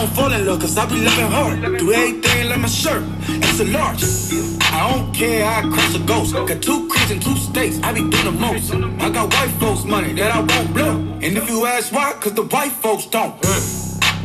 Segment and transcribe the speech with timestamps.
[0.00, 1.78] don't fall in love, cause I be loving hard.
[1.78, 4.02] Do everything like my shirt, it's a large.
[4.72, 6.32] I don't care how I cross a ghost.
[6.32, 8.72] Got two cribs in two states, I be doing the most.
[8.72, 10.94] I got white folks' money that I won't blow.
[11.24, 13.34] And if you ask why, cause the white folks don't.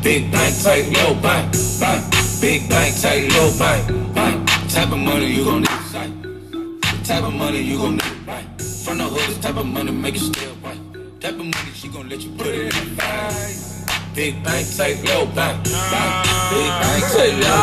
[0.01, 2.01] Big bank, tight, low bank, bank.
[2.39, 4.49] Big bank, tight, low bank, bank.
[4.69, 6.13] Type of money you gon' need, sight.
[7.03, 8.47] Type of money you gon' need, right?
[8.61, 10.79] From the hood, this type of money make it still white.
[11.19, 13.74] Type of money she gon' let you put it in the bag.
[14.15, 16.25] Big bank, tight, low bank, bank.
[16.49, 17.57] Big bank, tight, low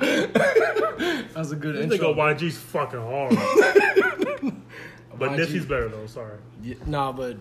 [0.00, 1.34] bank.
[1.34, 2.14] That's a good I think intro.
[2.14, 3.30] YG's fucking hard.
[5.18, 5.36] but YG.
[5.38, 6.06] Nipsey's better though.
[6.06, 6.38] Sorry.
[6.62, 7.36] Yeah, nah, but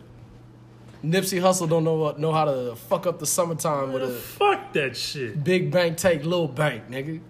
[1.04, 4.73] Nipsey Hussle don't know what know how to fuck up the summertime with a Fuck
[4.73, 5.42] that shit.
[5.44, 7.22] big bank take little bank, nigga.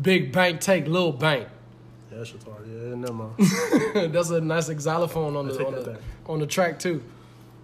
[0.00, 1.48] Big bank take little bank.
[2.12, 2.68] Yeah, that shit's hard.
[2.68, 3.34] Yeah, never mind.
[4.14, 7.02] That's a nice xylophone on the on the, on the track too.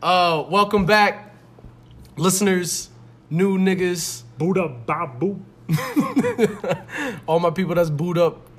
[0.02, 1.29] Uh, welcome back,
[2.16, 2.90] listeners,
[3.28, 5.40] new niggas, Buddha Babu.
[7.26, 8.46] all my people that's booed up.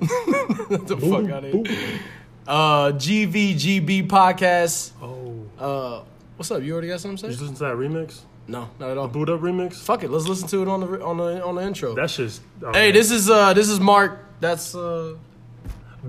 [0.72, 2.00] The fuck out of here.
[2.46, 4.92] Uh, GVGB podcast.
[5.02, 5.44] Oh.
[5.58, 6.02] Uh,
[6.36, 6.62] what's up?
[6.62, 7.44] You already got something to Did say?
[7.44, 8.20] you listen to that remix?
[8.48, 9.06] No, not at all.
[9.06, 9.74] Boo'd Up remix?
[9.74, 11.94] Fuck it, let's listen to it on the on the on the intro.
[11.94, 12.40] That's just.
[12.64, 14.18] oh, hey, this is uh this is Mark.
[14.40, 15.14] That's uh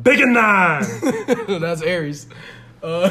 [0.01, 0.83] Big and Nine.
[1.59, 2.27] that's Aries.
[2.81, 3.09] Uh,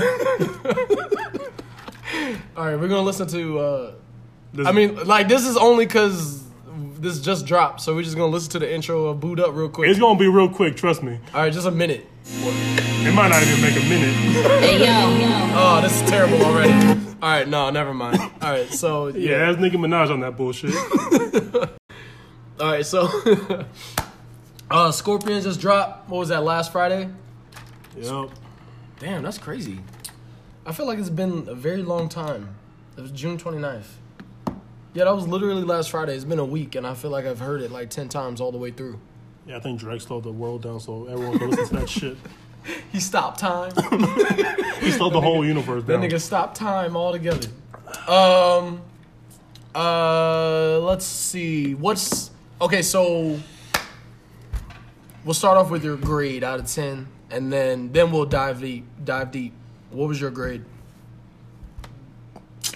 [2.57, 3.59] all right, we're gonna listen to.
[3.59, 3.93] uh
[4.55, 6.43] This- I mean, like this is only because
[7.01, 9.69] this just dropped, so we're just gonna listen to the intro of Boo'd Up real
[9.69, 9.91] quick.
[9.91, 10.77] it's gonna be real quick.
[10.77, 11.19] Trust me.
[11.35, 12.07] All right, just a minute.
[12.25, 14.15] It might not even make a minute.
[14.63, 16.73] Hey yo, Oh, this is terrible already.
[17.23, 18.19] All right, no, never mind.
[18.21, 19.39] All right, so Yeah, yeah.
[19.47, 20.75] that's Nicki Minaj on that bullshit.
[22.61, 23.09] All right, so
[24.71, 26.09] uh Scorpion just dropped.
[26.09, 27.09] What was that last Friday?
[27.97, 28.31] yep.
[29.01, 29.81] Damn, that's crazy.
[30.65, 32.55] I feel like it's been a very long time.
[32.97, 33.85] It was June 29th.
[34.95, 36.15] Yeah, that was literally last Friday.
[36.15, 38.53] It's been a week, and I feel like I've heard it like 10 times all
[38.53, 38.99] the way through.
[39.47, 42.17] Yeah, I think Drake slowed the world down so everyone can listen to that shit.
[42.93, 43.73] He stopped time.
[44.81, 46.01] He slowed the whole universe down.
[46.01, 47.49] that nigga stopped time altogether.
[48.07, 48.83] Um,
[49.75, 51.75] uh, let's see.
[51.75, 52.83] What's okay?
[52.83, 53.41] So
[55.25, 58.85] we'll start off with your grade out of 10, and then then we'll dive deep.
[59.05, 59.55] Dive deep.
[59.91, 60.65] What was your grade?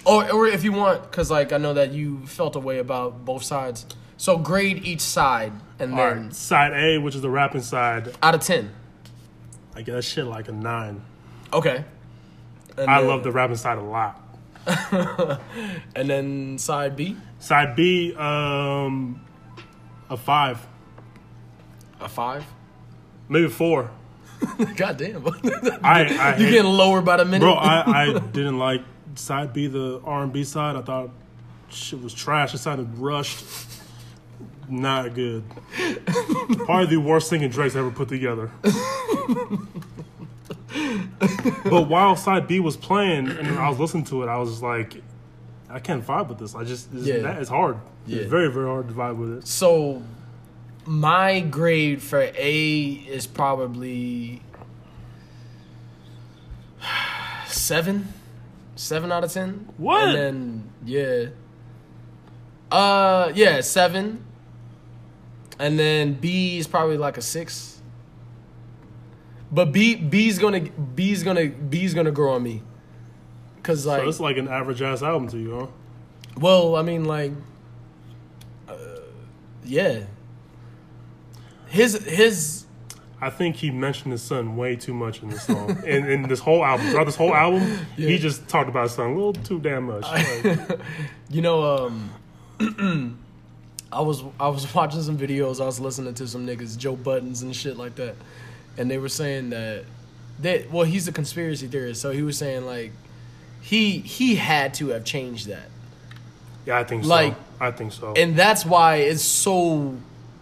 [0.05, 3.25] Or, or if you want, because like I know that you felt a way about
[3.25, 3.85] both sides.
[4.17, 8.15] So grade each side, and All then right, side A, which is the rapping side,
[8.23, 8.71] out of ten.
[9.75, 11.03] I that shit like a nine.
[11.53, 11.85] Okay.
[12.77, 14.23] And I then- love the rapping side a lot.
[15.95, 19.21] And then side B, Side B, um,
[20.09, 20.65] a five,
[21.99, 22.43] a five.
[23.29, 23.91] maybe four.
[24.75, 25.25] God damn.
[25.83, 27.53] I, I you hate- getting lower by the minute, bro.
[27.53, 28.81] I, I didn't like
[29.17, 30.75] side B, the R and B side.
[30.75, 31.09] I thought
[31.69, 32.53] shit was trash.
[32.53, 33.43] It sounded rushed.
[34.69, 35.43] Not good.
[36.65, 38.51] Probably the worst thing in Drake's ever put together.
[41.63, 44.63] but while side B was playing and I was listening to it, I was just
[44.63, 45.01] like,
[45.69, 46.53] I can't vibe with this.
[46.55, 47.19] I just, it's, Yeah.
[47.19, 47.77] that- it's hard.
[48.05, 48.21] Yeah.
[48.21, 49.47] It's very, very hard to vibe with it.
[49.47, 50.01] So
[50.85, 54.41] my grade for A is probably
[57.47, 58.13] seven,
[58.77, 59.67] seven out of ten.
[59.77, 60.07] What?
[60.07, 61.25] And then yeah,
[62.71, 64.23] uh, yeah, seven.
[65.59, 67.81] And then B is probably like a six.
[69.51, 72.61] But B B's gonna B's gonna B's gonna grow on me.
[73.63, 75.67] Cause like, So it's like an average ass album to you, huh?
[76.37, 77.33] well, I mean, like,
[78.69, 78.75] uh,
[79.65, 80.03] yeah.
[81.67, 82.65] His his
[83.19, 85.71] I think he mentioned his son way too much in this song.
[85.87, 86.87] and in this whole album.
[86.89, 87.61] Throughout this whole album,
[87.97, 88.09] Yeah.
[88.09, 90.03] he just talked about his son a little too damn much.
[90.03, 90.79] Like,
[91.29, 92.11] You know, um,
[93.91, 95.61] I was I was watching some videos.
[95.61, 98.15] I was listening to some niggas, Joe Buttons and shit like that,
[98.77, 99.85] and they were saying that
[100.41, 102.91] that well, he's a conspiracy theorist, so he was saying like
[103.61, 105.69] he he had to have changed that,
[106.65, 107.09] yeah, I think so.
[107.09, 108.13] Like- I think so.
[108.15, 109.95] and that's why it's so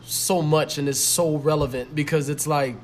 [0.05, 2.75] so much and it's so relevant because it's like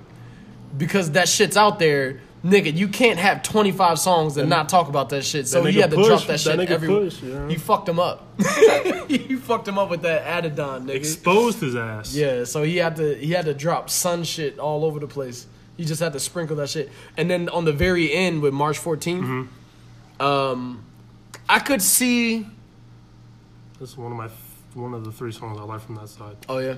[0.78, 2.20] because that shit's out there.
[2.44, 5.48] Nigga, you can't have 25 songs and not talk about that shit.
[5.48, 7.02] So That he had to push, drop that that shit everywhere.
[7.02, 7.48] push, yeah.
[7.48, 8.26] He fucked him up.
[9.08, 10.96] he fucked him up with that Adidon, nigga.
[10.96, 12.16] Exposed his ass.
[12.16, 15.46] Yeah, so he had to he had to drop son shit all over the place.
[15.78, 16.90] He just had to sprinkle that shit.
[17.16, 20.22] And then on the very end with March 14th, Mm-hmm.
[20.26, 20.84] um,
[21.48, 22.48] I could see.
[23.80, 24.30] This is one of my
[24.74, 26.38] one of the three songs I like from that side.
[26.50, 26.76] Oh yeah,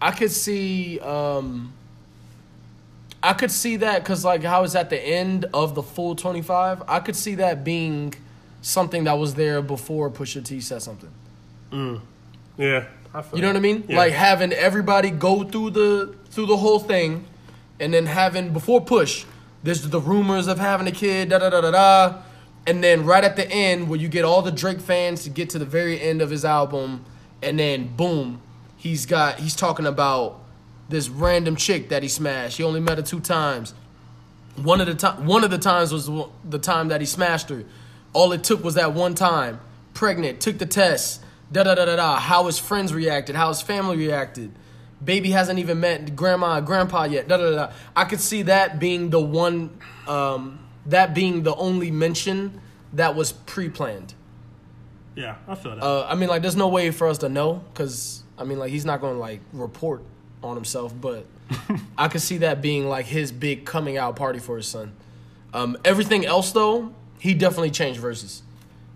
[0.00, 0.98] I could see.
[1.00, 1.72] Um,
[3.22, 6.82] I could see that because like how it's at the end of the full 25.
[6.88, 8.14] I could see that being
[8.62, 11.10] something that was there before Pusha T said something.
[12.56, 13.84] Yeah, I feel You know what I mean?
[13.88, 13.98] Yeah.
[13.98, 17.26] Like having everybody go through the through the whole thing,
[17.78, 19.24] and then having before push,
[19.62, 22.18] there's the rumors of having a kid, da da da da da,
[22.66, 25.50] and then right at the end where you get all the Drake fans to get
[25.50, 27.04] to the very end of his album,
[27.42, 28.40] and then boom,
[28.80, 30.40] he's got he's talking about
[30.88, 32.56] this random chick that he smashed.
[32.56, 33.74] He only met her two times.
[34.56, 37.48] One of the time, one of the times was the- the time that he smashed
[37.50, 37.62] her.
[38.12, 39.60] All it took was that one time.
[39.94, 41.22] Pregnant, took the test.
[41.52, 42.16] Da da da da da.
[42.16, 44.50] How his friends reacted, how his family reacted.
[45.02, 47.28] Baby hasn't even met grandma and grandpa yet.
[47.28, 47.56] Da da da.
[47.56, 47.72] da.
[47.94, 49.70] I could see that being the one,
[50.08, 52.60] um, that being the only mention
[52.92, 54.14] that was pre-planned.
[55.14, 55.82] Yeah, I feel that.
[55.84, 58.70] Uh, I mean, like, there's no way for us to know because I mean, like,
[58.70, 60.02] he's not going to like report
[60.42, 61.26] on himself, but
[61.98, 64.92] I could see that being like his big coming out party for his son.
[65.52, 68.42] Um, everything else, though, he definitely changed verses.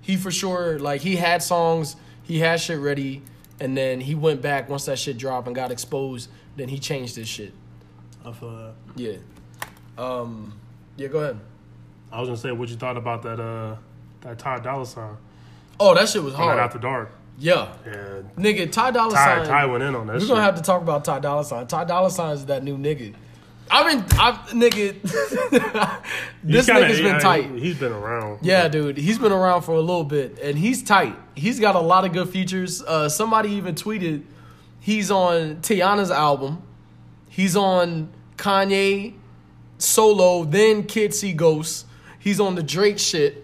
[0.00, 3.22] He for sure like he had songs, he had shit ready,
[3.58, 6.30] and then he went back once that shit dropped and got exposed.
[6.56, 7.52] Then he changed his shit.
[8.24, 8.74] I feel that.
[8.96, 9.16] Yeah.
[9.96, 10.58] Um.
[10.96, 11.08] Yeah.
[11.08, 11.40] Go ahead.
[12.12, 13.76] I was gonna say what you thought about that uh
[14.20, 15.16] that Ty Dolla Sign
[15.80, 16.58] Oh, that shit was that hard.
[16.58, 17.10] After Dark.
[17.38, 17.72] Yeah.
[17.84, 19.46] Yeah, Nigga, Ty Dolla Ty Sign.
[19.46, 20.14] Ty went in on that.
[20.14, 20.28] We're shit.
[20.28, 21.66] gonna have to talk about Ty Dolla Sign.
[21.66, 23.14] Ty Dolla Sign is that new nigga.
[23.70, 25.00] I've been, I've nigga.
[26.44, 27.50] this kinda- nigga's been yeah, tight.
[27.52, 28.40] He's been around.
[28.42, 31.16] Yeah, dude, he's been around for a little bit, and he's tight.
[31.34, 32.82] He's got a lot of good features.
[32.82, 34.22] Uh, somebody even tweeted
[34.80, 36.62] he's on Teyana's album.
[37.28, 39.14] He's on Kanye
[39.78, 41.84] solo, then Kid See Ghosts.
[42.18, 43.43] He's on the Drake shit.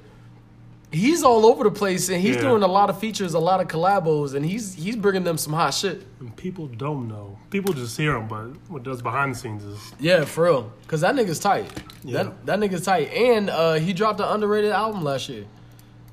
[0.92, 2.42] He's all over the place, and he's Yeah.
[2.42, 5.52] doing a lot of features, a lot of collabos, and he's he's bringing them some
[5.52, 6.04] hot shit.
[6.18, 7.38] And people don't know.
[7.50, 10.72] People just hear him, but what does behind the scenes is Yeah, for real.
[10.88, 11.66] Cause that nigga's tight.
[12.02, 12.24] Yeah.
[12.24, 13.12] That that nigga's tight.
[13.12, 15.44] And uh, he dropped an underrated album last year.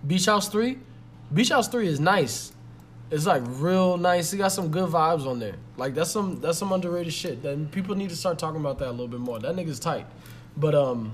[0.05, 0.77] Beach House 3.
[1.33, 2.51] Beach House 3 is nice.
[3.09, 4.29] It's like real nice.
[4.31, 5.55] He got some good vibes on there.
[5.77, 7.41] Like that's some that's some underrated shit.
[7.41, 9.39] Then people need to start talking about that a little bit more.
[9.39, 10.05] That nigga's tight.
[10.55, 11.13] But um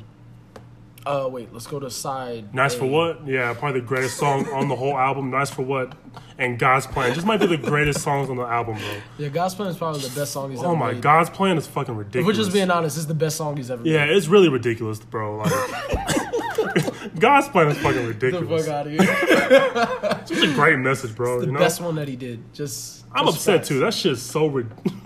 [1.05, 2.53] uh wait, let's go to side.
[2.55, 3.27] Nice for What?
[3.27, 5.29] Yeah, probably the greatest song on the whole album.
[5.31, 5.93] Nice for What?
[6.37, 7.13] And God's Plan.
[7.13, 8.87] Just might be the greatest songs on the album, bro.
[9.17, 11.01] Yeah, God's Plan is probably the best song he's ever Oh my made.
[11.01, 12.25] God's Plan is fucking If ridiculous.
[12.27, 14.15] we're just being honest, it's the best song he's ever yeah, made.
[14.15, 15.37] it's really ridiculous, bro.
[15.37, 15.51] Like,
[17.19, 18.65] God's Plan is fucking Get the ridiculous.
[18.65, 20.19] fuck out of here.
[20.21, 21.39] It's a great message, bro.
[21.41, 21.59] the you know?
[21.59, 22.53] best one that he did.
[22.53, 23.67] Just I'm just upset facts.
[23.69, 23.79] too.
[23.79, 24.71] That shit's so rid-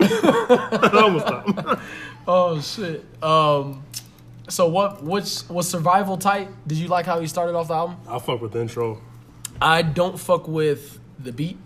[0.94, 1.80] almost stopped.
[2.26, 3.04] Oh shit.
[3.22, 3.84] Um
[4.48, 6.48] so what which was survival tight?
[6.66, 7.96] Did you like how he started off the album?
[8.08, 9.00] I'll fuck with the intro.
[9.60, 11.58] I don't fuck with the beat.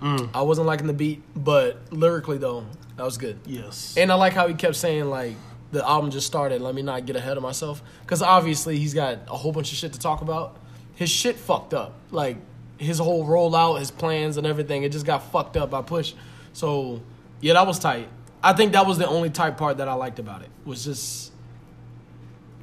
[0.00, 0.30] Mm.
[0.34, 2.66] I wasn't liking the beat, but lyrically though,
[2.96, 3.38] that was good.
[3.46, 3.94] Yes.
[3.96, 5.34] And I like how he kept saying like
[5.72, 7.82] the album just started, let me not get ahead of myself.
[8.06, 10.56] Cause obviously he's got a whole bunch of shit to talk about.
[10.94, 11.94] His shit fucked up.
[12.10, 12.36] Like
[12.78, 16.14] his whole rollout, his plans and everything, it just got fucked up by push.
[16.52, 17.02] So
[17.40, 18.08] yeah, that was tight.
[18.42, 20.48] I think that was the only tight part that I liked about it.
[20.64, 21.29] Was just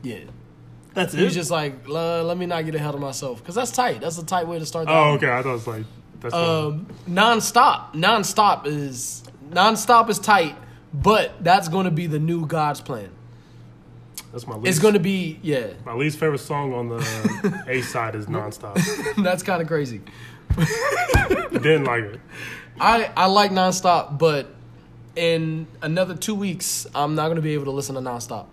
[0.08, 0.20] yeah.
[0.94, 1.20] That's it.
[1.20, 3.44] He was just like, let me not get ahead of myself.
[3.44, 4.02] Cause that's tight.
[4.02, 5.16] That's a tight way to start the oh, album.
[5.18, 5.32] okay.
[5.32, 5.84] I thought it was like
[6.20, 7.94] that's Um, nonstop.
[7.94, 10.56] Nonstop is nonstop is tight,
[10.94, 13.10] but that's going to be the new God's plan.
[14.32, 14.68] that's my least.
[14.68, 15.74] It's going to be yeah.
[15.86, 18.76] my least favorite song on the A side is Nonstop.
[19.24, 20.02] that's kind of crazy.
[21.52, 22.20] Didn't like it.
[22.80, 24.48] I I like nonstop, but
[25.16, 28.48] in another two weeks, I'm not going to be able to listen to nonstop.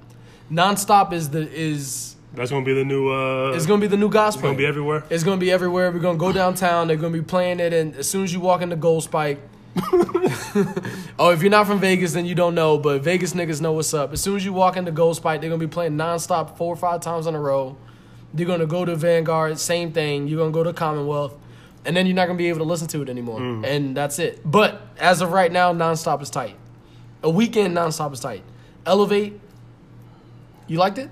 [0.50, 3.10] Nonstop is the is That's gonna be the new.
[3.10, 4.40] uh it's to be the new gospel.
[4.40, 5.04] It's gonna be everywhere.
[5.10, 5.90] It's gonna be everywhere.
[5.90, 6.88] We're gonna go downtown.
[6.88, 9.40] They're gonna be playing it, and as soon as you walk into Gold Spike,
[11.18, 12.78] oh, if you're not from Vegas, then you don't know.
[12.78, 14.12] But Vegas niggas know what's up.
[14.12, 16.76] As soon as you walk into Gold Spike, they're gonna be playing nonstop four or
[16.76, 17.76] five times in a row.
[18.36, 20.28] You're gonna go to Vanguard, same thing.
[20.28, 21.36] You're gonna go to Commonwealth,
[21.84, 23.40] and then you're not gonna be able to listen to it anymore.
[23.40, 24.40] And that's it.
[24.44, 26.56] But as of right now, nonstop is tight.
[27.22, 28.42] A weekend nonstop is tight.
[28.84, 29.40] Elevate.
[30.66, 31.11] You liked it?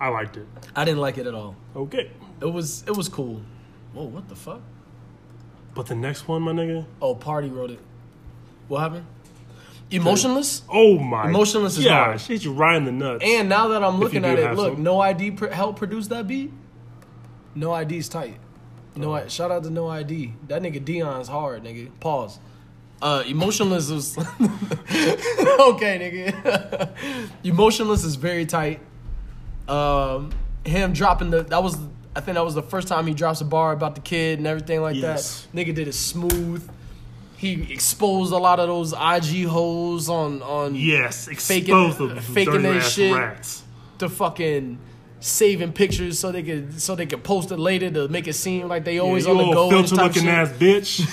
[0.00, 0.46] I liked it.
[0.74, 1.56] I didn't like it at all.
[1.76, 3.40] Okay, It was it was cool.
[3.92, 4.60] Whoa, what the fuck?
[5.74, 6.84] but the next one, my nigga.
[7.00, 7.78] Oh, Party wrote it.
[8.68, 9.06] What happened?
[9.90, 10.62] Emotionless?
[10.68, 11.28] Oh my.
[11.28, 12.20] Emotionless is yeah, hard.
[12.20, 13.24] shit you right in the nuts.
[13.24, 14.82] And now that I'm looking at it, look, some.
[14.82, 16.52] No ID pr- helped produce that beat.
[17.54, 18.36] No ID's tight.
[18.96, 20.34] No, I- shout out to No ID.
[20.48, 21.90] That nigga Dion's hard, nigga.
[22.00, 22.38] Pause.
[23.02, 24.28] Uh, emotionless was okay,
[26.34, 26.90] nigga.
[27.44, 28.80] emotionless is very tight.
[29.70, 30.30] Um,
[30.64, 31.78] him dropping the that was
[32.14, 34.46] I think that was the first time he drops a bar about the kid and
[34.46, 35.46] everything like Yes.
[35.52, 35.56] that.
[35.56, 36.68] Nigga did it smooth.
[37.36, 42.66] He exposed a lot of those IG holes on on yes, Faking- expose them faking
[42.66, 43.14] ass shit.
[43.14, 43.62] rats.
[43.98, 44.78] to fucking
[45.20, 48.66] saving pictures so they could so they could post it later to make it seem
[48.68, 49.68] like they always you on the go.
[49.70, 51.06] filter looking ass bitch.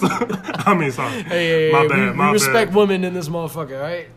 [0.66, 1.22] I mean, sorry.
[1.22, 2.10] Hey, hey, my hey, bad.
[2.10, 2.76] we, my we respect bad.
[2.76, 4.08] women in this motherfucker, right?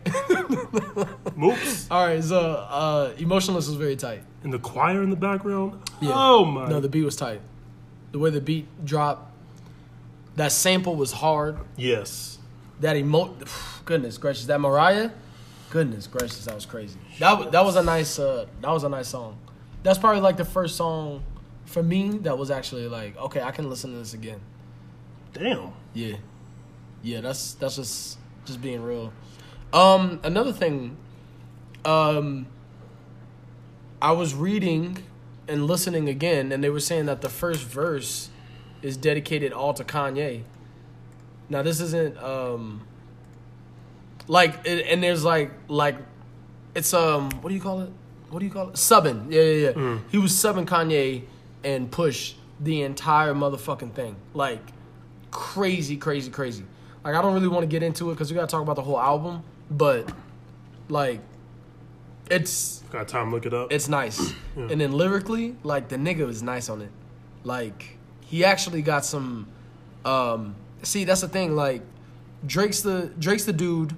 [1.42, 1.90] Oops.
[1.90, 4.22] All right, so uh, emotionless was very tight.
[4.44, 5.80] And the choir in the background.
[6.00, 6.12] Yeah.
[6.14, 6.68] Oh my.
[6.68, 7.40] No, the beat was tight.
[8.12, 9.32] The way the beat dropped,
[10.36, 11.58] that sample was hard.
[11.76, 12.38] yes.
[12.80, 13.36] That emo,
[13.84, 15.10] goodness gracious, that Mariah,
[15.72, 16.98] goodness gracious, that was crazy.
[17.18, 19.38] That wa- that was a nice uh, that was a nice song.
[19.82, 21.24] That's probably like the first song
[21.64, 24.40] for me that was actually like, okay, I can listen to this again.
[25.32, 25.72] Damn.
[25.94, 26.16] Yeah,
[27.02, 29.14] yeah, that's that's just just being real.
[29.72, 30.98] Um, another thing,
[31.86, 32.46] um,
[34.02, 34.98] I was reading
[35.48, 38.28] and listening again, and they were saying that the first verse
[38.82, 40.42] is dedicated all to Kanye.
[41.48, 42.86] Now this isn't um,
[44.28, 45.96] like, and there's like like,
[46.74, 47.90] it's um, what do you call it?
[48.30, 48.74] What do you call it?
[48.74, 49.30] Subbing.
[49.30, 49.98] Yeah, yeah, yeah.
[50.10, 51.24] He was subbing Kanye
[51.64, 54.16] and Push the entire motherfucking thing.
[54.34, 54.60] Like
[55.30, 56.64] crazy, crazy, crazy.
[57.04, 58.82] Like I don't really want to get into it because we gotta talk about the
[58.82, 60.10] whole album, but
[60.88, 61.20] like
[62.30, 63.72] it's Got time to look it up.
[63.72, 64.32] it's nice.
[64.56, 66.90] And then lyrically, like the nigga is nice on it.
[67.44, 69.48] Like he actually got some
[70.04, 71.82] um see that's the thing, like
[72.46, 73.96] Drake's the Drake's the dude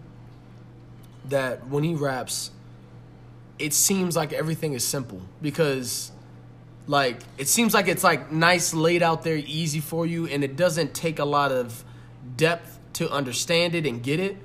[1.28, 2.50] that when he raps,
[3.58, 6.10] it seems like everything is simple because
[6.86, 10.56] like it seems like it's like nice laid out there easy for you and it
[10.56, 11.84] doesn't take a lot of
[12.36, 14.36] depth to understand it and get it.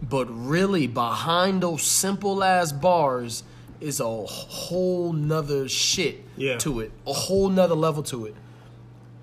[0.00, 3.42] But really behind those simple ass bars
[3.80, 6.58] is a whole nother shit Yeah.
[6.58, 8.34] to it a whole nother level to it.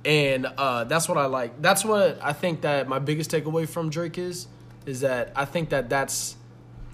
[0.04, 1.62] And uh, that's what i like.
[1.62, 4.48] That's what i think that my biggest takeaway from drake is
[4.86, 6.36] is that i think that that's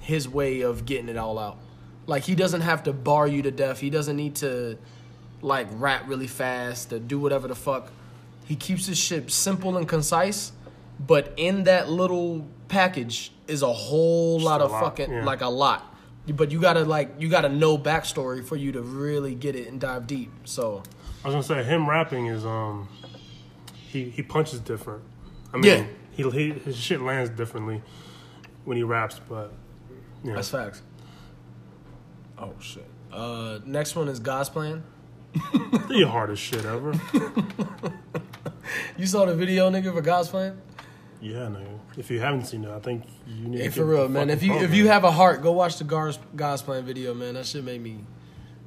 [0.01, 1.57] his way of getting it all out
[2.05, 4.77] like he doesn't have to bar you to death he doesn't need to
[5.41, 7.91] like rap really fast or do whatever the fuck.
[8.45, 10.51] He keeps his shit simple and concise,
[10.99, 15.23] but in that little package is a whole lot a of lot, fucking yeah.
[15.25, 15.95] like a lot.
[16.27, 19.81] But you gotta like you gotta know backstory for you to really get it and
[19.81, 20.31] dive deep.
[20.45, 20.83] So
[21.23, 22.87] I was gonna say him rapping is um,
[23.89, 25.03] he he punches different.
[25.53, 25.85] I mean, Yeah.
[26.11, 27.81] he, he his shit lands differently
[28.65, 29.53] when he raps, but
[30.23, 30.35] yeah.
[30.35, 30.81] that's facts.
[32.37, 32.87] Oh shit.
[33.11, 34.83] Uh, next one is God's plan.
[35.33, 36.93] the hardest shit ever.
[38.97, 40.61] You saw the video, nigga, for God's plan.
[41.21, 41.79] yeah, no.
[41.97, 43.61] If you haven't seen it, I think you need.
[43.61, 44.29] Hey, to for real, man.
[44.29, 47.33] If you if you have a heart, go watch the God's God's plan video, man.
[47.33, 47.99] That shit made me,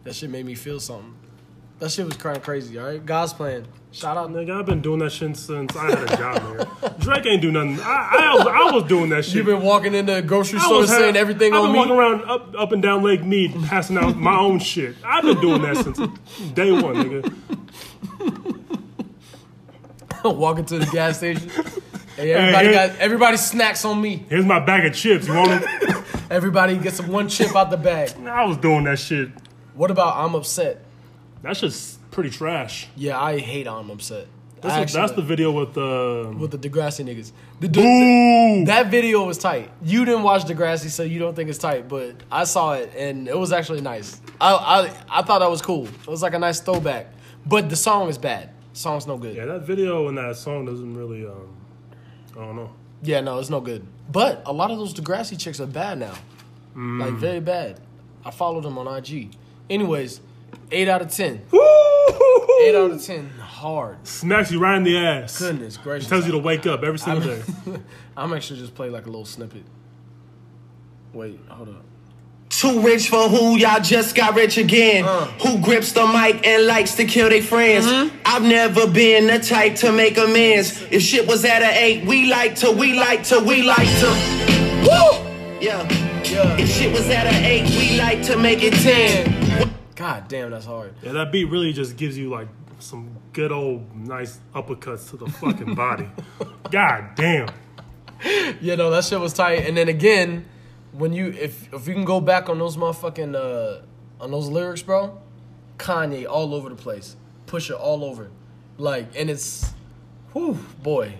[0.02, 1.14] that shit made me feel something.
[1.78, 2.78] That shit was kind of crazy.
[2.78, 3.66] All right, God's plan.
[3.94, 4.58] Shout out, nigga.
[4.58, 6.98] I've been doing that shit since I had a job, nigga.
[6.98, 7.78] Drake ain't do nothing.
[7.80, 9.36] I, I, was, I was doing that shit.
[9.36, 11.78] You've been walking in the grocery I store saying ha- everything I've on been me.
[11.78, 14.96] walking around up, up and down Lake Mead, passing out my own shit.
[15.04, 15.98] I've been doing that since
[16.54, 17.32] day one, nigga.
[20.36, 21.48] walking to the gas station.
[22.16, 22.72] Hey, everybody hey.
[22.72, 24.24] got everybody snacks on me.
[24.28, 25.28] Here's my bag of chips.
[25.28, 26.04] You want them?
[26.30, 28.10] Everybody gets one chip out the bag.
[28.26, 29.28] I was doing that shit.
[29.74, 30.84] What about I'm upset?
[31.42, 32.86] That's shit's pretty trash.
[32.96, 34.26] Yeah, I hate I'm upset.
[34.60, 36.34] That's, the, that's the video with the.
[36.38, 37.32] with the Degrassi niggas.
[37.60, 38.64] The, Ooh!
[38.64, 39.70] that video was tight.
[39.82, 43.28] You didn't watch Degrassi, so you don't think it's tight, but I saw it and
[43.28, 44.22] it was actually nice.
[44.40, 45.86] I I, I thought that was cool.
[45.86, 47.12] It was like a nice throwback,
[47.44, 48.50] but the song is bad.
[48.72, 49.36] The song's no good.
[49.36, 51.26] Yeah, that video and that song doesn't really.
[51.26, 51.54] um
[52.32, 52.72] I don't know.
[53.02, 53.86] Yeah, no, it's no good.
[54.10, 56.14] But a lot of those Degrassi chicks are bad now.
[56.74, 57.80] Like very bad.
[58.24, 59.34] I followed them on IG.
[59.68, 60.20] Anyways,
[60.70, 61.42] eight out of ten.
[62.62, 63.30] Eight out of ten.
[63.38, 64.06] Hard.
[64.06, 65.38] Smacks you right in the ass.
[65.38, 66.08] Goodness gracious.
[66.08, 67.42] Tells you to wake up every single day.
[68.16, 69.64] I'm actually just play like a little snippet.
[71.12, 71.84] Wait, hold up.
[72.50, 75.04] Too rich for who y'all just got rich again.
[75.04, 75.26] Uh.
[75.42, 77.86] Who grips the mic and likes to kill their friends.
[77.86, 78.16] Mm-hmm.
[78.24, 80.82] I've never been the type to make amends.
[80.90, 84.06] If shit was at an eight, we like to, we like to, we like to.
[84.86, 85.60] Woo!
[85.60, 85.82] Yeah.
[86.24, 86.56] Yeah.
[86.56, 89.74] If shit was at an eight, we like to make it ten.
[89.96, 90.94] God damn, that's hard.
[91.02, 92.48] Yeah, that beat really just gives you like
[92.78, 96.08] some good old nice uppercuts to the fucking body.
[96.70, 97.48] God damn.
[98.60, 99.66] Yeah, no, that shit was tight.
[99.66, 100.46] And then again,
[100.92, 103.82] when you if if you can go back on those motherfucking uh
[104.22, 105.20] on those lyrics, bro,
[105.78, 108.30] Kanye all over the place, Pusha all over,
[108.78, 109.72] like, and it's,
[110.32, 111.14] whew, boy,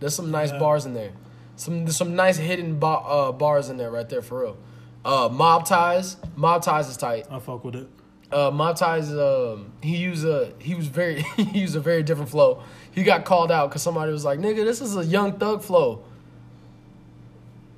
[0.00, 1.12] there's some nice bars in there,
[1.56, 4.58] some there's some nice hidden bar, uh, bars in there right there for real.
[5.04, 7.26] Uh, Mob Ties, Mob Ties is tight.
[7.30, 7.88] I fuck with it.
[8.30, 12.62] Uh, Ties, um, he used a he was very he used a very different flow.
[12.90, 16.04] He got called out because somebody was like, "Nigga, this is a young thug flow."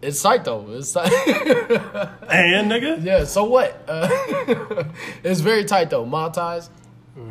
[0.02, 0.66] It's tight though.
[0.70, 1.12] It's tight.
[2.30, 3.24] And nigga, yeah.
[3.24, 3.84] So what?
[3.86, 4.08] Uh,
[5.22, 6.04] it's very tight though.
[6.06, 6.70] My ties.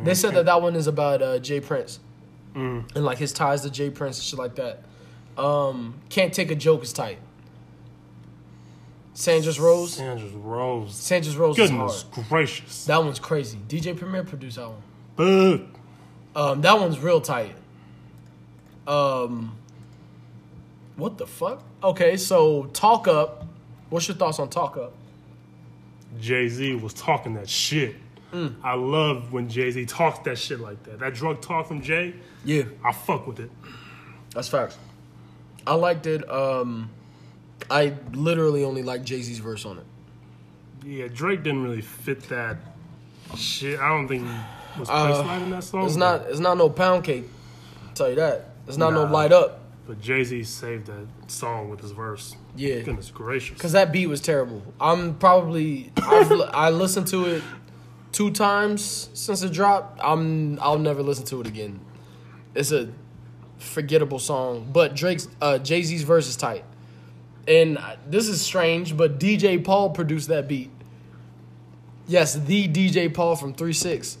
[0.04, 1.58] They said that that one is about uh, J.
[1.60, 1.98] Prince
[2.54, 3.90] and like his ties to J.
[3.90, 4.82] Prince and shit like that.
[5.36, 7.18] Um, Can't take a joke is tight.
[9.14, 9.94] Sandra's Rose.
[9.94, 10.94] Sandra's Rose.
[10.94, 12.28] Sandra's Rose is Goodness hard.
[12.28, 12.84] gracious.
[12.86, 13.58] That one's crazy.
[13.68, 15.58] DJ Premier produced that one.
[15.66, 15.80] Fuck.
[16.36, 17.54] Um, that one's real tight.
[18.86, 19.56] Um,
[20.96, 21.62] what the fuck?
[21.82, 23.46] Okay, so Talk Up.
[23.88, 24.92] What's your thoughts on Talk Up?
[26.20, 27.96] Jay Z was talking that shit.
[28.32, 28.54] Mm.
[28.62, 31.00] I love when Jay Z talks that shit like that.
[31.00, 32.14] That drug talk from Jay,
[32.44, 33.50] Yeah, I fuck with it.
[34.34, 34.78] that's facts.
[35.66, 36.28] I liked it.
[36.30, 36.90] Um,
[37.70, 39.84] I literally only like Jay Z's verse on it.
[40.86, 42.56] Yeah, Drake didn't really fit that
[43.36, 43.78] shit.
[43.78, 44.26] I don't think
[44.74, 45.84] he was Uh, light in that song.
[45.86, 46.22] It's not.
[46.26, 47.24] It's not no pound cake.
[47.86, 48.50] I'll tell you that.
[48.66, 49.58] It's not no light up.
[49.86, 52.36] But Jay Z saved that song with his verse.
[52.56, 52.80] Yeah.
[52.80, 53.58] Goodness gracious.
[53.58, 54.62] Cause that beat was terrible.
[54.80, 57.42] I'm probably I've, I listened to it
[58.12, 60.00] two times since it dropped.
[60.02, 61.80] I'm I'll never listen to it again.
[62.54, 62.88] It's a
[63.58, 66.64] forgettable song, but Drake's uh, Jay Z's verse is tight.
[67.48, 70.70] And this is strange, but DJ Paul produced that beat.
[72.06, 74.18] Yes, the DJ Paul from Three Six.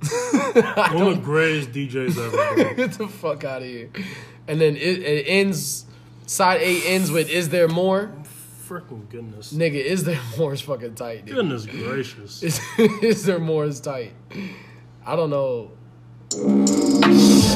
[0.52, 2.74] One of the greatest DJs ever.
[2.76, 3.90] Get the fuck out of here.
[4.46, 5.84] And then it, it ends.
[6.26, 8.12] Side A ends with "Is there more?"
[8.68, 9.52] Freaking goodness.
[9.52, 11.24] Nigga, "Is there more?" is fucking tight.
[11.24, 11.36] Dude.
[11.36, 12.42] Goodness gracious.
[12.44, 14.12] Is, is there more is tight?
[15.04, 15.72] I don't know.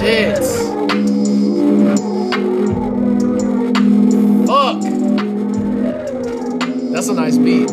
[0.01, 0.39] Shit.
[4.63, 4.81] Fuck.
[6.93, 7.69] That's a nice beat.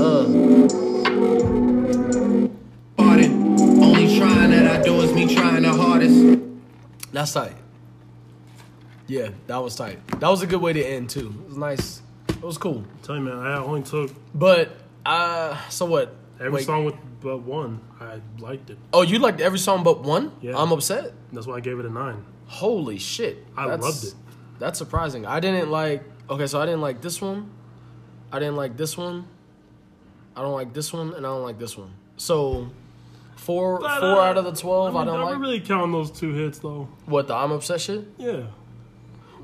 [0.00, 0.24] Uh,
[2.96, 3.60] Pardon.
[3.84, 6.40] Only trying that I do is me trying the hardest.
[7.12, 7.52] that's tight.
[9.06, 9.98] Yeah, that was tight.
[10.18, 11.34] That was a good way to end too.
[11.42, 12.00] It was nice.
[12.30, 12.86] It was cool.
[13.02, 16.21] tell you, man, I only took But uh, so what?
[16.42, 16.66] Every Wait.
[16.66, 17.80] song with but one.
[18.00, 18.78] I liked it.
[18.92, 20.32] Oh, you liked every song but one?
[20.40, 20.58] Yeah.
[20.58, 21.12] I'm upset.
[21.32, 22.24] That's why I gave it a nine.
[22.46, 23.46] Holy shit.
[23.56, 24.14] I loved it.
[24.58, 25.24] That's surprising.
[25.26, 27.50] I didn't like okay, so I didn't like this one.
[28.32, 29.26] I didn't like this one.
[30.36, 31.92] I don't like this one and I don't like this one.
[32.16, 32.70] So
[33.36, 35.38] four But, four uh, out of the twelve I, mean, don't I'm like.
[35.40, 36.88] really counting those two hits though.
[37.06, 38.04] what the I'm upset shit?
[38.18, 38.42] Yeah.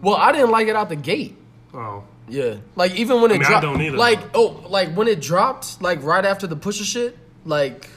[0.02, 1.36] Well, I didn't like it out the gate.
[1.74, 2.04] Oh.
[2.30, 2.56] Yeah.
[2.76, 3.96] Like even when it mean, I dropped don't either.
[3.96, 7.88] like oh like when it dropped, like right after the Pusha shit, like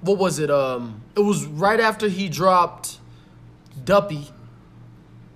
[0.00, 0.50] what was it?
[0.50, 2.98] Um it was right after he dropped
[3.84, 4.28] Duppy.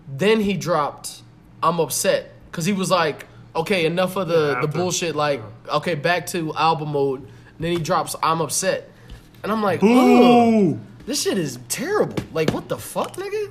[0.08, 1.22] Then he dropped
[1.62, 2.32] I'm upset.
[2.50, 6.52] Cause he was like, okay, enough of the, Yeah, the bullshit, like, okay, back to
[6.54, 7.20] album mode.
[7.20, 8.90] And then he drops I'm upset.
[9.42, 10.78] And I'm like, Ooh.
[11.06, 12.16] This shit is terrible.
[12.32, 13.50] Like what the fuck, nigga?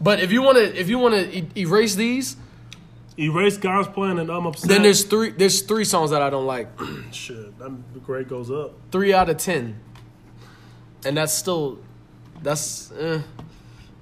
[0.00, 2.36] But if you wanna if you wanna e- erase these,
[3.18, 4.68] Erase God's plan and I'm upset.
[4.68, 5.30] then there's three.
[5.30, 6.68] There's three songs that I don't like.
[7.12, 7.58] shit.
[7.58, 8.74] That grade goes up.
[8.90, 9.78] Three out of ten,
[11.04, 11.78] and that's still,
[12.42, 12.90] that's.
[12.92, 13.20] Eh.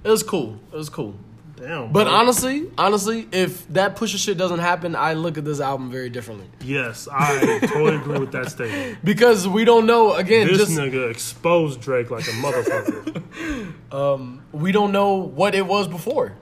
[0.03, 0.59] It was cool.
[0.71, 1.15] It was cool.
[1.57, 1.91] Damn.
[1.91, 2.13] But bro.
[2.13, 6.47] honestly, honestly, if that Pusha shit doesn't happen, I look at this album very differently
[6.63, 8.99] yes, I totally agree with that statement.
[9.03, 10.13] because we don't know.
[10.13, 13.73] Again, This just nigga exposed Drake like a motherfucker.
[13.93, 16.33] um, we don't know what it was before.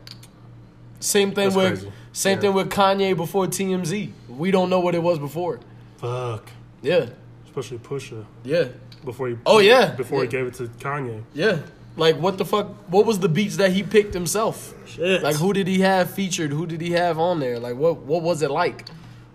[1.00, 1.94] Same thing That's with crazy.
[2.14, 2.42] Same Yeah.
[2.42, 4.12] thing with Kanye before TMZ.
[4.30, 5.60] We don't know what it was before.
[5.98, 6.50] Fuck.
[6.82, 7.08] Yeah,
[7.46, 8.66] Especially Pusha yeah,
[9.04, 9.38] before he.
[9.46, 9.92] Oh, yeah.
[9.96, 10.26] Before Yeah.
[10.26, 11.24] he gave it to Kanye.
[11.34, 11.58] yeah.
[11.98, 12.68] Like what the fuck?
[12.90, 14.74] What was the beats that he picked himself?
[14.86, 15.22] Shit.
[15.22, 16.52] Like who did he have featured?
[16.52, 17.60] Who did he have on there?
[17.60, 18.86] Like what what was it like?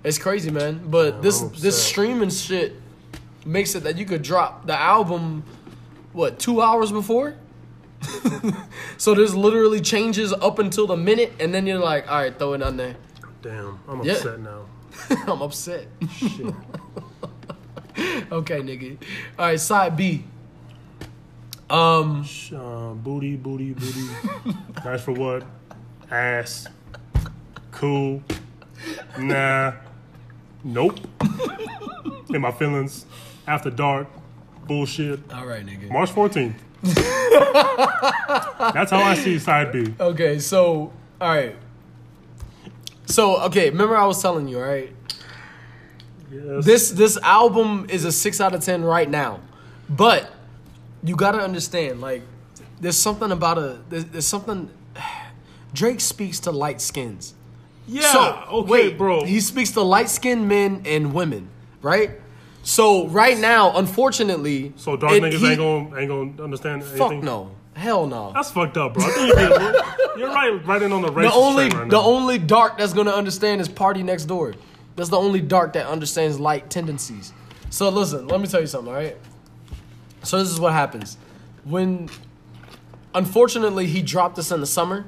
[0.02, 0.80] It's crazy, man.
[0.86, 2.74] But this this streaming shit
[3.44, 5.42] makes it that you could drop the album
[6.14, 7.34] what, 2 hours before?
[8.98, 12.52] so there's literally changes up until the minute and then you're like, "All right, throw
[12.54, 12.96] it on there."
[13.42, 13.78] Damn.
[13.88, 14.12] I'm Yeah.
[14.14, 14.66] upset now.
[15.26, 15.86] I'm upset.
[16.16, 16.46] Shit.
[18.32, 18.96] okay, nigga.
[19.38, 20.24] All right, side B.
[21.70, 24.06] Um uh, booty, booty, booty.
[24.84, 25.44] nice for what?
[26.10, 26.66] Ass.
[27.70, 28.22] Cool.
[29.18, 29.72] Nah.
[30.62, 31.00] Nope.
[32.30, 33.06] In my feelings.
[33.46, 34.08] After dark.
[34.66, 35.20] Bullshit.
[35.32, 35.90] all right, nigga.
[35.90, 36.54] March 14th.
[38.72, 39.94] That's how I see side B.
[39.98, 41.56] Okay, so all right.
[43.06, 44.92] So okay, remember I was telling you, all right?
[46.30, 46.64] Yes.
[46.64, 49.40] This this album is a six out of ten right now,
[49.88, 50.30] but
[51.02, 52.22] you gotta understand, like,
[52.80, 54.70] there's something about a there's, there's something.
[55.74, 57.34] Drake speaks to light skins.
[57.88, 58.12] yeah.
[58.12, 59.24] so okay, wait, bro.
[59.24, 61.48] He speaks to light skinned men and women,
[61.82, 62.20] right?
[62.64, 66.98] So right now, unfortunately, So dark it- niggas he- ain't gonna ain't gonna understand anything.
[66.98, 68.32] Fuck no, hell no.
[68.34, 69.06] That's fucked up, bro.
[70.16, 73.10] You're, right, right in on the racist The only right the only dark that's gonna
[73.10, 74.54] understand is PartyNextDoor.
[74.96, 77.32] That's the only dark that understands light tendencies.
[77.68, 79.16] So listen, let me tell you something, all right?
[80.22, 81.18] So this is what happens.
[81.64, 82.08] When
[83.14, 85.04] unfortunately he dropped this in the summer.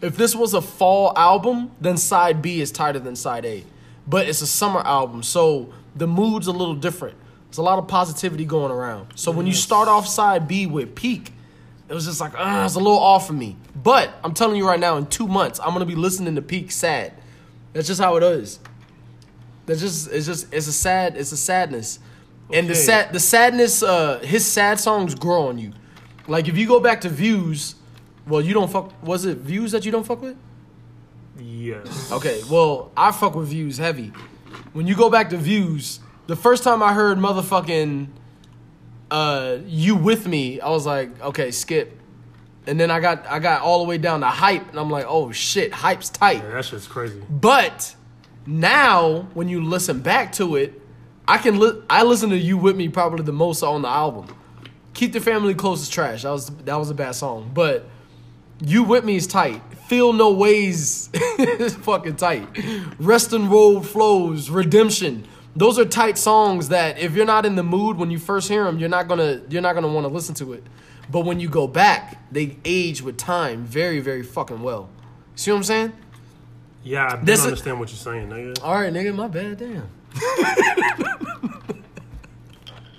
[0.00, 3.64] If this was a fall album, then side B is tighter than side A.
[4.06, 7.16] But it's a summer album, so the mood's a little different.
[7.48, 9.12] There's a lot of positivity going around.
[9.14, 11.32] So when you start off side B with peak,
[11.88, 13.56] it was just like, ah, it's a little off for me.
[13.74, 16.70] But I'm telling you right now, in two months, I'm gonna be listening to Peak
[16.70, 17.12] sad.
[17.72, 18.58] That's just how it is.
[19.66, 21.98] That's just it's just it's a sad it's a sadness,
[22.52, 25.72] and the sad the sadness uh his sad songs grow on you.
[26.28, 27.74] Like if you go back to Views,
[28.26, 30.36] well you don't fuck was it Views that you don't fuck with?
[31.38, 32.10] Yes.
[32.10, 34.12] Okay, well I fuck with Views heavy.
[34.76, 38.08] When you go back to Views, the first time I heard motherfucking
[39.10, 41.98] uh you with me, I was like, okay, skip.
[42.66, 45.06] And then I got I got all the way down to hype, and I'm like,
[45.08, 46.42] oh shit, hype's tight.
[46.42, 47.22] Yeah, that shit's crazy.
[47.30, 47.96] But
[48.44, 50.78] now, when you listen back to it,
[51.26, 54.26] I can li- I listen to you with me probably the most on the album.
[54.92, 56.24] Keep the family close is trash.
[56.24, 57.88] That was that was a bad song, but
[58.62, 59.62] you with me is tight.
[59.86, 62.48] Feel no ways is fucking tight.
[62.98, 65.26] Weston Road Flows, redemption.
[65.54, 68.64] Those are tight songs that if you're not in the mood when you first hear
[68.64, 70.64] them, you're not gonna you're not gonna want to listen to it.
[71.08, 74.88] But when you go back, they age with time very very fucking well.
[75.36, 75.92] See what I'm saying?
[76.82, 78.62] Yeah, I don't understand what you're saying, nigga.
[78.64, 79.58] All right, nigga, my bad.
[79.58, 79.88] Damn.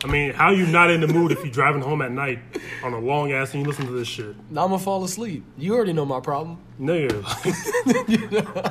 [0.04, 2.40] I mean, how you not in the mood if you're driving home at night
[2.84, 5.44] on a long ass and you listen to this shit, Now I'm gonna fall asleep.
[5.58, 6.60] You already know my problem.
[6.80, 7.24] nigga?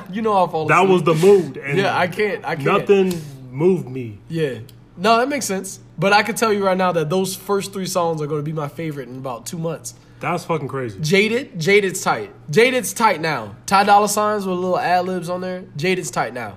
[0.13, 0.77] You know I'll fall asleep.
[0.77, 1.97] that was the mood, and yeah.
[1.97, 2.45] I can't.
[2.45, 2.65] I can't.
[2.65, 4.19] nothing moved me.
[4.29, 4.59] Yeah.
[4.95, 5.79] No, that makes sense.
[5.99, 8.45] But I can tell you right now that those first three songs are going to
[8.45, 9.93] be my favorite in about two months.
[10.19, 10.99] That's fucking crazy.
[10.99, 12.31] Jaded, Jaded's tight.
[12.49, 13.55] Jaded's tight now.
[13.67, 15.65] Ty Dolla Signs with little ad libs on there.
[15.75, 16.55] Jaded's tight now.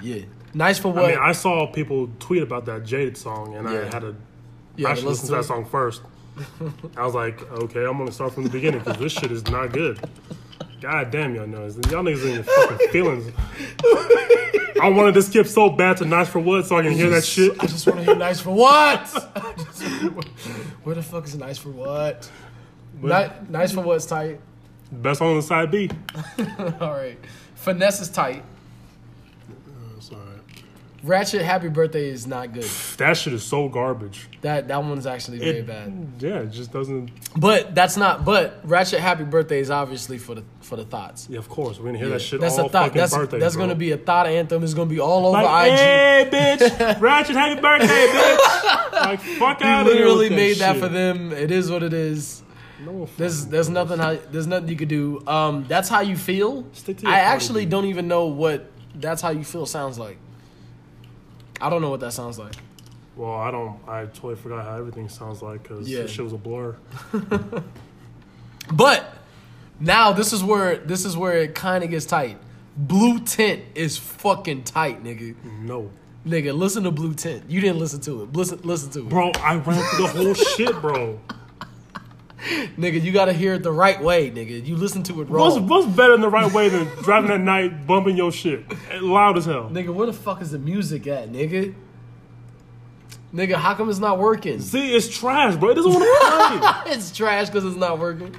[0.00, 0.22] Yeah.
[0.54, 1.04] Nice for what?
[1.04, 4.14] I mean, I saw people tweet about that Jaded song, and I had to
[4.76, 5.36] Yeah, I should listen to it.
[5.38, 6.02] that song first.
[6.96, 9.72] I was like, okay, I'm gonna start from the beginning because this shit is not
[9.72, 9.98] good.
[10.80, 13.32] God damn, y'all know y'all niggas in your fucking feelings.
[14.80, 17.24] I wanted to skip so bad to Nice for What so I can hear that
[17.24, 17.52] shit.
[17.62, 19.04] I just want to hear nice for what?
[19.04, 19.82] Just-
[20.82, 22.28] Where the fuck is nice for what?
[23.00, 24.40] Ni- nice for what's tight.
[24.90, 25.88] Best song on the side B.
[26.80, 27.18] All right.
[27.54, 28.42] Finesse is tight.
[31.02, 32.62] Ratchet Happy Birthday is not good.
[32.98, 34.28] That shit is so garbage.
[34.42, 35.92] That that one's actually very It- bad.
[36.20, 37.10] Yeah, it just doesn't.
[37.36, 38.24] But that's not.
[38.24, 41.26] But Ratchet Happy Birthday is obviously for the for the thoughts.
[41.28, 42.84] Yeah, of course we're gonna hear that shit that's all a thought.
[42.86, 43.38] fucking That's birthday.
[43.40, 43.64] that's bro.
[43.64, 44.62] gonna be a thought anthem.
[44.62, 45.78] It's gonna be all over like, IG.
[45.78, 48.92] hey, bitch, Ratchet, happy birthday, bitch.
[48.92, 50.04] Like, fuck We out of here.
[50.06, 50.82] literally made that shit.
[50.82, 51.32] for them.
[51.32, 52.42] It is what it is.
[52.84, 55.20] No, There's there's nothing how, there's nothing you could do.
[55.26, 56.64] Um, that's how you feel.
[56.72, 57.70] Stick to your I actually B.
[57.70, 60.18] don't even know what that's how you feel sounds like.
[61.62, 62.54] I don't know what that sounds like.
[63.16, 63.78] Well, I don't.
[63.88, 66.02] I totally forgot how everything sounds like because Yeah.
[66.02, 66.76] this shit was a blur.
[68.72, 69.12] But
[69.80, 72.38] now this is where this is where it kind of gets tight.
[72.76, 75.34] Blue Tint is fucking tight, nigga.
[75.62, 75.90] No,
[76.26, 77.44] Nigga, listen to Blue Tint.
[77.50, 78.32] You didn't listen to it.
[78.32, 81.18] Listen, listen to it, bro, I ran through the whole shit, bro.
[82.76, 83.00] nigga.
[83.00, 84.64] You gotta hear it the right way, nigga.
[84.64, 87.40] You listen to it What's wrong, what's better than the right way than driving at
[87.40, 88.64] night, bumping your shit
[89.00, 89.70] loud as hell?
[89.70, 89.94] nigga.
[89.94, 91.74] Where the fuck is the music at, nigga?
[93.32, 94.60] Nigga, how come it's not working?
[94.60, 95.70] See, it's trash, bro.
[95.70, 96.92] It doesn't want to play.
[96.94, 98.30] it's trash because it's not working.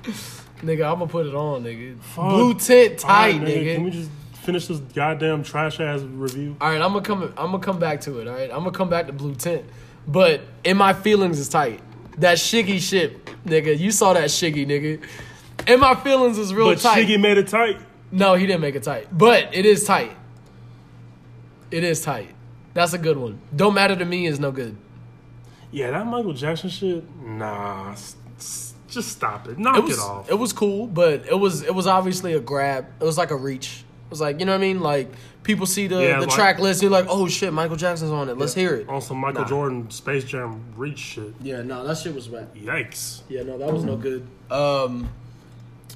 [0.61, 1.99] Nigga, I'm gonna put it on, nigga.
[1.99, 2.29] Fuck.
[2.29, 3.75] Blue tint All right, tight, nigga.
[3.75, 4.09] Can we just
[4.43, 6.55] finish this goddamn trash ass review?
[6.61, 7.23] All right, I'm gonna come.
[7.37, 8.27] I'm gonna come back to it.
[8.27, 9.65] All right, I'm gonna come back to blue tint,
[10.07, 11.81] but in my feelings is tight.
[12.17, 13.77] That shiggy shit, nigga.
[13.77, 15.01] You saw that shiggy, nigga.
[15.67, 17.07] And my feelings is real But tight.
[17.07, 17.77] Shiggy made it tight.
[18.11, 20.11] no, he didn't make it tight, but it is tight.
[21.71, 22.29] It is tight.
[22.73, 23.39] That's a good one.
[23.55, 24.75] Don't matter to me is no good.
[25.71, 27.03] Yeah, that Michael Jackson shit.
[27.23, 29.57] Nah, s- s- just stop it.
[29.57, 30.29] Knock It it, was off.
[30.29, 32.85] it was cool, but it was it was obviously a grab.
[33.01, 33.83] It was like a reach.
[34.05, 34.81] It was like you know what I mean.
[34.81, 35.11] Like
[35.43, 38.11] people see the Yeah, the like- track list, and you're like, oh shit, Michael Jackson's
[38.11, 38.37] on it.
[38.37, 38.89] Let's hear it.
[38.89, 39.47] on some Michael Nah.
[39.47, 41.33] Jordan Space Jam reach shit.
[41.41, 42.53] Yeah, no, that shit was bad.
[42.55, 43.21] Yikes.
[43.29, 44.25] Yeah, no, that was no good.
[44.49, 45.09] Um,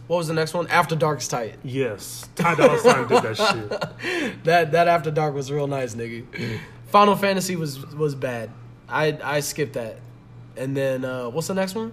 [0.07, 0.67] what was the next one?
[0.67, 1.55] After Dark's tight.
[1.63, 4.43] Yes, Ty Dolla Sign did that shit.
[4.45, 6.59] That that After Dark was real nice, nigga.
[6.87, 8.49] Final Fantasy was was bad.
[8.87, 9.97] I I skipped that.
[10.55, 11.91] And then uh, what's the next one?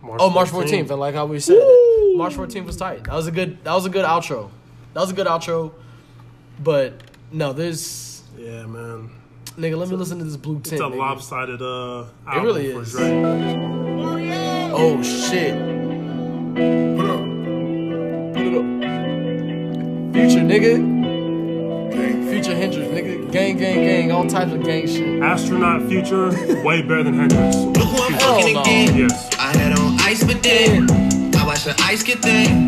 [0.00, 0.90] March Oh, March 14th.
[0.90, 2.16] And like how we said, Woo!
[2.16, 3.04] March 14th was tight.
[3.04, 3.62] That was a good.
[3.64, 4.50] That was a good outro.
[4.94, 5.72] That was a good outro.
[6.62, 6.94] But
[7.32, 9.10] no, there's Yeah, man.
[9.58, 10.72] Nigga, let me listen to this blue tint.
[10.74, 10.96] It's a nigga.
[10.98, 12.92] lopsided uh, album really for is.
[12.92, 13.24] Drake.
[14.76, 15.54] Oh shit.
[16.96, 17.20] Put up.
[18.34, 20.12] Put it up.
[20.14, 20.94] Future nigga.
[22.30, 23.30] Future Hendrix, nigga.
[23.30, 24.10] Gang, gang, gang.
[24.12, 25.22] All types of gang shit.
[25.22, 26.30] Astronaut Future,
[26.64, 27.56] way better than Hendrix.
[27.56, 28.60] Look who I'm Hell fucking no.
[28.62, 28.96] again.
[28.98, 29.34] Yes.
[29.38, 30.90] I had on ice but then
[31.36, 32.66] I watched the ice get thin.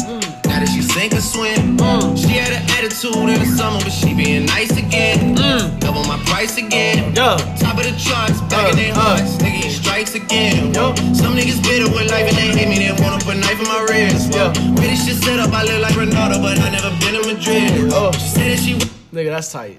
[0.57, 1.77] Now that she sink or swim.
[2.16, 5.35] She had an attitude in the summer, but she being nice again.
[5.81, 7.12] Double my price again.
[7.14, 7.37] Yeah.
[7.61, 9.21] Top of the charts, back in their Uh, uh.
[9.21, 9.37] hearts.
[9.37, 10.73] Nigga, you strikes again.
[10.73, 10.95] Yo.
[11.12, 12.79] Some niggas bitter with life and they hate me.
[12.88, 14.33] They wanna put knife in my wrist.
[14.33, 14.49] Yeah.
[14.81, 15.53] Really shit set up.
[15.53, 17.92] I look like Ronaldo, but I never been in Madrid.
[17.92, 18.11] Oh.
[18.12, 18.75] She said that she.
[19.12, 19.79] Nigga, that's tight.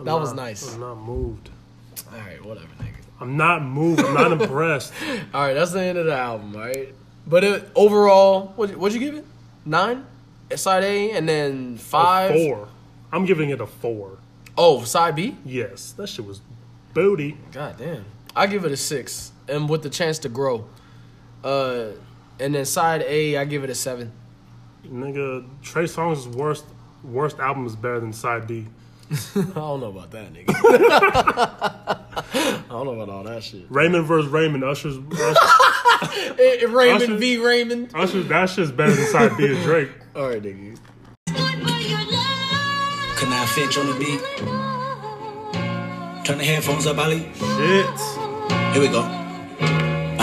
[0.00, 0.74] I'm That was nice.
[0.74, 1.50] I'm not moved.
[2.12, 2.98] Alright, whatever, nigga.
[3.20, 4.00] I'm not moved.
[4.00, 4.92] I'm not impressed.
[5.32, 6.92] Alright, that's the end of the album, alright?
[7.26, 9.24] But it, overall, what what'd you give it?
[9.64, 10.06] Nine?
[10.54, 12.30] Side A and then five?
[12.30, 12.68] A four.
[13.12, 14.18] I'm giving it a four.
[14.56, 15.36] Oh, side B?
[15.44, 16.40] Yes, that shit was
[16.92, 17.36] booty.
[17.52, 18.04] God damn.
[18.36, 19.32] I give it a six.
[19.48, 20.66] And with the chance to grow.
[21.42, 21.88] Uh
[22.38, 24.12] and then side A, I give it a seven.
[24.86, 26.64] Nigga, Trey Songz's worst
[27.02, 28.66] worst album is better than Side B.
[29.36, 30.48] I don't know about that, nigga.
[32.34, 33.66] I don't know about all that shit.
[33.68, 35.12] Raymond versus Raymond, Usher's, Usher,
[36.38, 37.38] Eh, eh, Raymond Usher- v.
[37.38, 37.90] Raymond.
[37.94, 39.90] Usher's that shit's better than Side B of Drake.
[40.16, 40.78] All right, nigga.
[41.26, 41.36] Can
[43.32, 44.20] I finch on the beat?
[46.24, 47.20] Turn the headphones up, Ali.
[47.34, 48.00] Shit.
[48.72, 49.02] Here we go.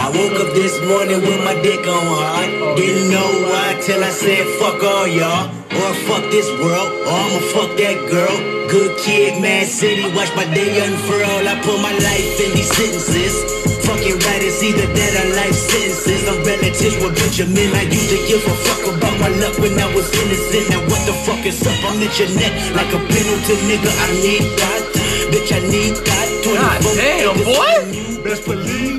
[0.01, 2.49] I woke up this morning with my dick on hard.
[2.73, 5.45] Didn't know why till I said fuck all y'all.
[5.77, 8.33] Or fuck this world, or I'ma fuck that girl.
[8.65, 11.45] Good kid, mad city, watch my day unfurl.
[11.45, 13.45] I put my life in these sentences.
[13.85, 16.25] Fucking right, it's either that or life sentences.
[16.25, 17.69] I'm relatives with Benjamin.
[17.77, 20.65] I used to give a fuck about my luck when I was innocent.
[20.73, 21.77] Now what the fuck is up?
[21.85, 23.91] I'm at your neck like a penalty, nigga.
[24.01, 24.81] I need that.
[25.29, 26.27] Bitch, I need that.
[26.41, 28.25] 24 damn, boy.
[28.25, 28.90] Best believe.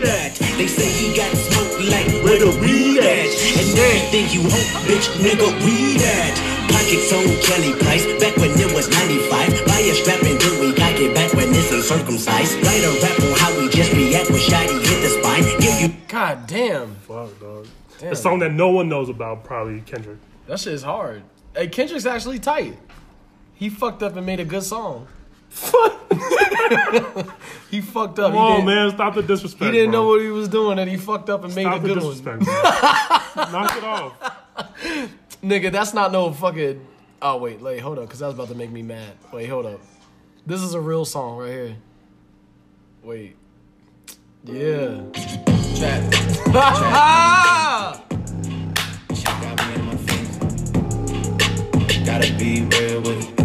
[0.63, 3.27] They say he got smoke like where the weed at.
[3.59, 6.39] And everything you hope, bitch, nigga, weed at.
[6.71, 9.67] Pockets on Kelly Price, back when it was 95.
[9.67, 12.55] Buy a strap and then we got it back when it's uncircumcised.
[12.63, 15.43] Write a rap on how we just react when Shotty hit the spine.
[15.59, 16.95] Give you God damn.
[17.11, 17.67] Fuck, dog.
[17.99, 18.13] Damn.
[18.13, 20.19] A song that no one knows about, probably Kendrick.
[20.47, 21.25] That shit is hard.
[21.57, 22.79] Hey, Kendrick's actually tight.
[23.55, 25.09] He fucked up and made a good song.
[27.71, 28.33] he fucked up.
[28.33, 28.91] Come on, man.
[28.91, 29.65] Stop the disrespect.
[29.65, 30.01] He didn't bro.
[30.01, 32.15] know what he was doing and he fucked up and made a the good one.
[32.15, 32.45] disrespect.
[32.45, 32.55] bro.
[33.53, 34.13] Knock it off.
[35.43, 36.85] Nigga, that's not no fucking.
[37.21, 39.13] Oh wait, wait, hold up, cause that was about to make me mad.
[39.33, 39.81] Wait, hold up.
[40.47, 41.77] This is a real song right here.
[43.03, 43.37] Wait.
[44.45, 45.03] Yeah.
[45.79, 46.15] Trap.
[46.55, 48.01] Ah!
[49.15, 50.39] She got me in my face.
[52.07, 53.42] Gotta be real with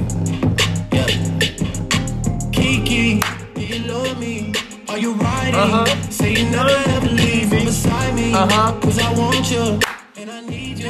[2.89, 3.55] it.
[3.55, 4.53] Do you love me?
[4.87, 5.55] Are you riding?
[5.55, 6.09] Uh-huh.
[6.09, 8.33] Say you never ever leave from beside me.
[8.33, 8.79] Uh-huh.
[8.79, 9.79] Cause I want you
[10.15, 10.89] and I need you.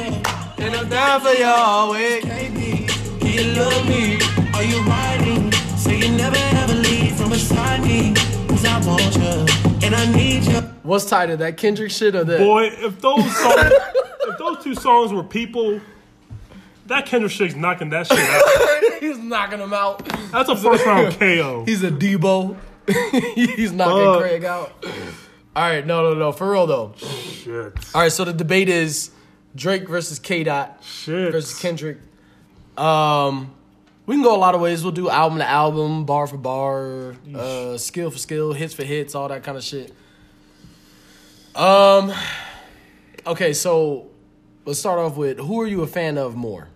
[0.58, 2.24] And I'm down for you always.
[2.24, 2.88] Baby,
[3.20, 4.18] do you love me?
[4.54, 5.52] Are you riding?
[5.76, 8.14] Say you never ever leave from beside me.
[8.48, 9.46] Cause I want you
[9.86, 10.60] and I need you.
[10.82, 12.38] What's tighter, that Kendrick shit or that?
[12.38, 13.72] Boy, if those songs,
[14.22, 15.80] if those two songs were people,
[16.88, 18.94] that Kendrick shit's knocking that shit out.
[19.00, 20.04] He's knocking him out.
[20.32, 21.64] That's a first round KO.
[21.64, 22.56] He's a Debo.
[23.34, 24.20] He's knocking Fuck.
[24.20, 24.84] Craig out.
[25.54, 26.32] All right, no, no, no.
[26.32, 26.94] For real though.
[26.96, 27.74] Shit.
[27.94, 29.10] All right, so the debate is
[29.54, 30.44] Drake versus K.
[30.44, 31.32] Dot Shit.
[31.32, 31.98] versus Kendrick.
[32.76, 33.54] Um,
[34.06, 34.82] we can go a lot of ways.
[34.82, 39.14] We'll do album to album, bar for bar, uh, skill for skill, hits for hits,
[39.14, 39.92] all that kind of shit.
[41.54, 42.12] Um,
[43.26, 44.08] okay, so
[44.64, 46.68] let's start off with who are you a fan of more?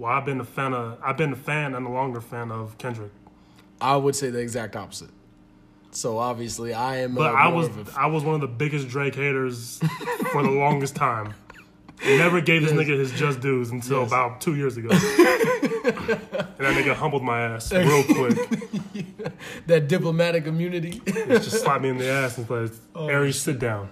[0.00, 2.78] Well, I've been a fan of, I've been a fan and a longer fan of
[2.78, 3.12] Kendrick.
[3.82, 5.10] I would say the exact opposite.
[5.90, 7.14] So obviously, I am.
[7.14, 9.78] But I was, I was one of the biggest Drake haters
[10.32, 11.34] for the longest time.
[12.04, 14.08] Never gave this nigga his just dues until Yes.
[14.08, 14.88] about two years ago.
[14.92, 18.38] and that nigga humbled my ass real quick.
[19.66, 21.02] that diplomatic immunity.
[21.06, 23.90] Just slapped me in the ass and said, Aries, sit down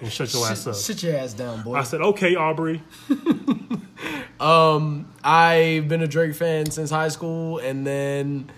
[0.00, 0.74] and shut your ass up.
[0.74, 1.74] Sit your ass down, boy.
[1.74, 2.82] I said, okay, Aubrey.
[4.40, 8.50] I've been a Drake fan since high school, and then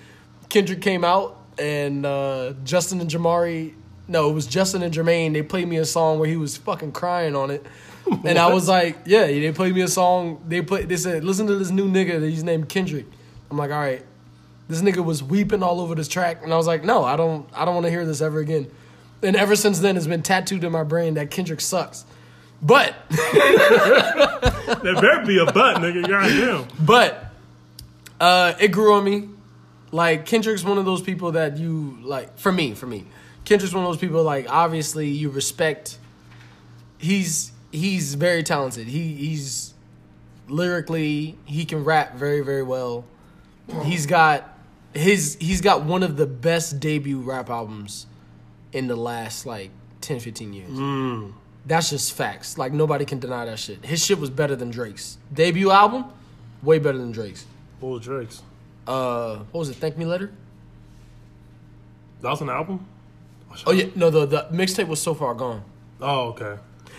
[0.49, 3.75] Kendrick came out, and uh, Justin and Jamari.
[4.09, 5.33] No, it was Justin and Jermaine.
[5.33, 7.67] They played me a song where he was fucking crying on it,
[8.25, 10.43] and I was like, "Yeah." They played me a song.
[10.47, 10.89] They put.
[10.89, 12.27] They said, "Listen to this new nigga.
[12.29, 13.07] He's named Kendrick."
[13.51, 14.05] I'm like, "All right."
[14.69, 17.49] This nigga was weeping all over this track, and I was like, "No, I don't.
[17.55, 18.71] I don't want to hear this ever again."
[19.23, 22.05] And ever since then, it's been tattooed in my brain that Kendrick sucks.
[22.63, 26.07] But There better be a butt, nigga.
[26.09, 26.69] Goddamn.
[26.85, 27.33] But
[28.21, 29.29] uh, it grew on me.
[29.93, 32.39] Like Kendrick's one of those people that you like.
[32.39, 33.05] For me, for me,
[33.45, 35.99] Kendrick's one of those people like obviously you respect.
[36.99, 38.87] He's he's very talented.
[38.89, 39.75] He he's
[40.49, 43.05] lyrically he can rap very very well.
[43.83, 44.57] He's got
[44.95, 48.07] his he's got one of the best debut rap albums
[48.73, 51.33] in the last like 10 15 years.
[51.67, 52.57] That's just facts.
[52.59, 53.85] Like nobody can deny that shit.
[53.85, 56.07] His shit was better than Drake's debut album.
[56.63, 57.45] Way better than Drake's.
[57.81, 58.43] What was Drake's?
[58.87, 59.77] Uh, what was it?
[59.77, 60.31] Thank Me Later.
[62.23, 62.87] That was an album.
[63.67, 65.63] Oh yeah, no, the the mixtape was So Far Gone.
[66.01, 66.57] Oh, okay.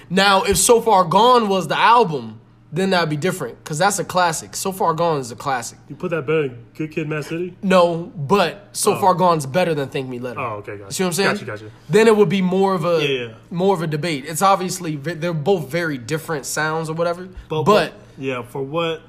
[0.10, 2.39] Now, if So Far Gone was the album,
[2.72, 4.56] then that'd be different because that's a classic.
[4.56, 5.78] So Far Gone is a classic.
[5.88, 7.56] You put that better in Good Kid, Mad City.
[7.63, 9.00] No, but So Oh.
[9.00, 10.39] Far Gone's better than Thank Me Later.
[10.39, 10.86] Oh, okay, gotcha.
[10.86, 11.30] You see what I'm saying?
[11.32, 11.72] Gotcha, gotcha.
[11.89, 13.34] Then it would be more of a Yeah, yeah.
[13.50, 14.26] more of a debate.
[14.26, 17.30] It's obviously they're both very different sounds or whatever.
[17.50, 19.02] But, yeah, for what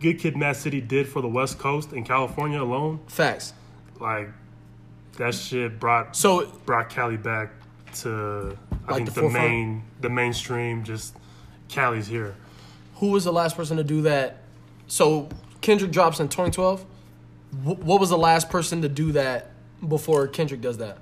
[0.00, 3.52] Good Kid, Mad City did for the West Coast and California alone, facts.
[4.00, 4.28] like
[5.18, 7.50] that shit brought So brought Cali back
[8.02, 8.56] to
[8.88, 10.82] I Like think the the, main the mainstream.
[10.84, 11.14] Just
[11.68, 12.34] Cali's here.
[12.96, 14.38] who was the last person to do that?
[14.86, 15.28] So
[15.60, 16.82] Kendrick drops in 2012.
[17.62, 19.50] Wh- what was the last person to do that
[19.86, 20.98] before Kendrick does that?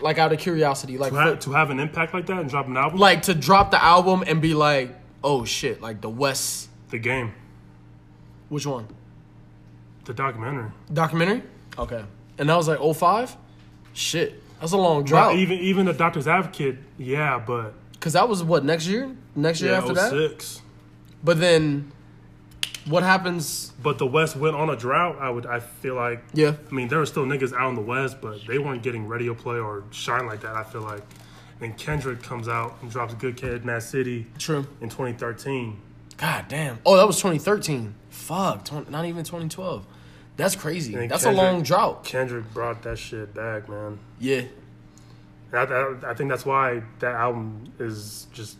[0.00, 2.66] Like out of curiosity, like To for- to have an impact like that and drop
[2.68, 6.68] an album, like to drop the album and be like, oh shit, like the West.
[6.90, 7.32] the game,
[8.48, 8.86] Which one?
[10.04, 10.70] the documentary.
[10.92, 11.42] Documentary.
[11.78, 12.04] Okay,
[12.38, 13.36] and that was like 05?
[13.92, 15.36] Shit, that's a long drought.
[15.36, 19.72] Even even the Doctor's Advocate, yeah, but Because that was what next year, next year
[19.72, 20.10] yeah, after oh, that.
[20.10, 20.62] 06.
[21.22, 21.92] But then,
[22.86, 23.72] what happens?
[23.82, 25.18] But the West went on a drought.
[25.20, 27.82] I would I feel like Yeah, I mean, there were still niggas out in the
[27.82, 30.54] West, but they weren't getting radio play or shine like that.
[30.54, 31.02] I feel like.
[31.58, 34.66] Then Kendrick comes out and drops "Good Kid, Mad City" true.
[34.80, 35.78] in 2013.
[36.16, 36.78] God damn.
[36.86, 37.94] Oh, that was 2013.
[38.08, 39.86] Fuck, 20, not even 2012.
[40.40, 40.94] That's crazy.
[40.94, 42.04] And That's Kendrick- a long drought.
[42.04, 43.98] Kendrick brought that shit back, man.
[44.18, 44.42] Yeah,
[45.52, 48.56] I, I, I think that's why that album is just,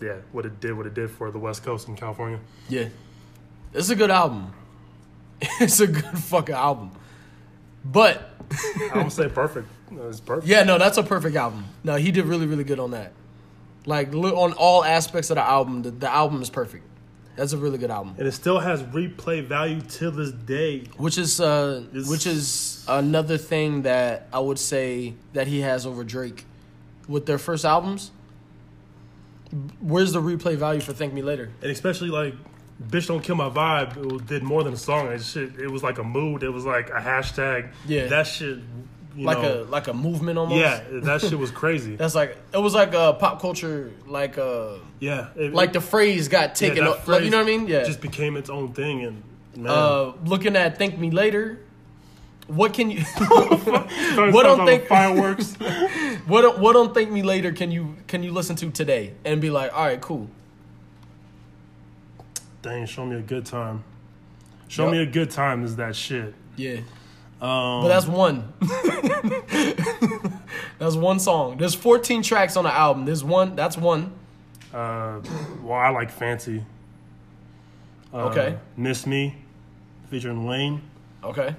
[0.00, 2.38] yeah, what it did, what it did for the West Coast and California.
[2.68, 2.88] yeah.
[3.74, 4.52] It's a good album.
[5.60, 6.90] It's a good fucking album.
[7.84, 9.68] But I don't say perfect.
[9.90, 10.46] No, It's perfect.
[10.48, 11.64] Yeah, no, that's a perfect album.
[11.84, 13.12] No, he did really, really good on that.
[13.86, 16.84] Like li- on all aspects of the album, the, the album is perfect.
[17.38, 18.16] That's a really good album.
[18.18, 20.88] And it still has replay value till this day.
[20.96, 26.02] Which is uh, which is another thing that I would say that he has over
[26.02, 26.44] Drake
[27.06, 28.10] with their first albums.
[29.80, 31.52] Where's the replay value for Thank Me Later?
[31.62, 32.34] And especially like,
[32.82, 35.06] Bitch Don't Kill My Vibe it did more than a song.
[35.12, 36.42] It, shit, it was like a mood.
[36.42, 37.70] It was like a hashtag.
[37.86, 38.08] Yeah.
[38.08, 38.58] That shit,
[39.24, 39.62] Like know.
[39.62, 40.60] a like a movement almost.
[40.60, 41.96] Yeah, that shit was crazy.
[42.00, 46.28] That's like it was like a pop culture like uh yeah, it- like the phrase
[46.28, 47.66] got taken that up, like, you know what I mean?
[47.66, 47.84] Yeah.
[47.84, 49.22] just became its own thing, and
[49.56, 51.58] man, uh, looking at Thank Me Later,
[52.46, 55.54] what can you what don't think fireworks.
[56.26, 59.40] what don't- what don't Thank Me Later can you can you listen to today and
[59.40, 60.28] be like, all right, cool.
[62.62, 63.84] Dang, show me a good time.
[64.68, 64.92] Show Yup.
[64.92, 66.34] me a good time is that shit.
[66.56, 66.80] Yeah,
[67.40, 68.52] Um, but that's one.
[70.78, 71.56] that's one song.
[71.56, 73.04] There's 14 tracks on the album.
[73.04, 73.54] There's one.
[73.56, 74.12] That's one.
[74.74, 75.20] uh,
[75.62, 76.64] well, I like Fancy.
[78.12, 78.58] Uh, Okay.
[78.76, 79.36] Miss Me,
[80.10, 80.80] featuring Wayne.
[81.22, 81.54] Okay.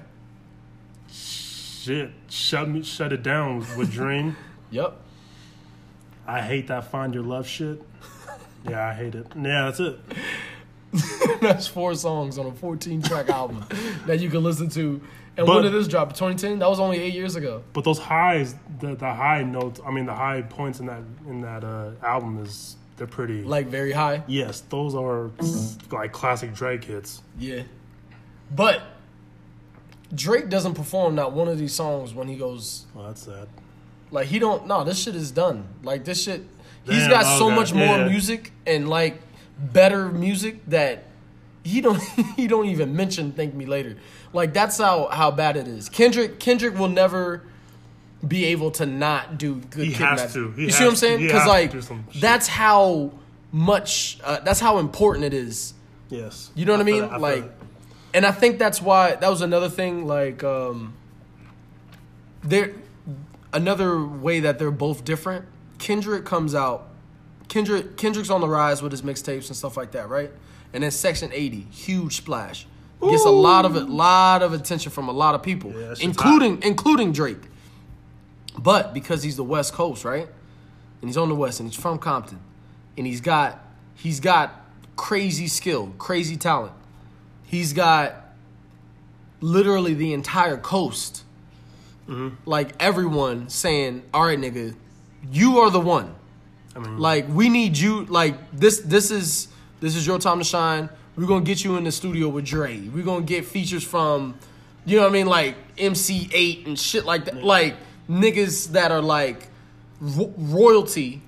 [1.10, 4.36] Shit, shut me, shut it down with Dream.
[4.72, 4.96] Yep.
[6.28, 7.82] I hate that Find Your Love shit.
[8.68, 9.26] Yeah, I hate it.
[9.34, 9.98] Yeah, that's it.
[11.40, 13.64] That's four songs on a 14 track album
[14.06, 15.00] that you can listen to.
[15.36, 16.10] And But- when did this drop?
[16.10, 16.58] 2010?
[16.58, 17.62] That was only eight years ago.
[17.72, 21.40] But those highs, the the high notes, I mean the high points in that in
[21.42, 23.42] that uh, album is they're pretty.
[23.42, 24.22] Like very high.
[24.26, 25.30] yes, those are
[25.90, 27.22] like classic Drake hits.
[27.38, 27.62] Yeah.
[28.54, 28.82] But
[30.14, 33.48] Drake doesn't perform not one of these songs when he goes Well, that's sad.
[34.10, 35.68] like he don't no, this shit is done.
[35.82, 36.42] Like this shit
[36.84, 38.08] he's Damn, got so okay, much more yeah.
[38.08, 39.20] music and like
[39.58, 41.04] better music that
[41.64, 42.00] he don't
[42.36, 43.96] he don't even mention thank me later.
[44.32, 45.88] Like that's how how bad it is.
[45.88, 47.42] Kendrick Kendrick will never
[48.26, 50.50] be able to not do good He Kid has Mad- to.
[50.52, 51.20] He you see what I'm saying?
[51.20, 52.20] Because like do some shit.
[52.20, 53.12] that's how
[53.52, 55.74] much uh, that's how important it is
[56.10, 57.02] Yes, you know what I, feel mean?
[57.02, 57.44] that, feel like,
[58.14, 60.06] and I think that's why that was another thing.
[60.06, 60.94] Like, um,
[62.42, 62.72] there,
[63.52, 65.44] another way that they're both different.
[65.78, 66.88] Kendrick comes out.
[67.48, 70.30] Kendrick Kendrick's on the rise with his mixtapes and stuff like that, right?
[70.72, 72.66] And then Section Eighty, huge splash,
[73.00, 75.98] gets a lot of a lot of attention from a lot of people, Yeah, that
[75.98, 77.42] shit's including including Drake.
[78.58, 80.28] But because he's the West Coast, right?
[81.00, 82.40] And he's on the West, and he's from Compton,
[82.96, 83.64] and he's got
[83.94, 84.64] he's got
[84.96, 86.72] crazy skill, crazy talent.
[87.46, 88.14] He's got
[89.40, 91.24] literally the entire coast,
[92.06, 92.36] mm-hmm.
[92.44, 94.74] like everyone saying, "All right, nigga,
[95.32, 96.14] you are the one."
[96.76, 98.04] I mean, Like we need you.
[98.04, 98.80] Like this.
[98.80, 99.48] This is
[99.80, 100.88] this is your time to shine.
[101.16, 102.80] We're gonna get you in the studio with Dre.
[102.80, 104.38] We're gonna get features from,
[104.84, 107.42] you know what I mean, like MC Eiht and shit like that.
[107.42, 107.76] Like
[108.08, 109.48] niggas that are like
[110.00, 111.22] ro- royalty,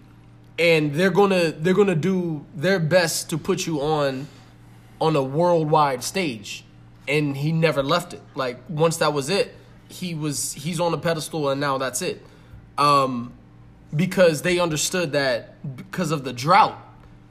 [0.59, 4.28] and they're gonna they're gonna do their best to put you on
[5.00, 6.64] on a worldwide stage.
[7.09, 8.22] And he never left it.
[8.36, 9.55] Like once that was it,
[9.88, 12.24] he was he's on a pedestal, and now that's it.
[12.78, 13.32] Um,
[13.94, 16.78] because they understood that because of the drought.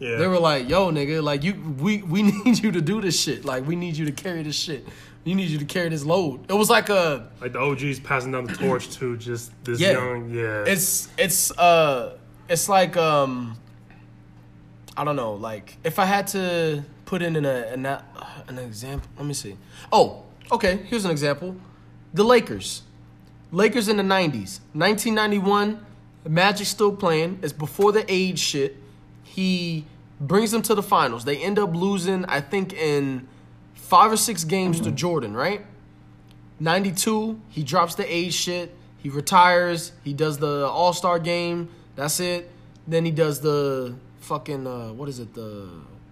[0.01, 0.17] Yeah.
[0.17, 3.45] They were like, "Yo, nigga, like you, we we need you to do this shit.
[3.45, 4.87] Like we need you to carry this shit.
[5.23, 8.31] You need you to carry this load." It was like a, like the OGs passing
[8.31, 9.91] down the torch to just this Yeah.
[9.91, 10.63] young, yeah.
[10.65, 12.17] it's it's uh,
[12.49, 13.55] it's like um,
[14.97, 17.85] I don't know, like if I had to put in an an,
[18.47, 19.55] an example, let me see.
[19.93, 21.55] Oh, okay, here's an example:
[22.11, 22.81] the Lakers.
[23.53, 24.61] Lakers in the 90s.
[24.73, 25.85] 1991,
[26.25, 27.37] Magic still playing.
[27.43, 28.77] It's before the age shit.
[29.23, 29.85] He
[30.21, 31.25] brings them to the finals.
[31.25, 33.27] They end up losing, I think, in
[33.73, 35.65] five or six games to Jordan, right?
[36.59, 38.73] 92, he drops the age shit.
[38.99, 39.93] He retires.
[40.03, 41.69] He does the All Star game.
[41.95, 42.49] That's it.
[42.87, 45.33] Then he does the fucking, uh, what is it?
[45.33, 45.67] The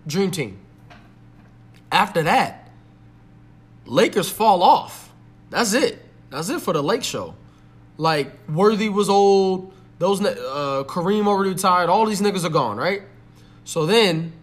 [0.08, 0.60] Dream Team.
[1.92, 2.70] After that,
[3.86, 5.14] Lakers fall off.
[5.52, 6.04] That's it.
[6.32, 7.36] That's it for the Lake Show.
[7.98, 9.74] Like Worthy was old.
[10.00, 11.90] Those uh, Kareem already retired.
[11.90, 13.04] All these niggas are gone, right?
[13.70, 14.34] So then,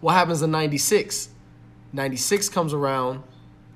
[0.00, 1.28] what happens in '96?
[1.92, 3.24] '96 comes around.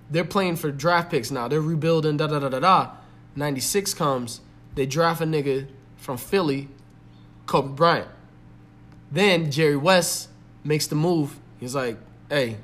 [0.08, 1.48] They're playing for draft picks now.
[1.48, 2.16] They're rebuilding.
[2.16, 2.90] Da da da da da.
[3.34, 4.40] '96 comes.
[4.76, 6.68] They draft a nigga from Philly,
[7.46, 8.06] Kobe Bryant.
[9.10, 10.28] Then Jerry West
[10.62, 11.40] makes the move.
[11.58, 11.98] He's like,
[12.28, 12.58] "Hey,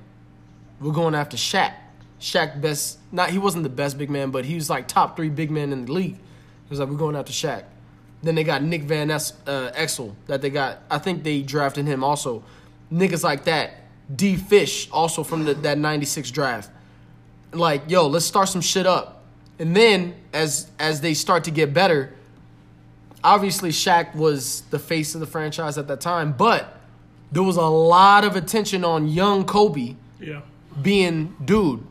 [0.81, 1.75] we're going after Shaq.
[2.21, 5.31] Shaq best not he wasn't the best big man, but he was like top three
[5.31, 6.15] big man in the league.
[6.15, 7.65] He was like, we're going after Shaq.
[8.23, 10.79] Then they got Nick Van es- uh, Exel that they got.
[10.91, 12.43] I think they drafted him also.
[12.93, 13.75] Niggas like that.
[14.15, 16.71] D Fish also from the, that '96 draft.
[17.53, 19.25] Like, yo, let's start some shit up.
[19.59, 22.15] And then as as they start to get better,
[23.23, 26.79] obviously Shaq was the face of the franchise at that time, but
[27.33, 30.43] there was a lot of attention on young Kobe yeah.
[30.81, 31.85] being, dude,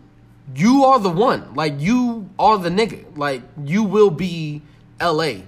[0.56, 1.54] you are the one.
[1.56, 3.18] Like you are the nigga.
[3.18, 4.62] Like you will be
[5.02, 5.42] LA.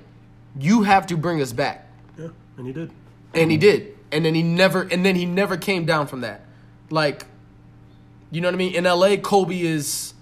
[0.60, 1.88] You have to bring us back.
[2.18, 2.30] Yeah.
[2.58, 2.91] And he did.
[3.34, 3.95] And he did.
[4.12, 6.41] And then he never and then he never came down from that.
[6.89, 7.26] Like
[8.32, 8.76] you know what I mean?
[8.76, 10.14] In LA, Kobe is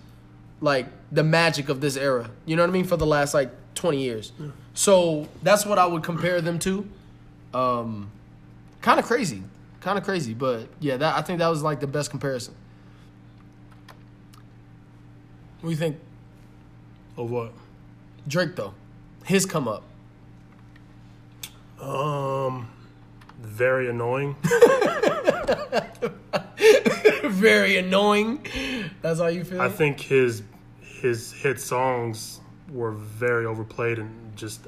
[0.61, 2.29] like the magic of this era.
[2.45, 2.85] You know what I mean?
[2.85, 4.31] For the last like 20 years.
[4.73, 6.87] So that's what I would compare them to.
[7.53, 8.11] Um
[8.81, 9.43] kind of crazy.
[9.81, 12.55] Kind of crazy, but yeah, that I think that was like the best comparison.
[15.61, 15.97] What do you think
[17.17, 17.53] Of what?
[18.27, 18.73] Drake though?
[19.25, 19.83] His come up.
[21.81, 22.67] Um,
[23.39, 24.35] very annoying.
[27.25, 28.45] Very annoying.
[29.01, 29.61] That's how you feel?
[29.61, 30.43] I think his
[30.79, 32.39] his hit songs
[32.71, 34.61] were very overplayed and just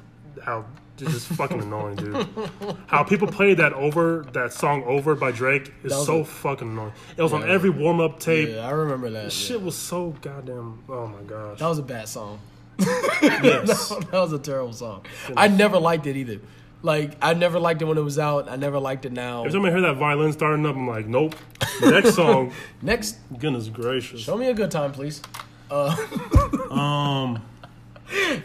[0.44, 0.66] how
[0.98, 2.28] just fucking annoying, dude.
[2.88, 6.94] How people played that over that song over by Drake is so a- fucking annoying.
[7.16, 8.50] It was on every warm up tape.
[8.50, 9.32] yeah, I remember that.
[9.32, 9.66] Shit yeah.
[9.66, 10.84] was so goddamn.
[10.90, 11.60] Oh my gosh.
[11.60, 12.40] That was a bad song.
[12.80, 13.90] yes.
[13.90, 15.06] that was a terrible song.
[15.36, 16.40] I never liked it either.
[16.84, 18.50] Like I never liked it when it was out.
[18.50, 19.40] I never liked it now.
[19.44, 21.36] Every time I hear that violin starting up, I'm like, nope.
[21.82, 24.22] Next song, Next, goodness gracious.
[24.22, 25.22] show me a good time, please.
[25.70, 25.96] Uh,
[26.72, 27.42] Um,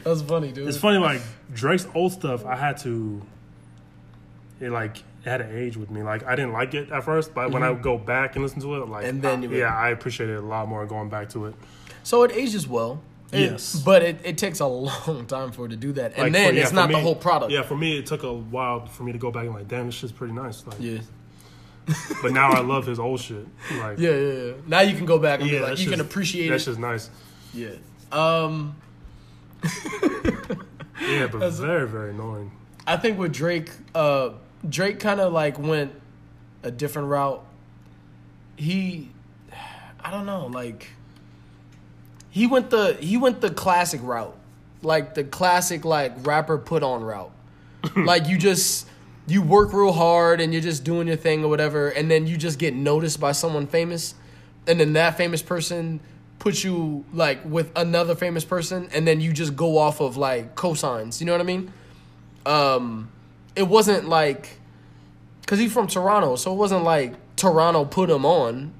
[0.04, 0.68] That's funny, dude.
[0.68, 1.20] it's funny, like
[1.52, 2.44] Drake's old stuff.
[2.44, 3.22] I had to,
[4.60, 6.02] it like it had an age with me.
[6.02, 8.60] Like I didn't like it at first, but when I would go back and listen
[8.62, 9.10] to it, I'm like, Mm-hmm.
[9.10, 11.46] And then ah, you would- yeah, I appreciate it a lot more going back to
[11.46, 11.54] it.
[12.02, 13.00] So it ages well.
[13.32, 13.82] It- Yes.
[13.84, 16.50] but it, it takes a long time for it to do that, and Like, then
[16.50, 17.50] for- yeah, it's not the whole product.
[17.50, 19.86] Yeah, for me, it took a while for me to go back and like, damn,
[19.86, 20.66] this shit's pretty nice.
[20.66, 20.98] Like, yeah,
[22.22, 23.46] but now I love his old shit.
[23.78, 24.32] Like, yeah, yeah.
[24.44, 24.52] yeah.
[24.66, 26.64] Now you can go back and yeah, be like, that's you can just- appreciate That's
[26.64, 26.70] it.
[26.70, 27.10] just nice.
[27.54, 27.70] Yeah.
[28.12, 28.76] Um,
[31.00, 32.52] Yeah, but very, very annoying.
[32.86, 34.30] I think with Drake, uh,
[34.68, 35.92] Drake kind of like went
[36.62, 37.44] a different route.
[38.56, 39.10] He,
[40.00, 40.90] I don't know, like
[42.32, 44.36] he went the he went the classic route,
[44.82, 47.30] like the classic like rapper put on route.
[47.96, 48.88] like you just
[49.28, 52.36] you work real hard and you're just doing your thing or whatever, and then you
[52.36, 54.16] just get noticed by someone famous,
[54.66, 56.00] and then that famous person
[56.40, 60.56] puts you like with another famous person, and then you just go off of like
[60.56, 61.20] cosigns.
[61.20, 61.72] You know what I mean?
[62.46, 63.10] um,
[63.54, 64.58] it wasn't like
[65.40, 68.72] because he's from Toronto, so it wasn't like Toronto put him on.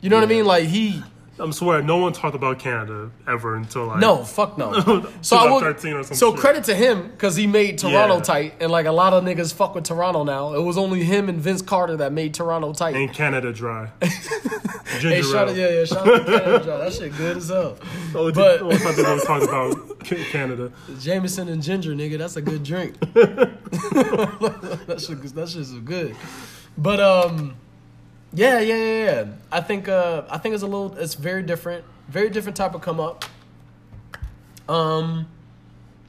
[0.00, 0.44] You know what I mean?
[0.44, 1.02] Like he
[1.40, 4.72] I'm swear, no one talked about Canada ever until like No, fuck no.
[5.22, 6.40] So I will, 2013 or some so shit.
[6.40, 8.20] credit to him because he made Toronto Yeah.
[8.22, 10.54] tight, and like a lot of niggas fuck with Toronto now.
[10.54, 12.94] It was only him and Vince Carter that made Toronto tight.
[12.94, 13.90] and Canada dry.
[15.00, 16.64] Ginger hey, shout out, yeah, yeah, shout out to Canada.
[16.64, 16.76] Dry.
[16.78, 17.78] That shit good as hell.
[18.14, 20.72] Oh, But- the only time people talk about Canada.
[20.98, 22.98] Jameson and ginger, nigga, that's a good drink.
[23.00, 26.16] that shit, that shit's good.
[26.76, 27.54] But um,
[28.32, 29.24] yeah, yeah, yeah, yeah.
[29.50, 32.80] I think uh, I think it's a little, it's very different, very different type of
[32.80, 33.24] come up.
[34.68, 35.26] Um,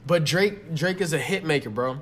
[0.06, 1.98] but Drake, Drake is a hit maker, bro.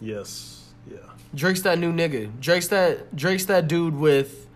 [0.00, 0.68] Yes.
[0.90, 0.98] Yeah.
[1.34, 2.30] Drake's that new nigga.
[2.40, 4.46] Drake's that Drake's that dude with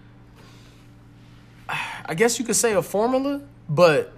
[1.68, 4.12] I guess you could say a formula, but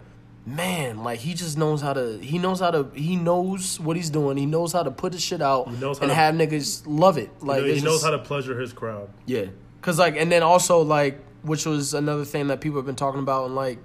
[0.44, 4.10] man, like he just knows how to he knows how to he knows what he's
[4.10, 4.36] doing.
[4.36, 6.82] He knows how to put his shit out He knows how and to- have niggas
[6.86, 7.30] love it.
[7.42, 9.08] Like he knows just- how to pleasure his crowd.
[9.26, 9.46] yeah.
[9.80, 13.20] Cause like and then also like which was another thing that people have been talking
[13.20, 13.78] about and like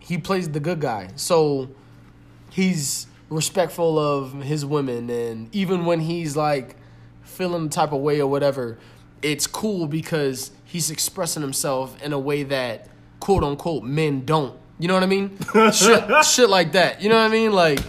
[0.00, 1.08] he plays the good guy.
[1.16, 1.70] So
[2.50, 6.76] he's respectful of his women and even when he's like
[7.22, 8.78] feeling the type of way or whatever,
[9.22, 12.88] it's cool because he's expressing himself in a way that
[13.20, 14.58] quote unquote men don't.
[14.78, 15.36] You know what I mean?
[15.72, 17.02] shit, shit like that.
[17.02, 17.52] You know what I mean?
[17.52, 17.80] Like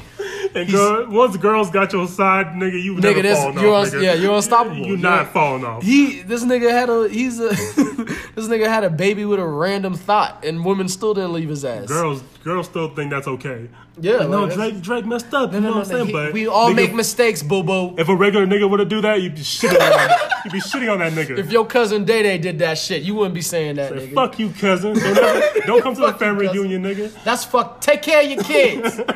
[0.55, 3.85] And girl, once girls got your side, nigga, you never Nigga, this falling you're off.
[3.87, 4.03] un- nigga.
[4.03, 4.77] yeah, you're unstoppable.
[4.77, 5.83] You You're- not falling off.
[5.83, 7.49] He this nigga had a he's a
[8.35, 11.63] this nigga had a baby with a random thought and women still didn't leave his
[11.63, 11.85] ass.
[11.87, 13.69] Girls, girls still think that's okay.
[14.01, 15.51] Yeah, Like, no, Drake, Drake messed up.
[15.51, 16.05] No, you know no, what I'm saying?
[16.07, 17.95] he- but we all nigga, make mistakes, boo boo.
[17.97, 20.41] If a regular nigga would have do that, you'd be shitting on that.
[20.45, 21.37] You'd be shitting on that nigga.
[21.37, 24.15] If your cousin Day Day did that shit, you wouldn't be saying that, Say, nigga.
[24.15, 24.93] Fuck you, cousin.
[24.97, 27.11] Don't, don't come to the family reunion, nigga.
[27.23, 27.81] That's fuck.
[27.81, 28.99] Take care of your kids.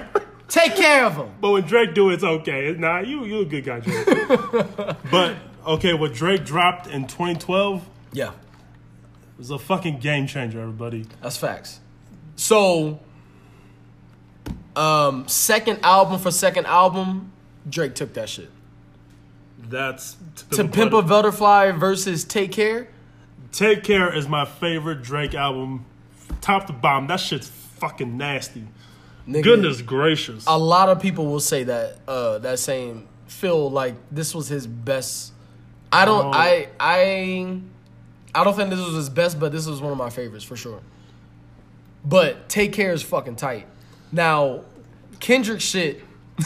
[0.48, 1.30] Take care of them.
[1.41, 2.76] But when Drake do it, it's okay.
[2.78, 4.06] Nah, you you a good guy, Drake.
[5.12, 5.36] but
[5.66, 8.34] okay, what Drake dropped in 2012 Yeah, It
[9.38, 11.06] was a fucking game changer, everybody.
[11.22, 11.80] that's facts.
[12.36, 13.00] So,
[14.76, 17.32] um, second album for second album,
[17.70, 18.50] Drake took that shit.
[19.70, 20.18] That's
[20.52, 22.89] To Pimp a Butterfly versus Take Care.
[23.52, 25.86] Take Care is my favorite Drake album,
[26.41, 27.08] top to bottom.
[27.08, 28.68] That shit's fucking nasty.
[29.28, 30.43] Nigga, Goodness gracious.
[30.47, 34.67] a lot of people will say that uh that same feel like this was his
[34.67, 35.32] best.
[35.91, 36.32] I don't Oh.
[36.34, 37.59] i i
[38.36, 40.55] i don't think this was his best but this was one of my favorites for
[40.57, 40.82] sure.
[42.05, 43.65] But take care is fucking tight.
[44.11, 44.61] Now
[45.19, 46.01] kendrick shit.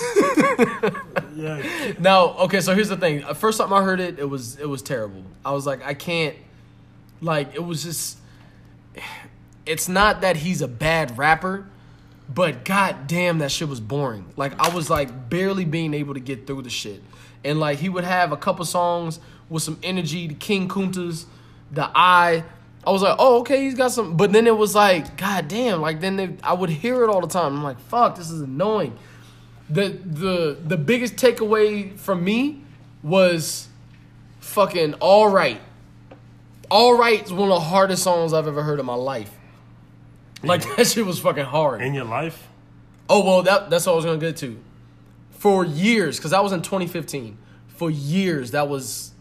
[1.36, 3.22] Yeah, now okay so here's the thing.
[3.36, 5.24] First time i heard it it was it was terrible.
[5.46, 6.36] I was like i can't
[7.22, 8.18] like it was just
[9.66, 11.68] it's not that he's a bad rapper
[12.30, 14.26] but god damn that shit was boring.
[14.36, 17.02] Like i was like barely being able to get through the shit.
[17.44, 19.20] And like he would have a couple songs
[19.50, 21.26] with some energy the king kuntas
[21.72, 22.44] the eye
[22.86, 24.18] i was like oh okay he's got some.
[24.18, 27.22] But then it was like god damn like then they, i would hear it all
[27.22, 27.56] the time.
[27.56, 28.98] I'm like fuck this is annoying.
[29.70, 32.62] The the the biggest takeaway from me
[33.04, 33.68] was
[34.40, 35.62] fucking all right.
[36.70, 39.37] All right is one of the hardest songs i've ever heard in my life
[40.44, 42.48] like that shit was fucking hard in your life.
[43.10, 44.60] Oh well, that that's what I was gonna get to.
[45.32, 47.38] For years, because that was in 2015.
[47.68, 49.12] For years, that was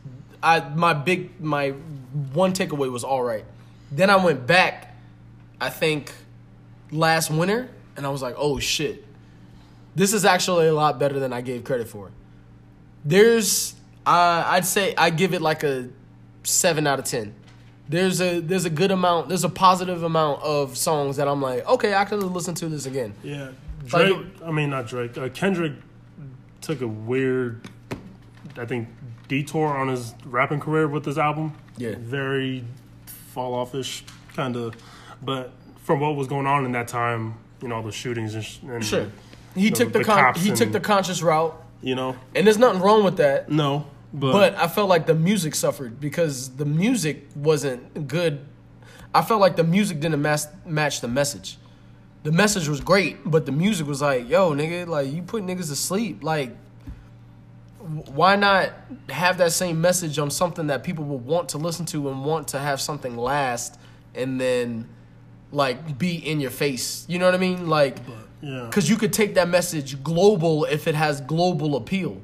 [0.42, 1.70] I my big my
[2.32, 3.44] one takeaway was all right.
[3.90, 4.96] Then I went back,
[5.60, 6.12] I think
[6.90, 9.04] last winter, and I was like, oh shit,
[9.94, 12.10] this is actually a lot better than I gave credit for.
[13.04, 15.88] There's uh, I'd say I give it like a
[16.44, 17.34] seven out of ten.
[17.88, 21.66] There's a there's a good amount, there's a positive amount of songs that I'm like,
[21.68, 23.14] okay, I could listen to this again.
[23.22, 23.50] Yeah,
[23.92, 24.26] Like- Drake.
[24.44, 25.16] I mean, not Drake.
[25.16, 25.74] Uh, Kendrick
[26.60, 27.60] took a weird,
[28.58, 28.88] I think,
[29.28, 31.54] detour on his rapping career with this album.
[31.78, 31.94] Yeah.
[31.98, 32.64] very
[33.06, 34.02] fall offish
[34.34, 34.74] kind of.
[35.22, 35.52] But
[35.84, 38.84] from what was going on in that time, you know, the shootings and, sh- and
[38.84, 39.06] Sure.
[39.54, 42.58] He The- took the, the con- he took the conscious route, you know, and there's
[42.58, 43.48] nothing wrong with that.
[43.50, 48.40] no, but, But I felt like the music suffered because the music wasn't good.
[49.14, 51.58] I felt like the music didn't mas- match the message.
[52.22, 55.68] The message was great, but the music was like, "Yo, nigga, like you put niggas
[55.68, 56.24] to sleep.
[56.24, 56.56] Like,
[57.78, 58.70] why not
[59.08, 62.48] have that same message on something that people will want to listen to and want
[62.48, 63.78] to have something last,
[64.14, 64.88] and then
[65.52, 67.04] like be in your face?
[67.08, 67.68] You know what I mean?
[67.68, 67.98] Like,
[68.42, 72.20] yeah, because you could take that message global if it has global appeal.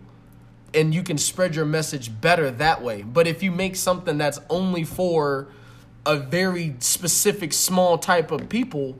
[0.74, 3.02] And you can spread your message better that way.
[3.02, 5.48] But if you make something that's only for
[6.06, 8.98] a very specific small type of people,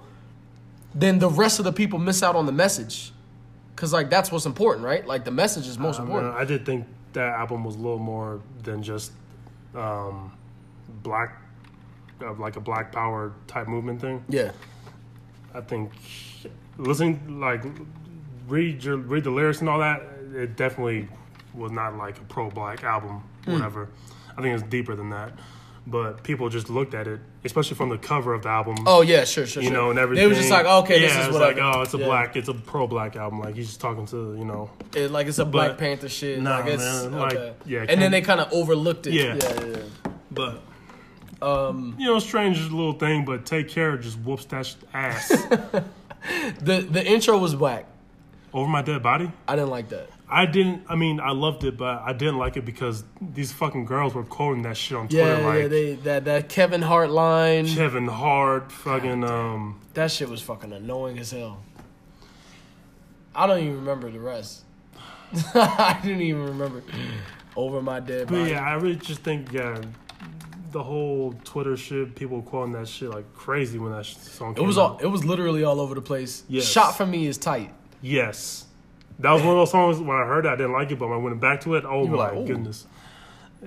[0.94, 3.12] then the rest of the people miss out on the message.
[3.74, 5.06] Cause like that's what's important, right?
[5.06, 6.34] Like the message is most mean, important.
[6.34, 9.12] I did think that album was a little more than just
[9.74, 10.32] um,
[11.02, 11.40] black,
[12.22, 14.24] uh, like a Black Power type movement thing.
[14.28, 14.52] Yeah.
[15.54, 15.92] I think
[16.78, 17.64] listening like
[18.46, 20.02] read your read the lyrics and all that.
[20.34, 21.08] It definitely
[21.54, 23.52] was not like a pro black album, Hmm.
[23.52, 23.88] whatever.
[24.36, 25.32] I think it's deeper than that.
[25.84, 28.76] But people just looked at it, especially from the cover of the album.
[28.86, 29.46] Oh yeah, sure, sure.
[29.46, 29.62] Sure.
[29.64, 29.76] You sure.
[29.76, 30.22] know, and everything.
[30.22, 31.60] They was just like, okay, yeah, this is whatever.
[31.60, 32.04] like, oh, it's a Yeah.
[32.06, 33.40] black, it's a pro black album.
[33.40, 36.40] Like he's just talking to, you know, It- like it's a Black Panther shit.
[36.40, 37.54] Nah, like it's, man, like, okay.
[37.66, 39.14] yeah, and then they kind of overlooked it.
[39.14, 39.34] Yeah.
[39.34, 39.76] yeah, yeah.
[40.30, 40.62] but.
[41.42, 43.24] Um, you know, strange little thing.
[43.24, 45.28] But take care, just whoops that sh- ass
[46.60, 47.86] the the intro was whack.
[48.54, 49.28] over my dead body.
[49.48, 50.08] I didn't like that.
[50.34, 50.84] I didn't.
[50.88, 54.24] I mean, I loved it, but I didn't like it because these fucking girls were
[54.24, 55.42] quoting that shit on Yeah, Twitter.
[55.48, 55.68] like yeah.
[55.68, 57.66] They that that Kevin Hart line.
[57.66, 59.80] Kevin Hart, fucking um.
[59.94, 61.60] That shit was fucking annoying as hell.
[63.34, 64.62] I don't even remember the rest.
[65.54, 66.82] I didn't even remember.
[67.56, 68.50] Over my dead But body.
[68.52, 69.80] yeah, I really just think yeah,
[70.70, 74.54] the whole Twitter shit, people quoting that shit like crazy when that song.
[74.56, 74.98] It was all.
[75.02, 76.44] It was literally all over the place.
[76.48, 76.64] Yes.
[76.64, 77.72] Shot for me is tight.
[78.00, 78.64] Yes,
[79.22, 81.08] that was one of those songs when I heard it, I didn't like it, but
[81.08, 82.86] when I went back to it, oh my like, goodness.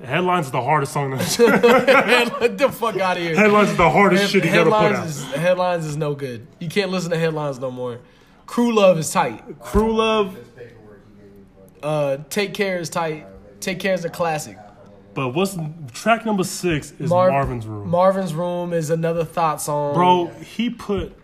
[0.04, 1.12] Headlines is the hardest song.
[1.12, 1.18] To,
[2.40, 3.36] Get the fuck out of here.
[3.36, 5.36] headlines is the hardest Head- shit you gotta put headlines out.
[5.36, 6.46] is headlines is no good.
[6.60, 8.00] You can't listen to headlines no more.
[8.46, 9.60] Crew love is tight.
[9.62, 10.38] Crew Love,
[11.82, 13.26] Uh, take care is tight.
[13.60, 14.58] Take care is a classic.
[15.14, 15.58] but what's
[15.94, 17.90] track number six is Marv- Marvin's Room.
[17.90, 19.94] Marvin's room is another thought song.
[19.94, 21.16] Bro, he put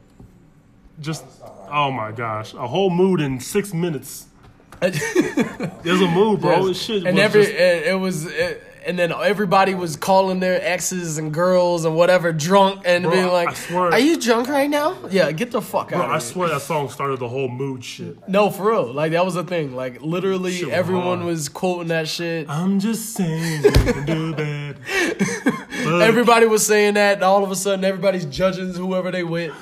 [1.00, 1.26] just
[1.72, 4.28] oh my gosh, a whole mood in six minutes.
[4.82, 6.68] There's a mood, bro.
[6.68, 6.70] Yes.
[6.70, 10.40] It shit and was every just- it, it was it, and then everybody was calling
[10.40, 14.20] their exes and girls and whatever drunk and Bro, being I like, swear- "Are you
[14.20, 16.06] drunk right now?" Yeah, get the fuck bro, out.
[16.10, 16.20] I here.
[16.22, 18.28] swear that song started the whole mood shit.
[18.28, 18.92] No, for real.
[18.92, 19.76] Like that was the thing.
[19.76, 21.26] Like literally, Shit everyone hard.
[21.28, 22.50] was quoting that shit.
[22.50, 25.58] I'm just saying you can do that.
[26.02, 29.54] Everybody was saying that, and all of a sudden, everybody's judging whoever they with.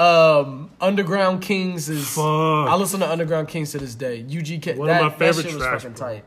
[0.00, 2.08] Um, Underground Kings is.
[2.08, 2.24] Fuck.
[2.24, 4.24] I listen to Underground Kings to this day.
[4.24, 4.76] UGK.
[4.76, 6.08] One of that, my that favorite shit was tracks, fucking bro.
[6.08, 6.24] tight.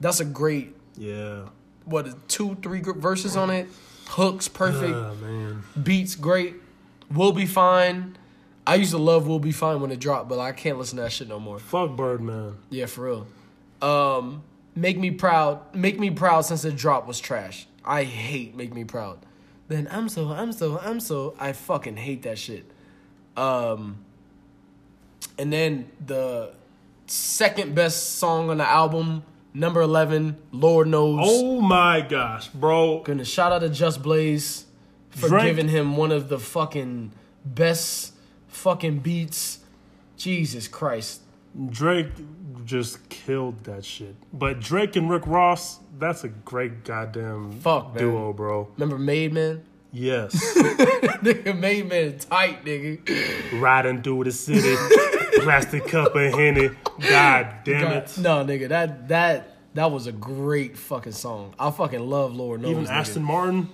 [0.00, 0.74] That's a great.
[0.96, 1.48] Yeah.
[1.84, 3.68] What two, three verses on it?
[4.08, 4.94] Hooks perfect.
[4.94, 5.62] Oh man.
[5.80, 6.56] Beats great.
[7.10, 8.16] We'll be fine.
[8.66, 11.02] I used to love We'll Be Fine when it dropped, but I can't listen to
[11.02, 11.58] that shit no more.
[11.58, 12.56] Fuck Birdman.
[12.70, 13.26] Yeah, for real.
[13.82, 14.42] Um,
[14.74, 15.74] Make Me Proud.
[15.74, 17.66] Make Me Proud since it dropped was trash.
[17.84, 19.18] I hate Make Me Proud.
[19.68, 21.34] Then I'm so, I'm so, I'm so.
[21.38, 22.70] I fucking hate that shit.
[23.36, 23.98] Um,
[25.38, 26.52] and then the
[27.06, 31.20] second best song on the album, number 11, Lord Knows.
[31.22, 33.00] Oh my gosh, bro.
[33.00, 34.66] Goodness, shout out to Just Blaze
[35.10, 37.12] for Drake- giving him one of the fucking
[37.44, 38.12] best
[38.48, 39.58] fucking beats.
[40.16, 41.20] Jesus Christ.
[41.70, 42.08] Drake
[42.64, 44.14] just killed that shit.
[44.32, 47.98] But Drake and Rick Ross, that's a great goddamn Fuck, man.
[47.98, 48.68] duo, bro.
[48.76, 49.62] Remember Made Man?
[49.94, 50.34] Yes.
[51.22, 53.60] nigga, Made Man tight, nigga.
[53.60, 54.74] Riding through the city,
[55.40, 56.70] plastic cup of Henny.
[57.08, 58.18] God damn it.
[58.18, 61.54] No, nigga, that that that was a great fucking song.
[61.60, 62.72] I fucking love Lord Knows.
[62.72, 62.90] Even nigga.
[62.90, 63.68] Aston Martin.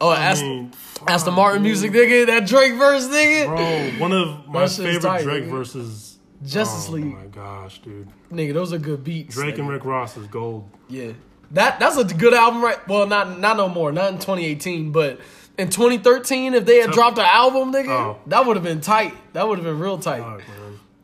[0.00, 0.72] Oh, I Aston, mean,
[1.08, 2.26] Aston Martin music, nigga.
[2.26, 3.46] That Drake verse, nigga.
[3.46, 5.50] bro, one of my favorite tight, Drake nigga.
[5.50, 6.18] verses.
[6.44, 7.04] Justice oh League.
[7.04, 8.08] my gosh, dude.
[8.30, 9.34] Nigga, those are good beats.
[9.34, 9.68] Drake and.
[9.68, 10.68] Rick Ross is gold.
[10.88, 11.12] Yeah.
[11.52, 12.86] That that's a good album, right?
[12.88, 13.92] Well, not not no more.
[13.92, 15.20] Not in 2018, but
[15.58, 18.16] in 2013, if they had dropped an album, nigga, Oh.
[18.26, 19.14] that would have been tight.
[19.32, 20.22] That would have been real tight.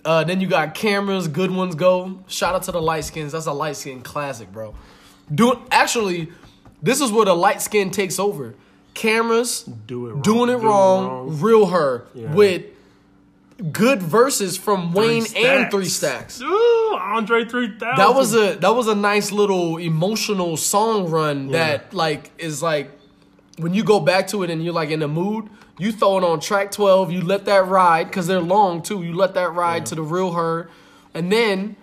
[0.05, 2.19] Uh, then you got cameras, good ones go.
[2.27, 3.33] Shout out to the light skins.
[3.33, 4.75] That's a light skin classic, bro.
[5.33, 6.31] Do actually,
[6.83, 8.55] this is where the light skin takes over.
[8.95, 10.21] Cameras Do it wrong.
[10.23, 12.35] doing it Do wrong, real her Yeah.
[12.35, 12.63] with
[13.71, 16.41] good verses from Wayne and Three Stacks.
[16.43, 17.97] Ooh, Andre 3000.
[17.97, 22.91] That was a that was a nice little emotional song run that like is like
[23.59, 25.49] when you go back to it and you're like in the mood,
[25.79, 29.03] you throw it on track 12, you let that ride because they're long too.
[29.03, 30.71] You let that ride to the real her,
[31.15, 31.77] and then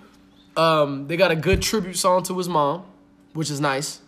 [0.55, 2.85] um, they got a good tribute song to his mom,
[3.33, 4.01] which is nice.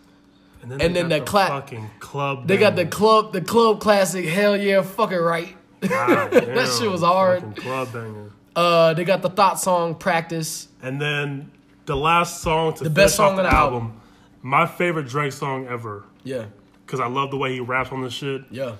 [0.62, 2.46] And then, and then the the cla- fucking club.
[2.46, 5.56] They got the club the club classic hell yeah fuck it right.
[5.80, 7.40] God that shit was hard.
[7.42, 8.30] fucking Club banger.
[8.54, 10.68] Uh, they got the thought song practice.
[10.82, 11.50] And then
[11.86, 14.00] the last song to The best song on the album.
[14.42, 16.04] My favorite Drake song ever.
[16.22, 16.44] Yeah,
[16.92, 18.42] Because I love the way he raps on this shit.
[18.50, 18.74] yeah,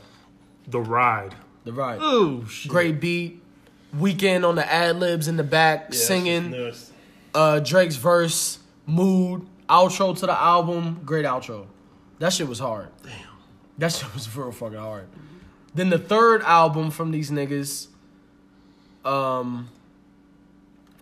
[0.69, 1.35] The Ride.
[1.65, 1.99] the ride.
[2.03, 2.71] Ooh, shit.
[2.71, 3.43] Great beat.
[3.97, 6.55] Weeknd on the ad libs in the back, singing.
[7.35, 11.01] Uh, Drake's verse, mood, outro to the album.
[11.07, 11.65] Great outro.
[12.19, 12.89] That shit was hard.
[13.03, 13.13] Damn.
[13.79, 15.09] That shit was real fucking hard.
[15.75, 17.87] Then the third album from these niggas.
[19.07, 19.71] Um,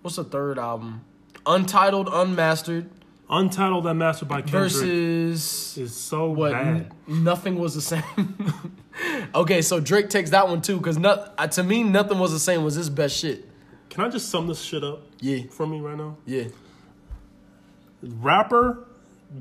[0.03, 1.01] what's the third album?
[1.45, 2.89] Untitled, Unmastered.
[3.33, 6.51] Untitled that master by Kendrick versus is so what?
[6.53, 6.67] bad.
[7.09, 8.03] n- nothing was the same.
[9.35, 12.41] okay, so Drake takes that one too, because not uh, to me, nothing was the
[12.41, 12.65] same.
[12.65, 13.49] Was his best shit?
[13.89, 15.03] Can I just sum this shit up?
[15.21, 15.45] Yeah.
[15.51, 16.45] For me right now, Yeah.
[18.03, 18.87] rapper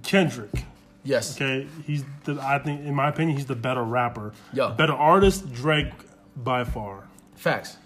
[0.03, 0.65] Kendrick.
[1.03, 1.35] Yes.
[1.35, 2.39] Okay, he's the.
[2.41, 4.33] I think, in my opinion, he's the better rapper.
[4.53, 4.73] Yeah.
[4.77, 5.91] Better artist, Drake
[6.35, 7.07] by far.
[7.35, 7.77] Facts.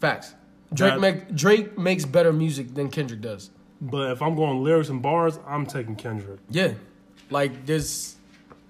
[0.00, 0.34] Facts.
[0.74, 3.50] Drake That- make Drake makes better music than Kendrick does.
[3.80, 6.40] But if I'm going lyrics and bars, I'm taking Kendrick.
[6.50, 6.74] Yeah.
[7.30, 8.16] Like there's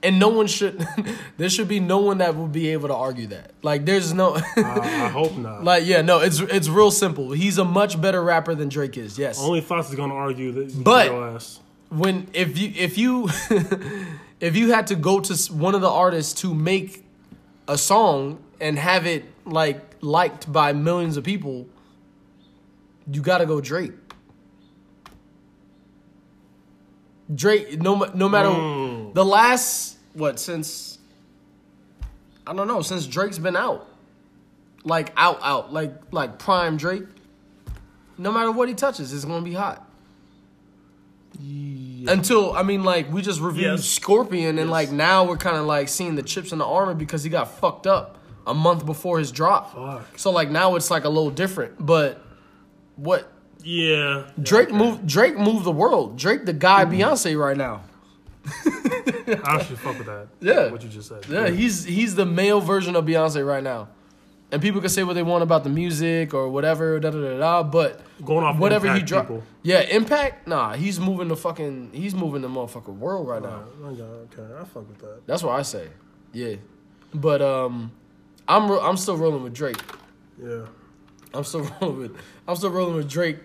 [0.03, 0.87] and no one should
[1.37, 3.53] there should be no one that will be able to argue that.
[3.63, 5.63] Like there's no I, I hope not.
[5.65, 7.33] like yeah, no, it's it's real simple.
[7.33, 9.19] He's a much better rapper than Drake is.
[9.19, 9.41] Yes.
[9.41, 10.83] Only Fox is gonna argue that.
[10.83, 13.29] But- when if you if you
[14.41, 17.05] if you had to go to one of the artists to make
[17.69, 21.67] a song and have it like liked by millions of people,
[23.11, 23.93] you got to go Drake.
[27.35, 29.15] Drake, no no matter Mm.
[29.15, 30.99] the last what since
[32.47, 33.89] I don't know since Drake's been out,
[34.85, 37.05] like out out like like prime Drake.
[38.19, 39.83] No matter what he touches, it's gonna be hot.
[42.09, 43.85] Until I mean, like we just reviewed Yes.
[43.85, 44.71] Scorpion, and Yes.
[44.71, 47.51] like now we're kind of like seeing the chips in the armor because he got
[47.51, 49.75] fucked up a month before his drop.
[49.75, 50.07] Fuck.
[50.19, 51.75] So like now it's like a little different.
[51.85, 52.23] But
[52.95, 53.31] what
[53.67, 54.27] Yeah.
[54.41, 55.07] Drake yeah, moved?
[55.07, 56.17] Drake moved the world.
[56.17, 57.83] Drake the guy Beyonce right now.
[58.47, 60.29] I actually fuck with that.
[60.41, 60.71] Yeah.
[60.71, 61.27] What you just said.
[61.29, 63.89] Yeah, he's he's the male version of Beyonce right now.
[64.53, 67.39] And people can say what they want about the music or whatever, da da da
[67.39, 67.63] da.
[67.65, 69.33] But Going off whatever he dropped,
[69.65, 70.47] yeah, impact.
[70.47, 71.91] Nah, he's moving the fucking.
[71.93, 73.65] He's moving the motherfucking world right now.
[73.83, 75.27] Oh, yeah, okay, I fuck with that.
[75.27, 75.89] That's what I say.
[76.33, 76.55] Yeah,
[77.13, 77.91] but um,
[78.47, 79.83] I'm I'm still rolling with Drake.
[80.41, 80.67] Yeah.
[81.35, 83.39] I'm still rolling with I'm still rolling with Drake.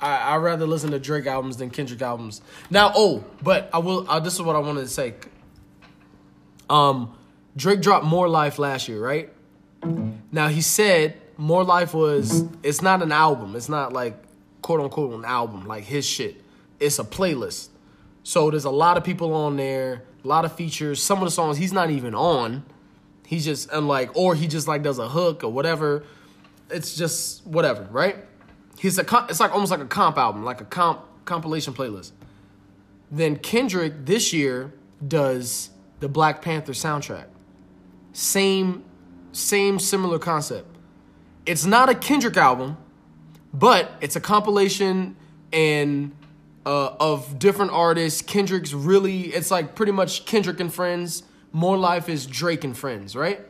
[0.00, 2.40] I I rather listen to Drake albums than Kendrick albums.
[2.70, 4.08] Now, oh, but I will.
[4.08, 5.14] Uh, this is what I wanted to say.
[6.68, 7.16] Um,
[7.56, 9.30] Drake dropped More Life last year, right?
[10.32, 13.56] Now he said More Life was it's not an album.
[13.56, 14.14] It's not like
[14.62, 16.42] quote unquote an album like his shit.
[16.78, 17.68] It's a playlist.
[18.22, 21.02] So there's a lot of people on there, a lot of features.
[21.02, 22.64] Some of the songs he's not even on.
[23.26, 26.04] He's just and like or he just like does a hook or whatever.
[26.70, 28.16] It's just whatever, right?
[28.80, 32.12] He's a it's like almost like a comp album, like a comp compilation playlist.
[33.10, 34.72] Then Kendrick this year
[35.06, 35.68] does
[35.98, 37.26] the Black Panther soundtrack.
[38.14, 38.82] Same
[39.32, 40.78] same similar concept.
[41.44, 42.78] It's not a Kendrick album,
[43.52, 45.14] but it's a compilation
[45.52, 46.16] and
[46.64, 48.22] uh, of different artists.
[48.22, 51.24] Kendrick's really it's like pretty much Kendrick and friends.
[51.52, 53.42] More Life is Drake and friends, right?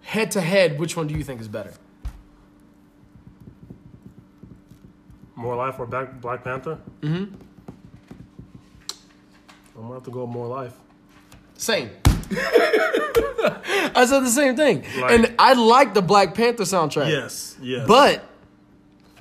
[0.00, 1.74] Head to head, which one do you think is better?
[5.36, 6.78] More Life or Black, Black Panther?
[7.02, 7.34] Mm-hmm.
[9.76, 10.74] I'm gonna have to go More Life.
[11.54, 11.90] Same.
[12.30, 17.08] I said the same thing, Like- and I like the Black Panther soundtrack.
[17.08, 17.86] Yes, yes.
[17.86, 18.24] but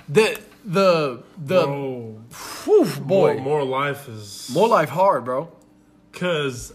[0.09, 2.21] the the the Bro,
[2.65, 5.49] whew, boy, more, more Life is more life hard, bro.
[6.11, 6.73] because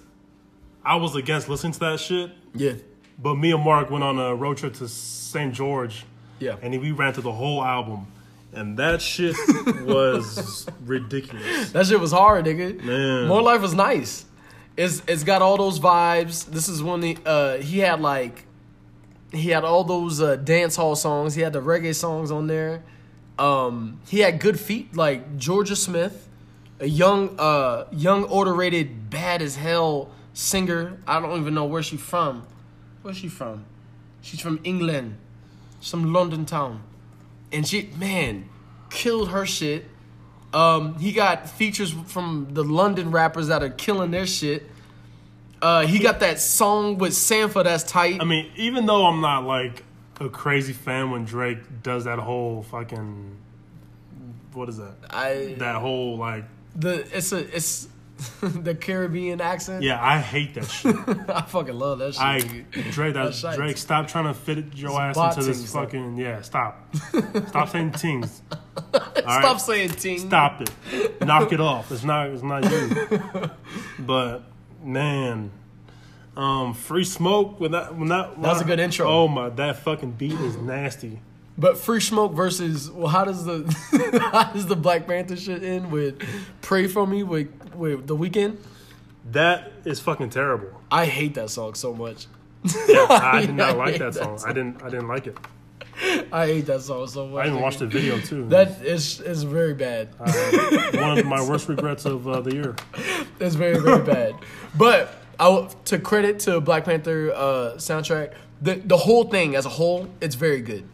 [0.84, 2.74] I was against listening to that shit, Yeah,
[3.18, 5.53] but me and Mark went on a road trip to St.
[5.53, 6.05] George,
[6.38, 6.57] yeah.
[6.62, 8.07] and we ran to the whole album,
[8.53, 9.37] and that shit
[9.85, 11.73] was ridiculous.
[11.73, 12.83] That shit was hard, nigga.
[12.83, 13.29] Man.
[13.29, 14.25] More Life was nice.
[14.77, 16.47] It's it's got all those vibes.
[16.47, 18.47] This is when the uh he had like
[19.33, 21.35] he had all those uh, dance hall songs.
[21.35, 22.83] He had the reggae songs on there.
[23.39, 26.29] Um, he had good feet like Jorja Smith,
[26.79, 30.99] a young uh young order rated bad as hell singer.
[31.07, 32.47] I don't even know where she's from.
[33.03, 33.65] Where's she from?
[34.23, 35.17] She's from England,
[35.81, 36.83] some London town,
[37.53, 38.49] and she man
[38.91, 39.87] killed her shit.
[40.53, 44.69] Um, he got features from the London rappers that are killing their shit.
[45.63, 48.21] Uh, he got that song with Sampha that's tight.
[48.21, 49.85] I mean, even though I'm not like
[50.19, 53.37] a crazy fan when Drake does that whole fucking
[54.53, 54.95] what is that?
[55.11, 56.45] I That whole like
[56.75, 57.89] the it's a it's
[58.41, 59.83] the Caribbean accent.
[59.83, 60.97] yeah, I hate that shit.
[61.29, 62.23] I fucking love that shit.
[62.23, 62.41] I.
[62.91, 63.57] Drake, that, That's shite.
[63.57, 66.43] Drake, stop trying to fit it- your ass into this things, fucking yeah.
[66.43, 66.95] Stop,
[67.49, 68.43] stop saying things.
[69.16, 70.18] Stop saying ting.
[70.18, 71.21] Stop it.
[71.21, 71.91] Knock it off.
[71.93, 72.29] It's not.
[72.29, 73.51] It's not you.
[73.99, 74.43] But
[74.83, 75.51] man,
[76.37, 79.07] um, free smoke when that when that That was a good intro.
[79.09, 81.21] Oh my, that fucking beat is nasty.
[81.61, 83.59] But Free Smoke versus well, how does the
[84.33, 86.23] how does the Black Panther shit end with
[86.63, 88.57] "Pray for Me" with with the Weeknd?
[89.31, 90.69] That is fucking terrible.
[90.91, 92.27] I hate that song so much.
[92.89, 94.41] Yeah, I did not I like that that song.
[94.47, 94.83] I didn't.
[94.83, 95.37] I didn't like it.
[96.33, 97.45] I hate that song so much.
[97.45, 97.63] I even nigga.
[97.63, 98.49] watched the video too.
[98.49, 100.09] That is is very bad.
[100.95, 102.75] one of my worst regrets of uh, the year.
[103.39, 104.35] It's very very bad.
[104.79, 108.33] But I to credit to Black Panther uh, soundtrack,
[108.63, 110.89] the the whole thing as a whole, it's very good.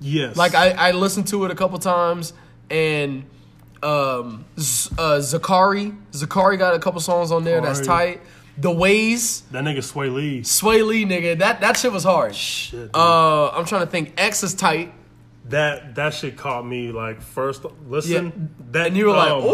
[0.00, 0.36] Yes.
[0.36, 2.32] Like I, I listened to it a couple times,
[2.70, 3.24] and
[3.82, 8.20] um, Z- uh, Zacari, Zacari got a couple songs on there that's tight.
[8.56, 10.40] The Ways, that nigga Swae Lee.
[10.40, 12.34] Swae Lee, nigga, that that shit was hard.
[12.34, 12.90] Shit.
[12.92, 14.14] Uh, I'm trying to think.
[14.16, 14.92] X is tight.
[15.48, 18.24] that that shit caught me like first listen.
[18.26, 18.64] Yeah.
[18.72, 19.46] That And you were like, oh my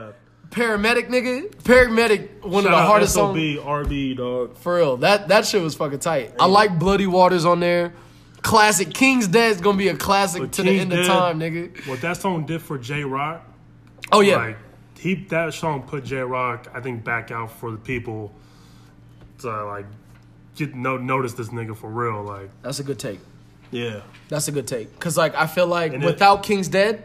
[0.00, 0.14] "Ooh."
[0.50, 1.52] Paramedic, nigga.
[1.64, 3.36] Paramedic, one Shout of the hardest songs.
[3.36, 4.56] RB dog.
[4.56, 6.32] For real, that that shit was fucking tight.
[6.38, 7.92] I like Bloody Waters on there.
[8.44, 8.92] Classic.
[8.94, 11.86] King's Dead is gonna be a classic But to King's the end of time, nigga.
[11.88, 13.42] What that song did for Jay Rock,
[14.12, 14.56] Oh yeah, like
[14.98, 18.32] he that song put Jay Rock, I think, back out for the people
[19.38, 19.86] to like
[20.56, 22.22] get no notice this nigga for real.
[22.22, 23.18] Like, that's a good take.
[23.70, 24.98] yeah, That's a good take.
[25.00, 27.02] Cause like I feel like And it- without King's Dead,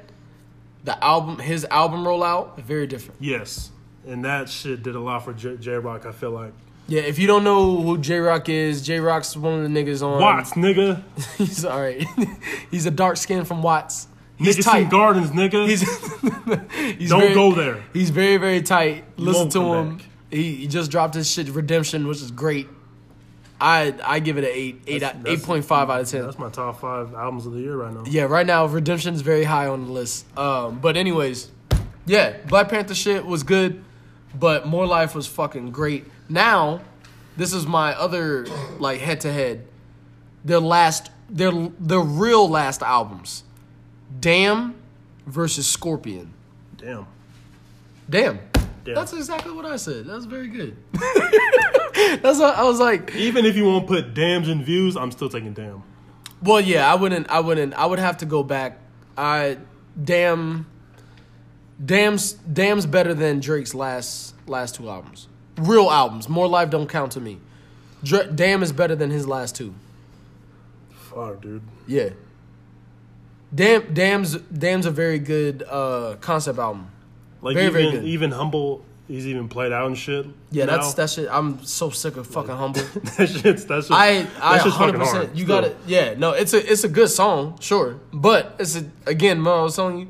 [0.84, 3.22] the album, his album rollout, very different.
[3.22, 3.72] yes,
[4.08, 6.06] and that shit did a lot for Jay Rock.
[6.06, 6.54] I feel like
[6.90, 10.02] Yeah, if you don't know who Jay Rock is, Jay Rock's one of the niggas
[10.02, 11.04] on Watts, nigga,
[11.38, 12.04] He's all right.
[12.72, 14.08] he's a dark skin from Watts.
[14.38, 14.90] He's tight.
[14.90, 15.68] Gardens, nigga.
[15.68, 15.82] He's,
[16.98, 17.84] he's Don't very- go there.
[17.94, 19.04] He's very very tight.
[19.18, 19.98] Listen to him.
[19.98, 20.06] back.
[20.32, 22.68] He, he just dropped his shit Redemption, which is great.
[23.62, 26.22] I I give it an eight eight That's- eight point five out of ten.
[26.24, 28.04] That's my top five albums of the year right now.
[28.08, 30.26] Yeah, right now Redemption is very high on the list.
[30.38, 31.52] Um, but anyways,
[32.06, 33.84] yeah, Black Panther shit was good,
[34.34, 36.06] but More Life was fucking great.
[36.30, 36.82] Now,
[37.36, 38.46] this is my other
[38.78, 39.66] like head to head.
[40.46, 43.44] Their last, their their real last albums,
[44.20, 44.76] Damn
[45.26, 46.34] versus Scorpion.
[46.78, 47.08] Damn.
[48.10, 48.40] Damn.
[48.84, 48.96] Damn.
[48.96, 50.06] That's exactly what I said.
[50.06, 50.78] That's very good.
[50.94, 53.14] That's what I was like.
[53.16, 55.84] Even if you won't put dams in views, I'm still taking damn.
[56.42, 57.30] Well, yeah, I wouldn't.
[57.30, 57.74] I wouldn't.
[57.74, 58.80] I would have to go back.
[59.18, 59.58] I
[60.02, 60.66] damn,
[61.84, 65.28] damn's damn's better than Drake's last last two albums.
[65.60, 66.28] Real albums.
[66.30, 67.40] More life don't count to me.
[68.04, 69.74] Dra- damn is better than his last two.
[70.92, 71.62] Fuck, dude.
[71.88, 72.10] Yeah.
[73.54, 76.92] Damn, damn's damn's a very good uh, concept album.
[77.42, 78.06] Like Very, very even good.
[78.08, 80.28] even humble, he's even played out and shit.
[80.52, 80.76] Yeah, now.
[80.78, 81.28] that's that shit.
[81.32, 82.82] I'm so sick of fucking humble.
[83.18, 85.38] that shit's that's just, I I that's just 100 percent hard.
[85.38, 85.76] you got it.
[85.88, 89.62] Yeah, no, it's a it's a good song, sure, but it's a again, man, I
[89.64, 90.08] was telling you,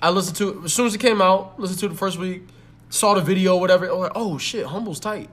[0.00, 1.58] I listened to it as soon as it came out.
[1.60, 2.44] Listened to it the first week,
[2.90, 3.88] saw the video, whatever.
[3.88, 5.28] Oh, like, oh shit, humble's tight.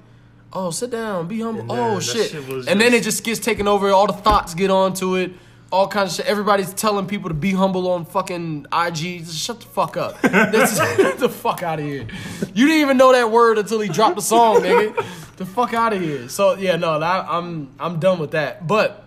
[0.54, 1.62] Oh, sit down, be humble.
[1.64, 3.90] And oh shit, shit and then it just- just gets taken over.
[3.92, 5.32] All the thoughts get onto it.
[5.72, 6.32] All kinds of shit.
[6.32, 9.26] Everybody's telling people to be humble on fucking IG.
[9.26, 10.22] Just shut the fuck up.
[10.52, 12.06] This- Get the fuck out of here.
[12.54, 14.96] You didn't even know that word until he dropped the song, nigga.
[15.38, 16.30] The fuck out of here.
[16.30, 18.66] So yeah, no, that, I'm I'm done with that.
[18.66, 19.04] But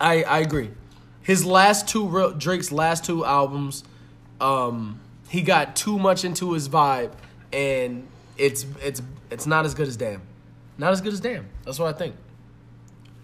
[0.00, 0.70] I I agree.
[1.22, 3.82] His last two real- Drake's last two albums,
[4.40, 7.12] um, he got too much into his vibe,
[7.52, 8.06] and
[8.38, 10.22] it's it's it's not as good as Damn.
[10.78, 11.46] Not as good as Damn.
[11.64, 12.14] That's what I think.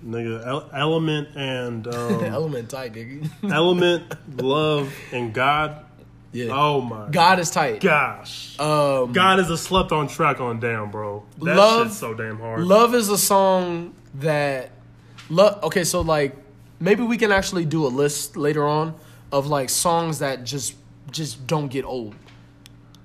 [0.04, 3.28] Nigga, El- Element and um, Element tight, nigga.
[3.52, 5.84] Element, Love, and God.
[6.32, 6.50] yeah.
[6.52, 7.80] Oh my God is tight.
[7.80, 8.58] gosh.
[8.60, 11.24] Um, God is a slept on track on Damn, bro.
[11.38, 12.62] That Love- shit's so damn hard.
[12.64, 14.70] Love is a song that
[15.30, 16.36] love okay, so like
[16.80, 18.94] maybe we can actually do a list later on
[19.32, 20.74] of like songs that just
[21.10, 22.14] just don't get old.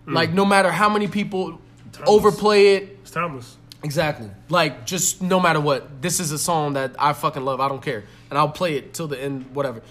[0.06, 1.60] Like no matter how many people
[2.06, 3.58] overplay it, It's timeless.
[3.84, 4.30] exactly.
[4.50, 7.60] Like just no matter what, this is a song that I fucking love.
[7.62, 9.54] I don't care, and I'll play it till the end.
[9.56, 9.82] Whatever.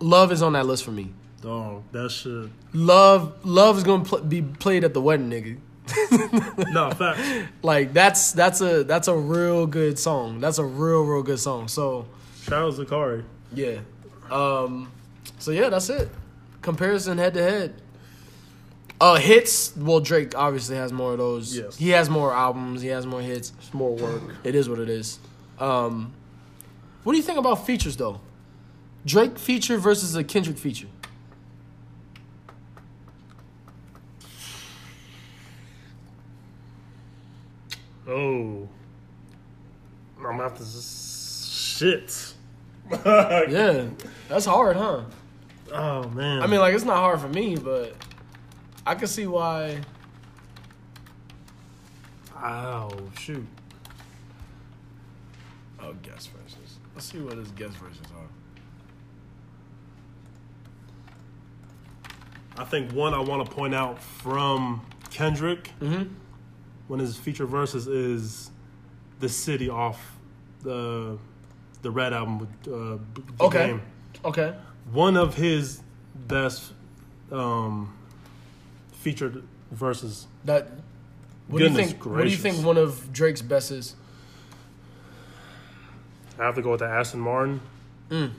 [0.00, 1.12] Love is on that list for me.
[1.42, 2.50] Dog, that shit.
[2.72, 5.58] Love, love is gonna pl- be played at the wedding, nigga.
[6.72, 7.20] No, facts.
[7.62, 10.40] Like that's that's a that's a real good song.
[10.40, 11.68] That's a real real good song.
[11.68, 12.06] So
[12.44, 13.24] Shout out Zacari.
[13.54, 13.78] yeah,
[14.30, 14.90] um,
[15.38, 16.08] so yeah, that's it.
[16.62, 17.74] Comparison head to head.
[19.02, 19.76] Uh, hits.
[19.76, 21.56] Well, Drake obviously has more of those.
[21.56, 21.76] Yes.
[21.76, 22.82] he has more albums.
[22.82, 23.52] He has more hits.
[23.58, 24.22] It's more work.
[24.44, 25.18] It is what it is.
[25.58, 26.12] Um,
[27.02, 28.20] what do you think about features though?
[29.04, 30.86] Drake feature versus a Kendrick feature.
[38.06, 38.68] Oh.
[40.18, 40.64] I'm gonna have to.
[40.64, 42.34] Shit.
[43.04, 43.86] Yeah,
[44.28, 45.02] that's hard, huh?
[45.72, 46.42] Oh, man.
[46.42, 47.96] I mean, like it's not hard for me, but
[48.86, 49.80] I can see why.
[52.42, 53.46] oh, shoot.
[55.80, 56.78] Oh, guest verses.
[56.94, 58.28] Let's see what his guest verses are.
[62.58, 66.12] I think one I want to point out from Kendrick Mm-hmm.
[66.88, 68.50] when his feature verses is
[69.20, 70.16] the city off
[70.62, 71.18] the
[71.82, 72.98] the Red album with uh,
[73.44, 73.68] Okay.
[73.68, 73.82] Game.
[74.24, 74.54] Okay.
[74.92, 75.80] one of his
[76.14, 76.72] best
[77.32, 77.92] um,
[79.02, 80.26] featured verses.
[80.44, 80.68] That.
[81.48, 82.06] What do you think?
[82.06, 83.96] What do you think one of Drake's best is?
[86.38, 87.60] I have to go with the Aston Martin.
[88.08, 88.32] Mm.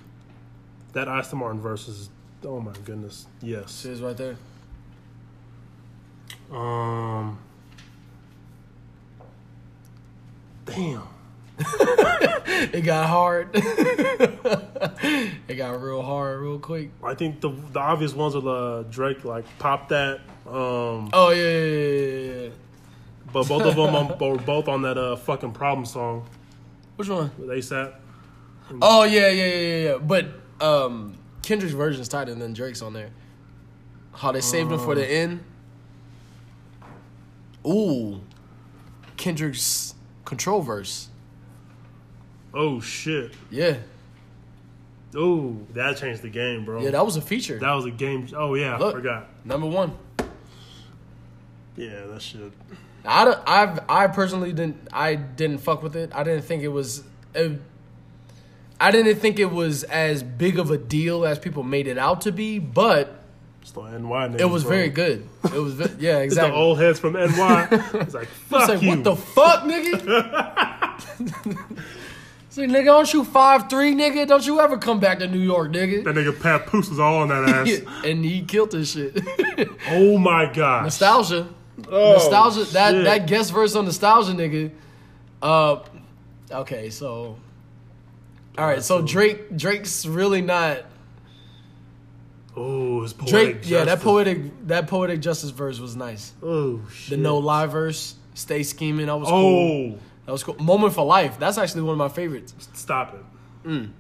[0.94, 2.10] That Aston Martin versus
[2.46, 3.86] oh my goodness, yes.
[3.86, 4.38] It is right there.
[6.52, 7.40] Um,
[10.66, 11.08] damn.
[12.74, 13.50] It got hard.
[13.54, 14.38] it
[15.58, 16.92] got real hard real quick.
[17.04, 20.22] I think the the obvious ones are the Drake like pop that.
[20.48, 22.50] Um, Oh yeah, yeah, yeah, yeah,
[23.34, 26.26] but both of them on, were both on that uh fucking problem song
[26.96, 27.32] Which one?
[27.38, 27.94] with ASAP.
[28.82, 29.98] Oh yeah, yeah, yeah, yeah, yeah.
[29.98, 30.28] But
[30.62, 33.10] um, Kendrick's version's tighter than Drake's on there.
[34.14, 35.44] How they saved him for the end.
[37.68, 38.22] Ooh,
[39.18, 41.10] Kendrick's control verse.
[42.54, 43.34] Oh shit.
[43.50, 43.78] Yeah,
[45.16, 46.82] Oh, that changed the game, bro.
[46.82, 47.60] yeah, that was a feature.
[47.60, 48.28] That was a game.
[48.36, 48.94] Oh yeah, Look.
[48.96, 49.28] I forgot.
[49.46, 49.94] Number one.
[51.76, 52.52] Yeah, that shit.
[53.06, 56.12] I I've I personally didn't I didn't fuck with it.
[56.16, 57.04] I didn't think it was.
[57.36, 57.50] uh,
[58.80, 62.22] I didn't think it was as big of a deal as people made it out
[62.22, 63.20] to be, but
[63.62, 64.72] It's the NY niggas, it was bro.
[64.72, 65.28] very good.
[65.46, 66.52] It was ve- yeah It's exactly.
[66.52, 67.68] the old heads from NY.
[67.72, 68.90] It's like It's fuck like, you.
[68.90, 70.00] what the fuck, nigga?
[72.54, 74.28] Say, nigga, don't you five three, nigga?
[74.28, 76.04] Don't you ever come back to New York, nigga?
[76.04, 77.82] that nigga Papoose was all on that ass.
[78.06, 79.20] and he killed this shit.
[79.90, 80.86] oh my god.
[80.86, 81.48] Nosetalgia,
[81.90, 82.72] Oh, Nosetalgia.
[82.74, 83.06] That shit.
[83.06, 84.72] that guest verse on Nosetalgia, nigga.
[85.42, 85.80] Uh,
[86.60, 87.40] okay, so,
[88.56, 90.84] all right, so Drake Drake's really not
[92.56, 93.72] Oh, his poetic Drake.
[93.72, 96.34] Yeah, that poetic that poetic justice verse was nice.
[96.44, 97.10] Oh shit.
[97.10, 99.10] The no lie verse, stay scheming.
[99.10, 99.98] I was cool.
[100.26, 100.56] That was cool.
[100.56, 101.38] Moment for life.
[101.40, 102.54] That's actually one of my favorites.
[102.74, 103.68] stop it.
[103.68, 103.92] Mm.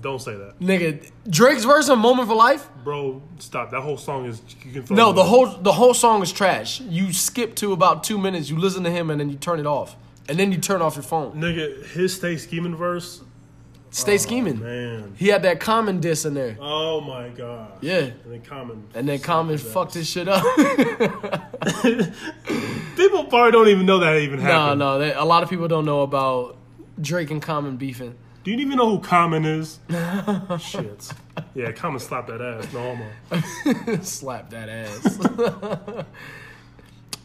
[0.00, 2.68] Don't say that, Nigga, Drake's verse on Moment for Life?
[2.84, 3.20] bro.
[3.38, 3.70] Stop.
[3.72, 4.40] That whole song is.
[4.64, 6.80] You can throw No, the whole the whole song is trash.
[6.80, 9.66] You skip to about two minutes, you listen to him, and then you turn it
[9.66, 9.96] off,
[10.28, 11.32] and then you turn off your phone.
[11.34, 11.84] nigga.
[11.88, 13.20] His stay scheming verse.
[13.90, 14.60] Stay oh, scheming.
[14.60, 15.14] Man.
[15.16, 16.56] He had that Common diss in there.
[16.60, 17.72] Oh my god.
[17.80, 18.84] Yeah, And then common.
[18.94, 20.44] and then Common fucked his shit up.
[22.96, 24.78] People probably don't even know that even happened.
[24.78, 26.56] no, they, a lot of people don't know about
[27.00, 28.14] Drake and Common beefing.
[28.44, 29.80] Do you even know who Common is?
[30.58, 31.12] Shit.
[31.54, 32.72] Yeah, Common slapped that ass.
[32.72, 34.00] No homo.
[34.02, 36.04] Slap that ass.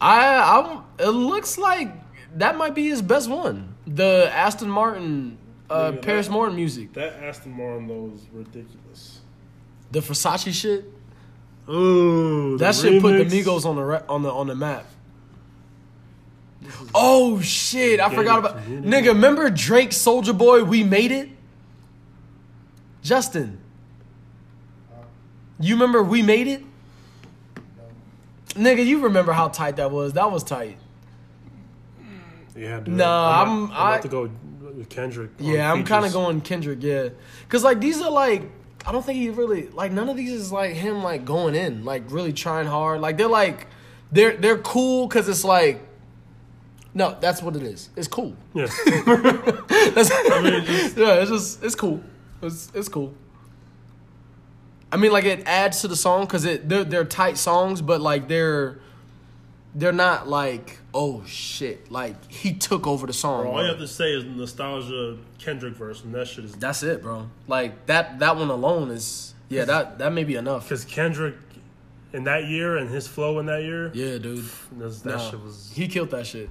[0.01, 1.93] I, I, it looks like
[2.35, 3.75] that might be his best one.
[3.87, 5.37] The Aston Martin,
[5.69, 6.93] uh, Nigga, Paris that- Morton music.
[6.93, 9.21] That Aston Martin though is ridiculous.
[9.91, 10.85] The Versace shit.
[11.69, 13.43] Ooh, That the shit put the.
[13.43, 14.85] Migos on the re- on the on the map.
[16.95, 17.99] Oh shit!
[17.99, 18.89] I forgot about community.
[18.89, 19.07] nigga.
[19.09, 21.29] Remember Drake, Soldier Boy, We Made It.
[23.03, 23.59] Justin,
[25.59, 26.63] you remember We Made It?
[28.49, 30.13] Nigga, you remember how tight that was?
[30.13, 30.77] That was tight.
[32.55, 32.95] Yeah, dude.
[32.95, 34.29] Nah, I'm, I'm- I'm about to go
[34.85, 35.31] with Kendrick.
[35.39, 36.79] Yeah, I'm kind of going Kendrick.
[36.81, 37.09] Yeah,
[37.49, 38.43] cause like these are like
[38.85, 41.83] I don't think he really like none of these is like him like going in
[41.83, 43.01] like really trying hard.
[43.01, 43.67] Like they're like
[44.11, 45.81] they're they're cool because it's like
[46.93, 47.89] no, that's what it is.
[47.97, 48.35] It's cool.
[48.53, 50.09] Yeah, That's,
[50.97, 52.01] yeah, it's just it's cool.
[52.41, 53.13] It's it's cool.
[54.91, 57.99] I mean, like it adds to the song because it they're they're tight songs, but
[58.01, 58.79] like they're
[59.73, 63.43] they're not like oh shit like he took over the song.
[63.43, 66.81] bro, all you have to say is Nosetalgia Kendrick verse, and that shit is That's
[66.83, 67.29] it, bro.
[67.47, 70.63] Like that that one alone is yeah that that may be enough.
[70.63, 71.35] because Kendrick
[72.13, 73.91] in that year and his flow in that year.
[73.93, 74.45] Yeah, dude.
[74.77, 76.49] that Nah, shit was he killed that shit.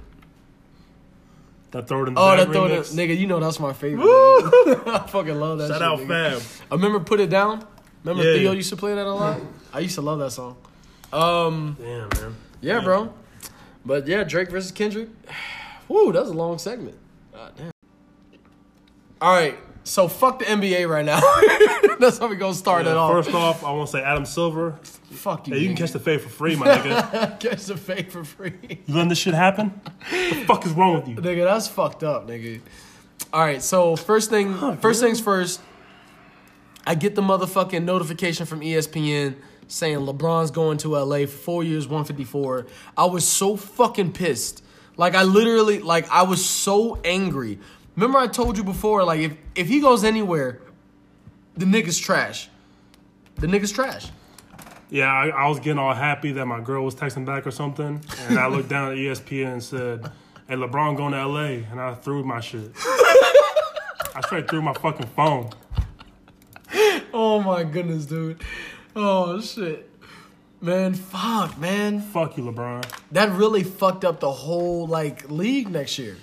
[1.71, 3.17] that throw it in the Oh, that throw that nigga.
[3.17, 4.05] You know that's my favorite.
[4.07, 5.69] I fucking love that.
[5.69, 6.39] Shout shit, out nigga.
[6.39, 6.61] Fab.
[6.71, 7.65] I remember put it down.
[8.03, 8.37] Remember Yeah.
[8.37, 9.41] Theo used to play that a lot.
[9.73, 10.55] I used to love that song.
[11.11, 12.35] Um, Damn man.
[12.61, 13.11] yeah, bro.
[13.85, 15.09] But yeah, Drake versus Kendrick.
[15.87, 16.97] Woo, that was a long segment.
[17.31, 17.71] God damn.
[19.21, 21.19] All right, so fuck the NBA right now.
[21.99, 23.11] That's how we gonna start it off.
[23.11, 24.79] first off, I want to say Adam Silver.
[24.81, 25.53] fuck you.
[25.53, 27.39] Hey, you can catch the fade for free, my nigga.
[27.39, 28.53] catch the fade for free.
[28.85, 29.69] You letting this shit happen?
[30.09, 31.15] What the fuck is wrong with you?
[31.15, 32.61] Nigga, that's fucked up, nigga.
[33.31, 35.61] All right, so first thing, first things first.
[36.87, 39.35] I get the motherfucking notification from ESPN
[39.67, 42.67] saying LeBron's going to LA for four years, 154.
[42.97, 44.63] I was so fucking pissed.
[44.97, 47.59] Like I literally, like I was so angry.
[47.95, 50.61] Remember I told you before, like if if he goes anywhere,
[51.55, 52.49] the nigga's trash.
[53.35, 54.11] The nigga's trash.
[54.89, 58.01] Yeah, I, I was getting all happy that my girl was texting back or something,
[58.27, 60.11] and I looked down at ESPN and said,
[60.47, 62.71] "Hey, LeBron going to LA," and I threw my shit.
[64.15, 65.49] I straight threw my fucking phone.
[67.13, 68.41] oh my goodness, dude.
[68.95, 69.89] Oh shit.
[70.61, 72.01] Man, fuck, man.
[72.01, 72.85] Fuck you, LeBron.
[73.11, 76.17] That really fucked up the whole like league next year.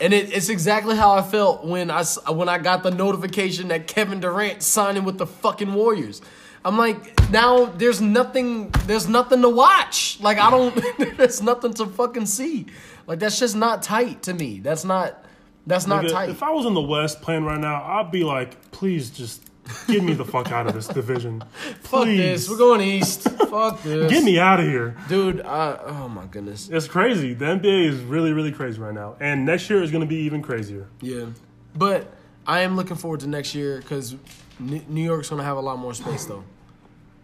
[0.00, 3.86] And it, it's exactly how I felt when I when I got the notification that
[3.86, 6.22] Kevin Durant signing with the fucking Warriors.
[6.64, 10.18] I'm like, now there's nothing there's nothing to watch.
[10.20, 10.74] Like I don't
[11.18, 12.66] there's nothing to fucking see.
[13.06, 14.60] Like that's just not tight to me.
[14.60, 15.22] That's not
[15.66, 16.30] that's not Nigga, tight.
[16.30, 19.49] If I was in the West playing right now, I'd be like, please just
[19.86, 21.40] get me the fuck out of this division.
[21.80, 22.18] Fuck Please.
[22.18, 22.50] this.
[22.50, 23.22] We're going east.
[23.22, 24.10] Fuck this.
[24.10, 24.96] Get me out of here.
[25.08, 26.68] Dude, I, oh my goodness.
[26.68, 27.34] It's crazy.
[27.34, 29.16] The NBA is really, really crazy right now.
[29.20, 30.86] And next year is going to be even crazier.
[31.00, 31.26] Yeah.
[31.74, 32.12] But
[32.46, 34.16] I am looking forward to next year because
[34.58, 36.44] New York's going to have a lot more space, though.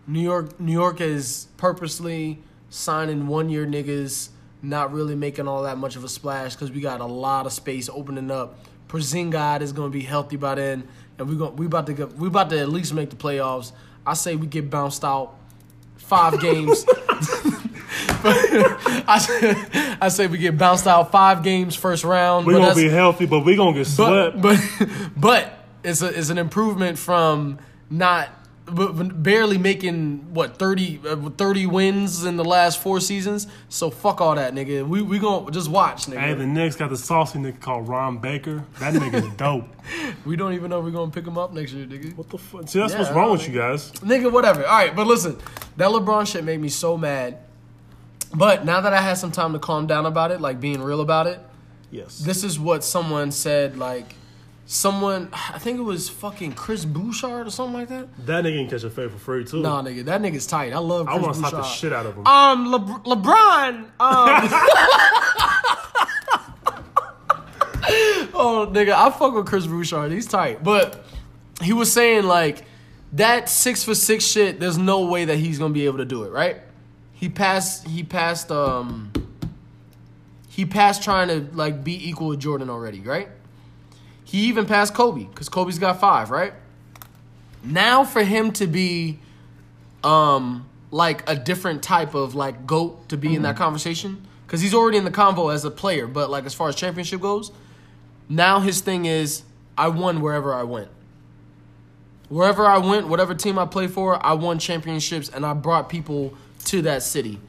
[0.06, 2.38] New York, New York is purposely
[2.70, 4.28] signing one year niggas,
[4.62, 7.52] not really making all that much of a splash because we got a lot of
[7.52, 8.58] space opening up.
[8.88, 10.88] Porzingis is going to be healthy by then,
[11.18, 13.72] and we going we about to get, we about to at least make the playoffs.
[14.06, 15.34] I say we get bounced out
[15.96, 16.84] five games.
[18.28, 22.46] I, say, I say we get bounced out five games first round.
[22.46, 24.40] We're but to be healthy, but we're going to get but swept.
[24.42, 24.58] but
[25.16, 25.52] but
[25.84, 27.58] it's a, it's an improvement from
[27.90, 28.35] not but- but
[28.66, 33.46] barely making what 30, uh, 30 wins in the last four seasons.
[33.68, 34.86] So fuck all that, nigga.
[34.86, 36.18] We we gonna just watch, nigga.
[36.20, 38.64] hey, the Knicks got the saucy nigga called Ron Baker.
[38.80, 39.64] That nigga's dope.
[40.24, 42.16] we don't even know if we're gonna pick him up next year, nigga.
[42.16, 42.68] What the fuck?
[42.68, 43.92] See, that's Yeah, what's wrong know, with you guys.
[43.92, 44.66] Nigga, whatever.
[44.66, 45.36] All right, but listen,
[45.76, 47.38] that LeBron shit made me so mad.
[48.34, 51.00] But now that I had some time to calm down about it, like being real
[51.00, 51.38] about it,
[51.92, 52.18] Yes.
[52.18, 53.78] this is what someone said.
[53.78, 54.14] Like
[54.66, 58.26] someone, I think it was fucking Chris Broussard or something like that.
[58.26, 59.62] that nigga can catch a fade for free, too.
[59.62, 60.72] Nah, nigga, that nigga's tight.
[60.72, 61.08] I love.
[61.08, 62.26] I want to slap the shit out of him.
[62.26, 63.84] Um, Le- LeBron.
[63.84, 63.98] Um.
[68.34, 70.12] oh, nigga, I fuck with Chris Broussard.
[70.12, 71.04] He's tight, but
[71.62, 72.64] he was saying like
[73.12, 74.60] that six for six shit.
[74.60, 76.32] There's no way that he's gonna be able to do it.
[76.32, 76.58] Right?
[77.12, 77.86] He passed.
[77.86, 78.50] He passed.
[78.50, 79.12] Um.
[80.48, 83.00] He passed trying to like be equal with Jordan already.
[83.00, 83.28] Right?
[84.26, 86.30] He even passed Kobe because Kobe's got five.
[86.30, 86.52] Right?
[87.64, 89.18] Now for him to be
[90.04, 94.74] um like a different type of like goat to be in that conversation because he's
[94.74, 97.50] already in the convo as a player but like as far as championship goes
[98.28, 99.42] now his thing is
[99.76, 100.88] i won wherever i went.
[102.28, 106.34] Wherever i went whatever team i played for i won championships and i brought people
[106.66, 107.40] to that city.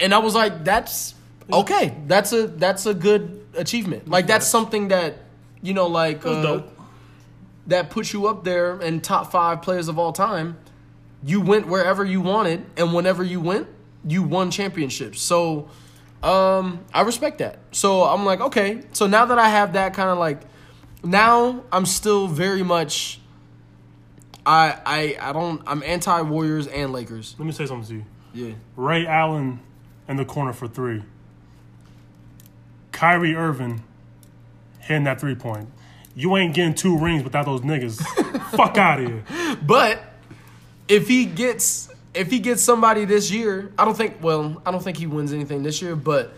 [0.00, 1.14] And i was like that's
[1.52, 1.96] okay.
[2.06, 4.08] That's a that's a good achievement.
[4.08, 5.18] Like that's something that
[5.64, 6.60] you know like uh,
[7.66, 10.58] that puts you up there in top five players of all time.
[11.24, 13.66] You went wherever you wanted, and whenever you went,
[14.06, 15.22] you won championships.
[15.22, 15.70] So,
[16.22, 17.60] um, I respect that.
[17.72, 18.82] So I'm like, okay.
[18.92, 20.42] So now that I have that kind of like,
[21.02, 23.18] now I'm still very much.
[24.44, 25.62] I I I don't.
[25.66, 27.36] I'm anti Warriors and Lakers.
[27.38, 28.48] Let me say something to you.
[28.48, 28.54] Yeah.
[28.76, 29.60] Ray Allen
[30.08, 31.02] in the corner for three.
[32.92, 33.82] Kyrie Irving
[34.84, 35.68] hitting that three point.
[36.14, 38.00] You ain't getting two rings without those niggas.
[38.56, 39.56] Fuck out of here.
[39.66, 40.00] But
[40.88, 44.22] if he gets if he gets somebody this year, I don't think.
[44.22, 45.96] Well, I don't think he wins anything this year.
[45.96, 46.32] But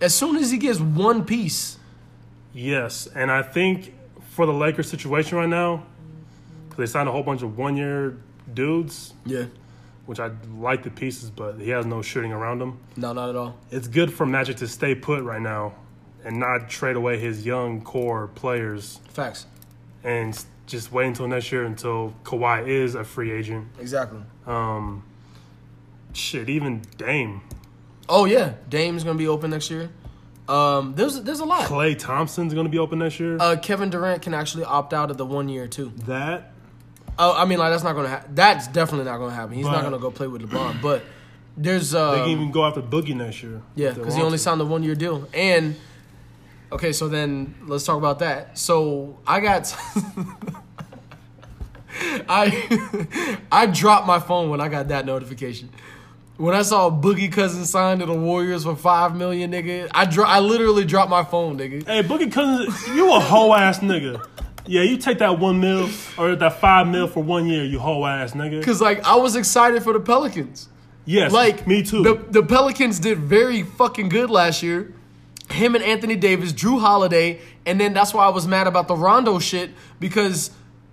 [0.00, 1.78] as soon as he gets one piece,
[2.54, 3.94] Yes, and I think
[4.30, 5.86] for the Lakers situation right now,
[6.76, 8.16] they signed a whole bunch of one year
[8.52, 9.44] dudes, yeah.
[10.06, 12.78] which I like the pieces, but he has no shooting around him.
[12.96, 13.56] No, not at all.
[13.70, 15.74] It's good for Magic to stay put right now
[16.24, 19.46] and not trade away his young core players Facts.
[20.04, 23.68] and just wait until next year until Kawhi is a free agent.
[23.80, 24.20] Exactly.
[24.46, 25.04] Um,
[26.12, 27.40] shit, even Dame,
[28.08, 29.90] Oh yeah, Dame's gonna be open next year.
[30.48, 31.66] Um, there's there's a lot.
[31.68, 33.36] Klay Thompson's gonna be open next year.
[33.38, 35.92] Uh, Kevin Durant can actually opt out of the one year too.
[36.06, 36.52] that
[37.18, 38.34] Oh, I mean, like that's not gonna happen.
[38.34, 39.54] That's definitely not gonna happen.
[39.54, 40.80] He's not gonna go play with LeBron.
[40.80, 41.02] But
[41.56, 43.60] there's they uh, can even go after Boogie next year.
[43.74, 44.42] Yeah, because he only to.
[44.42, 45.28] signed the one year deal.
[45.34, 45.76] And
[46.72, 48.58] okay, so then let's talk about that.
[48.58, 49.74] So I got
[52.28, 55.70] I I dropped my phone when I got that notification.
[56.36, 60.24] When I saw Boogie Cousins signed to the Warriors for five million, nigga, I dro-
[60.24, 61.84] I literally dropped my phone, nigga.
[61.84, 64.24] Hey, Boogie Cousins, you a whole ass nigga.
[64.64, 68.06] Yeah, you take that one mil or that five mil for one year, you whole
[68.06, 68.62] ass nigga.
[68.64, 70.68] Cause like I was excited for the Pelicans.
[71.06, 72.02] Yes, Like me too.
[72.02, 74.92] The the Pelicans did very fucking good last year.
[75.50, 78.94] Him and Anthony Davis, Jrue Holiday, and then that's why I was mad about the
[78.96, 79.70] Rondo shit
[80.00, 80.50] because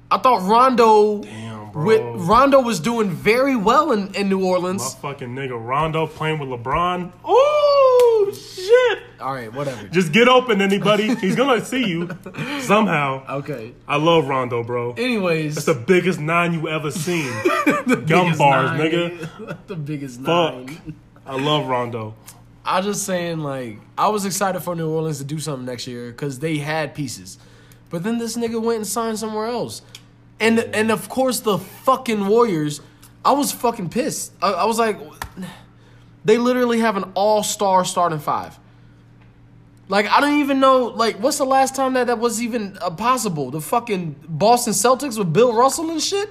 [0.09, 1.85] I thought Rondo Damn, bro.
[1.85, 4.81] with Rondo was doing very well in, in New Orleans.
[5.03, 7.11] My fucking nigga Rondo playing with LeBron.
[7.23, 8.99] Oh shit.
[9.19, 9.87] all right, whatever.
[9.89, 11.13] Just get open, anybody.
[11.21, 12.09] He's gonna see you
[12.61, 13.25] somehow.
[13.39, 13.73] Okay.
[13.87, 14.93] I love Rondo, bro.
[14.93, 17.29] Anyways, That's the biggest nine you ever seen.
[17.65, 19.57] Gum biggest bars, nine, nigga.
[19.67, 20.55] the biggest Fuck.
[20.55, 20.95] nine.
[21.25, 22.13] I love Rondo.
[22.65, 26.11] I just saying, like, I was excited for New Orleans to do something next year
[26.11, 27.37] because they had pieces,
[27.91, 29.83] but then this nigga went and signed somewhere else,
[30.39, 32.81] and and of course the fucking Warriors.
[33.23, 34.33] I was fucking pissed.
[34.41, 34.99] I, I was like,
[36.25, 38.57] they literally have an all star starting five.
[39.87, 40.85] Like I don't even know.
[40.85, 43.51] Like, what's the last time that that was even uh, possible?
[43.51, 46.29] The fucking Boston Celtics with Bill Russell and shit.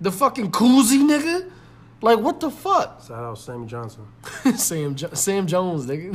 [0.00, 1.50] The fucking Cousy nigga.
[2.00, 3.02] Like, what the fuck?
[3.06, 4.06] Shout out Sammy Johnson.
[4.56, 6.14] Sam jo- Sam Jones, nigga.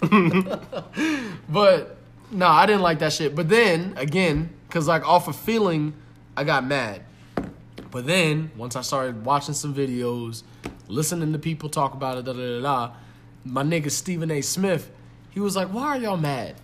[1.48, 1.96] but
[2.30, 3.34] no, I didn't like that shit.
[3.34, 5.94] But then again, cause like off of feeling,
[6.36, 7.02] I got mad.
[7.90, 10.42] But then once I started watching some videos,
[10.88, 12.94] listening to people talk about it, da da da da,
[13.44, 14.40] my nigga Stephen A.
[14.40, 14.90] Smith,
[15.30, 16.56] he was like, "Why are y'all mad?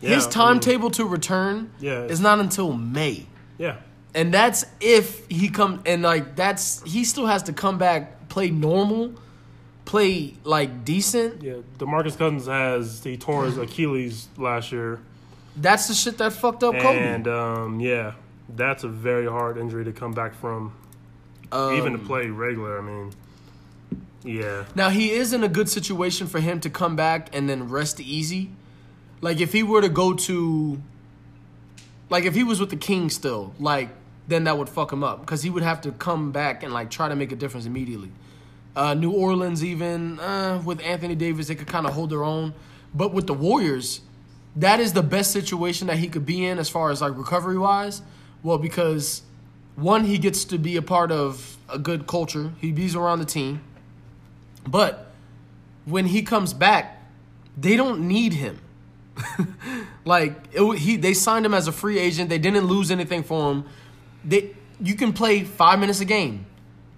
[0.00, 2.02] Yeah, His I mean- timetable to return Yeah.
[2.04, 3.26] is not until May."
[3.58, 3.76] Yeah.
[4.16, 8.50] And that's if he come and like that's he still has to come back, play
[8.50, 9.12] normal,
[9.84, 11.42] play like decent.
[11.42, 11.56] Yeah.
[11.78, 15.00] Demarcus Cousins has he tore his Achilles last year.
[15.54, 16.98] That's the shit that fucked up Kobe.
[16.98, 18.14] And um, yeah,
[18.48, 20.72] that's a very hard injury to come back from.
[21.52, 23.12] Even to Um, play regular, I mean,
[24.24, 27.68] yeah, Now he is in a good situation for him to come back and then
[27.68, 28.50] rest easy.
[29.20, 30.82] Like if he were to go to,
[32.10, 33.90] like if he was with the Kings still, like
[34.28, 36.90] then that would fuck him up because he would have to come back and like
[36.90, 38.10] try to make a difference immediately.
[38.74, 42.52] Uh, New Orleans even uh, with Anthony Davis, they could kind of hold their own,
[42.94, 44.00] but with the Warriors,
[44.56, 47.58] that is the best situation that he could be in as far as like recovery
[47.58, 48.02] wise.
[48.42, 49.22] Well, because
[49.76, 52.52] one, he gets to be a part of a good culture.
[52.60, 53.60] He bees around the team.
[54.66, 55.10] But
[55.84, 57.02] when he comes back,
[57.56, 58.60] they don't need him.
[60.04, 62.30] like it, he, they signed him as a free agent.
[62.30, 63.64] They didn't lose anything for him.
[64.26, 66.46] They, you can play five minutes a game,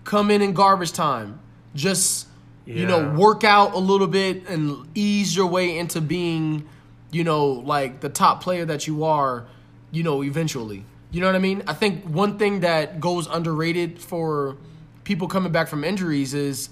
[0.04, 1.40] come in in garbage time,
[1.74, 2.26] just
[2.64, 6.68] you know work out a little bit and ease your way into being,
[7.10, 9.46] you know, like the top player that you are,
[9.90, 10.84] you know, eventually.
[11.10, 11.62] You know what I mean?
[11.66, 14.56] I think one thing that goes underrated for
[15.04, 16.68] people coming back from injuries is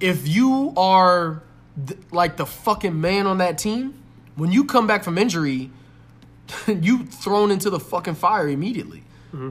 [0.00, 1.42] if you are
[1.86, 3.94] th- like the fucking man on that team,
[4.36, 5.70] when you come back from injury,
[6.66, 9.02] you thrown into the fucking fire immediately.
[9.32, 9.50] Mm-hmm.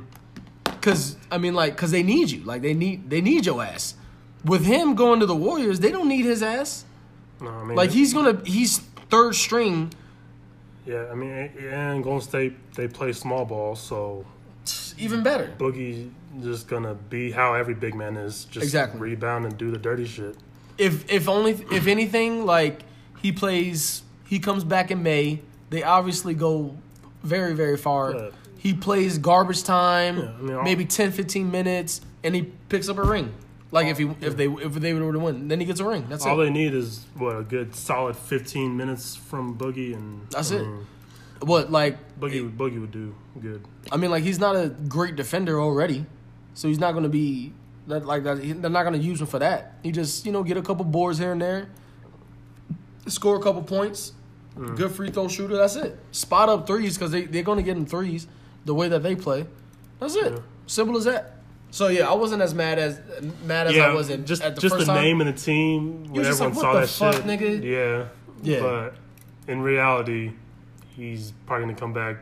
[0.84, 2.44] Cause I mean, like, cause they need you.
[2.44, 3.96] Like they need they need your ass.
[4.44, 6.84] With him going to the Warriors, they don't need his ass.
[7.42, 8.80] no, I mean, Like he's gonna he's
[9.10, 9.94] third string.
[10.86, 14.26] yeah, I mean, and Golden State they play small ball, so
[14.98, 15.54] Even better.
[15.58, 16.12] Boogie
[16.42, 19.00] just gonna be how every big man is, just Exactly.
[19.00, 20.36] rebound and do the dirty shit.
[20.78, 22.82] If if only if anything, like
[23.22, 25.40] he plays, he comes back in May.
[25.70, 26.76] They obviously go
[27.24, 28.14] very very far.
[28.14, 28.30] Yeah.
[28.64, 32.98] He plays garbage time, Yeah, I mean, maybe 10, 15 minutes, and he picks up
[32.98, 33.34] a ring.
[33.72, 36.06] Like if he if they if they were to win, then he gets a ring.
[36.08, 36.46] That's All it.
[36.46, 40.68] they need is what a good solid 15 minutes from Boogie, and That's I it.
[41.42, 43.66] What like Boogie would Boogie would do good.
[43.92, 46.06] I mean, like he's not a great defender already,
[46.54, 47.52] so he's not going to be
[47.88, 48.38] that like that.
[48.44, 49.74] he- They're not going to use him for that.
[49.84, 51.68] He just you know get a couple boards here and there,
[53.08, 54.14] score a couple points,
[54.58, 54.76] Mm.
[54.78, 55.58] good free throw shooter.
[55.58, 55.98] That's it.
[56.12, 58.28] Spot up threes because they they're going to get him threes
[58.66, 59.46] the way that they play.
[60.00, 60.34] That's it.
[60.34, 60.40] Yeah.
[60.68, 61.38] Simple as that.
[61.72, 63.00] So yeah, I wasn't as mad as
[63.44, 65.04] mad as yeah, I was in, just at the just first the time.
[65.04, 67.24] name and the team when everyone like, saw that fuck, shit.
[67.26, 67.64] nigga?
[67.64, 68.08] Yeah,
[68.44, 68.62] Yeah.
[68.62, 68.96] But
[69.52, 70.34] in reality,
[70.96, 72.18] he's probably gonna come back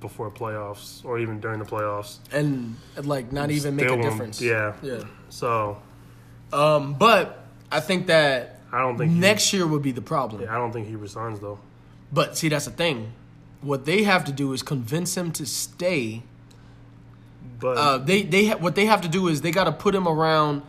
[0.00, 2.18] before playoffs or even during the playoffs.
[2.32, 4.40] and like not even make a difference.
[4.42, 5.04] Yeah, yeah.
[5.30, 5.78] So
[6.52, 10.46] Um, but I think that I don't think he- next year would be the problem.
[10.50, 11.58] I don't think he resigns though.
[12.12, 13.12] But see, that's the thing.
[13.62, 16.22] What they have to do is convince him to stay.
[17.58, 19.94] But Uh, they they ha- what they have to do is they got to put
[19.94, 20.62] him around,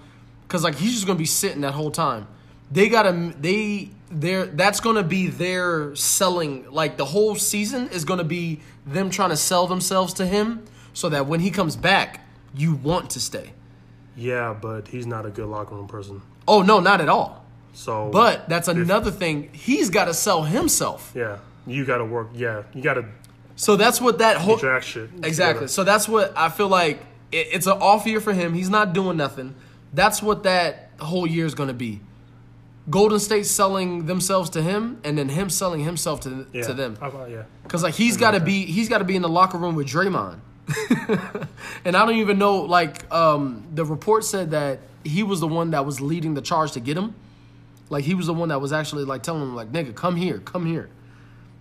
[0.47, 2.27] cause like he's just gonna be sitting that whole time.
[2.71, 8.23] They gotta they their that's gonna be their selling like the whole season is gonna
[8.23, 10.63] be them trying to sell themselves to him
[10.93, 12.19] so that when he comes back
[12.55, 13.53] you want to stay.
[14.15, 16.21] yeah, but he's not a good locker room person.
[16.47, 17.43] Oh no, not at all.
[17.73, 19.49] So, But that's another thing.
[19.51, 21.11] He's got to sell himself.
[21.15, 22.29] yeah, you got to work.
[22.33, 23.05] Yeah, you got to
[23.55, 25.21] So that's what that whole Exactly.
[25.21, 25.67] together.
[25.67, 26.99] So that's what I feel like.
[27.31, 28.53] It, it's an off year for him.
[28.53, 29.55] He's not doing nothing.
[29.93, 32.01] That's what that whole year is going to be.
[32.89, 36.63] Golden State selling themselves to him, and then him selling himself to yeah.
[36.63, 36.97] to them.
[36.99, 37.43] How about- yeah.
[37.63, 39.87] Because like he's got to be he's got to be in the locker room with
[39.87, 40.39] Draymond.
[41.85, 42.61] and I don't even know.
[42.61, 46.73] Like um, the report said that he was the one that was leading the charge
[46.73, 47.15] to get him.
[47.89, 50.39] Like he was the one that was actually like telling him like, "Nigga, come here,
[50.39, 50.89] come here."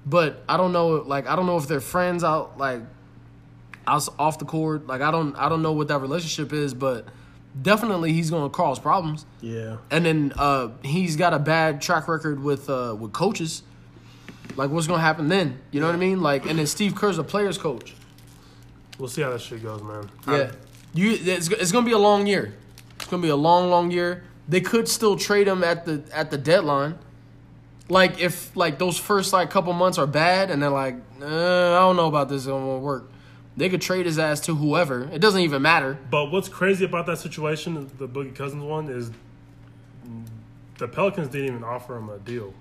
[0.05, 2.81] But I don't know, like I don't know if they're friends out like
[3.87, 4.87] out off the court.
[4.87, 7.07] Like I don't I don't know what that relationship is, but
[7.61, 9.27] definitely he's gonna cause problems.
[9.41, 9.79] Yeah.
[9.91, 13.63] And then uh, he's got a bad track record with uh, with coaches.
[14.57, 15.61] Like what's gonna happen then?
[15.71, 16.21] You know what I mean?
[16.21, 17.95] Like and then Steve Kerr's a players coach.
[18.99, 20.11] We'll see how that shit goes, man.
[20.29, 20.53] Yeah,
[20.95, 21.13] you.
[21.13, 22.55] It's, it's gonna be a long year.
[22.97, 24.25] It's gonna be a long, long year.
[24.49, 26.99] They could still trade him at the at the deadline.
[27.93, 31.79] Like if like those first like couple months are bad and they're like, uh, I
[31.81, 33.11] don't know about this, it won't work.
[33.55, 35.11] They could trade his ass to whoever.
[35.13, 35.99] It doesn't even matter.
[36.11, 39.11] But what's crazy about that situation, the Boogie Cousins one, is
[40.79, 42.55] the Pelicans didn't even offer him a deal.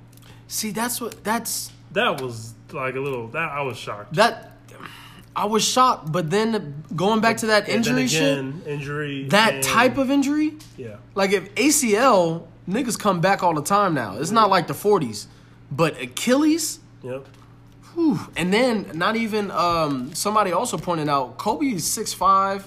[0.50, 3.30] See, that's what that's That was like a little.
[3.30, 4.16] That I was shocked.
[4.16, 4.50] that.
[5.34, 8.38] I was shocked, but then going back to that injury shit,
[8.68, 9.30] injury.
[9.30, 10.98] that and- type of injury, yeah.
[11.16, 14.18] Like if ACL niggas come back all the time now.
[14.18, 15.28] It's not like the 40s,
[15.72, 16.80] but Achilles.
[17.04, 17.28] Yep.
[17.94, 18.20] Whew.
[18.38, 22.64] And then not even um, somebody also pointed out Kobe is six five,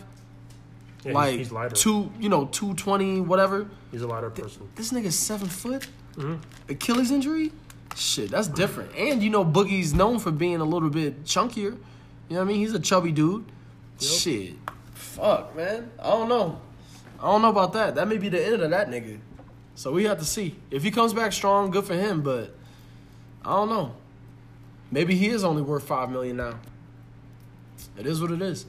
[1.02, 1.74] Yeah, he's- like he's, lighter.
[1.74, 3.66] two you know two twenty whatever.
[3.90, 4.68] He's a lighter person.
[4.74, 5.86] This nigga's seven foot.
[6.16, 6.34] Mm-hmm.
[6.68, 7.52] Achilles injury,
[7.96, 8.94] shit, that's different.
[8.96, 11.56] And you know Boogie's known for being a little bit chunkier.
[11.56, 11.72] You
[12.30, 12.56] know what I mean?
[12.58, 13.44] He's a chubby dude.
[14.00, 14.54] Shit,
[14.94, 16.60] fuck man, I don't know.
[17.18, 17.94] I don't know about that.
[17.94, 19.18] That may be the end of that nigga.
[19.74, 21.70] So we have to see if he comes back strong.
[21.70, 22.54] Good for him, but
[23.44, 23.94] I don't know.
[24.90, 26.58] Maybe he is only worth five million now.
[27.98, 28.66] It is what it is.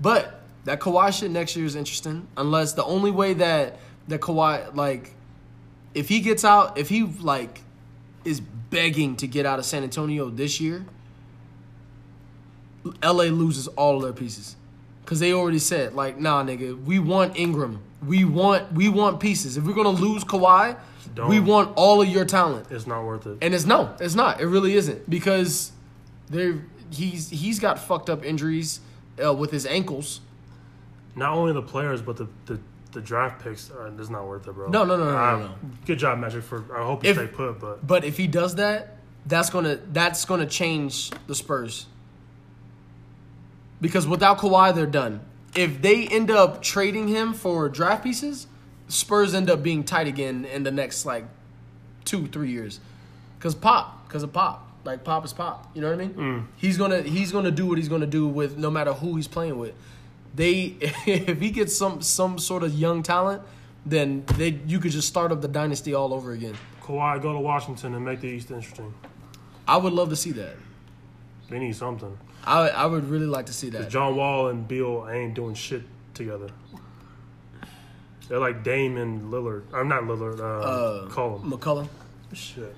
[0.00, 2.28] But that Kawhi shit next year is interesting.
[2.36, 5.14] Unless the only way that that Kawhi like,
[5.94, 7.62] if he gets out, if he like,
[8.24, 10.84] is begging to get out of San Antonio this year,
[13.02, 14.56] LA loses all their pieces.
[15.06, 19.56] Cause they already said like, nah, nigga, we want Ingram, we want we want pieces.
[19.56, 20.76] If we're gonna lose Kawhi,
[21.14, 21.28] Don't.
[21.28, 22.66] we want all of your talent.
[22.70, 23.38] It's not worth it.
[23.42, 24.40] And it's no, it's not.
[24.40, 25.72] It really isn't because
[26.28, 28.80] there he's he's got fucked up injuries
[29.24, 30.20] uh, with his ankles.
[31.14, 32.58] Not only the players, but the the,
[32.92, 33.70] the draft picks.
[33.70, 34.68] Are, it's not worth it, bro.
[34.68, 35.50] No, no, no, no, no, Uh, no.
[35.86, 36.42] Good job, Magic.
[36.42, 39.78] For I hope you If- stay put, but But if he does that, that's gonna
[39.92, 41.86] that's gonna change the Spurs.
[43.80, 45.20] Because without Kawhi, they're done.
[45.54, 48.46] If they end up trading him for draft pieces,
[48.88, 51.24] Spurs end up being tight again in the next like
[52.04, 52.80] two, three years.
[53.40, 55.70] Cause Pop, cause of Pop, like Pop is Pop.
[55.74, 56.14] You know what I mean?
[56.14, 56.46] Mm.
[56.56, 59.58] He's gonna he's gonna do what he's gonna do with no matter who he's playing
[59.58, 59.74] with.
[60.34, 63.42] They if he gets some some sort of young talent,
[63.84, 66.54] then they you could just start up the dynasty all over again.
[66.82, 68.94] Kawhi go to Washington and make the East interesting.
[69.66, 70.56] I would love to see that.
[71.50, 72.16] They need something.
[72.46, 73.90] I I would really like to see that.
[73.90, 75.82] John Wall and Beal ain't doing shit
[76.14, 76.48] together.
[78.28, 79.62] They're like Dame and Lillard.
[79.72, 80.40] I'm not Lillard.
[80.40, 81.50] Uh, Uh, Call him.
[81.50, 81.88] McCollum.
[82.32, 82.74] Shit.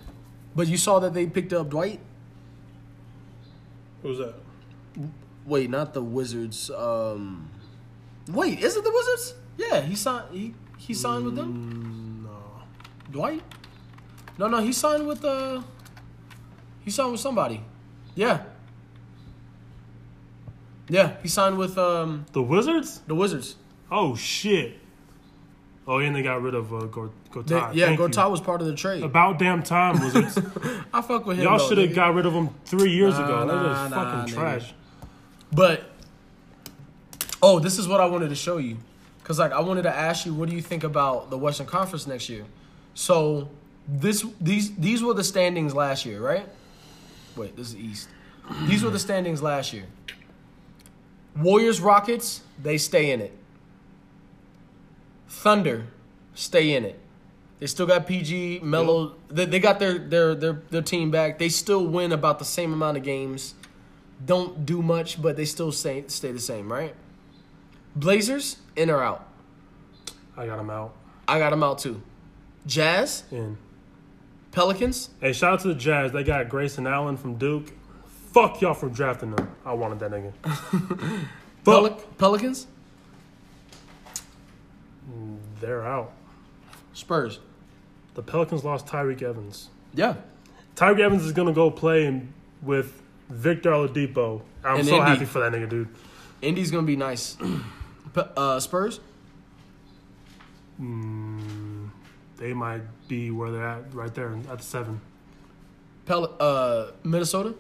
[0.55, 2.01] But you saw that they picked up Dwight.
[4.03, 4.35] Who's that?
[5.47, 6.71] Wait, not the Wizards.
[6.71, 7.49] Um,
[8.29, 9.35] wait, is it the Wizards?
[9.57, 10.27] Yeah, he signed.
[10.33, 12.25] He he signed with them.
[12.25, 12.63] No.
[13.11, 13.43] Dwight?
[14.39, 15.63] No, no, he signed with uh.
[16.85, 17.63] He signed with somebody.
[18.15, 18.43] Yeah.
[20.89, 23.01] Yeah, he signed with um The Wizards?
[23.07, 23.57] the Wizards.
[23.91, 24.79] Oh shit.
[25.87, 27.75] Oh, and they got rid of uh, Gor- They, Gortat.
[27.75, 28.09] yeah, Thank you.
[28.09, 29.03] Gortat was part of the trade.
[29.03, 30.39] About damn time, Wizards.
[30.93, 31.45] I fuck with him.
[31.45, 31.95] Y'all though, should have nigga.
[31.95, 33.39] got rid of him three years Nah, ago.
[33.47, 34.39] That nah, was nah, fucking nigga.
[34.39, 34.75] trash.
[35.51, 35.85] But
[37.43, 38.77] oh, this is what I wanted to show you,
[39.25, 42.07] cause like I wanted to ask you, what do you think about the Western Conference
[42.07, 42.45] next year?
[42.95, 43.49] So
[43.87, 46.47] this these these were the standings last year, right?
[47.37, 48.09] Wait, this is East.
[48.67, 49.85] These were the standings last year.
[51.39, 53.33] Warriors, Rockets, they stay in it.
[55.29, 55.87] Thunder,
[56.35, 56.99] stay in it.
[57.61, 59.15] They still got PG, Melo.
[59.29, 61.39] They, they got their, their their their team back.
[61.39, 63.55] They still win about the same amount of games
[64.25, 66.95] don't do much, but they still stay stay the same, right?
[67.95, 69.27] Blazers in or out?
[70.37, 70.95] I got them out.
[71.27, 72.03] I got them out too.
[72.67, 73.57] Jazz, In.
[74.53, 76.13] Pelicans, Hey, shout out to the Jazz.
[76.13, 77.73] They got Grayson Allen from Duke.
[78.41, 79.51] Fuck y'all for drafting them.
[79.65, 80.33] I wanted that nigga.
[81.65, 82.19] Pel- Fuck.
[82.19, 82.67] Pelicans,
[85.61, 86.13] They're out.
[86.93, 87.41] Spurs.
[88.15, 89.71] The Pelicans lost Tyreke Evans.
[89.95, 90.15] Yeah,
[90.77, 92.33] Tyreke Evans is gonna go play in,
[92.63, 94.43] with Victor Oladipo.
[94.65, 95.11] I'm And so Indy.
[95.11, 95.89] happy for that nigga, dude.
[96.43, 97.37] Indy's gonna be nice.
[98.37, 98.99] Uh, Spurs,
[100.79, 105.01] They might be where they're at right there at the seven.
[106.05, 107.55] Pel- uh, Minnesota,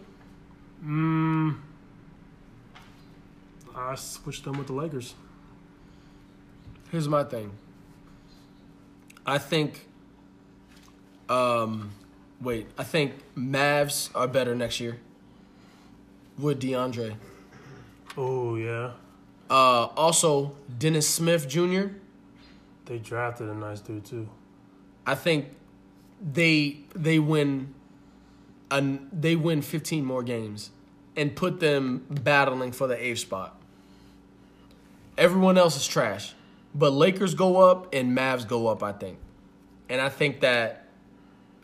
[3.76, 5.14] I switched them with the Lakers.
[6.90, 7.50] Here's my thing.
[9.26, 9.86] I think
[11.28, 11.90] Um,
[12.40, 14.98] wait, I think Mavs are better next year
[16.38, 17.16] with DeAndre.
[18.16, 18.92] Oh yeah,
[19.50, 21.88] Uh, also, Dennis Smith Jr.
[22.86, 24.26] they drafted a nice dude too.
[25.06, 25.48] I think
[26.20, 27.74] they they win
[28.70, 30.70] an they win 15 more games
[31.16, 33.60] and put them battling for the eighth spot.
[35.16, 36.34] Everyone else is trash,
[36.74, 38.82] but Lakers go up and Mavs go up.
[38.82, 39.18] I think,
[39.88, 40.84] and I think that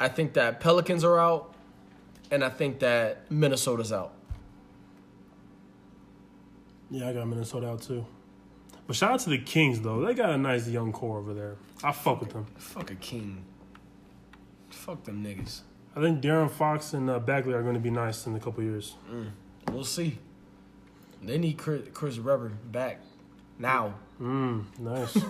[0.00, 1.54] I think that Pelicans are out,
[2.30, 4.12] and I think that Minnesota's out.
[6.90, 8.04] Yeah, I got Minnesota out too.
[8.86, 10.04] But shout out to the Kings though.
[10.04, 11.56] They got a nice young core over there.
[11.82, 12.46] I fuck with them.
[12.56, 13.44] Fuck a king.
[14.70, 15.60] Fuck them niggas.
[15.96, 18.62] I think De'Aaron Fox and uh, Bagley are going to be nice in a couple
[18.64, 18.94] years.
[19.70, 20.18] We'll see.
[21.22, 23.00] They need Chris, Chris Webber back
[23.58, 23.94] now.
[24.20, 25.16] Mm, nice.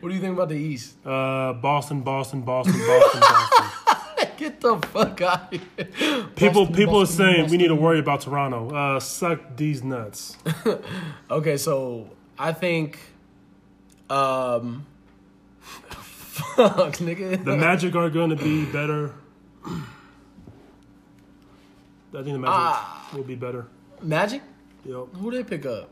[0.00, 0.96] What do you think about the East?
[1.06, 4.26] uh, Boston, Boston, Boston, Boston, Boston.
[4.36, 5.86] Get the fuck out of here.
[6.34, 8.74] People, Boston, people are Boston, saying we need to worry about Toronto.
[8.74, 10.36] Uh, suck these nuts.
[11.30, 12.98] Okay, so I think,
[14.10, 14.84] um,
[16.32, 17.44] fuck, nigga.
[17.44, 19.12] The Magic are going to be better.
[19.66, 19.82] I
[22.12, 23.10] think the Magic Ah.
[23.14, 23.66] will be better.
[24.02, 24.42] Magic?
[24.84, 25.08] Yep.
[25.14, 25.88] Who they pick up?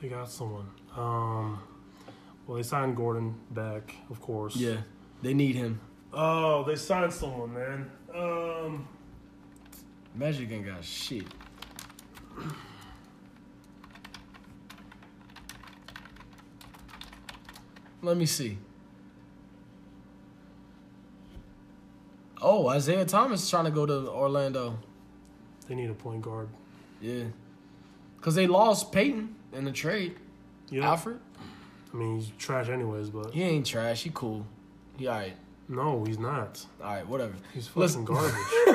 [0.00, 0.68] They got someone.
[0.96, 1.60] Um,
[2.46, 4.56] well, they signed Gordon back, of course.
[4.56, 4.78] Yeah,
[5.22, 5.80] they need him.
[6.12, 7.90] Oh, they signed someone, man.
[8.14, 8.86] Um,
[10.14, 11.24] Magic ain't got shit.
[18.02, 18.58] Let me see.
[22.40, 24.78] Oh, Isaiah Thomas is trying to go to Orlando.
[25.68, 26.48] they need a point guard.
[27.00, 27.24] Yeah.
[28.16, 30.16] Because they lost Payton in the trade.
[30.70, 30.82] Yep.
[30.84, 31.18] Elfrid?
[31.92, 34.02] I mean, he's trash anyways, but He ain't trash.
[34.02, 34.46] He cool.
[34.96, 35.34] He alright.
[35.68, 36.64] no, he's not.
[36.80, 37.34] Alright, whatever.
[37.54, 38.06] He's Listen.
[38.06, 38.16] fucking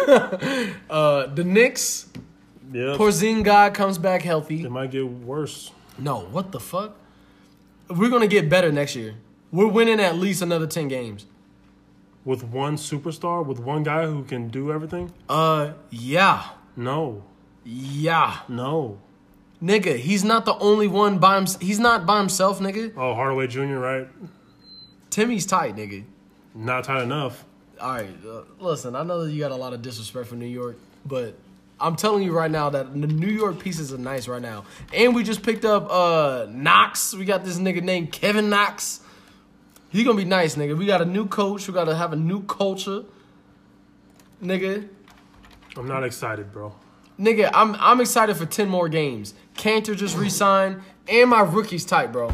[0.08, 0.74] garbage.
[0.90, 2.08] Uh, the Knicks,
[2.72, 2.96] yeah.
[2.98, 4.64] Porzingis guy comes back healthy.
[4.64, 5.72] It might get worse.
[5.98, 6.96] No, what the fuck?
[7.90, 9.16] We're gonna get better next year.
[9.52, 11.26] We're winning at least another ten games.
[12.26, 15.14] With one superstar, with one guy who can do everything?
[15.30, 17.24] Uh, yeah, No.
[17.64, 18.98] yeah, No.
[19.64, 19.96] nigga.
[19.98, 21.46] He's not the only one by him.
[21.62, 22.92] He's not by himself, nigga.
[22.98, 24.08] Oh, Hardaway Jr., right?
[25.10, 26.04] Timmy's tight, nigga.
[26.54, 27.46] Not tight enough.
[27.80, 28.96] All right, uh, listen.
[28.96, 31.36] I know that you got a lot of disrespect for New York, but
[31.80, 34.66] I'm telling you right now that the New York pieces are nice right now.
[34.94, 37.14] And we just picked up uh Knox.
[37.14, 39.02] We got this nigga named Kevin Knox.
[39.90, 40.78] He gonna be nice, nigga.
[40.78, 41.68] We got a new coach.
[41.68, 43.04] We gotta have a new culture,
[44.44, 44.88] nigga.
[45.78, 46.76] I'm not excited, bro.
[47.20, 49.34] Nigga, I'm I'm excited for ten more games.
[49.56, 52.32] Kanter just re-signed, and my rookie's tight, bro.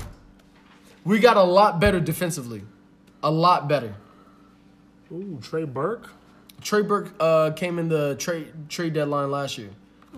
[1.05, 2.63] We got a lot better defensively,
[3.21, 3.95] a lot better.
[5.11, 6.09] Ooh, Trey Burke?
[6.63, 9.69] Trey Burke uh, came in the trade trade deadline last year,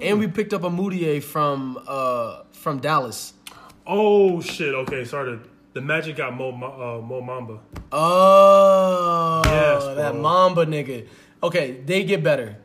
[0.01, 3.33] and we picked up a Mudiay from uh, from Dallas.
[3.87, 4.73] Oh, shit.
[4.73, 5.37] Okay, sorry.
[5.37, 7.59] to- The Magic got Mo, uh, Mo Bamba.
[7.91, 10.15] Oh, Yes, that.
[10.15, 11.05] Mamba nigga.
[11.43, 12.55] Okay, they get better.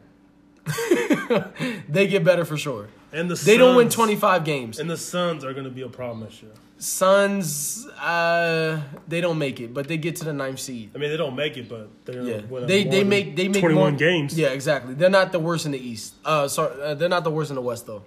[1.88, 2.88] they get better for sure.
[3.12, 4.78] And the They don't win Suns- 25 games.
[4.78, 6.52] And the Suns are going to be a problem this year.
[6.78, 10.90] Suns, uh, they don't make it, but they get to the ninth seed.
[10.94, 12.66] I mean, they don't make it, but they're going Yeah, win.
[12.66, 14.38] they more they than make they make 21 more, games.
[14.38, 14.94] Yeah, exactly.
[14.94, 16.14] They're not the worst in the East.
[16.24, 18.02] Uh, sorry, uh, they're not the worst in the West though.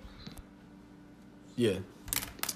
[1.56, 1.80] Yeah,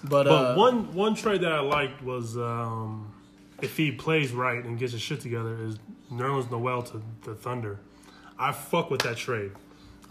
[0.04, 3.14] but, But uh, one one trade that I liked was um,
[3.62, 5.78] if he plays right and gets his shit together is
[6.12, 7.78] Nerlens Noel to the Thunder.
[8.40, 9.52] I fuck with that trade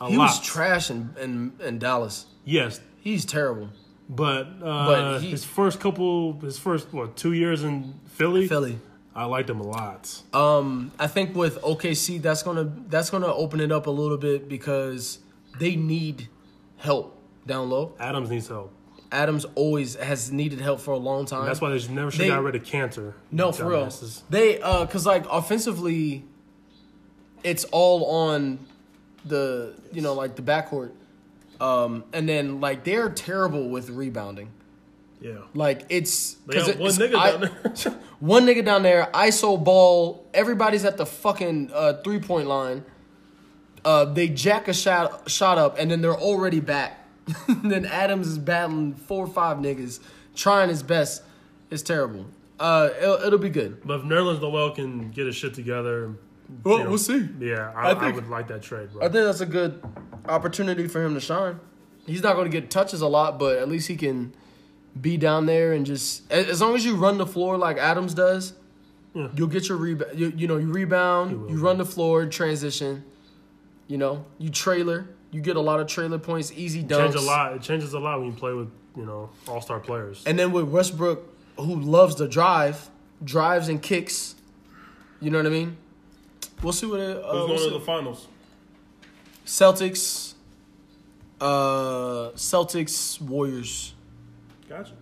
[0.00, 0.24] a he lot.
[0.24, 2.26] was trash in, in in Dallas.
[2.44, 3.68] yes, He's terrible.
[4.08, 8.78] but, uh, But he- his first couple, his first what two years in Philly, Philly.
[9.14, 10.22] I liked him a lot.
[10.34, 14.48] Um, I think with OKC, that's gonna that's gonna open it up a little bit
[14.48, 15.20] because
[15.58, 16.28] they need
[16.78, 17.16] help
[17.46, 17.94] down low.
[17.98, 18.72] Adams needs help.
[19.12, 21.46] Adams always has needed help for a long time.
[21.46, 23.14] That's why they never should They- got rid of Kanter.
[23.30, 23.86] No, for real.
[23.86, 24.22] Dumbasses.
[24.28, 26.24] They uh cuz like offensively
[27.44, 28.58] it's all on
[29.26, 30.92] the you know like the backcourt.
[31.60, 34.50] Um and then like they're terrible with rebounding.
[35.20, 35.38] Yeah.
[35.54, 37.92] Like it's because one it's- nigga I- down there.
[38.20, 42.84] one nigga down there, ISO ball, everybody's at the fucking uh, three point line.
[43.84, 47.02] Uh, they jack a shot shot up and then they're already back.
[47.64, 50.00] then Adams is battling four or five niggas,
[50.34, 51.22] trying his best.
[51.70, 52.26] It's terrible.
[52.60, 53.82] Uh, it'll, it'll be good.
[53.84, 56.12] But if Nerlens Noel can get his shit together,
[56.62, 57.28] Well, you know, we'll see.
[57.40, 59.00] Yeah, I, I I, would like that trade, bro.
[59.00, 59.82] I think that's a good
[60.28, 61.58] opportunity for him to shine.
[62.06, 64.32] He's not going to get touches a lot, but at least he can
[65.00, 68.54] be down there and just as long as you run the floor like Adams does,
[69.12, 69.28] Yeah.
[69.34, 70.18] you'll get your rebound.
[70.18, 73.04] You, you know, you rebound, will, you run the floor, transition.
[73.88, 77.12] You know, you trailer, you get a lot of trailer points, easy dunks.
[77.12, 77.52] Change a lot.
[77.54, 80.22] It changes a lot when you play with you know all star players.
[80.26, 81.24] And then with Westbrook,
[81.58, 82.90] who loves to drive,
[83.22, 84.34] drives and kicks.
[85.20, 85.76] You know what I mean?
[86.62, 87.16] We'll see what it.
[87.16, 87.68] Uh, Who's we'll going see.
[87.70, 88.28] to the finals?
[89.44, 90.34] Celtics.
[91.40, 93.94] Uh, Celtics Warriors.
[94.68, 94.92] Gotcha.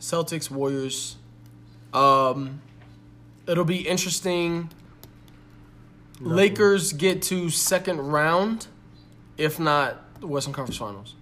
[0.00, 1.16] Celtics Warriors.
[1.92, 2.62] Um,
[3.46, 4.70] it'll be interesting.
[6.20, 8.68] Lakers get to second round,
[9.36, 11.14] if not the Western Conference Finals.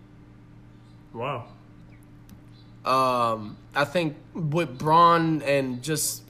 [1.14, 1.46] Wow.
[2.84, 6.22] Um, I think with Bron and just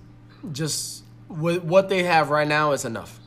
[0.53, 3.19] just what they have right now is enough.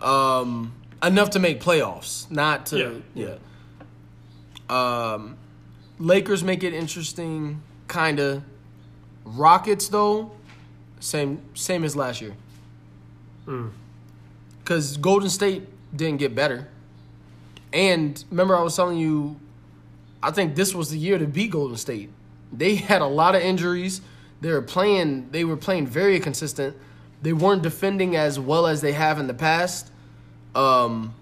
[0.00, 0.72] Um,
[1.02, 3.36] enough to make playoffs, not to Yeah.
[4.70, 5.14] yeah.
[5.14, 5.36] Um,
[5.98, 8.44] Lakers make it interesting, kinda.
[9.24, 10.32] Rockets though,
[11.00, 12.34] same same as last year.
[14.62, 16.68] Because Golden State didn't get better,
[17.72, 19.40] and remember I was telling you
[20.22, 22.10] I think this was the year to beat Golden State.
[22.52, 24.00] They had a lot of injuries.
[24.40, 25.30] They were playing.
[25.30, 26.76] They were playing very consistent.
[27.22, 29.90] They weren't defending as well as they have in the past.
[30.54, 31.14] Um,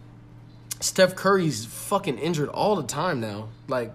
[0.81, 3.49] Steph Curry's fucking injured all the time now.
[3.67, 3.93] Like,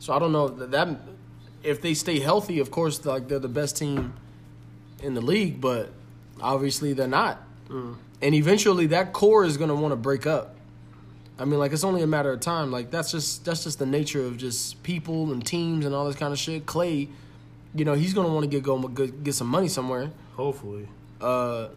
[0.00, 0.88] so I don't know that, that
[1.62, 4.14] if they stay healthy, of course, like they're the best team
[5.02, 5.60] in the league.
[5.60, 5.90] But
[6.40, 7.42] obviously they're not.
[8.22, 10.54] And eventually that core is gonna want to break up.
[11.38, 12.70] I mean, like it's only a matter of time.
[12.72, 16.16] Like that's just that's just the nature of just people and teams and all this
[16.16, 16.66] kind of shit.
[16.66, 17.08] Klay,
[17.76, 20.10] you know, he's gonna want to get go get, get some money somewhere.
[20.34, 20.88] Hopefully.
[21.20, 21.68] Uh,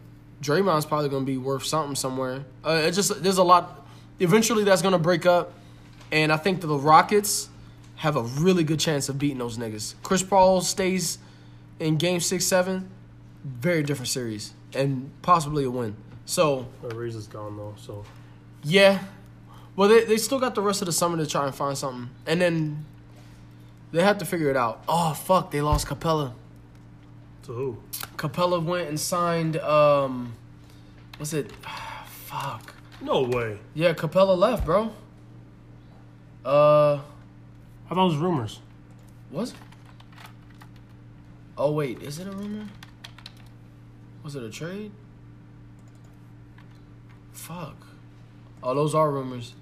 [0.42, 2.44] Draymond's probably gonna be worth something somewhere.
[2.64, 3.86] Uh, it just there's a lot.
[4.18, 5.52] Eventually, that's gonna break up,
[6.10, 7.48] and I think that the Rockets
[7.96, 9.94] have a really good chance of beating those niggas.
[10.02, 11.18] Chris Paul stays
[11.78, 12.88] in Game Six, Seven,
[13.44, 15.96] very different series, and possibly a win.
[16.24, 18.04] So Reeves is gone though, so
[18.62, 19.00] yeah.
[19.76, 22.10] Well, they, they still got the rest of the summer to try and find something.
[22.26, 22.84] And then
[23.92, 24.82] they have to figure it out.
[24.88, 25.50] Oh, fuck.
[25.50, 26.32] They lost Capela.
[27.44, 27.78] to who?
[28.16, 30.34] Capela went and signed, um,
[31.18, 31.52] what's it?
[32.06, 32.74] fuck.
[33.00, 33.58] No way.
[33.74, 34.92] Yeah, Capela left, bro.
[36.44, 38.60] Uh, I thought it was rumors.
[39.30, 39.56] was it?
[41.58, 42.02] Oh, wait.
[42.02, 42.66] Is it a rumor?
[44.22, 44.92] Was it a trade?
[47.32, 47.86] Fuck.
[48.62, 49.54] Oh, those are rumors.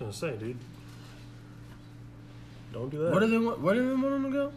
[0.00, 0.58] I was gonna say, dude.
[2.72, 3.12] Don't do that.
[3.12, 3.60] Where do they want?
[3.60, 4.52] Where do they want him to go?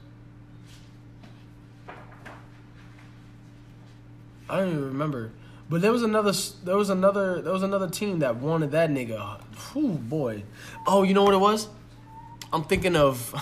[4.50, 5.32] I don't even remember.
[5.70, 6.32] But there was another.
[6.64, 7.42] There was another.
[7.42, 9.42] There was another team that wanted that nigga.
[9.74, 10.44] Whew, boy.
[10.88, 11.68] Oh, you know what it was?
[12.54, 13.34] I'm thinking of.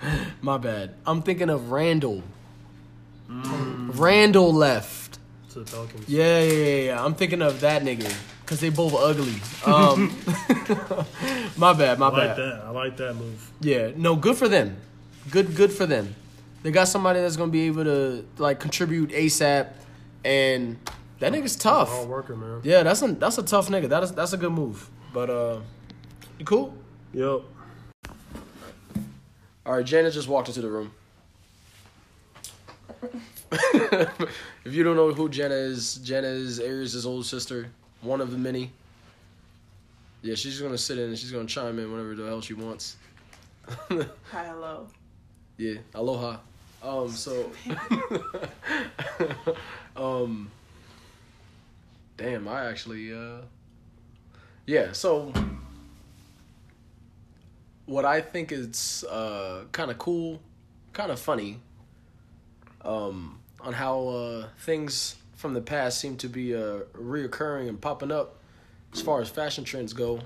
[0.40, 0.94] my bad.
[1.06, 2.22] I'm thinking of Randle.
[3.28, 3.98] Mm.
[3.98, 5.18] Randle left.
[5.50, 6.08] to the Pelicans.
[6.08, 7.04] Yeah, yeah, yeah, yeah.
[7.04, 8.12] I'm thinking of that nigga
[8.48, 9.34] because they both ugly.
[9.66, 10.08] Um,
[11.58, 11.98] my bad.
[11.98, 12.08] My bad.
[12.08, 12.36] I like bad.
[12.38, 12.62] that.
[12.64, 13.52] I like that move.
[13.60, 14.78] Yeah, no, good for them.
[15.30, 16.14] Good, good for them.
[16.62, 19.68] They got somebody that's gonna be able to like contribute ASAP,
[20.24, 20.78] and
[21.18, 21.90] that nigga's tough.
[21.90, 22.62] Hard worker, man.
[22.64, 23.90] Yeah, that's a that's a tough nigga.
[23.90, 24.88] That is that's a good move.
[25.12, 25.60] But uh,
[26.38, 26.74] you cool?
[27.12, 27.42] Yep.
[29.66, 30.90] All right, Janet just walked into the room.
[33.52, 37.70] if you don't know who Jenna is, Jenna is Aries' older sister,
[38.00, 38.70] one of the many.
[40.22, 42.54] Yeah, she's just gonna sit in and she's gonna chime in whenever the hell she
[42.54, 42.96] wants.
[43.68, 44.86] Hi, hello.
[45.56, 46.38] Yeah, aloha.
[46.82, 47.50] Um, so,
[49.96, 50.50] um,
[52.16, 53.38] damn, I actually, uh,
[54.66, 54.92] yeah.
[54.92, 55.32] So,
[57.86, 60.40] what I think is uh kind of cool,
[60.92, 61.58] kind of funny,
[62.84, 68.12] um, on how uh things from the past seem to be uh reoccurring and popping
[68.12, 68.34] up
[68.92, 70.20] as far as fashion trends go.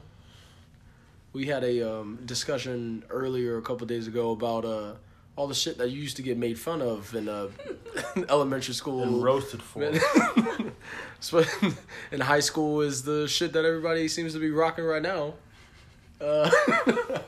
[1.33, 4.93] We had a um, discussion earlier a couple days ago about uh,
[5.35, 7.49] all the shit that you used to get made fun of in uh,
[8.29, 9.03] elementary school.
[9.03, 9.93] And roasted for.
[11.21, 11.45] So,
[12.11, 15.35] in high school is the shit that everybody seems to be rocking right now.
[16.21, 17.21] Uh, I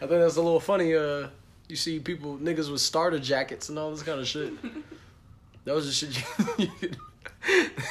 [0.00, 0.96] think that's a little funny.
[0.96, 1.28] Uh,
[1.68, 4.52] you see people niggas with starter jackets and all this kind of shit.
[5.64, 6.16] That was the shit
[6.58, 6.88] you, you,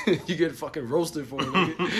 [0.08, 1.38] get, you get fucking roasted for.
[1.40, 1.92] Nigga.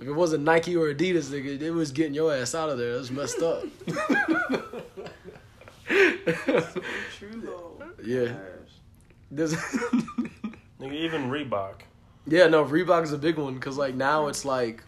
[0.00, 2.96] If it wasn't Nike or Adidas, nigga, it was getting your ass out of there.
[2.96, 3.64] That's messed up.
[5.86, 7.82] True though.
[8.04, 8.32] Yeah.
[9.30, 9.54] There's,
[10.80, 11.80] Nigga, even Reebok.
[12.26, 14.82] yeah, no, Reebok is a big one because like now it's like,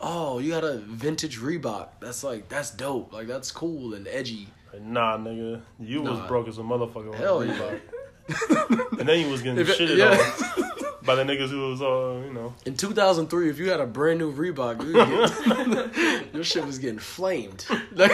[0.00, 1.88] oh, you got a vintage Reebok.
[2.00, 3.12] That's like that's dope.
[3.12, 4.48] Like that's cool and edgy.
[4.72, 7.12] Like, nah, nigga, you was broke as a motherfucker.
[7.12, 7.72] on Hell Reebok.
[7.72, 7.97] yeah.
[8.98, 10.10] And then you was getting If shitted yeah.
[10.10, 10.68] on
[11.08, 12.52] by the niggas who was, uh, you know.
[12.66, 16.78] In 2003, if you had a brand new Reebok, you would get, your shit was
[16.78, 17.64] getting flamed.
[17.94, 18.12] Like,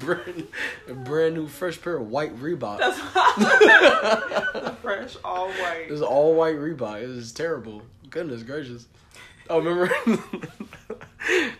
[0.00, 0.48] brand,
[0.88, 2.78] a brand new, fresh pair of white Reebok.
[2.78, 5.84] The fresh, all white.
[5.88, 7.02] It was all white Reebok.
[7.02, 7.82] It was terrible.
[8.08, 8.86] Goodness gracious.
[9.50, 9.92] Oh, remember?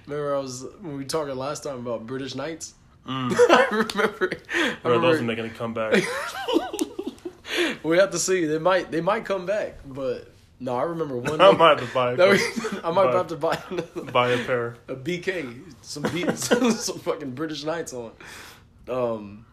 [0.06, 2.74] remember, I was when we talking last time about British Knights.
[3.06, 4.32] I remember.
[4.54, 6.02] I Bro, those are remember making a comeback.
[7.82, 8.44] we have to see.
[8.46, 8.90] They might.
[8.90, 10.76] They might come back, but no.
[10.76, 11.40] I remember one.
[11.40, 13.58] I might have to buy, a, we- I might Buy- have to buy
[14.12, 14.76] buy a pair.
[14.88, 18.12] a BK, some beat, some, some fucking British Knights on.
[18.88, 19.46] Um,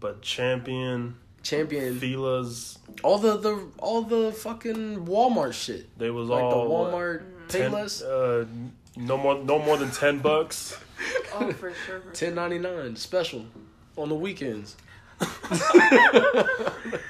[0.00, 6.40] But Champion, champion, Fila's, all the the all the fucking Walmart shit, they was like
[6.40, 8.46] the all what, Walmart ten- Payless, uh,
[8.96, 10.78] no more, no more than ten bucks.
[11.34, 12.00] Oh, for sure.
[12.12, 13.44] Ten ninety nine special
[13.96, 14.76] on the weekends.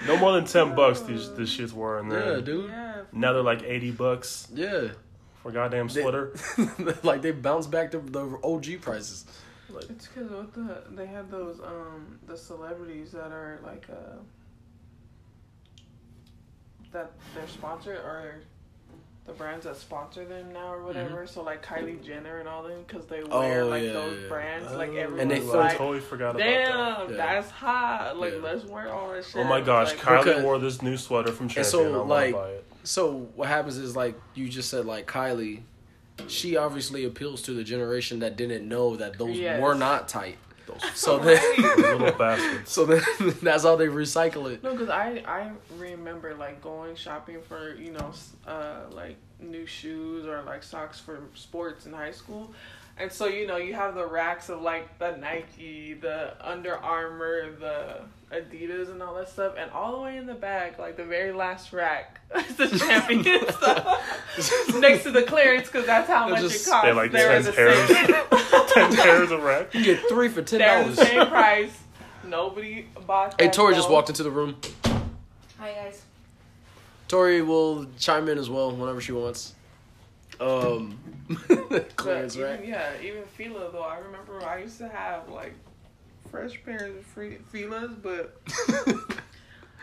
[0.06, 1.00] No more than ten bucks.
[1.00, 2.70] These this shits were, and Yeah, then dude.
[2.70, 3.02] Yeah.
[3.12, 4.88] now they're like eighty bucks Yeah,
[5.42, 6.32] for a goddamn They- sweater.
[7.02, 9.24] like they bounced back to the OG prices.
[9.90, 14.16] It's because what the they have those um the celebrities that are like uh
[16.92, 18.42] that they're sponsored or
[19.26, 20.86] the brands that sponsor them now or mm-hmm.
[20.86, 21.26] whatever.
[21.26, 24.22] So like Kylie Jenner and all them because they oh, wear Oh, like yeah, those
[24.22, 24.28] yeah.
[24.28, 26.44] brands like Oh, everyone's And they I filter- like, totally forgot about that.
[26.68, 27.16] damn, Yeah.
[27.16, 28.16] that's hot.
[28.18, 28.38] Like Yeah.
[28.40, 29.36] let's wear all that shit.
[29.36, 31.64] Oh my gosh, Like, Kylie Because- wore this new sweater from Champion.
[31.64, 32.64] so, I want like- buy it.
[32.84, 35.62] So what happens is like you just said, like Kylie,
[36.28, 39.60] she obviously appeals to the generation that didn't know that those Yes.
[39.60, 40.38] were not tight.
[40.66, 41.40] Those So then,
[41.78, 42.70] little bastards.
[42.70, 43.02] so then
[43.42, 44.62] that's how they recycle it.
[44.62, 48.12] No, because I I remember like going shopping for you know
[48.46, 52.52] uh like new shoes or like socks for sports in high school,
[52.96, 57.52] and so you know you have the racks of like the Nike, the Under Armour,
[57.52, 58.00] the
[58.32, 61.32] Adidas, and all that stuff, and all the way in the back, like the very
[61.32, 66.42] last rack, is the champion stuff next to the clearance because that's how They're much
[66.42, 66.84] just- it costs.
[66.84, 67.88] They're like They're 10 the pairs.
[68.72, 69.72] ten pairs of rack.
[69.74, 70.96] You get three for ten They're dollars.
[70.96, 71.78] the same price.
[72.24, 73.40] Nobody bought.
[73.40, 74.56] Hey, that Tori just walked into the room.
[75.58, 76.02] Hi guys.
[77.08, 79.54] Tori will chime in as well whenever she wants.
[80.40, 80.98] Um,
[81.94, 82.66] clearance, even, right?
[82.66, 83.82] Yeah, even Fila though.
[83.82, 85.54] I remember I used to have like
[86.36, 88.36] fresh pairs of free Filas, but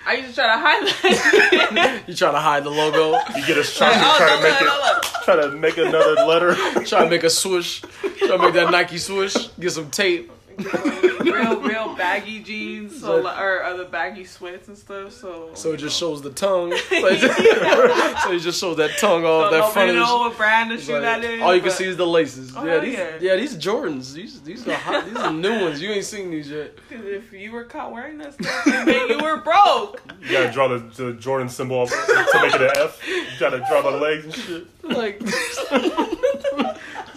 [0.05, 2.03] I used to try to hide that.
[2.07, 3.17] You try to hide the logo?
[3.35, 6.53] You get a shot, oh, try to make it, try to make another letter.
[6.85, 7.81] Try to make a swoosh.
[8.19, 9.47] Try to make that Nike swoosh.
[9.59, 10.31] Get some tape.
[10.57, 15.11] Real, real baggy jeans, so li- or other baggy sweats and stuff.
[15.13, 16.71] So, So it just shows the tongue.
[16.89, 20.71] so it just shows that tongue off so that front nobody of know what brand
[20.71, 21.41] of It's shoe like, that is.
[21.41, 22.53] all you can see is the laces.
[22.55, 23.17] Oh, yeah, these, yeah.
[23.21, 23.35] yeah.
[23.35, 24.13] these Jordans.
[24.13, 25.05] These these are hot.
[25.05, 25.81] These are new ones.
[25.81, 26.75] You ain't seen these yet.
[26.89, 30.01] 'cause if you were caught wearing that stuff, it you were broke.
[30.21, 33.01] You gotta draw the, the Jordan symbol to make it an F.
[33.07, 34.67] You gotta draw the legs and shit.
[34.83, 35.71] Like, it's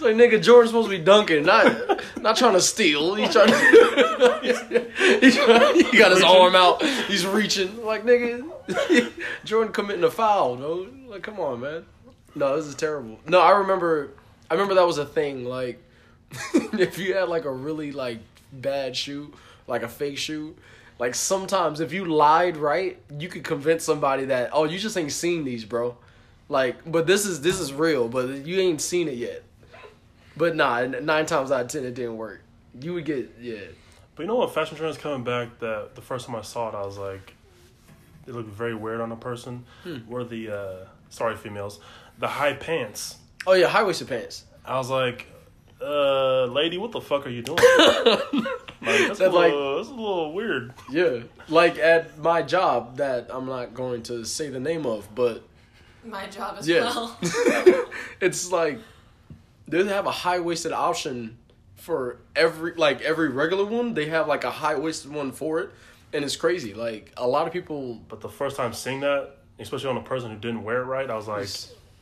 [0.02, 3.14] like nigga, Jordan's supposed to be dunking, not not trying to steal.
[3.16, 3.48] He's trying.
[3.48, 4.38] To,
[5.20, 5.34] he's
[5.90, 6.82] he got his arm out.
[6.82, 7.84] He's reaching.
[7.84, 8.48] Like nigga,
[9.44, 10.56] Jordan committing a foul.
[10.56, 11.84] No, like come on, man.
[12.36, 13.18] No, this is terrible.
[13.26, 14.10] No, I remember.
[14.48, 15.44] I remember that was a thing.
[15.44, 15.82] Like,
[16.54, 18.18] if you had like a really like
[18.52, 19.32] bad shoe,
[19.66, 20.54] like a fake shoe.
[20.98, 25.12] Like sometimes if you lied right, you could convince somebody that oh you just ain't
[25.12, 25.96] seen these, bro.
[26.48, 29.42] Like, but this is this is real, but you ain't seen it yet.
[30.36, 32.42] But nah, nine times out of ten it didn't work.
[32.80, 33.56] You would get yeah.
[34.14, 34.54] But you know what?
[34.54, 35.58] Fashion trends coming back.
[35.58, 37.34] That the first time I saw it, I was like,
[38.26, 39.64] it looked very weird on a person.
[40.08, 41.80] Were the uh, sorry females,
[42.18, 43.16] the high pants.
[43.46, 44.44] Oh yeah, high waisted pants.
[44.64, 45.26] I was like,
[45.80, 47.58] uh, lady, what the fuck are you doing?
[48.04, 48.18] like,
[48.82, 50.74] that's, a That, like- that's a little weird.
[50.90, 55.42] Yeah, like at my job that I'm not going to say the name of, but
[56.06, 57.18] My job as yeah, well.
[58.20, 58.78] it's like
[59.66, 61.36] they have a high waisted option
[61.74, 63.94] for every like every regular one.
[63.94, 65.70] They have like a high waisted one for it,
[66.12, 66.74] and it's crazy.
[66.74, 68.00] Like a lot of people.
[68.08, 71.08] But the first time seeing that, especially on a person who didn't wear it right,
[71.10, 71.48] I was like,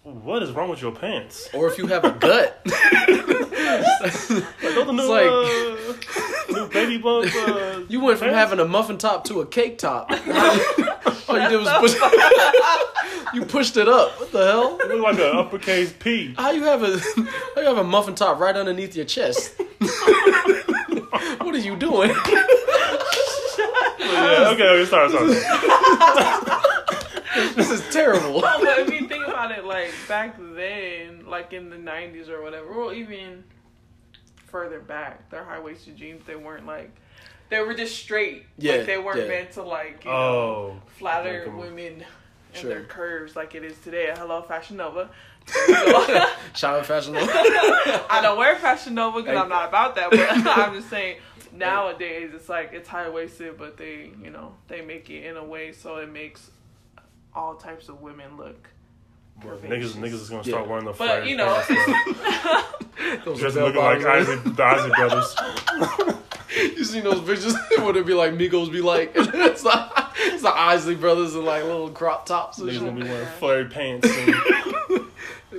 [0.05, 1.48] what is wrong with your pants?
[1.55, 4.12] Or if you have a gut, Like,
[4.60, 7.31] those the new, like- uh, new baby bump.
[7.35, 8.39] Uh, You went from pants?
[8.51, 10.10] having a muffin top to a cake top.
[11.28, 11.94] All you did was push.
[13.35, 14.18] you pushed it up.
[14.20, 14.78] What the hell?
[14.81, 16.35] It looked like an uppercase P.
[16.36, 16.98] How you have a
[17.55, 19.55] how you have a muffin top right underneath your chest?
[21.40, 22.10] what are you doing?
[23.98, 25.35] Yeah, okay, okay, sorry, sorry.
[27.56, 28.40] This is terrible.
[28.43, 29.03] No, but if you think
[29.35, 33.44] about it, like back then, like in the '90s or whatever, or even
[34.47, 36.94] further back, their high waisted jeans they weren't like
[37.51, 38.47] they were just straight.
[38.59, 39.28] Yeah, like they weren't yeah.
[39.28, 42.05] meant to like you oh, know, Oh, flatter Make 'em- women and
[42.62, 42.70] Sure.
[42.70, 44.12] their curves like it is today.
[44.16, 45.11] Hello, Fashion Nova.
[45.47, 46.27] There.
[46.55, 47.27] Shout out Fashion Nova.
[47.32, 51.19] I don't wear Fashion Nova because I'm not about that, but I'm just saying
[51.52, 55.44] nowadays it's like it's high waisted, but they you know they make it in a
[55.44, 56.51] way so it makes
[57.35, 58.69] all types of women look.
[59.40, 60.69] Niggas, niggas is gonna start Yeah.
[60.70, 64.05] wearing the But flared you know, pants, just looking like.
[64.05, 66.16] Isaac, the Isaac brothers.
[66.56, 67.56] You seen those pictures?
[67.78, 68.32] what it be like?
[68.35, 72.69] Migos be like, it's like it's the Isley brothers in like little crop tops and
[72.70, 74.09] Niggas gonna be wearing flared pants.
[74.09, 74.35] And,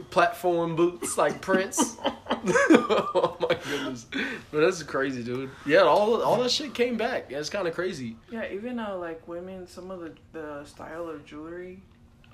[0.09, 1.97] platform boots like Prince.
[2.03, 4.05] oh my goodness,
[4.51, 5.49] but that's crazy, dude.
[5.65, 7.29] Yeah, all all that shit came back.
[7.29, 8.15] Yeah, it's kind of crazy.
[8.29, 11.81] yeah, even uh, like women, some of the the style of jewelry.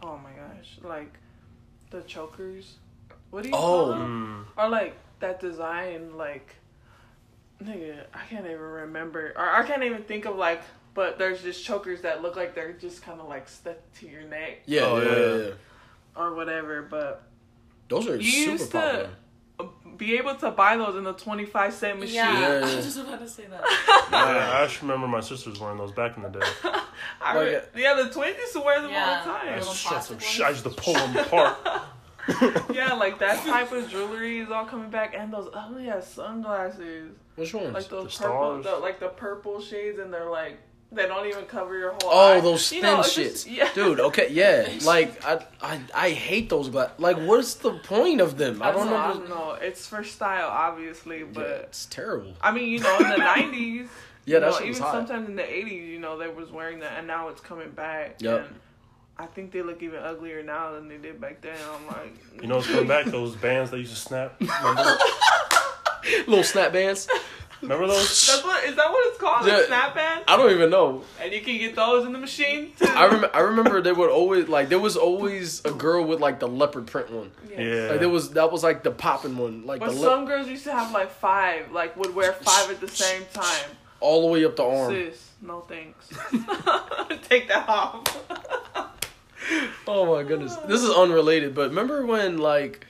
[0.03, 1.13] Oh my gosh, like
[1.91, 2.75] the chokers.
[3.29, 3.59] What do you oh.
[3.59, 3.89] call Oh.
[3.99, 4.47] them?
[4.57, 4.71] Or mm.
[4.71, 6.55] like that design, like
[7.63, 10.61] nigga, I can't even remember, or I can't even think of like.
[10.93, 14.23] But there's just chokers that look like they're just kind of like stuck to your
[14.23, 15.17] neck Yeah, Oh, yeah, yeah.
[15.37, 15.51] yeah, yeah.
[16.21, 16.81] or whatever.
[16.81, 17.23] But
[17.87, 19.09] Those are You super used to- popular.
[19.97, 22.15] Be able to buy those in the 25 cent machine.
[22.15, 23.61] Yeah, Yeah, I was just about to say that.
[24.11, 26.39] yeah, I just remember my sisters wearing those back in the day.
[27.21, 29.05] I Like re- yeah, the twins used to wear them Yeah.
[29.19, 29.45] all the time.
[29.59, 30.45] Little just, shut some shit.
[30.45, 31.57] I used to pull them apart.
[32.73, 37.11] yeah, like that type of jewelry is all coming back, and those ugly ass sunglasses,
[37.35, 37.73] Which ones?
[37.73, 38.65] like those The purple, stars?
[38.65, 40.59] the, like the purple shades, and they're like
[40.93, 41.99] they don't even cover your whole.
[42.11, 42.41] Oh, eye.
[42.41, 43.69] those You thin know, shits, just- yeah.
[43.73, 43.99] dude.
[43.99, 44.67] Okay, yeah.
[44.83, 46.93] Like I, I, I hate those glasses.
[46.99, 48.61] Like, what's the point of them?
[48.61, 49.51] I I don't don't, know, I don't know.
[49.61, 52.33] It's for style, obviously, but Yeah, it's terrible.
[52.41, 53.87] I mean, you know, in the nineties,
[54.25, 54.91] Yeah, you that know, was even hot.
[54.93, 58.15] sometimes in the eighties, you know, they was wearing that, and now it's coming back.
[58.19, 58.47] Yep.
[58.47, 58.55] And
[59.17, 61.55] I think they look even uglier now than they did back then.
[61.73, 63.05] I'm like, You know it's coming back?
[63.17, 64.41] Those bands that used to snap.
[66.27, 67.07] Little snap bands.
[67.61, 68.27] Remember those?
[68.27, 69.45] that's what is that what it's called?
[69.45, 69.59] Yeah.
[69.59, 70.23] A snap band?
[70.27, 71.03] I don't even know.
[71.21, 72.85] And you can get those in the machine too.
[72.87, 73.29] I remember.
[73.33, 74.69] I remember they would always like.
[74.69, 77.31] There was always a girl with like the leopard print one.
[77.49, 77.89] Yeah.
[77.91, 79.65] Like there was that was like the popping one.
[79.65, 82.79] Like But the some girls used to have like five, like would wear five at
[82.81, 83.69] the same time.
[83.99, 84.91] all the way up the arm.
[84.91, 86.07] Sis, no thanks.
[87.29, 88.03] Take that off.
[89.87, 90.55] Oh my goodness.
[90.67, 92.85] This is unrelated, but remember when like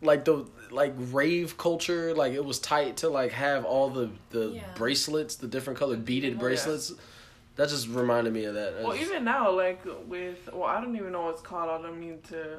[0.00, 4.48] like the like rave culture, like it was tight to like have all the the
[4.48, 4.62] Yeah.
[4.74, 6.38] bracelets, the different colored beaded Yeah.
[6.40, 6.92] bracelets.
[7.56, 8.74] That just reminded me of that.
[8.80, 11.68] Well, That's- even now, like with well, I don't even know what's called.
[11.70, 12.58] I don't mean to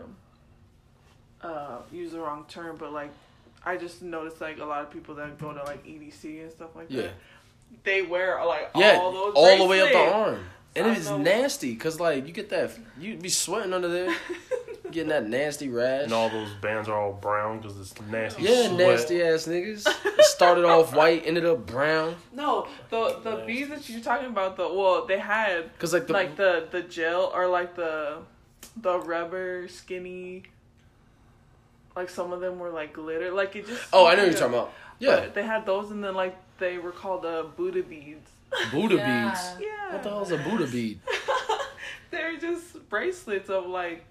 [1.41, 3.11] uh, use the wrong term, but like
[3.65, 6.75] I just noticed like a lot of people that go to like EDC and stuff
[6.75, 7.03] like yeah.
[7.03, 7.11] that,
[7.83, 10.45] they wear like Yeah, all those all the way up the arm.
[10.75, 14.15] And I it's nasty because like you get that you'd be sweating under there,
[14.91, 16.05] getting that nasty rash.
[16.05, 18.43] And all those bands are all brown because it's nasty.
[18.43, 18.77] yeah, sweat.
[18.77, 19.87] nasty ass niggas.
[20.05, 22.15] It started off white, ended up brown.
[22.33, 26.13] No, the the beads that you're talking about, the well, they had Cause like the
[26.13, 28.17] like the the gel or like the
[28.77, 30.43] the rubber skinny.
[31.95, 33.83] Like some of them were like glitter, like it just.
[33.93, 34.73] oh, I know what you're talking about.
[34.97, 38.31] Yeah, But they had those, and then like they were called uh, Buddha beads.
[38.71, 39.29] Buddha Yeah.
[39.29, 39.41] beads.
[39.59, 39.93] Yeah.
[39.93, 40.99] What the hell's a Buddha bead?
[42.11, 44.03] They're just bracelets of like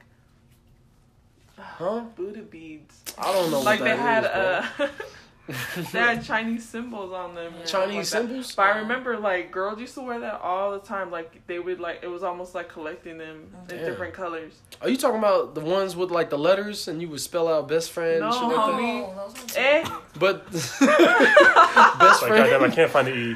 [1.58, 2.00] Huh?
[2.16, 3.02] Buddha beads.
[3.18, 3.60] I don't know.
[3.60, 4.30] like they had is,
[4.76, 4.86] bro.
[4.86, 4.88] Uh,
[5.92, 7.52] they had Chinese symbols on them.
[7.66, 8.06] Chinese like that.
[8.06, 8.54] symbols?
[8.54, 11.10] But I remember like girls used to wear that all the time.
[11.10, 13.84] Like they would like it was almost like collecting them in Damn.
[13.86, 14.54] different colors.
[14.80, 17.68] Are you talking about the ones with like the letters and you would spell out
[17.68, 18.66] best friend and shit like No.
[18.66, 18.72] that?
[18.80, 19.02] Homie.
[19.02, 19.88] Oh, those ones Eh?
[20.18, 23.34] But It's best like, friend, goddamn, I can't find the E.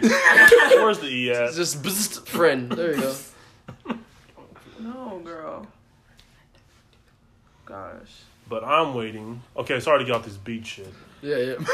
[0.83, 1.53] Where's the E at?
[1.55, 2.71] just best friend.
[2.73, 3.15] There you go.
[4.81, 5.67] No, girl.
[7.65, 8.23] Gosh.
[8.49, 9.43] But I'm waiting.
[9.57, 10.93] Okay, sorry to get off this beat shit.
[11.23, 11.55] Yeah, yeah.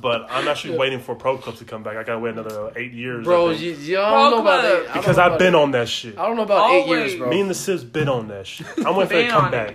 [0.00, 1.96] But I'm actually waiting for Pro Clubs to come back.
[1.96, 3.24] I gotta wait another eight years.
[3.24, 4.64] Bro, I you, you I don't know about Club.
[4.64, 4.80] eight.
[4.90, 5.58] I don't because know I've been eight.
[5.58, 6.18] on that shit.
[6.18, 7.10] I don't know about eight Always.
[7.12, 7.28] years, bro.
[7.28, 8.66] Me and the Sis been on that shit.
[8.84, 9.74] I'm waiting for it Been to come on back.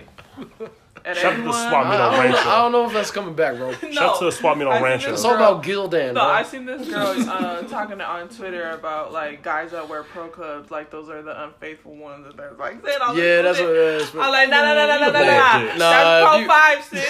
[0.60, 0.72] it.
[1.04, 2.48] And Shout out to the everyone- swap meet I on don't, Rancho.
[2.50, 3.70] I don't know if that's coming back, bro.
[3.82, 3.90] No.
[3.92, 5.12] Shout out to the swap meet I on seen Rancho.
[5.12, 6.22] It's all about Gildan, No, bro.
[6.24, 10.70] I seen this girl uh, talking on Twitter about like guys that wear pro clubs,
[10.70, 13.66] like those are the unfaithful ones, and they're like saying all this yeah, that's what
[13.68, 13.76] shit.
[13.76, 14.10] it is.
[14.14, 15.78] I'm like, no, no, no, no, no, no, no, Bullshit.
[15.78, 17.08] Nah, That's pro you- five, sis.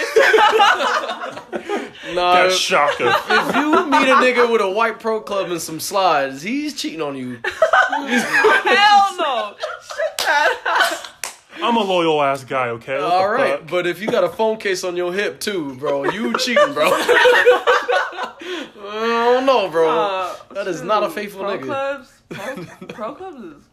[2.15, 3.03] Nah, That's if, shocker.
[3.07, 7.01] if you meet a nigga with a white pro club and some slides, he's cheating
[7.01, 7.39] on you.
[7.43, 9.55] Hell no.
[9.81, 11.07] Shut that
[11.61, 12.95] I'm a loyal ass guy, okay?
[12.95, 13.69] What All the right, fuck?
[13.69, 16.89] but if you got a phone case on your hip too, bro, you cheating, bro.
[18.91, 19.89] I don't know, bro.
[19.89, 21.63] Uh, that is not a shoot, faithful pro nigga.
[21.65, 23.63] Clubs, pro, pro clubs is.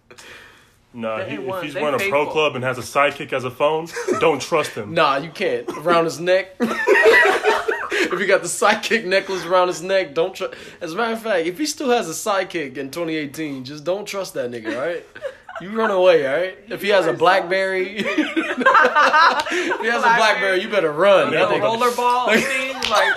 [0.92, 2.32] Nah, he, if he's They wearing a pro faithful.
[2.32, 3.86] club and has a sidekick as a phone,
[4.18, 4.94] don't trust him.
[4.94, 5.68] Nah, you can't.
[5.68, 6.56] Around his neck.
[6.58, 10.54] if he got the sidekick necklace around his neck, don't trust.
[10.80, 14.06] As a matter of fact, if he still has a sidekick in 2018, just don't
[14.06, 15.04] trust that nigga, all right?
[15.60, 16.58] You run away, all right?
[16.68, 21.30] If he has a BlackBerry, if he has a BlackBerry, you better run.
[21.30, 23.14] The That rollerball thing, like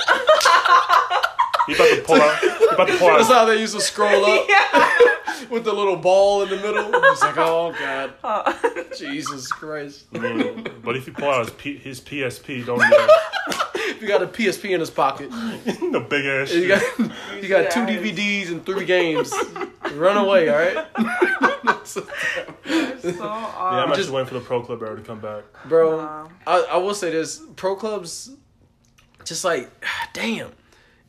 [1.68, 2.40] He about to pull out.
[2.40, 4.48] He about to pull That's how they used to scroll up
[5.52, 6.90] with the little ball in the middle.
[6.94, 8.56] It's like, oh god,
[8.98, 10.12] Jesus Christ!
[10.14, 13.10] Mm, But if he pull out his, P, his PSP, don't do that.
[13.76, 16.84] If you got a PSP in his pocket, the big ass you got
[17.42, 19.34] you got two DVDs and three games.
[19.94, 22.06] Run away, all right, so
[22.66, 23.90] Yeah, I'm odd.
[23.92, 25.44] actually waiting for the pro club era to come back.
[25.66, 25.98] bro.
[25.98, 26.30] Wow.
[26.46, 28.32] I, I will say this: pro clubs,
[29.26, 29.70] just like,
[30.14, 30.52] damn,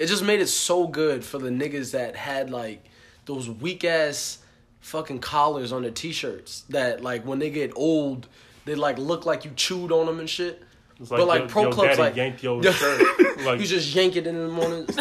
[0.01, 2.85] it just made it so good for the niggas that had like
[3.27, 4.39] those weak ass
[4.81, 8.27] fucking collars on their t-shirts that like when they get old,
[8.65, 10.63] they like look like you chewed on them and shit.
[10.99, 12.73] It's But, like, yo- pro yo clubs, daddy like- yanked your Yeah.
[12.73, 13.41] shirt.
[13.45, 14.85] Like You just yank it in the morning.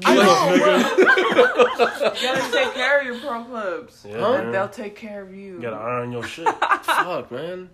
[0.00, 2.20] get up, nigga.
[2.20, 4.06] You gotta take care of your pro clubs.
[4.08, 4.50] Yeah, Huh?
[4.50, 5.54] They'll take care of you.
[5.54, 6.46] You gotta iron your shit.
[6.48, 7.70] Fuck, man.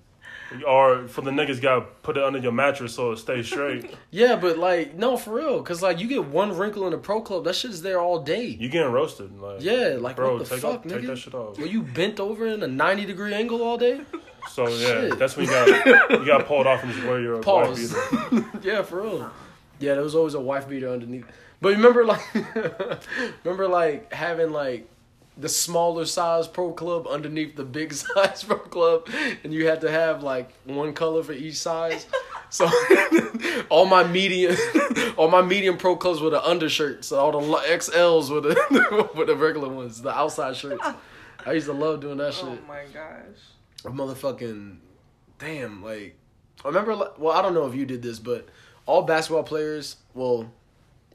[0.67, 3.95] Or for the niggas, gotta put it under your mattress so it stays straight.
[4.11, 7.21] Yeah, but like, no, for real, cause like you get one wrinkle in a pro
[7.21, 8.47] club, that shit is there all day.
[8.47, 9.39] You getting roasted.
[9.39, 11.59] Like, Yeah, like bro, what the take, fuck, off, take that shit off.
[11.59, 14.01] Were you bent over in a ninety degree angle all day?
[14.51, 15.19] So yeah, Shit.
[15.19, 17.95] that's when you got you got pulled off and just wear your wife Pause.
[18.31, 18.45] beater.
[18.63, 19.31] yeah, for real.
[19.79, 21.27] Yeah, there was always a wife beater underneath.
[21.61, 22.23] But remember, like,
[23.45, 24.89] remember, like having like
[25.39, 29.09] the smaller size pro club underneath the big size pro club,
[29.45, 32.07] and you had to have like one color for each size.
[32.51, 32.69] So
[33.71, 34.57] all my medium,
[35.17, 37.09] all my medium pro clubs were the undershirts.
[37.09, 40.87] So all the XLs were the were the regular ones, the outside shirts.
[41.47, 42.45] I used to love doing that oh shit.
[42.45, 43.39] Oh my gosh.
[43.85, 44.79] a motherfucking
[45.39, 46.17] damn like
[46.65, 48.49] I remember well I don't know if you did this but
[48.87, 50.51] all basketball players well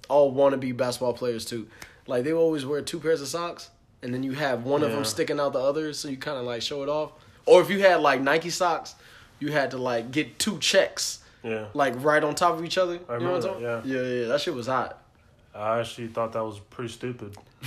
[0.07, 1.67] all wannabe basketball players too
[2.07, 3.69] like they always wear two pairs of socks
[4.03, 6.45] and then you have one of them sticking out the others so you kind of
[6.45, 7.11] like show it off.
[7.45, 8.95] Or if you had like Nike socks
[9.39, 12.99] you had to like get two checks Yeah, like right on top of each other.
[13.09, 14.01] I you know what I'm remember talking that, yeah.
[14.21, 14.99] Yeah that shit was hot.
[15.55, 17.35] I actually thought that was pretty stupid.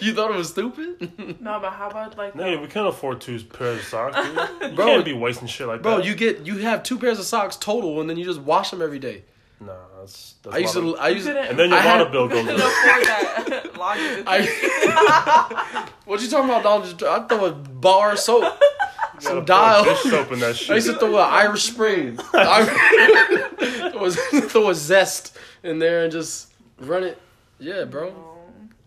[0.00, 1.36] you thought it was stupid?
[1.40, 4.36] No, but how about like Nigga, we can't afford two pairs of socks, dude.
[4.70, 6.06] You Bro, can't be wasting shit like bro that.
[6.06, 8.80] you get you have two pairs of socks total and then you just wash them
[8.82, 9.22] every day.
[9.60, 9.72] Nah,
[10.08, 12.10] that's, that's I used to of- I used to And then your I had- water
[12.10, 12.66] bill goes couldn't up.
[12.72, 14.24] afford that laundry.
[14.26, 16.84] I, what you talking about, Donald?
[16.84, 18.44] Just- I throw a bar of soap,
[19.20, 19.84] some dial.
[19.84, 20.70] dish soap in that shit.
[20.70, 24.16] I used to throw an Irish Spring, I- was
[24.50, 27.20] throw a zest in there and just run it.
[27.58, 28.14] Yeah, bro.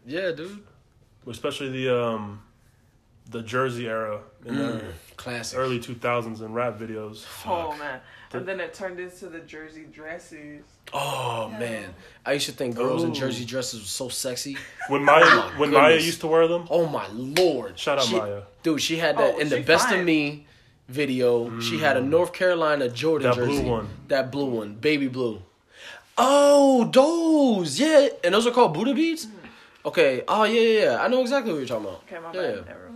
[0.06, 0.64] Yeah, dude.
[1.27, 2.41] Especially the um,
[3.30, 4.84] the Jersey era in the
[5.18, 5.57] Classic.
[5.60, 7.26] early 2000s in rap videos.
[7.45, 7.99] Oh man.
[8.33, 10.63] And then it turned into the jersey dresses.
[10.93, 11.93] Oh man,
[12.25, 14.57] I used to think girls in jersey dresses were so sexy.
[14.87, 17.77] When Mya my when Mya used to wear them, Oh my lord!
[17.77, 18.43] Shout out She- Mya.
[18.63, 18.81] dude.
[18.81, 20.45] She had that Oh, in the she best of me
[20.87, 21.59] video.
[21.61, 23.35] She had a North Carolina Jordan Mm.
[23.35, 23.87] That blue one.
[24.07, 25.41] That blue one, baby blue.
[26.17, 29.27] Oh, those, yeah, and those are called Buddha beads.
[29.85, 30.23] Okay.
[30.27, 31.01] Oh yeah, yeah, yeah.
[31.03, 32.03] I know exactly what you're talking about.
[32.07, 32.55] Okay, my yeah.
[32.57, 32.65] bad.
[32.67, 32.90] Never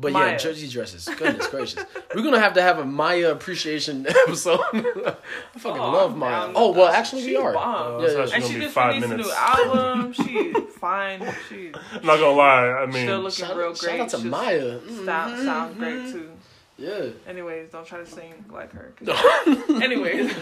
[0.00, 0.14] mind.
[0.14, 1.08] But yeah, jersey dresses.
[1.16, 4.60] Goodness gracious, we're gonna have to have a Mya appreciation episode.
[4.72, 5.14] I
[5.58, 6.28] fucking Oh, love Mya.
[6.30, 6.52] down.
[6.56, 7.52] Oh well, actually She we are.
[7.52, 7.96] bomb.
[7.96, 9.28] Uh, that's Yeah, and she just five released minutes.
[9.28, 10.12] a new album.
[10.12, 11.20] She fine.
[11.48, 12.68] She I'm not gonna lie.
[12.68, 14.00] I mean, still looking Shout, real shout great.
[14.00, 14.78] out to She's- Mya.
[14.80, 15.04] Mm.
[15.04, 16.30] Sound, sounds great too.
[16.78, 17.10] Yeah.
[17.28, 18.94] Anyways, don't try to sing like her.
[18.96, 20.32] 'cause- Anyways,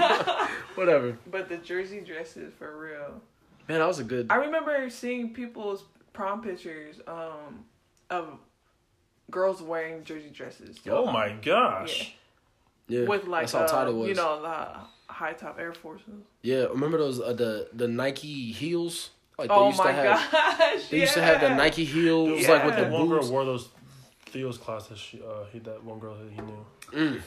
[0.77, 1.19] Whatever.
[1.31, 3.21] but the jersey dresses for real.
[3.69, 4.29] Man, that was a good.
[4.31, 7.65] I remember seeing people's prom pictures um,
[8.09, 8.39] of
[9.31, 10.79] girls wearing jersey dresses.
[10.89, 12.15] oh my gosh.
[12.89, 13.05] Yeah.
[13.05, 14.09] With like that's how tight um, was.
[14.09, 16.07] you know the high top Air Forces.
[16.43, 16.65] Yeah.
[16.65, 19.11] Remember those uh, the the Nike heels?
[19.39, 20.33] Like they Oh used my to have.
[20.33, 20.89] gosh!
[20.89, 21.55] They used to have the.
[21.55, 23.69] Nike heels like with the That one girl wore those
[24.27, 26.67] Theo's class that she, uh, he that one girl that he knew.
[26.93, 27.21] Mm.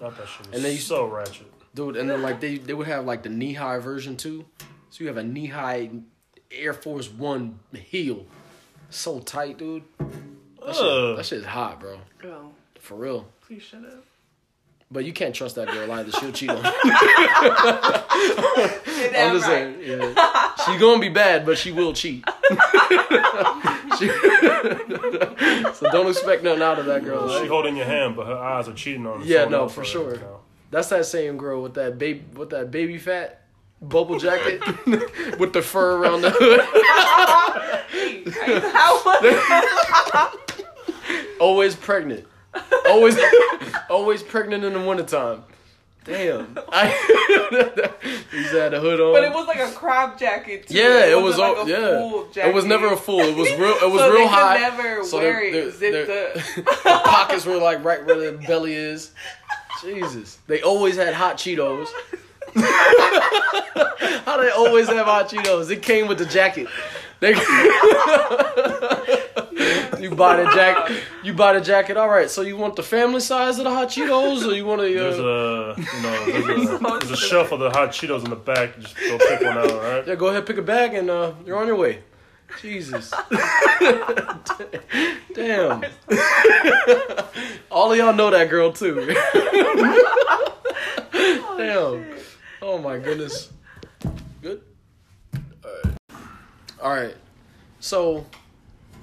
[0.00, 1.46] Not that shit was And they used- so ratchet.
[1.74, 4.44] Dude, and then like they they would have like the knee high version too.
[4.90, 5.88] So you have a knee high
[6.50, 8.26] Air Force One heel.
[8.90, 9.84] So tight, dude.
[10.66, 11.98] That shit, that shit is hot, bro.
[12.24, 12.50] Oh,
[12.80, 13.26] For real.
[13.46, 14.04] please shut up.
[14.92, 16.10] But you can't trust that girl either.
[16.10, 16.64] She'll cheat on you.
[16.64, 16.72] I'm
[19.36, 19.76] just right.
[19.76, 19.76] saying.
[19.82, 20.52] Yeah.
[20.66, 22.24] She's gonna be bad, but she will cheat.
[23.98, 24.06] She-
[25.74, 27.28] so don't expect nothing out of that girl.
[27.28, 27.48] She right?
[27.48, 29.26] holding your hand, but her eyes are cheating on you.
[29.26, 30.14] Yeah, no, for sure.
[30.16, 30.40] now.
[30.70, 33.42] That's that same girl with that baby with that baby fat
[33.82, 34.60] bubble jacket
[35.38, 36.60] with the fur around the hood.
[41.40, 42.26] Always pregnant.
[42.86, 43.18] Always
[43.90, 45.44] always pregnant in the wintertime.
[46.04, 46.58] Damn.
[46.72, 46.86] I,
[48.32, 49.12] he's had a hood on.
[49.12, 50.66] But it was like a crop jacket.
[50.66, 50.74] Too.
[50.74, 51.36] yeah, it was.
[51.36, 53.20] wasn't all like a yeah, full it was never a full.
[53.20, 53.74] It was real.
[53.76, 54.58] It was So they real high.
[54.58, 58.74] never so wear it, their- zip their- the- pockets were like right where the belly
[58.74, 59.12] is.
[59.82, 61.88] Jesus, they always had hot Cheetos.
[64.24, 65.70] How they always have hot Cheetos?
[65.70, 66.66] It came with the jacket.
[67.20, 67.34] They,
[70.00, 71.02] you buy the jacket.
[71.22, 71.96] You buy the jacket.
[71.96, 72.28] All right.
[72.30, 74.92] So you want the family size of the hot Cheetos, or you want to?
[74.92, 78.30] There's Uh, a you know there's a, there's a shelf of the hot Cheetos in
[78.30, 78.78] the back.
[78.80, 80.06] Just go pick one out, all right?
[80.06, 82.02] yeah, go ahead, pick a bag, and uh, you're on your way.
[82.60, 83.10] Jesus.
[85.34, 85.84] Damn.
[87.70, 88.94] All of y'all know that girl too.
[91.12, 92.04] Damn.
[92.62, 93.50] Oh my goodness.
[94.42, 94.62] Good.
[95.64, 95.94] All right.
[96.82, 97.16] All right.
[97.80, 98.26] So,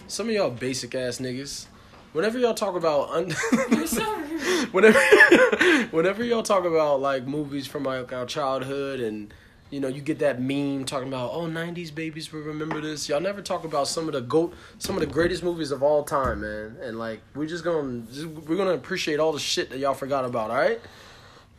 [0.07, 1.65] some of y'all basic ass niggas.
[2.13, 3.31] Whenever y'all talk about un-
[4.71, 4.99] whenever
[5.91, 9.33] whenever y'all talk about like movies from like our childhood and
[9.69, 13.09] you know you get that meme talking about oh 90s babies will remember this.
[13.09, 16.03] Y'all never talk about some of the goat some of the greatest movies of all
[16.03, 16.77] time man.
[16.81, 20.25] And like we're just gonna just, we're gonna appreciate all the shit that y'all forgot
[20.25, 20.79] about all right?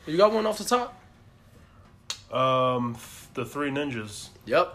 [0.07, 0.95] You got one off the top?
[2.33, 2.97] Um,
[3.35, 4.75] the three ninjas, yep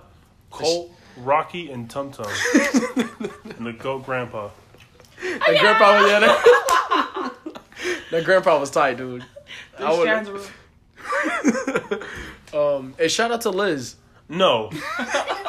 [0.50, 2.26] Colt, Rocky, and Tum Tum,
[2.56, 4.49] and the goat grandpa.
[5.22, 7.34] that grandpa was yeah that,
[8.11, 9.23] that grandpa was tight dude
[9.80, 10.49] I These would-
[12.53, 13.95] were- um hey shout out to liz
[14.30, 14.69] No,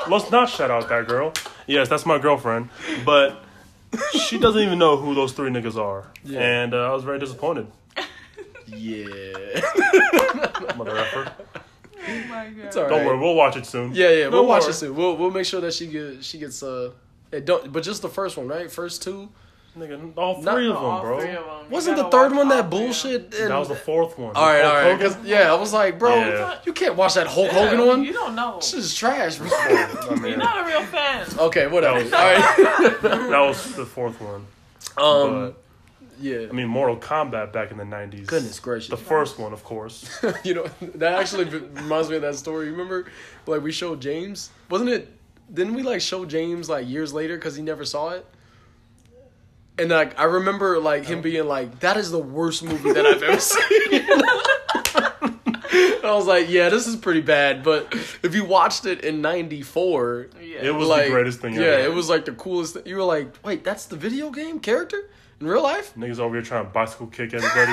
[0.09, 1.33] let's not shout out that girl.
[1.67, 2.69] Yes, that's my girlfriend,
[3.07, 3.43] but
[4.27, 6.41] she doesn't even know who those three niggas are, Yeah.
[6.41, 7.67] and uh, I was very disappointed.
[8.67, 9.61] yeah
[10.77, 11.33] Mother effer.
[12.07, 12.65] Oh my god.
[12.67, 13.95] it's all right Don't worry, we'll watch it soon.
[13.95, 14.71] Yeah, yeah, Don't we'll watch worry.
[14.71, 14.95] it soon.
[14.97, 16.91] We'll we'll make sure that she gets she gets uh,
[17.33, 18.71] it don't but just the first one, right?
[18.71, 19.29] First two.
[19.77, 21.19] Nigga, all Not- three of All them, bro.
[21.21, 21.65] three of 'em.
[21.65, 22.71] You Wasn't the third one that three of 'em.
[22.71, 23.35] bullshit?
[23.35, 24.37] And, That was the fourth one.
[24.37, 24.93] all right, Hulk all right.
[24.93, 25.13] Hogan?
[25.15, 26.59] 'cause- yeah, I was like, bro, Yeah.
[26.65, 28.05] you can't watch that Hulk Hogan one.
[28.05, 28.59] You don't know.
[28.61, 29.39] This is trash.
[29.39, 29.49] Bro.
[29.53, 31.27] I You're not a real fan.
[31.41, 32.05] okay, whatever.
[32.05, 33.03] That was- all right.
[33.31, 34.47] that was the fourth one.
[34.97, 35.64] Um, But
[36.21, 36.47] yeah.
[36.49, 38.27] I mean, Mortal Kombat back in the '90s.
[38.27, 38.91] Goodness gracious.
[38.91, 40.09] The first one, of course.
[40.45, 42.71] you know that actually reminds me of that story.
[42.71, 43.07] Remember,
[43.47, 45.09] like we showed James, wasn't it?
[45.53, 48.27] Didn't we like show James like years later because he never saw it?
[49.79, 51.23] And like I remember like him oh.
[51.23, 53.63] being like, "That is the worst movie that I've ever seen."
[56.05, 57.93] I was like, "Yeah, this is pretty bad." But
[58.23, 60.59] if you watched it in '94, Yeah.
[60.63, 61.85] It was like the greatest thing yeah, ever.
[61.87, 62.75] it was like the coolest.
[62.75, 62.85] Thing.
[62.87, 65.11] You were like, "Wait, that's the video game character
[65.45, 67.73] in real life?" Niggas over here trying to bicycle kick everybody.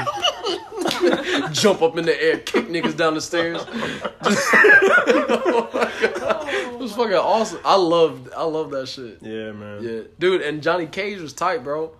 [1.54, 3.62] jump up in the air, kick niggas down the stairs.
[5.74, 7.60] It was fucking awesome.
[7.64, 9.20] I loved, I love that shit.
[9.22, 9.84] yeah, man.
[9.84, 11.92] Yeah, dude, and Johnny Cage was tight, bro.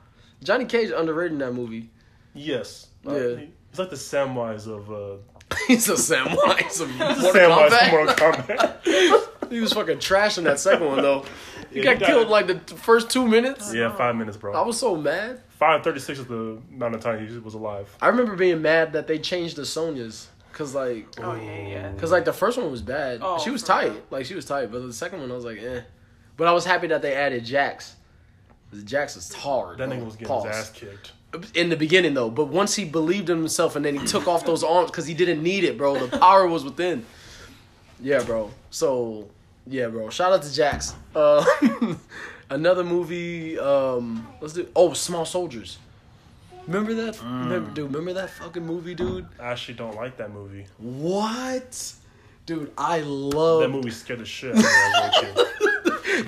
[0.44, 1.90] Johnny Cage underrated in that movie.
[2.34, 2.88] Yes.
[3.08, 3.36] Uh, Yeah.
[3.38, 5.18] he- he's like the Samwise of uh,
[5.68, 7.92] He's a Samwise of Mortal Samwise Kombat.
[7.92, 9.50] Mortal Kombat.
[9.52, 11.26] He was fucking trash in that second one though.
[11.72, 13.74] He Yeah, got he killed like the first two minutes.
[13.74, 14.54] yeah, five minutes, bro.
[14.54, 15.42] I was so mad.
[15.62, 17.96] Five thirty six is the amount of time he was alive.
[18.02, 20.26] I remember being mad that they changed the Sonyas.
[20.54, 21.94] Cause like, Oh yeah, yeah.
[22.00, 23.20] cause like the first one was bad.
[23.22, 23.92] Oh, she was tight.
[23.92, 24.02] real.
[24.10, 24.72] Like she was tight.
[24.72, 25.82] But the second one, I was like, eh.
[26.36, 27.96] But I was happy that they added Jax.
[28.72, 29.78] 'Cause Jax is hard.
[29.78, 29.98] That bro.
[30.00, 30.48] nigga was getting Pause.
[30.48, 31.12] his ass kicked.
[31.56, 32.32] in the beginning though.
[32.32, 35.14] But once he believed in himself and then he took off those arms because he
[35.14, 35.96] didn't need it, bro.
[36.08, 37.06] The power was within.
[38.02, 38.50] Yeah, bro.
[38.72, 39.30] So
[39.68, 40.10] yeah, bro.
[40.10, 40.96] Shout out to Jax.
[41.16, 41.46] Uh,
[42.52, 43.58] another movie.
[43.58, 44.68] Um, let's do.
[44.76, 45.80] Oh, Small Soldiers.
[46.68, 47.16] Remember that?
[47.16, 47.44] Mm.
[47.46, 47.86] Remember, dude.
[47.92, 49.26] Remember that fucking movie, dude?
[49.40, 50.68] I actually don't like that movie.
[50.78, 51.94] What?
[52.46, 55.44] Dude, I love That movie scared the shit out of me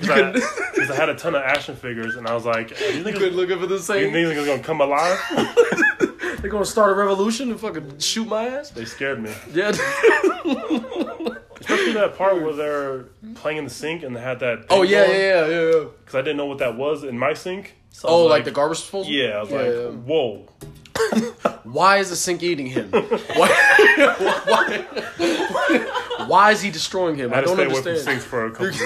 [0.08, 0.32] when I.
[0.74, 3.04] Because I, had a ton of action figures, and I was like, "Are these You
[3.04, 4.12] niggas, couldn't look for the same.
[4.12, 5.18] niggas gonna come alive?"
[6.40, 8.70] They're gonna start a revolution and fucking shoot my ass.
[8.70, 9.32] They scared me.
[9.52, 9.72] Yeah.
[11.86, 13.02] Especially that part where they're
[13.34, 14.66] playing in the sink and they had that.
[14.70, 15.60] oh yeah, yeah, yeah, yeah.
[15.72, 15.84] yeah.
[16.00, 17.74] Because I didn't know what that was in my sink.
[17.90, 19.12] So Oh, was like, the garbage disposal.
[19.12, 19.88] Yeah, I was Yeah, like, yeah.
[19.90, 20.48] "Whoa."
[21.64, 22.90] Why is the sink eating him?
[22.90, 23.48] Why,
[24.46, 27.32] why, why is he destroying him?
[27.32, 28.20] I I, don't stay away from understand.
[28.20, 28.78] sinks for a couple of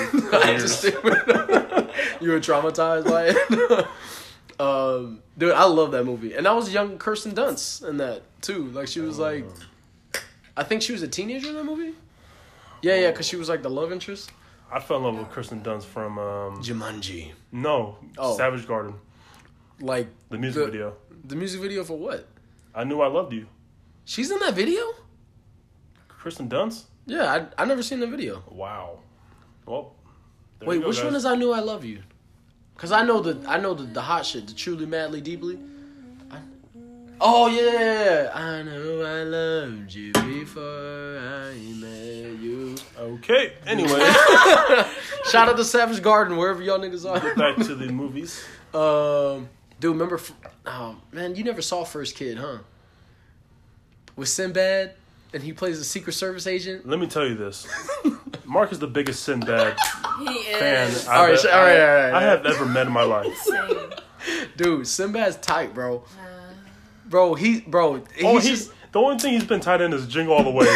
[0.49, 0.85] years.
[2.21, 3.87] you were traumatized by it.
[4.61, 8.67] um, dude, I love that movie, and I was young Kirsten Dunst in that too.
[8.71, 9.45] Like she was like,
[10.57, 11.95] I think she was a teenager in that movie.
[12.83, 14.31] Yeah, yeah, because she was like the love interest.
[14.71, 18.37] I fell in love with Kirsten Dunst from um, Jumanji, no Oh.
[18.37, 18.95] Savage Garden,
[19.81, 20.95] like the music video.
[21.25, 22.27] The music video for what?
[22.75, 23.47] I knew I loved you,
[24.05, 24.83] She's in that video.
[26.09, 26.85] Kirsten Dunst.
[27.07, 28.43] Yeah, I I never seen the video.
[28.51, 28.99] Wow.
[29.67, 29.95] Well,
[30.59, 31.05] there Wait, you go, which guys.
[31.07, 32.01] one is I knew I love you?
[32.77, 35.59] Cause I know the I know the, the hot shit, the truly madly deeply.
[37.21, 42.77] I, Oh yeah, I know I loved you before I met you.
[42.99, 43.53] Okay.
[43.67, 43.91] Anyway,
[45.31, 47.35] Shout out to Savage Garden wherever y'all niggas are.
[47.35, 48.45] back to the movies.
[48.75, 49.49] Um,
[49.81, 50.21] dude, remember?
[50.67, 52.59] Oh man, you never saw First Kid, huh?
[54.17, 54.95] With Sinbad,
[55.33, 56.87] and he plays a Secret Service agent.
[56.89, 57.67] Let me tell you this.
[58.45, 59.77] Mark is the biggest Sinbad
[60.21, 61.07] He fan is.
[61.07, 63.37] I've, All right, all right, all right, I have ever met in my life.
[63.39, 63.91] Same.
[64.57, 66.03] Dude, Sinbad's tight, bro.
[67.09, 68.73] Bro, he, bro, he's, Oh, he's just.
[68.93, 70.67] the only thing he's been tied in is Jingle All the Way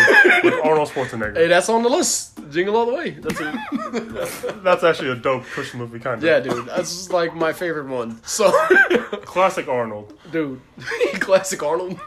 [0.42, 1.36] with Arnold Schwarzenegger.
[1.36, 2.38] Hey, that's on the list.
[2.50, 3.10] Jingle all the way.
[3.10, 6.24] That's, a, that's actually a dope Christian movie, kind of.
[6.24, 8.22] Yeah, dude, that's like my favorite one.
[8.24, 8.50] So,
[9.24, 10.18] Classic Arnold.
[10.30, 10.60] dude,
[11.20, 11.98] classic Arnold.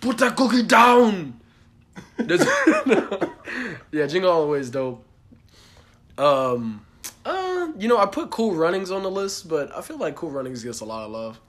[0.00, 1.40] Put that cookie down.
[2.16, 2.46] That's-
[3.92, 5.04] yeah, Jingle All the Way is dope.
[6.18, 6.84] Um,
[7.24, 10.30] uh, you know, I put Cool Runnings on the list, but I feel like Cool
[10.30, 11.40] Runnings gets a lot of love.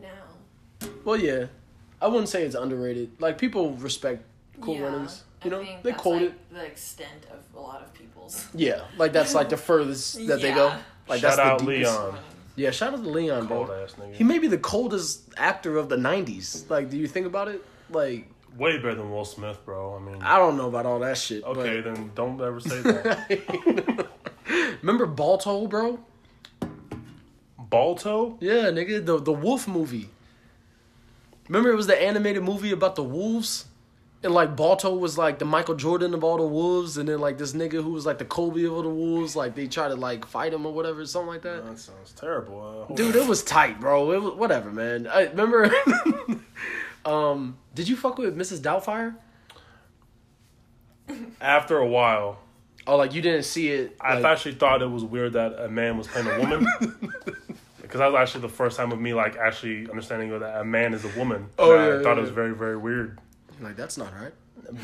[0.00, 0.08] No.
[1.04, 1.46] Well, yeah,
[2.00, 3.10] I wouldn't say it's underrated.
[3.20, 4.24] Like people respect
[4.60, 5.24] Cool Yeah, Runnings.
[5.42, 6.54] I You know, think they that's, quote like, it.
[6.54, 8.46] The extent of a lot of people's.
[8.54, 10.72] Yeah, like that's like the furthest that they go.
[11.08, 11.92] Like Shout that's out the deepest.
[11.98, 12.18] Leon.
[12.56, 13.64] Yeah, shout out to Leon, bro.
[13.66, 14.14] Cold ass nigga.
[14.14, 16.68] He may be the coldest actor of the '90s.
[16.70, 17.64] Like, do you think about it?
[17.90, 18.28] Like,
[18.58, 19.96] Way better than Will Smith, bro.
[19.96, 21.42] I mean, I don't know about all that shit.
[21.44, 23.96] okay, then don't ever say that.
[23.96, 24.08] but
[24.82, 25.98] remember Balto, bro?
[27.58, 28.36] Balto?
[28.40, 30.08] Yeah, nigga, the the Wolf movie.
[31.50, 33.64] Remember it was the animated movie about the wolves,
[34.22, 37.38] and like Balto was like the Michael Jordan of all the wolves, and then like
[37.38, 39.96] this nigga who was like the Kobe of all the wolves, like they try to
[39.96, 41.66] like fight him or whatever, something like that.
[41.66, 42.86] That sounds terrible.
[42.88, 44.12] Uh, Dude, it was tight, bro.
[44.12, 45.08] It was whatever, man.
[45.08, 45.72] I remember.
[47.04, 48.60] um, did you fuck with Mrs.
[48.60, 49.16] Doubtfire?
[51.40, 52.38] After a while,
[52.86, 53.96] Oh, like you didn't see it.
[54.00, 56.66] I actually thought it was weird that a man was playing a woman.
[57.90, 60.94] Because that was actually the first time of me like actually understanding that a man
[60.94, 61.48] is a woman.
[61.58, 63.18] Oh, And I yeah, thought yeah, it was very very weird.
[63.60, 64.32] like that's not right.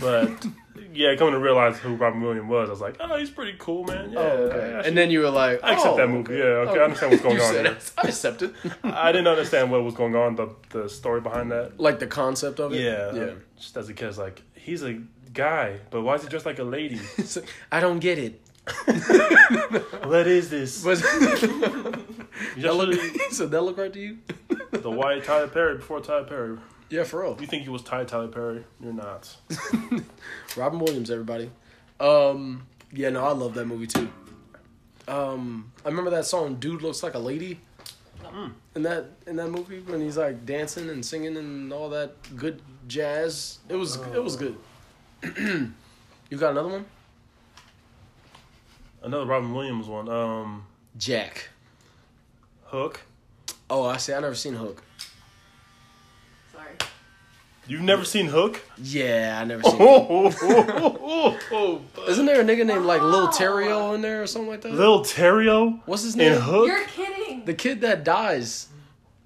[0.00, 0.44] But
[0.92, 3.84] yeah, coming to realize who Robin Williams was, I was like, oh, he's pretty cool,
[3.84, 4.06] man.
[4.08, 4.72] Oh, yeah, Oh, okay.
[4.74, 6.34] actually- And then you were like, I accept oh, that movie.
[6.34, 7.74] Yeah, okay, I understand what's going You on said here.
[7.76, 7.92] it.
[7.96, 8.52] I accept it.
[8.82, 11.78] I didn't understand what was going on, the the story behind that.
[11.78, 12.80] like the concept of it.
[12.80, 13.30] Yeah, yeah.
[13.56, 15.00] Just as a kid, I was like, he's a
[15.32, 17.00] guy, but why is he dressed like a lady?
[17.36, 18.40] Like, I don't get it.
[20.04, 20.84] What is this?
[20.84, 24.18] Was that look, said that look right to you?
[24.72, 26.58] the white Tyler Perry before Tyler Perry.
[26.90, 27.36] Yeah, for real.
[27.40, 28.64] You think he was Ty Tyler Perry?
[28.80, 29.34] You're not.
[30.56, 31.50] Robin Williams, everybody.
[31.98, 34.08] Um, yeah, no, I love that movie too.
[35.08, 37.60] Um, I remember that song "Dude Looks Like a Lady."
[38.74, 42.60] In that in that movie when he's like dancing and singing and all that good
[42.86, 44.56] jazz, it was it was good.
[45.22, 46.86] you got another one?
[49.06, 50.08] Another Robin Williams one.
[50.08, 50.66] Um,
[50.98, 51.50] Jack.
[52.64, 53.02] Hook.
[53.70, 54.12] Oh, I see.
[54.12, 54.82] I never seen Hook.
[56.52, 56.66] Sorry.
[57.68, 58.60] You've never seen Hook?
[58.76, 59.76] Yeah, I never seen.
[59.78, 60.38] Oh, Hook.
[60.42, 62.08] oh, oh, oh, oh.
[62.10, 64.72] Isn't there a nigga named like Lil Terrio in there or something like that?
[64.72, 66.32] Lil Terrio What's his name?
[66.32, 66.66] in Hook.
[66.66, 67.44] You're kidding.
[67.44, 68.66] The kid that dies.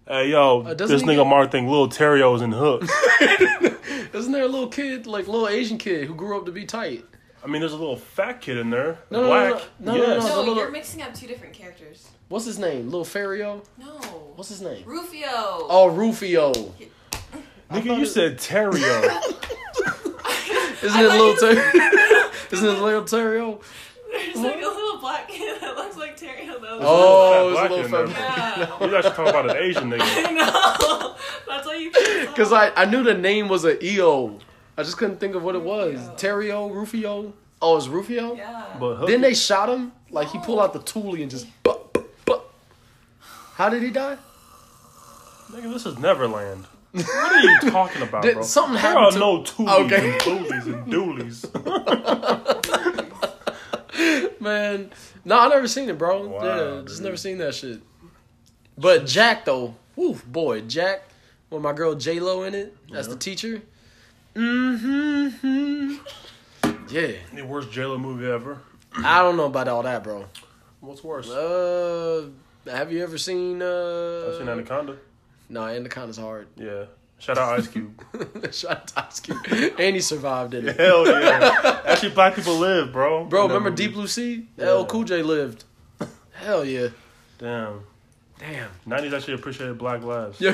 [0.06, 2.82] Hey yo, Uh, this nigga get- Mark think Lil Terrio is in Hook.
[4.14, 7.04] Isn't there a little kid, like little Asian kid, who grew up to be tight?
[7.42, 8.98] I mean, there's a little fat kid in there.
[9.10, 9.62] No, no, no, Black.
[9.80, 10.22] no, no, no, yes.
[10.22, 10.28] no.
[10.28, 12.08] no, the little- you're mixing up two different characters.
[12.28, 12.90] What's his name?
[12.90, 13.64] Lil Ferrio?
[13.78, 13.86] No.
[14.36, 14.84] What's his name?
[14.86, 15.26] Rufio.
[15.28, 16.52] Oh, Rufio.
[17.72, 18.80] Nigga, you said Terrio.
[20.82, 21.52] Isn't it Lil Ter-
[22.52, 23.62] Isn't it Lil Terrio?
[24.10, 26.58] There's like a little black kid that looks like Terry Hill.
[26.60, 26.78] though.
[26.82, 28.06] Oh, it's a little in there.
[28.08, 28.58] fat.
[28.58, 28.86] Yeah.
[28.88, 30.00] you actually talking about an Asian nigga.
[30.02, 31.16] I know.
[31.48, 31.90] That's why you.
[32.26, 34.38] Because I, I knew the name was a EO.
[34.80, 35.98] I just couldn't think of what it was.
[36.16, 37.34] Terrio, Rufio.
[37.60, 38.34] Oh, it's Rufio?
[38.34, 38.64] Yeah.
[38.80, 39.92] But Hook, Then they shot him.
[40.10, 41.46] Like he pulled out the toolie and just.
[41.62, 42.54] Bup, bup, bup.
[43.56, 44.16] How did he die?
[45.50, 46.64] nigga, this is Neverland.
[46.92, 48.42] What are you talking about, Did- bro?
[48.42, 50.12] something there happened are to- no toolies Okay.
[50.12, 51.44] and toolies and doolies.
[54.40, 54.90] Man,
[55.26, 56.26] no, I never seen it, bro.
[56.28, 57.04] Wow, yeah, just dude.
[57.04, 57.80] never seen that shit.
[58.78, 61.02] But Jack though, whew, boy, Jack,
[61.50, 63.18] with my girl J Lo in it as the uh-huh.
[63.20, 63.60] teacher.
[64.34, 65.94] Mm-hmm.
[66.88, 68.58] Yeah, the worst JLo movie ever.
[68.96, 70.26] I don't know about all that, bro.
[70.80, 71.28] What's worse?
[71.30, 72.28] Uh,
[72.66, 73.60] have you ever seen?
[73.62, 74.96] Uh, I've seen Anaconda.
[75.48, 76.48] No, Anaconda's hard.
[76.56, 76.84] Yeah.
[77.18, 78.02] Shout out Ice Cube.
[78.52, 79.38] Shout out Ice Cube.
[79.78, 80.76] and he survived in it.
[80.76, 81.82] Hell yeah.
[81.86, 83.24] Actually, black people live, bro.
[83.24, 83.84] Bro, remember movie.
[83.86, 84.46] Deep Blue Sea?
[84.56, 85.64] LL Cool J lived.
[86.32, 86.88] Hell yeah.
[87.38, 87.80] Damn.
[88.38, 88.70] Damn.
[88.88, 90.40] 90s actually appreciated black lives.
[90.40, 90.52] Yeah.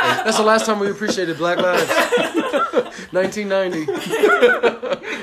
[0.00, 1.88] That's the last time we appreciated Black Lives.
[3.12, 3.86] 1990.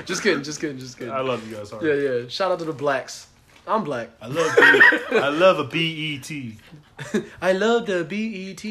[0.06, 1.14] just kidding, just kidding, just kidding.
[1.14, 1.70] I love you guys.
[1.70, 2.04] Sorry.
[2.04, 2.28] Yeah, yeah.
[2.28, 3.28] Shout out to the blacks.
[3.68, 4.10] I'm black.
[4.22, 7.24] I love B- I love a E BET.
[7.42, 8.64] I love the BET.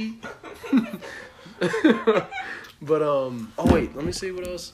[2.81, 4.73] but um, oh wait, let me see what else.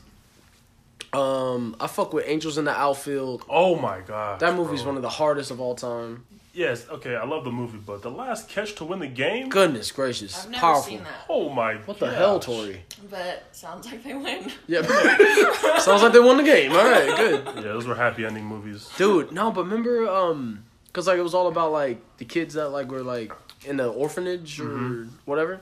[1.12, 3.44] Um, I fuck with Angels in the Outfield.
[3.48, 4.40] Oh my god.
[4.40, 6.24] That movie's one of the hardest of all time.
[6.53, 9.49] Yes, okay, I love the movie, but the last catch to win the game?
[9.51, 10.83] Goodness gracious, I've never powerful.
[10.83, 12.41] seen that, Oh my What the hell.
[12.41, 12.83] Tori?
[13.09, 14.51] but sounds like they win.
[14.67, 14.83] Yeah,
[15.79, 16.73] sounds like they won the game.
[16.73, 17.45] All right, good.
[17.57, 18.89] Yeah, those were happy ending movies.
[18.97, 22.71] Dude, no, but remember, um, cause like it was all about like the kids that
[22.71, 23.33] like were like
[23.65, 25.09] in the orphanage or Mm-hmm.
[25.27, 25.61] whatever,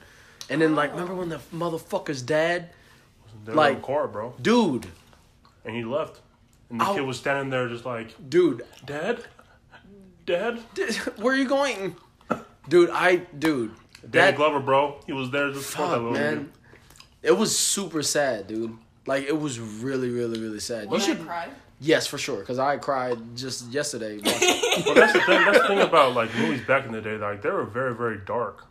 [0.48, 2.70] and then like remember when the motherfucker's dad,
[3.44, 4.34] They Like- like, in the car, bro.
[4.40, 4.86] dude,
[5.66, 6.20] And he left.
[6.70, 6.94] And the Ow.
[6.94, 9.24] kid was standing there just like, dude, Dad?
[10.28, 10.58] Dad?
[11.16, 11.96] where are you going,
[12.68, 12.90] dude?
[12.90, 13.72] I, dude,
[14.02, 15.00] Danny that Glover, bro.
[15.06, 16.52] He was there to support that fuck little man,
[17.22, 18.76] it was super sad, dude.
[19.06, 20.90] Like it was really, really, really sad.
[20.92, 21.48] You should, I cry.
[21.80, 24.18] yes, for sure, cause I cried just yesterday.
[24.24, 25.44] watching- But that's the thing.
[25.44, 27.16] That's the thing about like movies back in the day.
[27.16, 28.64] Like they were very, very dark.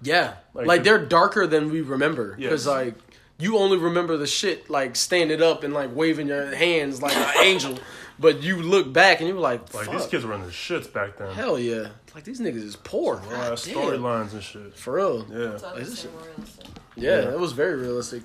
[0.00, 2.72] Yeah, like, Like, they're darker than we remember because Yes.
[2.72, 2.94] like
[3.40, 7.44] you only remember the shit like standing up and like waving your hands like an
[7.44, 7.78] angel,
[8.18, 10.92] but you look back and you're like, Like Fuck, these kids were in the shits
[10.92, 11.32] back then.
[11.34, 13.14] hell yeah, like these niggas is poor.
[13.14, 13.74] A lot God of damn.
[13.76, 14.74] storylines and shit.
[14.76, 15.26] for real.
[15.30, 15.56] Yeah.
[15.56, 16.66] So Like, it's this the same realistic.
[16.96, 17.32] Yeah, Yeah.
[17.32, 18.22] it was very realistic.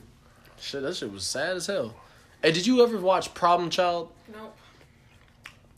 [0.60, 1.94] Shit, that shit was sad as hell.
[2.42, 4.10] Hey, did you ever watch Problem Child?
[4.34, 4.56] Nope.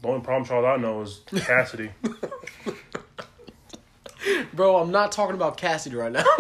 [0.02, 1.90] The only problem child I know is Cassidy.
[4.53, 6.23] Bro, I'm not talking about Cassidy right now.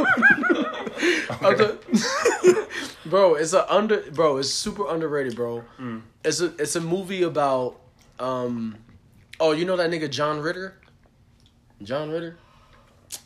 [1.41, 1.55] I'm
[3.05, 5.63] bro, it's a under bro, it's super underrated, bro.
[6.23, 7.79] It's a it's a movie about
[8.19, 8.77] um
[9.39, 10.75] oh, you know that nigga John Ritter?
[11.83, 12.37] John Ritter?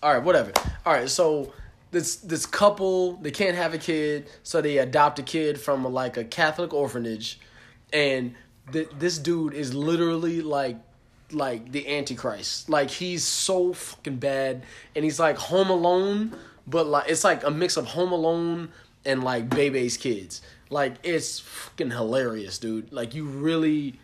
[0.03, 0.51] Alright, whatever.
[0.85, 1.53] Alright, so
[1.91, 6.17] this this couple, they can't have a kid, so they adopt a kid from like
[6.17, 7.39] a Catholic orphanage
[7.93, 8.35] and
[8.71, 10.77] th- this dude is literally like
[11.31, 12.69] like the antichrist.
[12.69, 14.63] Like he's so fucking bad.
[14.95, 16.35] And he's like home alone
[16.69, 18.69] but like it's like a mix of home alone
[19.05, 20.41] and like bebe's kids.
[20.69, 22.91] Like it's fucking hilarious dude.
[22.91, 23.99] Like you really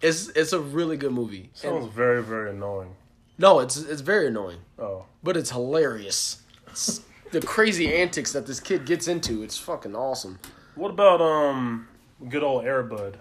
[0.00, 1.50] it's it's a really good movie.
[1.64, 2.94] And- Sounds very, very annoying.
[3.38, 4.60] no it's it's very annoying.
[4.78, 5.06] Oh.
[5.22, 6.42] but it's hilarious.
[6.68, 7.00] It's
[7.32, 10.38] the crazy antics that this kid gets into it's fucking awesome.
[10.76, 11.88] What about um
[12.28, 13.16] good old Airbud?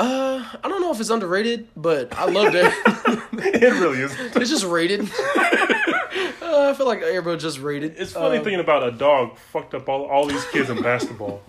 [0.00, 2.72] Uh i don't know if it's underrated but i loved it
[3.32, 4.12] it really is.
[4.36, 5.00] It's just rated.
[6.42, 7.94] uh, I feel like Airbud just rated.
[7.96, 11.42] It's funny Um, thinking about a dog fucked up all, all these kids in basketball.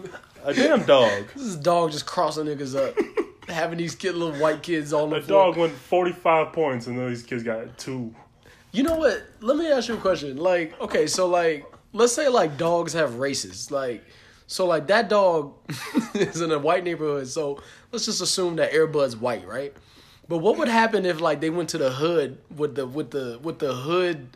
[0.43, 1.25] A damn dog.
[1.35, 2.95] This dog just crossing niggas up,
[3.49, 5.47] having these kid, little white kids on the A floor.
[5.47, 8.13] dog went 45 points and then these kids got two.
[8.71, 9.21] You know what?
[9.41, 10.37] Let me ask you a question.
[10.37, 13.69] Like, okay, so like, let's say like dogs have races.
[13.71, 14.03] Like,
[14.51, 15.53] so like that dog
[16.13, 17.29] is in a white neighborhood.
[17.29, 17.61] So
[17.93, 19.73] let's just assume that Airbud's white, right?
[20.27, 23.39] But what would happen if like they went to the hood with the with the
[23.41, 24.35] with the hood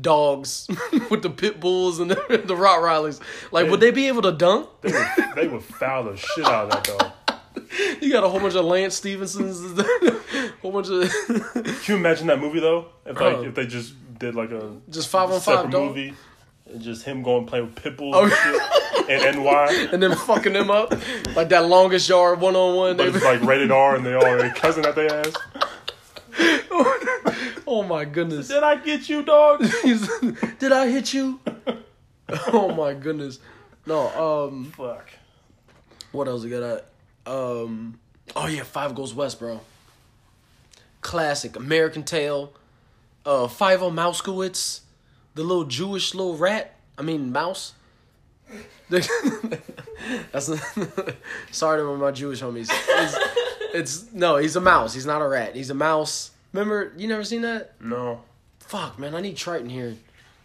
[0.00, 0.68] dogs
[1.10, 2.14] with the pit bulls and the,
[2.46, 3.20] the Rottweilers?
[3.50, 4.68] Like, would they be able to dunk?
[4.82, 7.12] They would, they would foul the shit out of that dog.
[8.00, 9.58] You got a whole bunch of Lance Stephensons,
[10.62, 11.10] whole bunch of
[11.52, 12.86] Can you imagine that movie though?
[13.04, 13.42] If like Oh.
[13.42, 16.14] if they just did like a just five on five dog, movie,
[16.72, 19.06] and just him going play with pitbulls Oh.
[19.08, 20.92] and and NY, and then fucking them up
[21.36, 22.96] like that longest yard one on one.
[22.96, 25.34] but it's like rated R, and they all their cousin at their ass.
[27.68, 28.46] Oh my goodness!
[28.48, 29.60] Did I get you, dog?
[30.58, 31.40] Did I hit you?
[32.52, 33.40] Oh my goodness!
[33.86, 35.10] No, um, Fuck.
[36.12, 36.62] what else we got?
[36.62, 36.86] At?
[37.26, 37.98] Um,
[38.36, 39.60] oh yeah, Fievel Goes West, bro.
[41.00, 42.52] Classic American Tail.
[43.24, 44.80] Uh, Fievel Mousekewitz,
[45.36, 46.74] the little Jewish little rat.
[46.98, 47.74] I mean mouse.
[48.90, 49.08] That's
[51.50, 52.68] sorry to my Jewish homies.
[52.70, 53.18] It's,
[53.74, 54.94] it's no, he's a mouse.
[54.94, 55.54] He's not a rat.
[55.56, 56.30] He's a mouse.
[56.52, 57.72] Remember, you never seen that?
[57.80, 58.22] No,
[58.60, 59.94] Fuck, man, I need Triton here,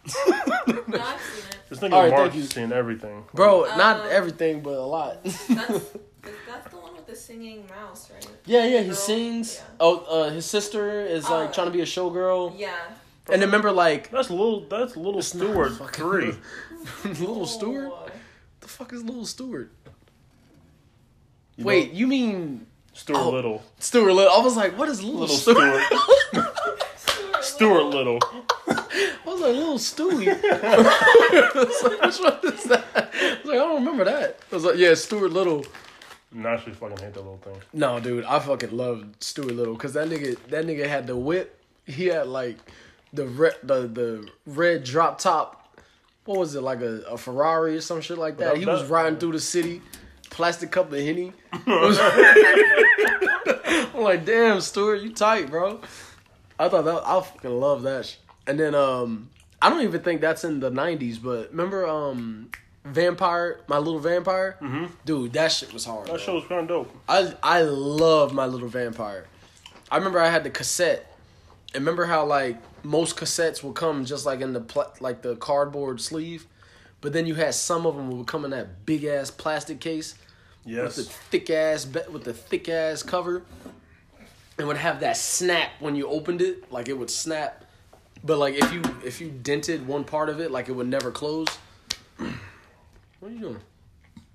[0.06, 1.56] No, I've seen it.
[1.70, 2.42] this nigga All right, thank Mark's you.
[2.44, 3.62] seen everything, bro.
[3.76, 5.22] not Um, everything, but a lot.
[5.24, 8.28] That's that's the one with the singing mouse, right?
[8.46, 8.80] yeah, yeah.
[8.80, 8.94] He Girl.
[8.96, 9.56] sings.
[9.56, 9.62] Yeah.
[9.80, 11.52] Oh, uh, his sister is like Oh.
[11.52, 12.76] trying to be a showgirl, Yeah.
[13.30, 14.60] And then remember like That's little.
[14.60, 16.34] That's little not Stuart three.
[17.04, 17.90] little Stuart.
[17.92, 18.08] Oh.
[18.60, 19.70] The fuck is little Stuart?
[21.56, 23.30] You Wait, know, you mean Stuart oh.
[23.30, 23.62] Little.
[23.78, 24.32] Stuart Little?
[24.32, 25.82] I was like, what is little, Little Stewart?
[26.30, 27.42] Stuart.
[27.42, 28.18] Stuart Little.
[28.68, 30.28] I was like, little Stewie.
[30.28, 32.84] I was like, which one is that?
[32.94, 34.40] I was like, I don't remember that.
[34.50, 35.64] I was like, yeah, Stuart Little.
[36.32, 37.56] No, I actually fucking hate that little thing.
[37.72, 41.58] No, dude, I fucking love Stuart Little because that nigga, that nigga had the whip.
[41.86, 42.58] He had like
[43.12, 45.58] the red, the the red drop top.
[46.24, 48.56] What was it like a, a Ferrari or some shit like that?
[48.56, 49.82] He was riding through the city,
[50.30, 51.32] plastic cup of henny.
[53.94, 55.80] I'm like, damn, Stuart, you tight, bro.
[56.58, 58.06] I thought that I fucking love that.
[58.06, 58.16] sh-
[58.46, 59.30] And then um,
[59.60, 61.20] I don't even think that's in the '90s.
[61.20, 62.50] But remember, um,
[62.84, 64.86] Vampire, My Little Vampire, mm-hmm.
[65.04, 66.06] dude, that shit was hard.
[66.06, 66.18] That bro.
[66.18, 66.94] show was kind of dope.
[67.08, 69.26] I I love My Little Vampire.
[69.90, 71.08] I remember I had the cassette.
[71.74, 75.36] And remember how like most cassettes would come just like in the pla- like the
[75.36, 76.46] cardboard sleeve,
[77.00, 80.14] but then you had some of them would come in that big ass plastic case
[80.64, 80.96] Yes.
[80.96, 83.42] with the thick ass be- with the thick ass cover,
[84.58, 87.64] and would have that snap when you opened it, like it would snap.
[88.24, 91.10] But like if you if you dented one part of it, like it would never
[91.10, 91.48] close.
[92.18, 92.30] what
[93.22, 93.60] are you doing?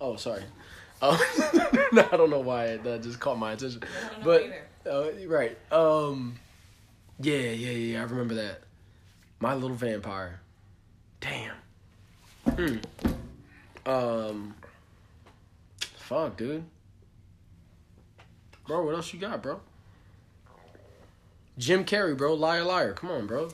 [0.01, 0.43] Oh, sorry.
[1.01, 1.17] Oh,
[1.91, 3.81] no, I don't know why that just caught my attention.
[4.23, 4.49] don't know
[4.83, 6.37] But uh, right, um,
[7.21, 7.99] yeah, yeah, yeah.
[8.01, 8.61] I remember that.
[9.39, 10.39] My Little Vampire.
[11.19, 11.55] Damn.
[12.49, 12.77] Hmm.
[13.85, 14.55] Um.
[15.97, 16.63] Fuck, dude.
[18.65, 19.59] Bro, what else you got, bro?
[21.57, 22.33] Jim Carrey, bro.
[22.33, 22.93] Liar, liar.
[22.93, 23.49] Come on, bro.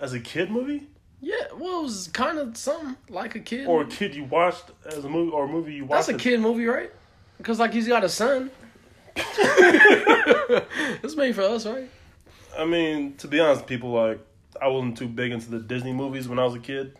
[0.00, 0.86] As a kid movie?
[1.22, 3.66] Yeah, well, it was kind of something like a kid.
[3.66, 6.06] Or a kid you watched as a movie, or a movie you watched?
[6.06, 6.90] That's a as- kid movie, right?
[7.38, 8.50] Because like he's got a son.
[9.16, 11.88] it's made for us, right?
[12.58, 14.20] I mean, to be honest, people like
[14.60, 16.96] I wasn't too big into the Disney movies when I was a kid.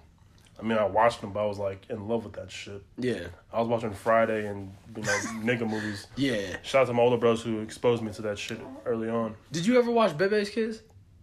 [0.59, 2.83] I mean, I watched them, but I was like in love with that shit.
[2.99, 6.07] Yeah, I was watching Friday and you know nigga movies.
[6.17, 6.57] yeah.
[6.63, 9.35] Shout out to my older brothers who exposed me to that shit early on.
[9.53, 10.83] Did you ever watch Bebe's Kids?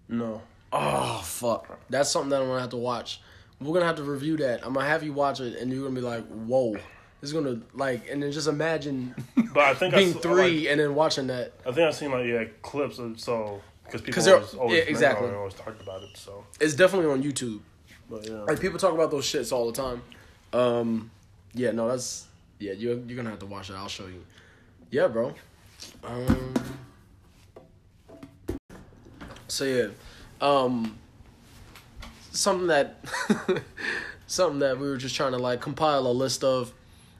[0.09, 0.41] No,
[0.71, 3.21] Oh fuck, that's something that I'm gonna have to watch.
[3.59, 4.65] We're gonna have to review that.
[4.65, 6.75] I'm gonna have you watch it, and you're gonna be like, "Whoa."
[7.21, 9.15] It's gonna like, and then just imagine
[9.53, 11.53] but I think being I, three Like, and then watching that.
[11.65, 14.77] I think I've seen like yeah clips of so because people 'Cause they're- always, always
[14.77, 15.29] yeah, exactly.
[15.31, 16.15] always talked about it.
[16.15, 17.61] So, It's definitely on YouTube.
[18.09, 20.01] but yeah, Like people talk about those shits all the time.
[20.53, 21.09] Um,
[21.53, 22.25] yeah, no, that's
[22.59, 22.73] yeah.
[22.73, 23.73] You're you're gonna have to watch it.
[23.73, 24.23] I'll show you.
[24.91, 25.33] Yeah, bro.
[26.03, 26.53] Um.
[29.47, 29.87] So yeah,
[30.41, 30.97] um,
[32.31, 32.99] something that
[34.27, 36.73] something that we were just trying to like compile a list of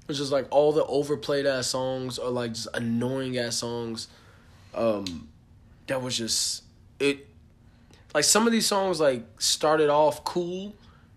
[0.08, 4.08] was just like all the overplayed ass songs or like just annoying ass songs.
[4.74, 5.30] Um,
[5.88, 6.64] that was just
[7.00, 7.28] it
[8.14, 10.74] like some of these songs like started off cool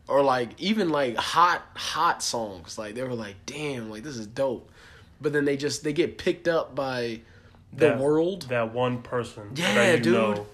[0.09, 4.27] or like even like hot hot songs like they were like damn like this is
[4.27, 4.71] dope
[5.21, 7.21] but then they just they get picked up by
[7.73, 9.53] the That- world that one person.
[9.55, 10.15] Yeah, that you dude.
[10.15, 10.47] Know,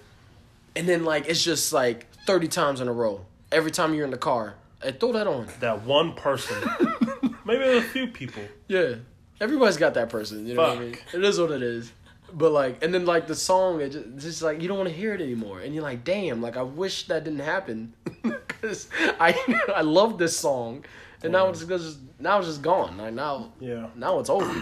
[0.75, 4.11] and then like it's just like 30 times in a row every time you're in
[4.11, 6.57] the car hey, throw that on that one person.
[7.45, 8.43] Maybe a few people.
[8.67, 8.95] yeah
[9.39, 11.13] everybody's got that person you know what i mean Fuck.
[11.13, 11.91] it is what it is
[12.33, 14.89] but like and then like the song it just, it's just like you don't want
[14.89, 15.61] to hear it anymore.
[15.61, 17.93] And you're like damn like i wish that didn't happen.
[18.47, 18.89] Because
[19.19, 19.35] i
[19.75, 20.83] i love this song.
[21.23, 22.97] And now it's just now it's just gone.
[22.97, 23.87] Like now Yeah.
[23.95, 24.53] now it's over.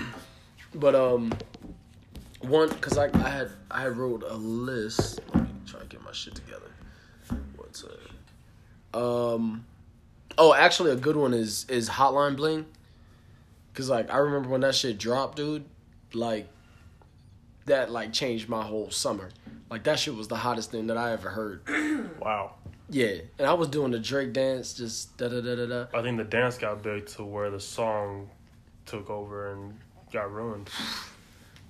[0.73, 1.33] But um
[2.41, 5.21] one because I, I had i wrote a list.
[5.33, 6.69] Let me try to get my shit together.
[7.55, 7.99] What's it
[8.93, 9.65] um
[10.37, 12.65] oh actually a good one is is hotline bling.
[13.73, 15.65] Because like i remember when that shit dropped dude.
[16.13, 16.47] Like
[17.65, 19.29] that like changed my whole summer
[19.69, 21.61] like that shit was the hottest thing that i ever heard
[22.19, 22.53] Wow.
[22.89, 26.01] yeah and i was doing the drake dance just da da da da da I
[26.03, 28.29] think the dance got big to where the song
[28.85, 29.79] took over and
[30.13, 30.69] got ruined.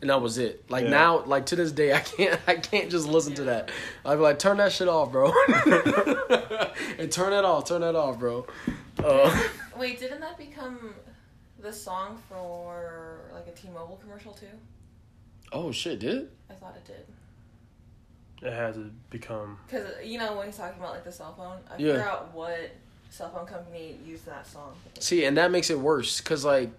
[0.02, 0.70] and that was it.
[0.70, 0.90] Like Yeah.
[0.90, 3.72] now, like to this day, I can't, I can't just listen to that.
[4.04, 5.32] I'd be like, turn that shit off, bro,
[7.00, 8.46] and turn it off, turn that off, bro.
[9.04, 9.44] Uh,
[9.78, 10.94] Wait, didn't that become
[11.62, 14.48] the song for like a T-Mobile commercial too?
[15.52, 18.48] Oh shit, did I thought it did.
[18.48, 19.58] It has to become.
[19.72, 21.94] Cause you know when he's talking about like the cell phone, I Yeah.
[21.94, 22.72] figure out what
[23.10, 24.74] cell phone company used that song.
[25.00, 26.70] see, and that makes it worse because like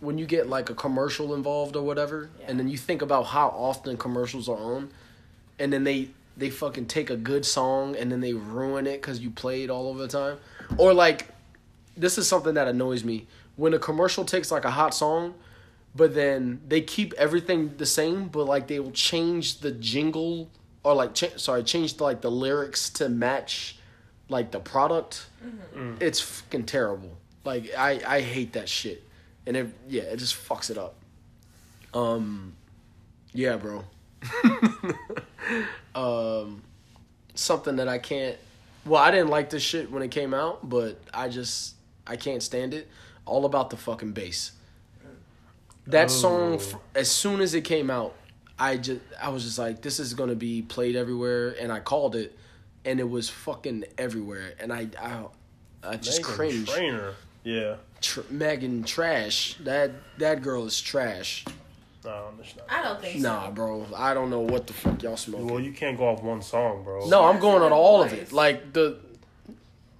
[0.00, 2.46] when you get like a commercial involved or whatever, Yeah.
[2.48, 4.90] and then you think about how often commercials are on,
[5.58, 9.20] and then they they fucking take a good song and then they ruin it because
[9.20, 10.38] you play it all over the time,
[10.78, 11.28] or like
[11.96, 13.26] this is something that annoys me
[13.56, 15.34] when a commercial takes like a hot song
[15.94, 20.50] but then they keep everything the same but like they will change the jingle
[20.84, 23.76] or like cha- sorry change the, like the lyrics to match
[24.28, 25.26] like the product.
[26.00, 27.16] It's fucking terrible.
[27.44, 29.02] Like i i hate that shit.
[29.46, 30.94] And it yeah it just fucks it up.
[31.94, 32.54] Um
[33.32, 33.84] yeah bro.
[35.94, 36.62] Um
[37.34, 38.36] something that i can't
[38.86, 41.74] well i didn't like this shit when it came out but i just
[42.06, 42.88] i can't stand it.
[43.26, 44.52] All about the fucking bass
[45.86, 46.08] that oh.
[46.08, 46.60] song
[46.94, 48.14] as soon as it came out
[48.58, 52.14] i just i was just like this is gonna be played everywhere and i called
[52.14, 52.36] it
[52.84, 55.24] and it was fucking everywhere and i i,
[55.82, 57.14] I just Megan cringe Trainor.
[57.44, 57.76] Yeah.
[58.00, 61.44] Tr- megan trash that that girl is trash
[62.04, 62.66] No, not.
[62.68, 63.52] I don't think nah so.
[63.52, 66.42] bro i don't know what the fuck y'all smoking Well, you can't go off one
[66.42, 67.08] song, bro.
[67.08, 68.98] no i'm going on good all of it like the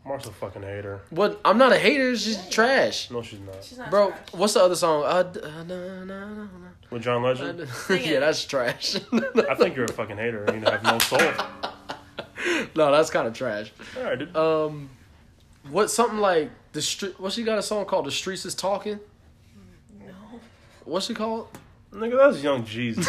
[0.04, 1.00] Mark's a fucking hater.
[1.10, 1.40] What?
[1.44, 2.16] I'm not a hater.
[2.16, 3.62] She's trash, No, she's not.
[3.62, 4.08] She's not bro.
[4.08, 4.20] trash.
[4.32, 5.04] What's the other song?
[5.06, 6.46] Uh, d- uh, na, na, na,
[6.90, 8.96] With John Legend, yeah, that's trash.
[9.12, 10.44] I think you're a fucking hater.
[10.52, 11.20] You have no soul.
[12.74, 13.72] no, that's kind of trash.
[13.96, 14.36] All right, dude.
[14.36, 14.90] Um,
[15.70, 17.20] what something like the street?
[17.20, 18.98] What she got a song called "The Streets Is Talking"?
[20.00, 20.06] No.
[20.84, 21.46] What's she called?
[21.92, 23.04] Nigga, that's Young Jeezy.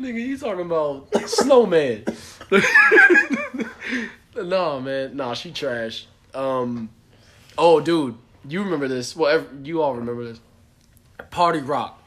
[0.00, 2.04] Nigga, you talking about Snowman?
[4.36, 6.06] no, man, nah, she trash.
[6.34, 6.90] Um,
[7.58, 8.16] oh, dude,
[8.48, 9.14] you remember this?
[9.16, 10.40] Well, ev- you all remember this?
[11.30, 12.02] Party Rock,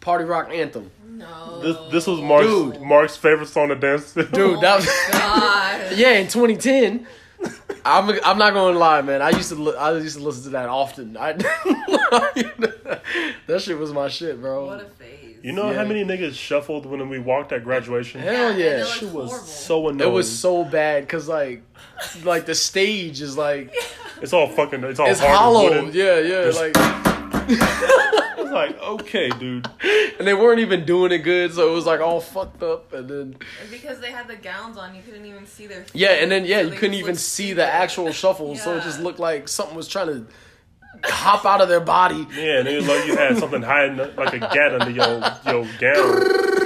[0.00, 1.60] Party Rock anthem, No.
[1.60, 2.80] This this was Mark's Dude.
[2.82, 4.24] Mark's favorite song to dance to.
[4.24, 4.60] dude.
[4.60, 5.92] that was, God.
[5.96, 7.06] yeah, in 2010.
[7.84, 9.22] I'm I'm not gonna lie, man.
[9.22, 11.16] I used to li- I used to listen to that often.
[11.16, 11.32] I,
[13.46, 14.66] that shit was my shit, bro.
[14.66, 15.36] What a phase.
[15.42, 15.76] You know Yeah.
[15.78, 18.20] how many niggas shuffled when we walked at graduation?
[18.20, 18.80] Hell and yeah.
[18.80, 19.46] it Shit was horrible.
[19.46, 20.10] so annoying.
[20.10, 21.62] It was so bad because like,
[22.24, 23.72] like the stage is like
[24.20, 24.82] It's all fucking.
[24.84, 25.88] It's all it's hard hollow.
[25.90, 26.50] Yeah, yeah.
[26.50, 26.74] Just- Like,
[28.46, 29.68] It's like okay, dude.
[30.18, 32.92] and they weren't even doing it good, so it was like all fucked up.
[32.92, 35.82] And then And because they had the gowns on, you couldn't even see their.
[35.84, 37.74] Feet, yeah, and then yeah, so you couldn't even looked see the stupid.
[37.74, 40.26] actual shuffle, so it just looked like something was trying to
[41.04, 42.26] hop out of their body.
[42.34, 45.64] Yeah, and it was like you had something hiding like a gat under your your
[45.78, 46.65] gown,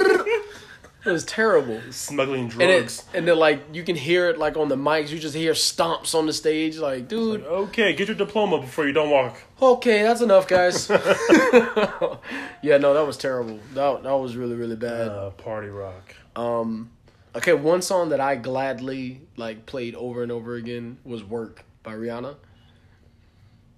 [1.03, 1.81] It was terrible.
[1.91, 2.99] smuggling And drugs.
[3.13, 5.09] it, and then like you can hear it like on the mics.
[5.09, 6.77] You just hear stomps on the stage.
[6.77, 9.37] Like, dude, Okay, get your diploma before you don't walk.
[9.61, 10.87] okay, that's enough, guys.
[12.61, 13.59] yeah, no, that was terrible.
[13.73, 15.07] That that was really really bad.
[15.07, 16.13] Uh, party rock.
[16.35, 16.91] Um,
[17.35, 21.93] okay, one song that I gladly like played over and over again was "Work" by
[21.93, 22.35] Rihanna.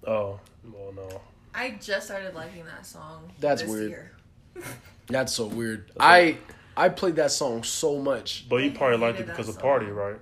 [0.06, 0.38] Oh,
[0.70, 1.20] well, no.
[1.54, 3.32] I just started liking that song.
[3.40, 3.90] That's this weird.
[3.90, 4.12] Year.
[5.06, 5.90] That's so weird.
[5.98, 6.36] I
[6.76, 8.48] I played that song so much.
[8.48, 10.16] But you probably liked it because of party, right?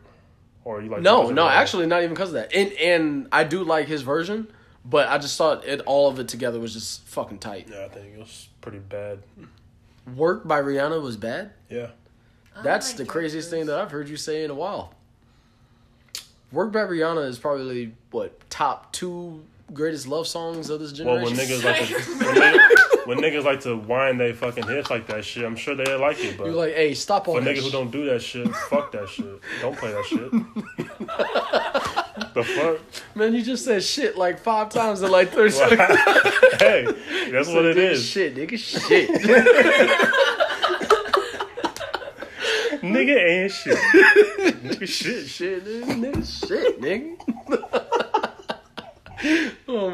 [0.64, 2.54] Or you like No, no, actually, not even because of that.
[2.54, 4.48] And and I do like his version,
[4.84, 7.68] but I just thought it all of it together was just fucking tight.
[7.70, 9.20] Yeah, I think it was pretty bad.
[10.16, 11.52] "Work" by Rihanna was bad.
[11.68, 11.88] Yeah.
[12.62, 14.94] That's the craziest thing that I've heard you say in a while.
[16.52, 21.36] "Work" by Rihanna is probably what top two greatest love songs of this generation.
[21.36, 21.64] Well, generation.
[21.64, 25.06] when niggas like to, when, niggas, when niggas like to whine they fucking hips like
[25.08, 26.36] that shit, I'm sure they like it.
[26.36, 28.92] But You're like, hey, stop for on that niggas who don't do that shit, fuck
[28.92, 29.40] that shit.
[29.60, 30.30] Don't play that shit.
[32.34, 32.80] the fuck?
[33.16, 35.80] Man, you just said shit like five times in like 30 seconds.
[36.58, 36.86] hey,
[37.30, 38.04] that's what it is.
[38.04, 39.10] Shit, nigga, shit.
[42.82, 43.76] Nigga ain't shit.
[44.62, 45.26] Nigga shit.
[45.28, 47.16] shit, nigga, nigga, shit, nigga.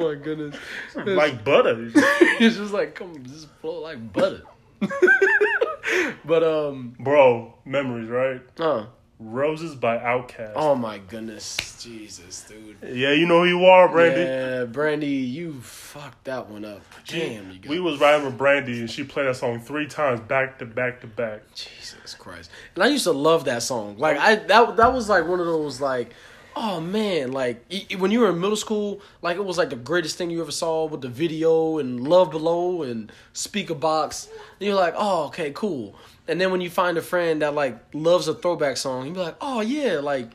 [0.09, 0.57] Oh my goodness.
[0.95, 1.91] Like butter.
[2.41, 4.43] It's just like, come, just flow like butter.
[6.25, 8.41] but, um, Bro, memories, right?
[8.61, 8.87] uh,
[9.21, 10.53] Roses by Outkast.
[10.55, 11.83] oh my goodness.
[11.83, 12.77] Jesus, dude.
[12.97, 14.21] Yeah, you know who you are, Brandy.
[14.21, 16.83] Yeah, Brandy, you fucked that one up.
[17.09, 20.21] Damn, you got We was riding with Brandy and she played that song three times
[20.21, 21.43] back to back to back.
[21.53, 22.51] Jesus Christ.
[22.77, 23.99] And I used to love that song.
[23.99, 26.15] Like I that that was like one of those like
[26.61, 29.77] oh man, like e- when you were in middle school, like it was like the
[29.77, 34.27] greatest thing you ever saw with the video and Love Below and Speakerboxxx.
[34.29, 35.95] And you're like, "Oh, okay, cool."
[36.27, 39.21] And then when you find a friend that like loves a throwback song, you be
[39.21, 40.31] like, "Oh yeah, like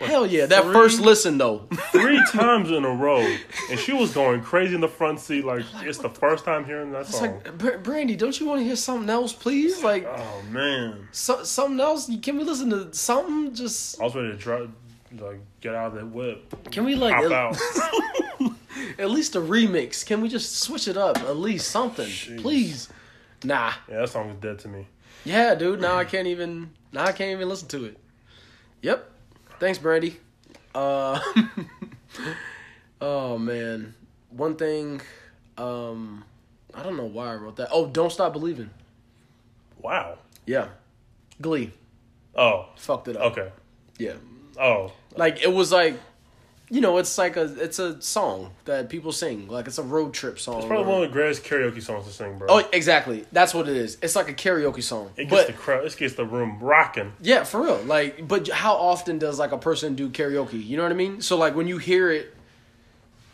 [0.00, 1.66] hell yeah." That three- first listen though.
[1.92, 3.26] Three times in a row.
[3.70, 6.92] And she was going crazy in the front seat like it's the first time hearing
[6.92, 7.40] that It's song.
[7.62, 9.82] like, Brandy, don't you want to hear something else, please?
[9.82, 11.08] Like oh man.
[11.12, 12.10] so, something else?
[12.22, 13.54] Can we listen to something?
[13.54, 14.70] Just I was ready to drive
[15.20, 16.70] like get out of that whip.
[16.70, 17.60] can we like at-.
[18.98, 20.04] At least a remix.
[20.04, 21.18] Can we just switch it up?
[21.18, 22.88] At least something, please.
[23.42, 23.72] Nah.
[23.88, 24.86] Yeah, that song was dead to me.
[25.24, 25.80] Yeah, dude.
[25.80, 26.70] Now I can't even.
[26.92, 27.98] Now I can't even listen to it.
[28.82, 29.10] Yep.
[29.58, 30.16] Thanks, Brandy.
[30.74, 31.18] Uh.
[33.00, 33.94] oh man.
[34.30, 35.00] One thing.
[35.56, 36.24] Um.
[36.74, 37.68] I don't know why I wrote that.
[37.72, 38.70] Oh, don't stop believing.
[39.80, 40.18] Wow.
[40.46, 40.68] Yeah.
[41.40, 41.72] Glee.
[42.34, 43.32] Oh, Fucked it up.
[43.32, 43.50] okay.
[43.98, 44.14] Yeah.
[44.58, 45.98] Oh, Like it was like.
[46.70, 49.48] You know, it's like a it's a song that people sing.
[49.48, 50.56] Like it's a road trip song.
[50.60, 52.48] it's probably or- one of the greatest karaoke songs to sing, bro.
[52.50, 53.26] Oh, exactly.
[53.32, 53.98] That's what it is.
[54.00, 55.10] It's like a karaoke song.
[55.16, 55.84] it gets but the crowd.
[55.84, 57.12] It gets the room rocking.
[57.20, 57.82] yeah, for real.
[57.82, 60.64] Like, but how often does like a person do karaoke?
[60.66, 61.20] You know what I mean?
[61.20, 62.34] So like when you hear it,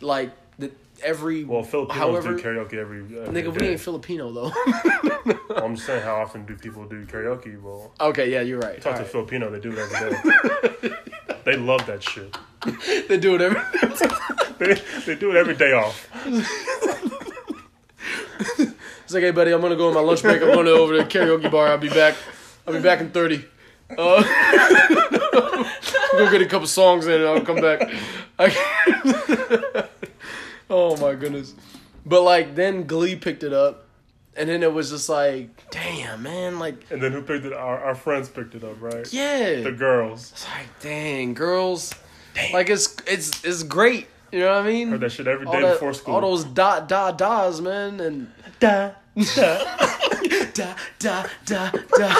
[0.01, 0.69] like the
[1.01, 2.99] every Well, Filipinos however, do karaoke every.
[2.99, 4.51] every nigga, we ain't Filipino though.
[5.55, 7.59] I'm just saying, how often do people do karaoke?
[7.59, 8.79] Well, okay, yeah, you're right.
[8.81, 9.11] talk All to right.
[9.11, 10.95] Filipino, they do it every day.
[11.43, 12.37] they love that shit.
[13.07, 13.59] They do it every.
[14.59, 14.75] They,
[15.07, 16.07] they do it every day off.
[19.03, 20.41] It's like, hey, buddy, I'm gonna go on my lunch break.
[20.41, 21.67] I'm going to over to the karaoke bar.
[21.67, 22.15] I'll be back.
[22.65, 23.43] I'll be back in thirty.
[23.97, 24.23] Uh,
[26.13, 27.91] go get a couple songs in and I'll come back.
[30.69, 31.53] Oh my goodness.
[32.05, 33.85] But like then Glee picked it up
[34.35, 37.53] and then it was just like, damn man, like And then who picked it?
[37.53, 39.11] Our, our friends picked it up, right?
[39.13, 39.61] yeah.
[39.61, 40.31] The girls.
[40.31, 41.93] It's like, dang, girls.
[42.53, 44.07] Like it's it's it's great.
[44.31, 44.89] You know what I mean?
[44.89, 46.15] Heard that shit every all, day that- before school.
[46.15, 48.31] all those da da das, man, and
[48.61, 48.91] da,
[49.35, 49.95] da.
[50.53, 52.15] da da da da.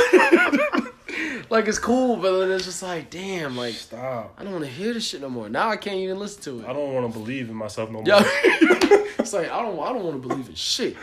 [1.49, 4.35] like it's cool, but then it's just like, damn, like Stop.
[4.37, 5.47] I don't want to hear this shit no more.
[5.49, 6.69] Now I can't even listen to it.
[6.69, 8.05] I don't want to believe in myself no more.
[9.19, 10.97] It's like I don't I don't want to believe in shit.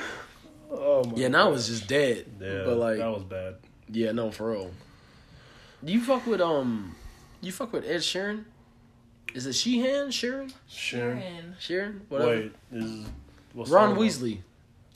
[0.71, 2.27] Oh my Yeah, now it's just dead.
[2.41, 3.57] Yeah, but like, that was bad.
[3.91, 4.71] yeah, no, for real.
[5.85, 6.95] Do you fuck with um,
[7.41, 8.45] you fuck with Ed Sheeran?
[9.35, 10.09] Is it Sheehan?
[10.09, 10.53] Sheeran?
[10.69, 11.19] Sharon.
[11.23, 11.57] Aaron.
[11.61, 12.01] Sheeran?
[12.09, 12.31] Whatever.
[12.33, 13.07] Wait, is
[13.53, 14.01] what Ron song, though?
[14.01, 14.39] Weasley.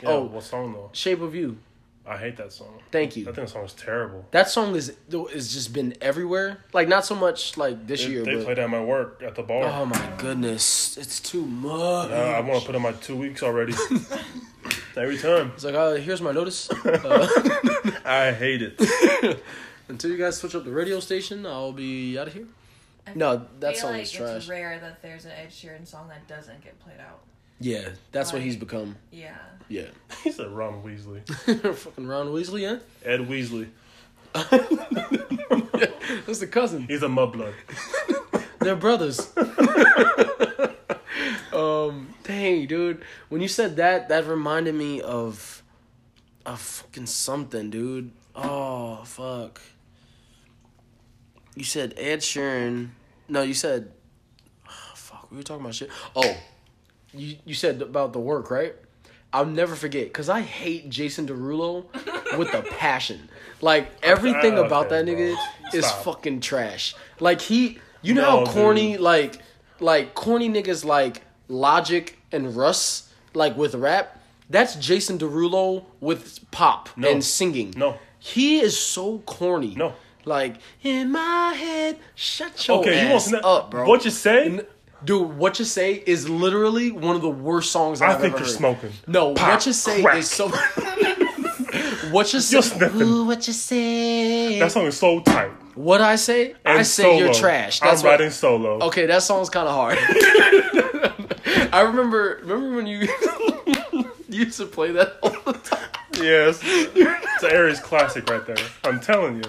[0.02, 0.22] Yeah, Oh.
[0.24, 0.90] what song though?
[0.92, 1.58] Shape of You.
[2.04, 2.80] I hate that song.
[2.90, 3.22] Thank you.
[3.22, 4.26] I think that song is terrible.
[4.32, 4.92] That song is
[5.32, 6.64] is just been everywhere.
[6.72, 9.36] Like not so much like this They, year, they but played at my work at
[9.36, 9.64] the bar.
[9.64, 12.10] oh my goodness, it's too much.
[12.10, 13.74] I want to put in my two weeks already.
[14.96, 15.52] Every time.
[15.54, 16.68] It's like, uh, here's my notice.
[16.84, 17.26] Uh,
[18.04, 19.40] I hate it.
[19.88, 22.46] until you guys switch up the radio station, I'll be out of here.
[23.06, 24.36] I No, that feel song like is trash.
[24.36, 27.20] It's rare that there's an Ed Sheeran song that doesn't get played out.
[27.62, 28.96] Yeah, that's what he's become.
[29.10, 29.36] Yeah.
[29.68, 29.86] Yeah,
[30.24, 31.26] He's a Ron Weasley.
[31.76, 32.78] fucking Ron Weasley, yeah.
[33.04, 33.68] Ed Weasley.
[36.26, 36.86] That's the cousin.
[36.88, 37.54] He's a mudblood.
[38.60, 39.30] They're brothers.
[41.52, 43.02] um, dang, dude.
[43.28, 45.62] When you said that, that reminded me of
[46.44, 48.10] a fucking something, dude.
[48.34, 49.60] Oh fuck.
[51.54, 52.90] You said Ed Sheeran.
[53.28, 53.92] No, you said.
[54.68, 55.90] Oh, fuck, we were talking about shit.
[56.16, 56.36] Oh,
[57.14, 58.74] you you said about the work, right?
[59.34, 61.86] I'll never forget because I hate Jason Derulo
[62.36, 63.28] with a passion.
[63.62, 65.14] Like everything Okay, about that bro.
[65.14, 65.36] nigga
[65.72, 66.04] is Stop.
[66.04, 66.94] fucking trash.
[67.18, 69.00] Like he, you know No, how corny, dude.
[69.00, 69.38] like
[69.80, 74.18] like corny niggas like Logic and Russ, like with rap.
[74.50, 77.08] That's Jason Derulo with pop No.
[77.10, 77.72] and singing.
[77.76, 77.96] No.
[78.18, 79.74] he is so corny.
[79.74, 79.94] No.
[80.26, 83.88] like in my head, shut your Okay, you want ass to know up, bro.
[83.88, 84.60] What you say?
[85.04, 88.40] Dude, what you say is literally one of the worst songs I've I've think you're
[88.46, 88.48] heard.
[88.56, 88.92] smoking.
[89.06, 90.16] No, Pop, what you say crack.
[90.18, 90.48] is so.
[92.10, 92.54] what you say?
[92.56, 93.02] You're sniffing.
[93.02, 94.58] Ooh, what you say?
[94.58, 95.50] That song is so tight.
[95.74, 96.54] what I say?
[96.64, 97.80] I And say you're trash.
[97.80, 98.78] That's I'm what- writing solo.
[98.86, 99.98] Okay, that song's kind of hard.
[101.72, 102.38] I remember.
[102.42, 103.08] Remember when you
[103.98, 105.88] you used to play that all the time.
[106.14, 106.60] Yes.
[106.62, 108.56] it's an Aries classic right there.
[108.84, 109.42] I'm telling you.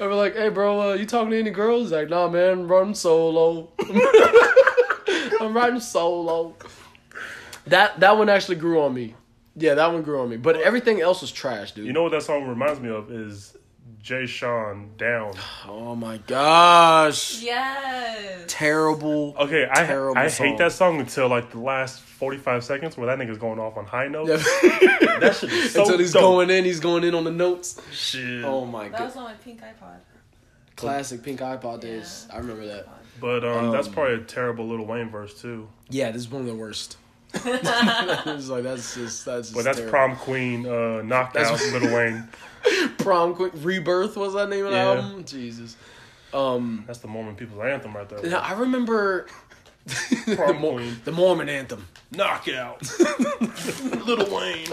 [0.00, 2.70] I was like, "Hey, bro, uh, you talking to any girls?" He's like, "Nah, man,
[2.70, 3.72] I'm solo.
[5.40, 6.56] I'm riding solo."
[7.66, 9.14] That that one actually grew on me.
[9.54, 10.36] Yeah, that one grew on me.
[10.36, 11.86] But everything else was trash, dude.
[11.86, 13.56] You know what that song reminds me of is
[14.02, 15.32] Jay Sean Down.
[15.68, 18.44] oh my gosh, Yes.
[18.48, 19.34] terrible.
[19.38, 20.46] Okay, I Terrible I song.
[20.48, 23.84] hate that song until like the last 45 seconds where that nigga's going off on
[23.86, 24.28] high notes.
[24.62, 24.78] Yeah.
[25.22, 26.22] That shit is so Until he's dope.
[26.22, 27.80] going in, he's going in on the notes.
[27.92, 28.44] Shit.
[28.44, 28.98] Oh my god.
[28.98, 29.98] That was on my pink iPod.
[30.74, 32.26] classic Pink iPod days.
[32.28, 32.34] Yeah.
[32.34, 32.88] I remember that.
[33.20, 35.68] But um, that's Um, probably a terrible Lil Wayne verse too.
[35.90, 36.96] Yeah, this is one of the worst.
[37.34, 39.48] it's like that's just that's.
[39.48, 39.90] Just But that's terrible.
[39.92, 42.28] prom queen uh, knockout That's- Lil Wayne.
[42.98, 45.24] Prom quick rebirth was that name of the album?
[45.24, 45.76] Jesus.
[46.32, 48.22] Um, That's the Mormon people's anthem right there.
[48.30, 49.26] now I remember
[49.86, 51.86] the, Prom Mo- the Mormon anthem.
[52.10, 52.80] Knockout.
[54.06, 54.66] Lil Wayne.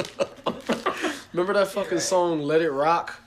[1.33, 3.19] Remember that fucking song "Let It Rock"?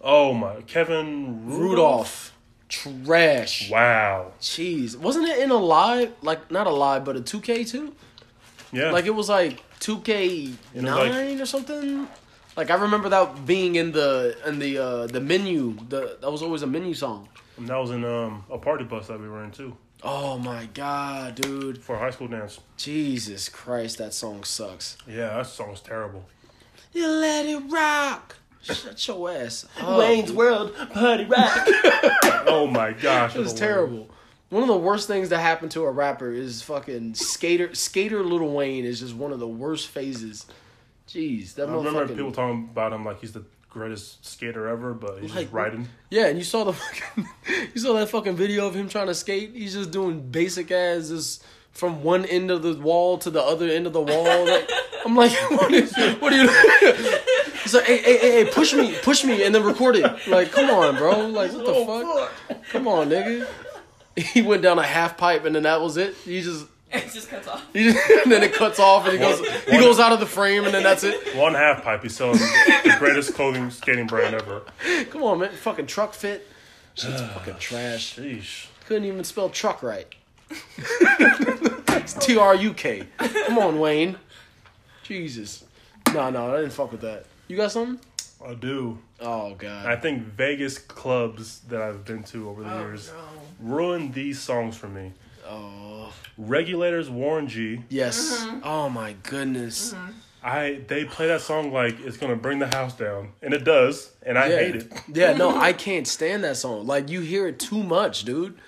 [0.00, 1.58] Oh my, Kevin Rudolph.
[1.60, 2.28] Rudolph.
[2.68, 3.70] Trash.
[3.70, 4.32] Wow.
[4.40, 6.12] Jeez, wasn't it in a live?
[6.22, 7.94] Like not a live, but a two K too.
[8.72, 8.90] Yeah.
[8.90, 12.08] Like it was like two K You know, nine or something.
[12.56, 15.76] Like I remember that being in the in the uh the menu.
[15.88, 17.28] The that was always a menu song.
[17.56, 20.66] and that was in um, a party bus that we were in too Oh my
[20.74, 21.78] god, dude!
[21.82, 22.58] for a high school dance.
[22.76, 24.96] Jesus Christ, that song sucks.
[25.06, 26.24] Yeah, that song's terrible.
[26.92, 28.36] You let it rock.
[28.62, 29.64] Shut your ass.
[29.80, 30.28] up.
[30.30, 31.52] World Party Rock.
[32.46, 33.56] oh my gosh, It was Lil Wayne.
[33.56, 34.10] terrible.
[34.50, 37.74] One of the worst things that happened to a rapper is fucking skater.
[37.74, 40.46] Skater Lil Wayne is just one of the worst phases.
[41.12, 42.16] Jeez, that I remember motherfucking.
[42.16, 45.88] people talking about him like he's the greatest skater ever, but he's Like, just riding.
[46.10, 47.28] Yeah, and you saw the fucking,
[47.74, 49.52] you saw that fucking video of him trying to skate.
[49.54, 53.68] He's just doing basic as just from one end of the wall to the other
[53.68, 54.46] end of the wall.
[54.52, 54.70] Like,
[55.04, 56.48] I'm like, what, is, what are you?
[57.64, 60.28] He's like, hey, hey, hey, hey, push me, push me, and then record it.
[60.28, 61.26] Like, come on, bro.
[61.26, 62.62] Like, what the oh, fuck?
[62.70, 63.48] Come on, nigga.
[64.14, 66.14] He went down a half pipe, and then that was it.
[66.24, 67.64] He just, It just cuts off.
[67.74, 70.74] and then it cuts off, and he goes, he goes out of the frame, and
[70.74, 71.34] then that's it.
[71.34, 72.02] One half pipe.
[72.02, 74.62] He's selling the greatest clothing skating brand ever.
[75.10, 75.52] Come on, man.
[75.52, 76.40] Fucking Trukfit.
[76.94, 78.16] Shit's ah, fucking trash.
[78.16, 78.66] Sheesh.
[78.86, 80.14] couldn't even spell truck right.
[80.50, 83.04] it's T R U K.
[83.18, 84.18] Come on, Wayne.
[85.02, 85.64] Jesus.
[86.12, 87.24] No, no, I didn't fuck with that.
[87.48, 87.98] You got something?
[88.44, 88.98] I do.
[89.20, 89.86] Oh god.
[89.86, 93.12] I think Vegas clubs that I've been to over the oh, years
[93.60, 95.12] ruined these songs for me.
[95.46, 95.91] oh
[96.36, 97.82] Regulators, Warren G.
[97.88, 98.44] yes.
[98.44, 98.60] Mm-hmm.
[98.64, 99.92] Oh my goodness.
[99.92, 100.12] Mm-hmm.
[100.44, 104.12] I they play that song like it's gonna bring the house down, and it does,
[104.22, 104.56] and I yeah.
[104.56, 104.92] hate it.
[105.12, 106.86] Yeah, no, I can't stand that song.
[106.86, 108.58] Like you hear it too much, dude.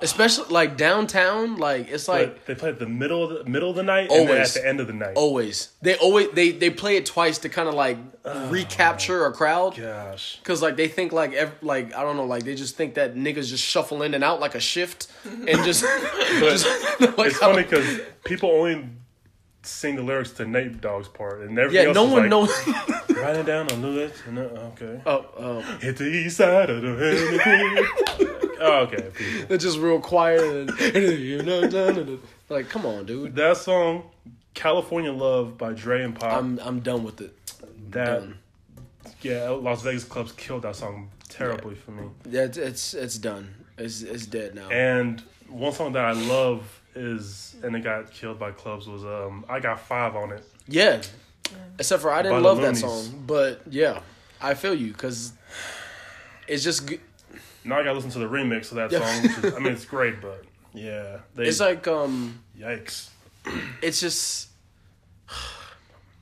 [0.00, 3.70] Especially like downtown, like it's like But they play at the middle of the middle
[3.70, 5.14] of the night, and then at the end of the night.
[5.16, 5.70] always.
[5.82, 9.76] They always they they play it twice to kind of like oh recapture a crowd.
[9.76, 12.94] Gosh, Cause like they think like ev- like I don't know like they just think
[12.94, 15.82] that niggas just shuffle in and out like a shift and just,
[16.38, 16.66] just
[17.00, 18.88] like, it's funny because people only
[19.62, 22.50] sing the lyrics to Nate Dogg's part, and everything yeah else no one like, knows
[23.18, 24.22] Write it down on the list.
[24.26, 25.00] And, uh, okay.
[25.06, 29.46] oh oh Hit the east side of the oh, okay, people.
[29.48, 34.04] they're just real quiet and like come on dude That song,
[34.54, 36.32] California Love by Dre and Pac.
[36.32, 37.34] I'm I'm done with it
[37.90, 38.38] that done.
[39.22, 42.08] yeah, Las Vegas clubs killed that song terribly for me.
[42.30, 46.77] yeah it's it's, it's done it's it's dead now And one song that I love
[46.94, 50.44] is and it got killed by clubs was um I got five on it.
[50.66, 51.00] yeah
[51.78, 54.00] except for I didn't the love that song but yeah
[54.40, 55.32] I feel you because
[56.46, 57.00] it's just g-
[57.64, 59.00] Now I got to listen to the remix of that Yeah.
[59.04, 59.22] song.
[59.22, 63.08] Which is, I mean, it's great, but yeah, they, it's like um yikes.
[63.82, 64.48] it's just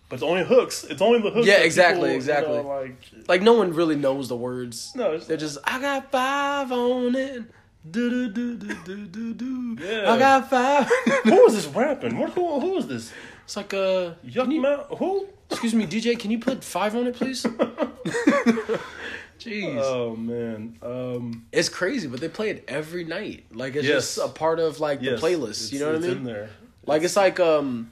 [0.09, 0.85] But it's only hooks.
[0.85, 1.47] It's only the hooks.
[1.47, 2.57] Yeah, exactly, people, you exactly.
[2.57, 2.97] know, like
[3.29, 7.15] like no one really knows the words no, it's, They're just, I got five on
[7.17, 7.43] it.
[7.91, 9.77] Do do do do do do.
[9.81, 10.13] Yeah.
[10.13, 10.89] I got five.
[11.25, 12.19] who is this rapping?
[12.19, 12.31] What?
[12.31, 12.61] Who?
[12.61, 13.13] Who is this?
[13.45, 14.87] it's like a Yuck Mount?
[14.99, 15.29] Who?
[15.51, 17.43] excuse me, DJ, can you put five on it, please?
[19.39, 20.77] Jeez, Oh man.
[20.83, 21.47] Um.
[21.53, 23.45] it's crazy, but they play it every night.
[23.53, 24.17] Like it's Yes.
[24.17, 25.73] just a part of like Yes, the playlist.
[25.73, 26.11] You know what I mean?
[26.19, 26.51] In there.
[26.87, 27.91] Like it's like um.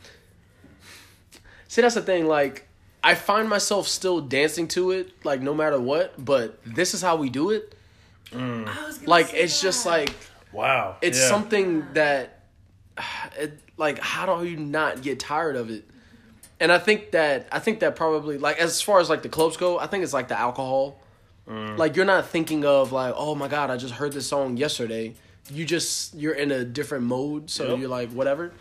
[1.68, 2.26] See, that's the thing.
[2.26, 2.66] Like
[3.02, 6.14] I find myself still dancing to it, like no matter what.
[6.24, 7.74] But this is how we do it.
[8.34, 10.10] I was gonna Like say it's just like
[10.52, 10.96] Wow.
[11.02, 11.28] it's Yeah.
[11.28, 12.40] something that
[13.38, 15.84] it, like how do you not get tired of it?
[16.60, 19.56] And i think that i think that probably like as far as like the clubs
[19.56, 21.00] go i think it's like the alcohol.
[21.48, 21.76] Mm.
[21.76, 25.14] like you're not thinking of like oh my god i just heard this song yesterday.
[25.50, 27.78] You just you're in a different mode so Yep.
[27.80, 28.52] you're like whatever.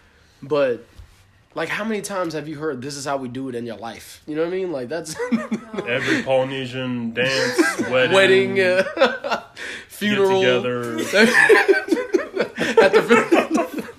[0.42, 0.86] But
[1.56, 3.78] like how many times have you heard this is how we do it in your
[3.78, 4.22] life?
[4.28, 4.72] You know what i mean?
[4.74, 5.16] Like that's
[5.88, 8.60] Every Polynesian dance, wedding, wedding.
[8.60, 9.53] uh, get
[9.98, 10.98] funeral together.
[12.84, 13.84] at the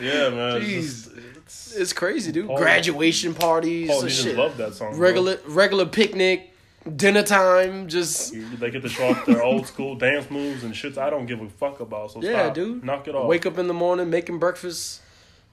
[0.00, 0.56] Yeah, man.
[0.62, 0.80] It's, Jeez.
[0.82, 2.46] just, it's, It's crazy, dude.
[2.46, 4.36] Paul- Graduation parties, and Polynesians shit.
[4.36, 4.90] love that song.
[4.90, 4.98] bro.
[5.00, 6.52] regular regular picnic,
[6.96, 10.98] dinner time, just They get to show off their old school dance moves and shits
[10.98, 12.10] I don't give a fuck about.
[12.12, 12.54] So yeah, stop.
[12.54, 12.84] dude.
[12.84, 13.26] knock it off.
[13.28, 15.00] Wake up in the morning, making breakfast.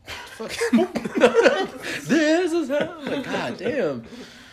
[0.06, 0.88] Fucking
[2.08, 3.00] this is how.
[3.04, 4.04] Like, God damn.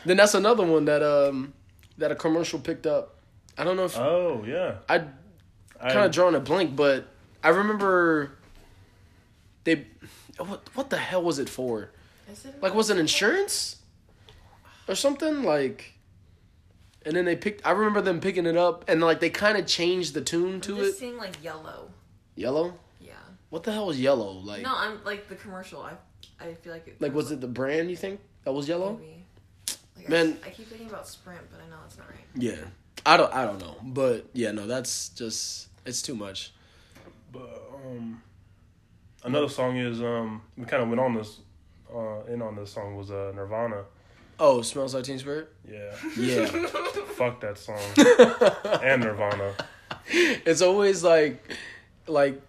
[0.05, 1.55] Then that's another one that um
[1.97, 3.17] that a commercial picked up.
[3.59, 5.03] I don't know if Oh yeah, I
[5.81, 7.07] I, kind of drawing a blank, but
[7.43, 8.33] I remember
[9.65, 9.87] they.
[10.39, 11.91] What what the hell was it for?
[12.31, 13.77] Is it Like, was it insurance
[14.87, 15.43] or something?
[15.43, 15.95] Like,
[17.05, 17.67] and then they picked.
[17.67, 20.61] I remember them picking it up, and like they kind of changed the tune I'm
[20.63, 20.99] to just it.
[20.99, 21.91] seeing like yellow.
[22.37, 22.75] Yellow.
[23.01, 23.13] Yeah.
[23.51, 24.31] What the hell was yellow?
[24.31, 25.83] Like, No, I'm like the commercial.
[25.83, 25.95] I
[26.41, 27.01] I feel like it.
[27.01, 27.91] like was it the brand?
[27.91, 28.97] You think that was yellow?
[29.01, 29.25] Maybe.
[29.97, 30.39] Like, Man.
[30.45, 32.19] I, I keep thinking about Sprint, but I know that's not right.
[32.37, 32.65] Yeah.
[33.07, 33.33] I don't.
[33.33, 36.53] I don't know, but yeah, no, that's just it's too much.
[37.33, 38.23] But um,
[39.25, 41.39] another song is um, we kind of went on this,
[41.95, 43.85] uh, in on this song was uh Nirvana.
[44.41, 45.53] Oh, smells like Teen Spirit.
[45.69, 46.47] Yeah, Yeah.
[47.17, 47.81] fuck that song
[48.83, 49.53] and Nirvana.
[50.11, 51.43] it's always like
[52.07, 52.41] like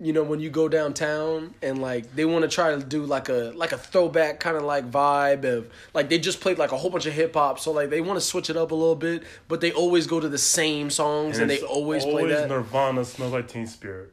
[0.00, 3.28] you know when you go downtown and like they want to try to do like
[3.28, 6.76] a like a throwback kind of like vibe of like they just played like a
[6.76, 8.94] whole bunch of hip hop so like they want to switch it up a little
[8.94, 12.48] bit but they always go to the same songs and, they always, always, play that
[12.48, 14.12] Nirvana smells like Teen Spirit.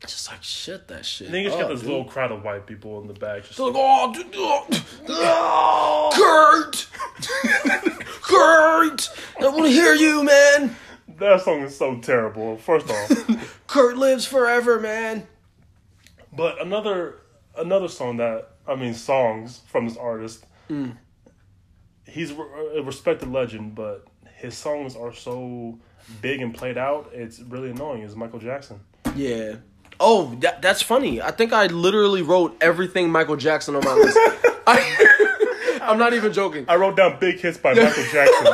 [0.00, 1.90] Just like shit that shit I think it's got this dude.
[1.90, 3.44] little crowd of white people in the back.
[3.44, 4.34] Just They're like, oh, dude,
[5.10, 6.86] oh, Kurt,
[8.22, 10.74] Kurt, I want to hear you, man.
[11.20, 12.56] That song is so terrible.
[12.56, 15.26] First off, Kurt lives forever, man.
[16.32, 17.16] but another
[17.56, 20.44] another song that I mean songs from this artist.
[20.68, 20.96] Mm.
[22.06, 25.78] He's a respected legend, but his songs are so
[26.20, 27.10] big and played out.
[27.12, 28.02] It's really annoying.
[28.02, 28.80] Is Michael Jackson?
[29.14, 29.56] Yeah.
[30.00, 31.20] Oh, that, that's funny.
[31.20, 34.16] I think I literally wrote everything Michael Jackson on my list.
[34.66, 36.64] I, I'm not even joking.
[36.68, 38.46] I wrote down big hits by Michael Jackson.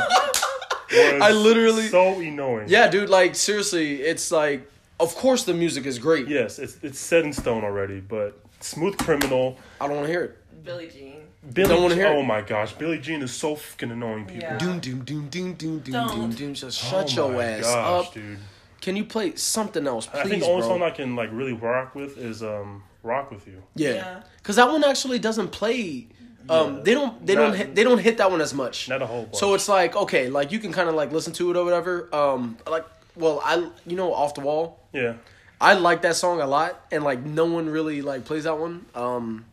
[0.90, 2.66] Was I literally- so annoying.
[2.68, 3.08] Yeah, dude.
[3.08, 6.28] Like seriously, it's like of course the music is great.
[6.28, 8.00] Yes, it's it's set in stone already.
[8.00, 10.64] But Smooth Criminal, I don't want to hear it.
[10.64, 11.14] Billie Jean.
[11.52, 11.68] Billy.
[11.68, 12.24] Don't wanna hear oh it.
[12.24, 14.24] my gosh, Billie Jean is so fucking annoying.
[14.26, 14.42] People.
[14.42, 14.58] Yeah.
[14.58, 16.54] Doom doom doom doom doom doom doom doom.
[16.54, 18.14] Just Oh shut your my ass gosh, up.
[18.14, 18.38] dude.
[18.80, 20.68] Can you play something else, please, I think the only bro?
[20.70, 24.20] song I can like really rock with is um "Rock with You." yeah, Yeah.
[24.38, 26.08] because that one actually doesn't play.
[26.48, 26.82] Um, Yeah.
[26.82, 27.26] they don't.
[27.26, 27.54] They Not- don't.
[27.56, 28.88] Hit, they don't hit that one as much.
[28.88, 29.36] Not a whole bunch.
[29.36, 32.08] So it's like okay, like you can kind of like listen to it or whatever.
[32.14, 32.84] Um, like
[33.16, 34.78] well, I you know off the wall.
[34.92, 35.14] Yeah,
[35.60, 38.86] I like that song a lot, and like no one really like plays that one.
[38.94, 39.44] Um,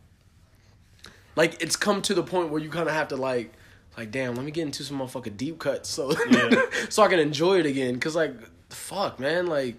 [1.36, 3.52] like it's come to the point where you kind of have to like,
[3.98, 6.62] like damn, let me get into some motherfucking deep cuts so Yeah.
[6.88, 7.98] so I can enjoy it again.
[7.98, 8.34] Cause like,
[8.70, 9.76] fuck, man, like,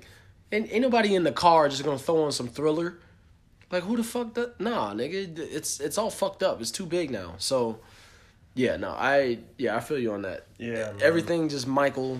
[0.52, 2.98] ain't, ain't nobody in the car just gonna throw on some thriller.
[3.72, 4.60] Like who the fuck that?
[4.60, 6.61] Nah, nigga, it's it's all fucked up.
[6.61, 7.34] It's too big now.
[7.40, 7.80] So,
[8.53, 10.45] yeah, no, I yeah, I feel you on that.
[10.58, 11.02] Yeah, man.
[11.02, 12.19] everything just Michael.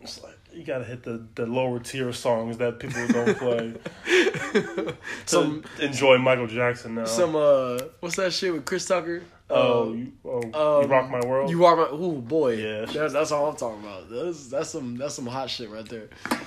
[0.00, 3.72] it's like you gotta hit the the lower tier songs that people don't play
[4.52, 4.96] to
[5.26, 7.06] Some enjoy Michael Jackson now.
[7.06, 9.22] some uh, what's that shit with Chris Tucker?
[9.52, 11.50] Oh, Uh, you, oh you um, rock my world.
[11.50, 12.54] You are my oh boy.
[12.54, 12.84] Yeah.
[12.86, 14.10] That's, that's all I'm talking about.
[14.10, 16.08] That's that's some that's some hot shit right there.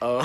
[0.00, 0.24] Uh,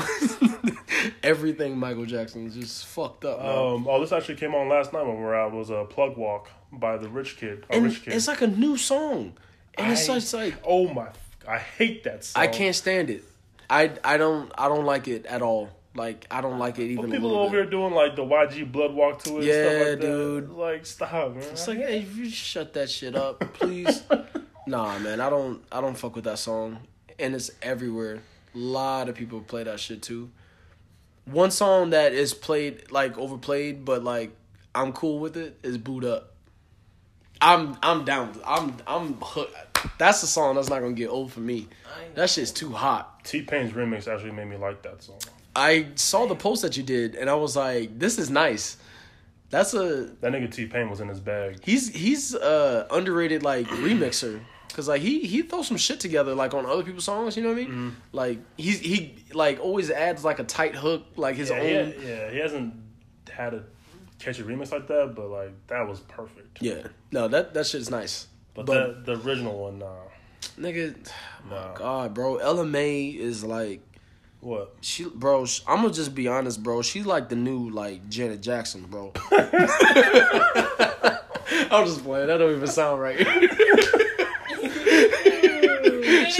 [1.23, 3.39] everything Michael Jackson is just fucked up.
[3.43, 5.51] um, oh, this actually came on last night when we were out.
[5.51, 7.65] Was a plug walk by the Rich Kid.
[7.71, 8.13] A and Rich Kid.
[8.13, 9.33] it's like a new song,
[9.75, 11.07] and it's I- such like oh my,
[11.47, 12.43] I hate that song.
[12.43, 13.23] I can't stand it.
[13.69, 15.71] I I don't I don't like it at all.
[15.95, 16.97] Like I don't like it even.
[16.97, 17.63] But a people little over bit.
[17.63, 19.45] here doing like the YG blood walk to it.
[19.45, 20.49] Yeah, and stuff like dude.
[20.49, 20.57] That.
[20.57, 21.43] Like stop, man.
[21.43, 24.03] It's like, hey, if you shut that shit up, please.
[24.67, 26.79] nah, man, I don't, I don't fuck with that song,
[27.19, 28.21] and it's everywhere.
[28.55, 30.31] A lot of people play that shit too.
[31.25, 34.35] One song that is played like overplayed, but like
[34.73, 36.31] I'm cool with it is "Boo'd Up."
[37.39, 38.39] I'm, I'm down.
[38.45, 39.53] I'm, I'm hooked.
[39.97, 41.67] That's the song that's not gonna get old for me.
[42.15, 43.25] That shit's too hot.
[43.25, 45.19] T Pain's remix actually made me like that song.
[45.55, 48.77] I saw the post that you did, and I was like, "This is nice."
[49.49, 51.57] That's a That nigga T Pain was in his bag.
[51.63, 56.55] He's he's uh underrated like remixer because like he he throws some shit together like
[56.55, 57.37] on other people's songs.
[57.37, 57.69] You know what I mean?
[57.69, 57.89] Mm-hmm.
[58.13, 61.93] Like he's he like always adds like a tight hook like his Yeah, he, own.
[62.03, 62.73] yeah, he hasn't
[63.31, 63.63] had a
[64.17, 66.59] catchy remix like that, but like that was perfect.
[66.59, 68.27] Yeah, no that that shit's nice.
[68.55, 69.93] But, But, the, the original one, nah.
[70.59, 70.95] nigga,
[71.45, 71.73] oh Nah.
[71.75, 73.81] God, bro, Mai is like
[74.43, 74.75] What?
[74.81, 75.45] she, bro.
[75.45, 76.81] sh- I'm gonna just be honest, bro.
[76.81, 79.13] She's like the new like Janet Jackson, bro.
[81.71, 82.27] I'm just playing.
[82.27, 83.17] That don't even sound right.
[83.19, 83.25] You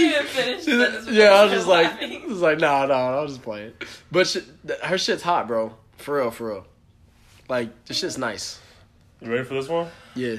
[0.00, 2.22] even finish the yeah, I was just like, laughing.
[2.22, 3.72] I was like, nah, nah, I was just playing.
[4.12, 4.42] But she,
[4.82, 5.74] her shit's hot, bro.
[5.96, 6.66] For real, for real.
[7.48, 8.60] Like, this shit's nice.
[9.20, 9.88] You ready for this one?
[10.14, 10.36] Yeah.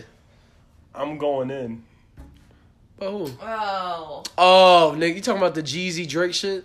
[0.94, 1.84] I'm going in.
[3.02, 6.64] Oh, Oh, oh, nigga, you talking about the Jeezy Drake shit?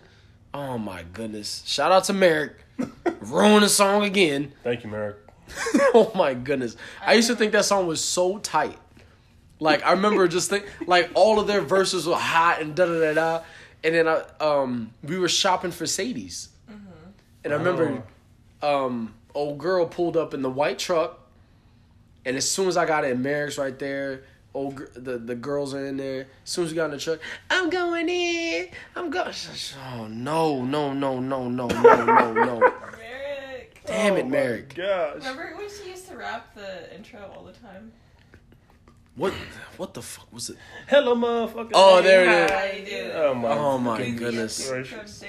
[0.52, 1.62] Oh my goodness!
[1.66, 2.56] Shout out to Merrick,
[3.20, 4.52] ruin the song again.
[4.64, 5.16] Thank you, Merrick.
[5.94, 6.76] oh my goodness!
[7.04, 8.78] I used to think that song was so tight.
[9.60, 12.98] Like I remember just think like all of their verses were hot and da da
[13.00, 13.44] da da,
[13.84, 16.48] and then I um we were shopping for Sadie's,
[17.44, 18.02] and I remember
[18.62, 21.20] um old girl pulled up in the white truck,
[22.24, 24.24] and as soon as I got in, Merrick's right there.
[24.52, 26.26] Old gr- the the girls are in there.
[26.44, 28.68] As soon as we got in the truck, I'm going in.
[28.96, 29.32] I'm going.
[29.94, 32.58] Oh no no no no no no no no!
[32.98, 33.80] Merrick.
[33.86, 34.74] Damn it, Oh Merrick.
[34.74, 35.14] Gosh.
[35.16, 37.92] Remember when she used to rap the intro all the time?
[39.14, 39.32] What
[39.76, 40.56] what the fuck was it?
[40.88, 41.70] Hello, motherfucker.
[41.74, 43.14] Oh, there it is.
[43.14, 43.20] I.
[43.20, 43.48] Oh my.
[43.52, 43.58] Goodness.
[43.60, 44.68] Oh my goodness.
[44.68, 45.24] gracious.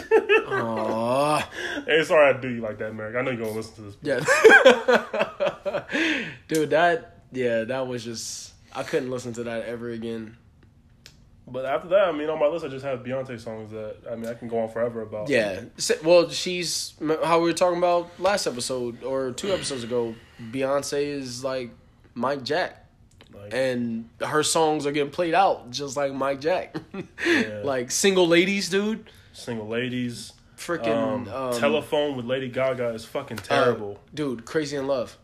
[1.86, 3.16] Hey, sorry I do you like that, Merrick.
[3.16, 3.96] I know you're gonna listen to this.
[4.02, 4.20] Yeah.
[6.48, 10.36] Dude, that yeah, that was just I couldn't listen to that ever again.
[11.46, 14.14] But after that, I mean, on my list, I just have Beyonce songs that I
[14.14, 15.28] mean, I can go on forever about.
[15.28, 15.62] Yeah.
[16.04, 16.94] Well, she's
[17.24, 20.14] how we were talking about last episode or two episodes ago.
[20.52, 21.70] Beyonce is like
[22.14, 22.76] Mike Jack.
[23.34, 26.76] Like, And her songs are getting played out just like Mike Jack.
[27.26, 27.60] Yeah.
[27.64, 29.10] Like single ladies, dude.
[29.32, 30.32] single ladies.
[30.56, 33.98] Freaking Um, um, Telephone with Lady Gaga is fucking Uh, terrible.
[34.14, 34.44] dude.
[34.44, 35.16] Crazy in Love.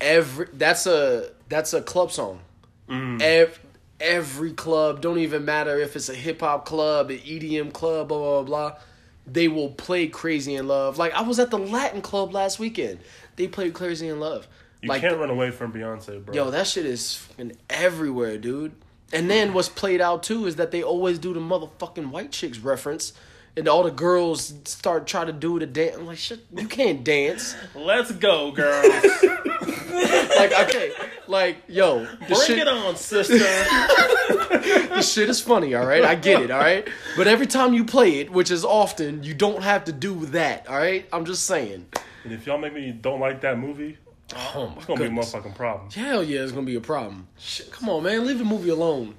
[0.00, 2.40] Every that's a that's a club song.
[2.88, 3.20] Mm.
[3.20, 3.62] Every,
[4.00, 8.18] every club, don't even matter if it's a hip hop club, an EDM club, blah
[8.18, 8.78] blah blah.
[9.26, 10.98] They will play Crazy in Love.
[10.98, 13.00] Like I was at the Latin club last weekend.
[13.36, 14.48] They played Crazy in Love.
[14.82, 16.34] you like can't run away from Beyonce, bro.
[16.34, 18.72] yo, that shit is fucking everywhere, dude.
[19.12, 22.58] And then what's played out too is that they always do the motherfucking white chicks
[22.58, 23.12] reference.
[23.56, 25.96] And all the girls start trying to do the dance.
[25.96, 27.56] I'm like, shit, you can't dance.
[27.74, 28.86] Let's go, girls.
[29.90, 30.92] like okay
[31.26, 33.36] Like, yo, the Bring shit, it on, sister.
[33.38, 36.02] the shit is funny, all right?
[36.04, 36.88] I get it, all right?
[37.16, 40.66] But every time you play it, which is often, you don't have to do that,
[40.68, 41.06] all right?
[41.12, 41.86] I'm just saying.
[42.24, 43.98] and if y'all make me don't like that movie,
[44.36, 45.32] Oh, it's gonna goodness.
[45.32, 45.90] be a motherfucking problem.
[45.90, 47.26] Hell yeah, it's gonna be a problem.
[47.38, 49.14] Shit, come on, man, leave the movie alone.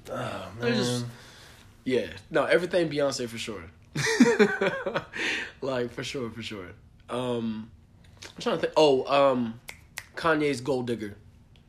[0.60, 1.04] They just-
[1.84, 3.64] yeah, no, everything Beyonce for sure.
[5.60, 6.66] like for sure, for sure.
[7.08, 7.70] Um,
[8.24, 8.72] I'm trying to think.
[8.76, 9.58] Oh, um,
[10.20, 11.16] Kanye's Gold Digger.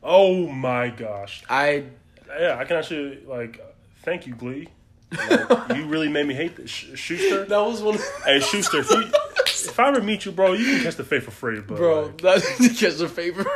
[0.02, 1.42] Oh my gosh.
[1.48, 1.84] I
[2.28, 3.60] Yeah, I can actually like
[4.02, 4.68] thank you, Glee.
[5.10, 6.70] Like, you really made me hate this.
[6.70, 7.46] Sh- Schuester.
[7.48, 9.02] that was one, Hey, Schuester, if, you,
[9.46, 12.02] if I ever meet you, bro, you can catch the fate for free, but bro.
[12.06, 13.46] like, That's Catch a favorite,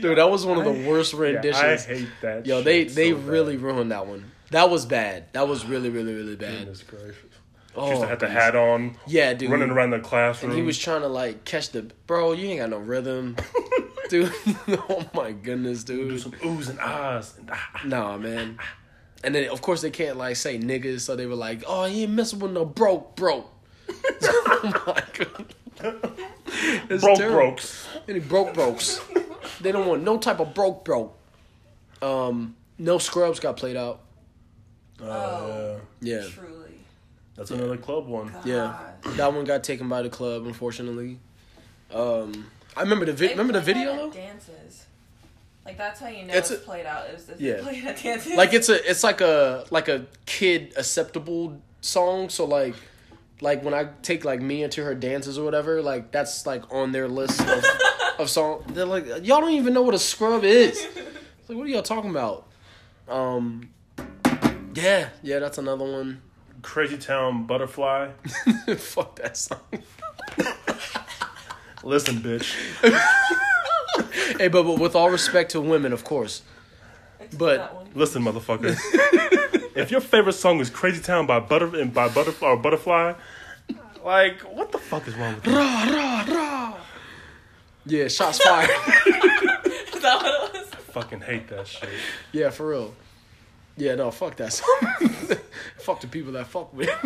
[0.00, 0.18] dude.
[0.18, 1.62] That was one of the worst yeah, renditions.
[1.64, 2.46] I hate that.
[2.46, 3.26] Yo, they they so bad.
[3.26, 4.30] really ruined that one.
[4.50, 5.32] That was bad.
[5.32, 6.58] That was really really really bad.
[6.60, 7.29] Goodness gracious.
[7.80, 9.50] Oh, Schuester had the hat on, Yeah, dude.
[9.50, 10.50] running around the classroom.
[10.52, 12.32] And he was trying to like catch the bro.
[12.32, 13.36] You ain't got no rhythm,
[14.10, 14.32] dude.
[14.68, 16.08] oh my goodness, dude.
[16.08, 17.34] do some oohs and ahs.
[17.50, 17.80] Ah.
[17.84, 18.58] Nah, man.
[19.24, 22.04] And then of course they can't like say niggas, so they were like, "Oh, he
[22.04, 23.50] ain't messing with no broke, broke."
[24.22, 25.54] oh my god.
[26.90, 27.36] It's Broke terrible.
[27.38, 27.86] brokes.
[28.08, 29.00] Any broke brokes.
[29.60, 31.16] they don't want no type of broke broke.
[32.02, 34.00] Um, no scrubs got played out.
[35.02, 36.59] Uh, Yeah, Truly.
[37.40, 38.30] That's another club one.
[38.44, 38.78] yeah.
[39.16, 41.18] That one got taken by the club, unfortunately.
[41.90, 42.46] Um,
[42.76, 44.10] I remember the vi- They remember the video though.
[44.10, 44.84] Dances.
[45.64, 47.08] Like that's how you know It's it's, a- played out.
[47.08, 47.54] Is if Yeah.
[47.56, 48.34] they played at dances.
[48.36, 52.74] like it's a it's like a like a kid acceptable song so like
[53.40, 56.92] like when i take like mia to her dances or whatever like that's like on
[56.92, 57.64] their list of,
[58.18, 60.96] of song they're like y'all don't even know what a scrub is It's
[61.48, 62.46] like what are y'all talking about
[63.08, 63.70] um
[64.74, 66.20] yeah yeah that's another one
[66.62, 68.08] Crazy Town Butterfly.
[68.76, 69.58] fuck that song
[71.82, 72.54] Listen, bitch.
[74.38, 76.42] hey but, but with all respect to women of course
[77.36, 78.76] but- Listen, motherfucker.
[79.76, 83.14] if your favorite song is Crazy Town by Butter and by Butterfly or Butterfly,
[84.04, 85.56] like what the fuck is wrong with you?
[85.56, 86.76] rah, rah, rah.
[87.86, 88.68] yeah shots fired
[89.06, 90.68] Is that what it was?
[90.92, 91.88] Fucking hate that shit.
[92.32, 92.94] Yeah, for real.
[93.76, 94.76] Yeah, no, fuck that song.
[95.78, 96.88] fuck the people that fuck with.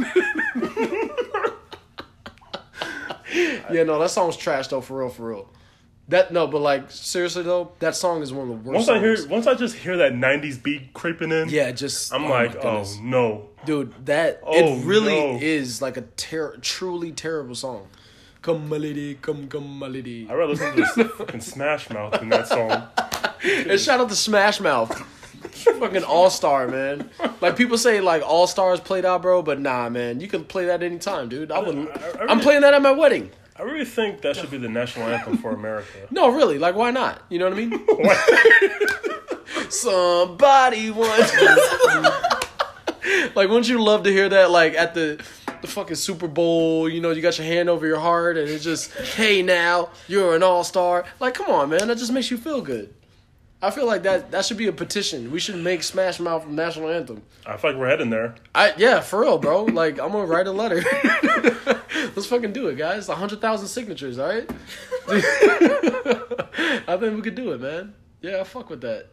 [3.34, 5.48] yeah, no, that song's trash though, for real, for real.
[6.08, 8.74] That no, but like seriously though, that song is one of the worst.
[8.74, 9.28] Once I hear, songs.
[9.28, 12.84] once I just hear that '90s beat creeping in, yeah, just I'm oh like, oh
[13.00, 13.48] no.
[13.64, 15.38] dude, that Oh, it really no.
[15.40, 17.86] is like a ter- truly terrible song.
[18.42, 20.26] Come my lady, come come my lady.
[20.28, 22.88] I'd rather listen to this fucking Smash Mouth than that song.
[23.42, 24.90] And shout out to Smash Mouth.
[25.55, 27.08] Fucking all star, man.
[27.41, 29.42] Like people say, like all stars played out, bro.
[29.42, 31.50] But nah, man, you can play that anytime, dude.
[31.52, 31.76] I would.
[31.76, 33.31] I- I I'm playing that at my wedding.
[33.57, 35.86] I really think that should be the national anthem for America.
[36.10, 36.58] No, really.
[36.58, 37.23] Like, why not?
[37.28, 37.86] You know what I mean?
[39.70, 41.33] Somebody once.
[43.34, 44.50] like, wouldn't you love to hear that?
[44.50, 45.24] Like at the
[45.60, 48.62] the fucking Super Bowl, you know, you got your hand over your heart, and it's
[48.62, 51.07] just, hey, now you're an all star.
[51.20, 51.89] Like, come on, man.
[51.89, 52.92] That just makes you feel good.
[53.64, 55.30] I feel like that that should be a petition.
[55.30, 57.22] We should make Smash Mouth national anthem.
[57.46, 58.34] I feel like we're heading there.
[58.54, 59.64] I yeah, for real, bro.
[59.64, 60.82] Like I'm gonna write a letter.
[62.14, 63.08] Let's fucking do it, guys.
[63.08, 64.48] A hundred thousand signatures, all right?
[66.86, 67.94] I think we could do it, man.
[68.20, 69.06] Yeah, I fuck with that.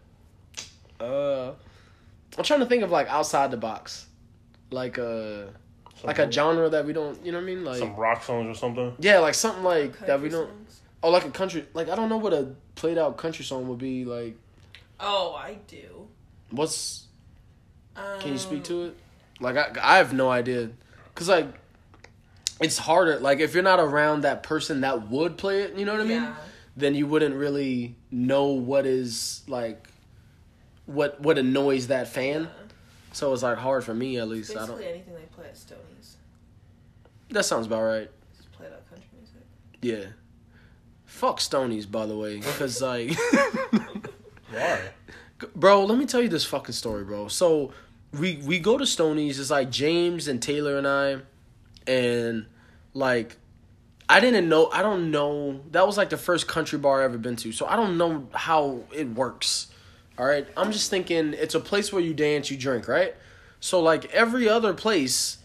[1.00, 1.54] Uh,
[2.38, 4.08] I'm trying to think of like outside the box,
[4.70, 5.44] like uh,
[6.04, 7.64] like a genre that we don't, you know what I mean?
[7.64, 8.94] Like Some rock songs or something.
[9.00, 10.48] yeah, like something like that we don't.
[10.48, 10.82] songs?
[11.04, 11.66] Oh, like a country.
[11.74, 14.06] Like I don't know what a played out country song would be.
[14.06, 14.36] Like
[15.00, 16.08] Oh, I do.
[16.52, 17.06] what's
[17.96, 18.98] Um, Can you speak to it?
[19.40, 20.70] Like I, I have no idea,
[21.16, 21.48] cause like,
[22.60, 23.20] it's harder.
[23.20, 26.06] Like if you're not around that person that would play it, you know what I
[26.06, 26.22] mean?
[26.24, 26.36] Yeah.
[26.78, 29.88] Then you wouldn't really know what is like,
[30.86, 32.44] what what annoys that fan.
[32.44, 32.50] Yeah.
[33.14, 34.52] So it's like hard for me at least.
[34.52, 34.92] I Basically don't.
[34.94, 36.18] anything they play at Stoney's.
[37.32, 38.10] That sounds about right.
[38.38, 39.42] Just play that country music.
[39.82, 40.12] Yeah.
[41.22, 43.16] Fuck Stonies, by the way, because like.
[44.52, 44.82] Why?
[45.56, 47.72] bro let me tell you this fucking story bro so
[48.14, 51.18] we we go to stonies it's like james and taylor and i
[51.88, 52.46] and
[52.94, 53.38] like
[54.08, 57.18] i didn't know i don't know that was like the first country bar i ever
[57.18, 59.72] been to so i don't know how it works
[60.20, 63.16] all right i'm just thinking it's a place where you dance you drink right
[63.60, 65.40] so like every other place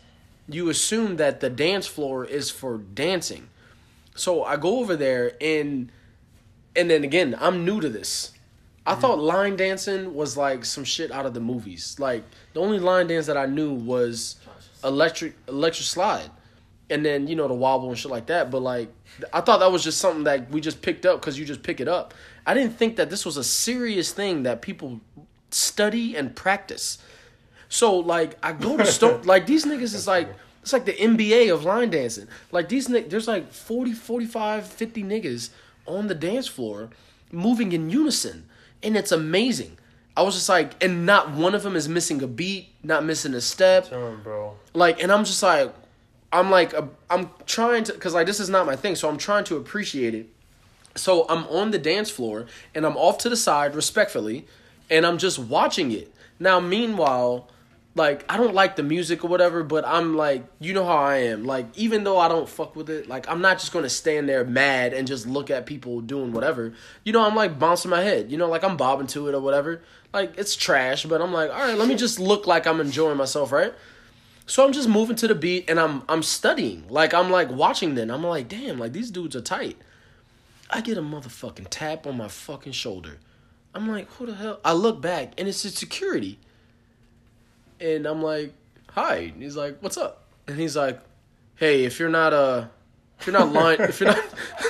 [0.47, 3.49] you assume that the dance floor is for dancing
[4.17, 5.91] so i go over there and
[6.75, 8.33] and then again i'm new to this
[8.87, 11.97] I thought line dancing was like some shit out of the movies.
[11.99, 12.23] Like
[12.53, 14.37] the only line dance that I knew was
[14.85, 16.31] electric electric slide.
[16.89, 18.49] and then you know the wobble and shit like that.
[18.51, 18.89] But like,
[19.33, 21.81] I thought that was just something that we just picked up because you just pick
[21.81, 22.15] it up.
[22.47, 25.01] I didn't think that this was a serious thing that people
[25.51, 26.99] study and practice.
[27.69, 30.29] So like, I go to store like these niggas is like.
[30.67, 32.27] It's like the NBA of line dancing.
[32.51, 35.51] Like these there's like 40, 45, 50 niggas
[35.87, 36.91] on the dance floor
[37.31, 38.49] moving in unison.
[38.83, 39.79] And it's amazing.
[40.17, 43.33] I was just like, and not one of them is missing a beat, not missing
[43.35, 43.91] a step.
[43.91, 44.57] Damn, bro.
[44.75, 45.73] Like, and I'm just like,
[46.33, 49.19] I'm like, uh, I'm trying to, cause like this is not my thing, so I'm
[49.19, 50.27] trying to appreciate it.
[50.97, 54.49] So I'm on the dance floor and I'm off to the side respectfully,
[54.91, 56.13] and I'm just watching it.
[56.41, 57.49] Now, meanwhile,
[57.97, 61.17] like I don't like the music or whatever, but I'm like, you know how I
[61.17, 61.45] am.
[61.45, 64.45] Like, even though I don't fuck with it, like I'm not just gonna stand there
[64.45, 66.75] mad and just look at people doing whatever.
[67.05, 68.31] You know, I'm like bouncing my head.
[68.31, 69.83] You know, like I'm bobbing to it or whatever.
[70.13, 73.17] Like it's trash, but I'm like, all right, let me just look like I'm enjoying
[73.17, 73.73] myself, right?
[74.45, 76.85] So I'm just moving to the beat and I'm I'm studying.
[76.91, 78.11] Like I'm like watching them.
[78.11, 79.79] I'm like, damn, like these dudes are tight.
[80.69, 83.19] I get a motherfucking tap on my fucking shoulder.
[83.75, 84.61] I'm like, who the hell?
[84.65, 86.39] I look back and it's a security.
[87.81, 88.53] And I'm like,
[88.91, 89.17] hi.
[89.35, 90.25] And he's like, what's up?
[90.49, 91.01] And he's like,
[91.57, 92.67] hey, if you're not uh
[93.19, 94.25] if you're not line if you're not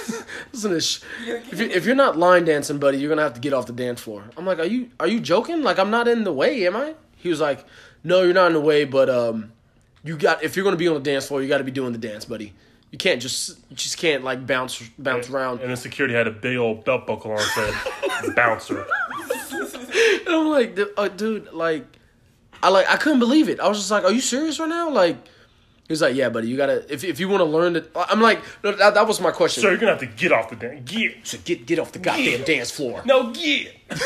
[0.52, 3.40] listen to sh- if, you, if you're not line dancing, buddy, you're gonna have to
[3.40, 4.24] get off the dance floor.
[4.36, 5.62] I'm like, are you are you joking?
[5.62, 6.94] Like I'm not in the way, am I?
[7.16, 7.64] He was like,
[8.04, 9.52] no, you're not in the way, but um,
[10.04, 11.92] you got if you're gonna be on the dance floor, you got to be doing
[11.92, 12.52] the dance, buddy.
[12.92, 15.60] You can't just you just can't like bounce bounce around.
[15.60, 17.74] And the security had a big old belt buckle on said
[18.34, 18.86] bouncer.
[20.26, 21.84] And I'm like, "Du- uh, dude, like,
[22.62, 23.60] I like I couldn't believe it.
[23.60, 24.90] I was just like, are you serious right now?
[24.90, 25.16] Like,
[25.86, 27.90] he was like, yeah, buddy, you gotta if if you want to learn it.
[27.94, 29.62] I'm like, no, that, that was my question.
[29.62, 30.90] So you're gonna have to get off the dance.
[30.90, 31.26] Get.
[31.26, 33.02] So get get off the goddamn dance floor.
[33.04, 33.74] No, get.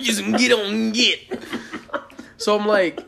[0.00, 1.20] You just get on get.
[2.36, 3.00] So I'm like,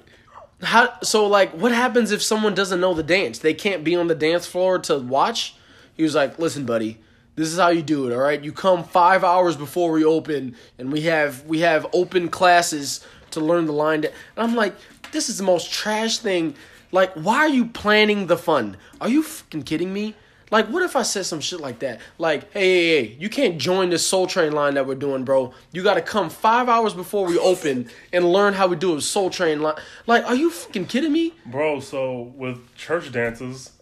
[0.62, 1.00] how?
[1.02, 3.40] So like, what happens if someone doesn't know the dance?
[3.40, 5.56] They can't be on the dance floor to watch.
[5.96, 6.98] He was like, listen, buddy.
[7.36, 8.40] This is how you do it, all right?
[8.40, 13.40] You come five hours before we open, and we have we have open classes to
[13.40, 14.02] learn the line.
[14.02, 14.74] da-" And I'm like,
[15.12, 16.54] this is the most trash thing.
[16.92, 18.76] Like, why are you planning the fun?
[19.00, 20.14] Are you fucking kidding me?
[20.50, 22.00] Like, what if I said some shit like that?
[22.18, 25.52] Like, hey, hey, hey, you can't join this Soul Train line that we're doing, bro.
[25.72, 29.00] You got to come five hours before we open and learn how we do a
[29.00, 29.76] Soul Train line.
[30.06, 31.34] Like, are you fucking kidding me?
[31.46, 33.72] Bro, so with church dances,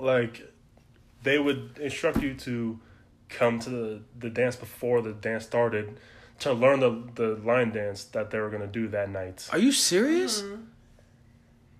[0.00, 0.52] like
[1.22, 2.80] they would instruct you to
[3.28, 5.98] come to the, the dance before the dance started
[6.40, 9.48] to learn the, the line dance that they were gonna do that night.
[9.52, 10.42] Are you serious?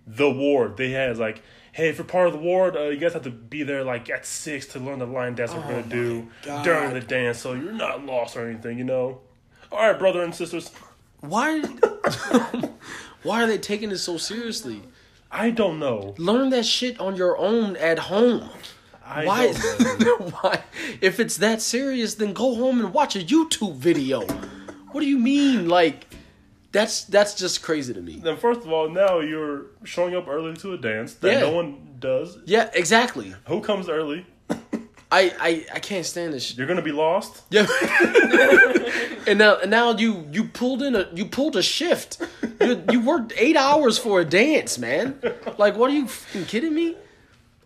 [0.07, 3.13] The ward they had like, hey, if you're part of the ward, uh, you guys
[3.13, 6.29] have to be there like at six to learn the line dance we're gonna do
[6.43, 6.65] God.
[6.65, 9.21] during the dance, so you're not lost or anything, you know.
[9.73, 10.71] All right, brother and sisters.
[11.21, 11.61] Why?
[13.23, 14.83] why are they taking it so seriously?
[15.31, 16.15] I don't know.
[16.19, 18.51] Learn that shit on your own at home.
[19.11, 19.53] I Why?
[20.41, 20.63] why?
[21.01, 24.21] If it's that serious, then go home and watch a YouTube video.
[24.93, 25.69] What do you mean?
[25.69, 26.07] Like,
[26.73, 28.21] that's that's just crazy to me.
[28.23, 31.41] Then first of all, now you're showing up early to a dance that Yeah.
[31.41, 32.39] no one does.
[32.45, 33.35] Yeah, exactly.
[33.47, 34.27] Who comes early?
[35.13, 36.59] I I, I can't stand this shit.
[36.59, 37.43] You're gonna be lost.
[37.51, 37.67] Yeah.
[39.27, 42.19] and now and now you you pulled in a you pulled a shift.
[42.61, 45.19] You you worked eight hours for a dance, man.
[45.59, 46.07] Like, what are you
[46.47, 46.97] kidding me?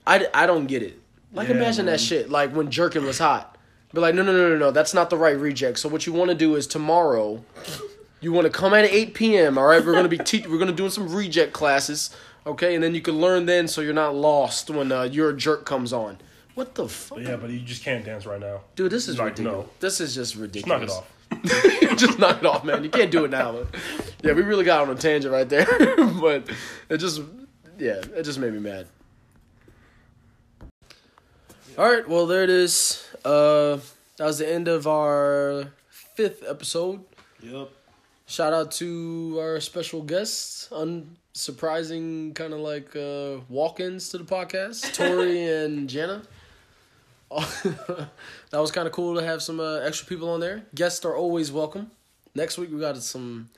[0.07, 1.01] I, I don't get it.
[1.35, 1.95] Like, Yeah, imagine man.
[1.95, 2.31] that shit.
[2.31, 3.51] Like when jerking was hot.
[3.93, 4.71] Be like, no, no, no, no, no.
[4.73, 5.79] That's not the right reject.
[5.79, 7.45] So what you want to do is tomorrow,
[8.21, 9.57] you want to come at eight p.m.
[9.59, 12.11] All right, we're gonna be te- we're gonna doing some reject classes.
[12.47, 15.65] Okay, and then you can learn then, so you're not lost when uh, your jerk
[15.65, 16.19] comes on.
[16.57, 18.61] What the fuck, Yeah, but you just can't dance right now.
[18.77, 18.91] dude?
[18.93, 19.65] This is Like, ridiculous.
[19.67, 19.71] no.
[19.81, 20.91] This is just Just ridiculous.
[21.31, 21.51] knock it
[21.91, 21.97] off.
[21.99, 22.83] just knock it off, man.
[22.85, 23.65] You can't do it now.
[24.23, 25.67] Yeah, we really got on a tangent right there,
[26.21, 26.49] but
[26.89, 27.23] it just,
[27.79, 28.87] yeah, it just made me mad.
[31.77, 33.05] All right, well there it is.
[33.25, 33.79] Uh,
[34.17, 37.05] that was the end of our fifth episode.
[37.43, 37.69] Yep.
[38.27, 44.95] Shout out to our special guests, unsurprising kind of like uh, walk-ins to the podcast,
[44.95, 46.23] Tori and Jenna.
[47.33, 48.09] that
[48.53, 50.63] was kind of cool to have some uh, extra people on there.
[50.77, 51.91] Guests are always welcome.
[52.37, 53.49] Next week we got some.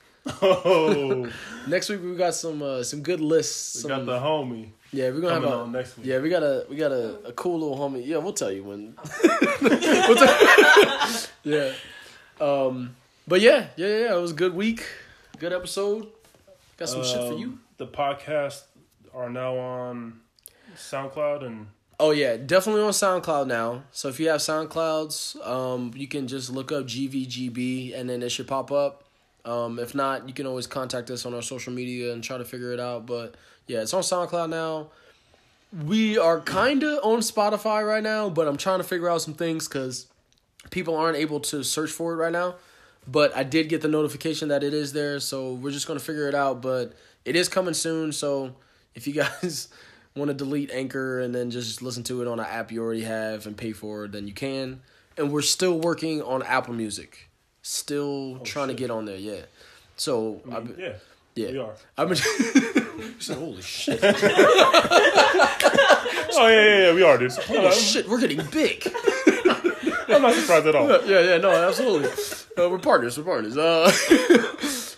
[0.43, 1.29] Oh,
[1.67, 3.77] Next week we got some uh, some good lists.
[3.77, 6.07] we Some, got the homie yeah, we're gonna have a on next week.
[6.07, 8.07] yeah we got a we got a, a cool little homie.
[8.07, 8.97] Yeah, we'll tell you when.
[9.61, 11.73] We'll tell- yeah,
[12.41, 12.95] um,
[13.27, 14.87] but yeah, yeah, yeah, it was a good week,
[15.39, 16.07] good episode.
[16.77, 17.59] Got some shit for Um, you.
[17.79, 18.63] The podcasts
[19.13, 20.21] are now on
[20.77, 21.67] SoundCloud and
[21.99, 23.83] Oh yeah, definitely on SoundCloud now.
[23.91, 28.29] So if you have SoundClouds, um, you can just look up GVGB and then it
[28.31, 29.05] should pop up.
[29.47, 32.45] Um, if not, you can always contact us on our social media and try to
[32.45, 33.07] figure it out.
[33.07, 34.89] But yeah, it's on SoundCloud now.
[35.85, 39.35] we are kind of on Spotify right now, but I'm trying to figure out some
[39.35, 40.07] things because
[40.71, 42.57] people aren't able to search for it right now.
[43.09, 46.29] But I did get the notification that it is there, so we're just gonna figure
[46.29, 46.61] it out.
[46.61, 46.95] But
[47.25, 48.55] it is coming soon, so
[48.95, 49.69] if you guys
[50.17, 53.03] want to delete Anchor and then just listen to it on an app you already
[53.03, 54.81] have and pay for it, then you can.
[55.17, 57.26] And we're still working on Apple Music,
[57.67, 59.17] still trying to get on there.
[59.17, 59.43] Yeah.
[59.97, 60.93] So I mean, I've, yeah,
[61.35, 61.73] yeah, we are.
[61.99, 62.17] I've been.
[63.19, 64.01] Said, Holy shit!
[66.39, 67.33] Oh yeah, yeah, yeah, we are, dude.
[67.33, 68.09] Holy shit!
[68.09, 68.87] We're getting big.
[70.09, 70.89] I'm not surprised at all.
[71.07, 72.09] yeah, yeah, no, absolutely.
[72.57, 73.19] Uh, we're partners.
[73.19, 73.57] We're partners.
[73.57, 73.91] Uh,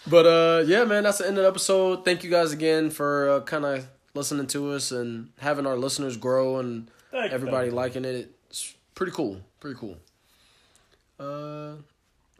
[0.10, 2.04] but uh, yeah, man, that's the end of the episode.
[2.04, 6.16] Thank you guys again for uh, kind of listening to us and having our listeners
[6.16, 7.74] grow and Thank everybody you.
[7.74, 8.30] liking it.
[8.50, 9.40] It's pretty cool.
[9.60, 9.96] Pretty cool.
[11.18, 11.76] Uh,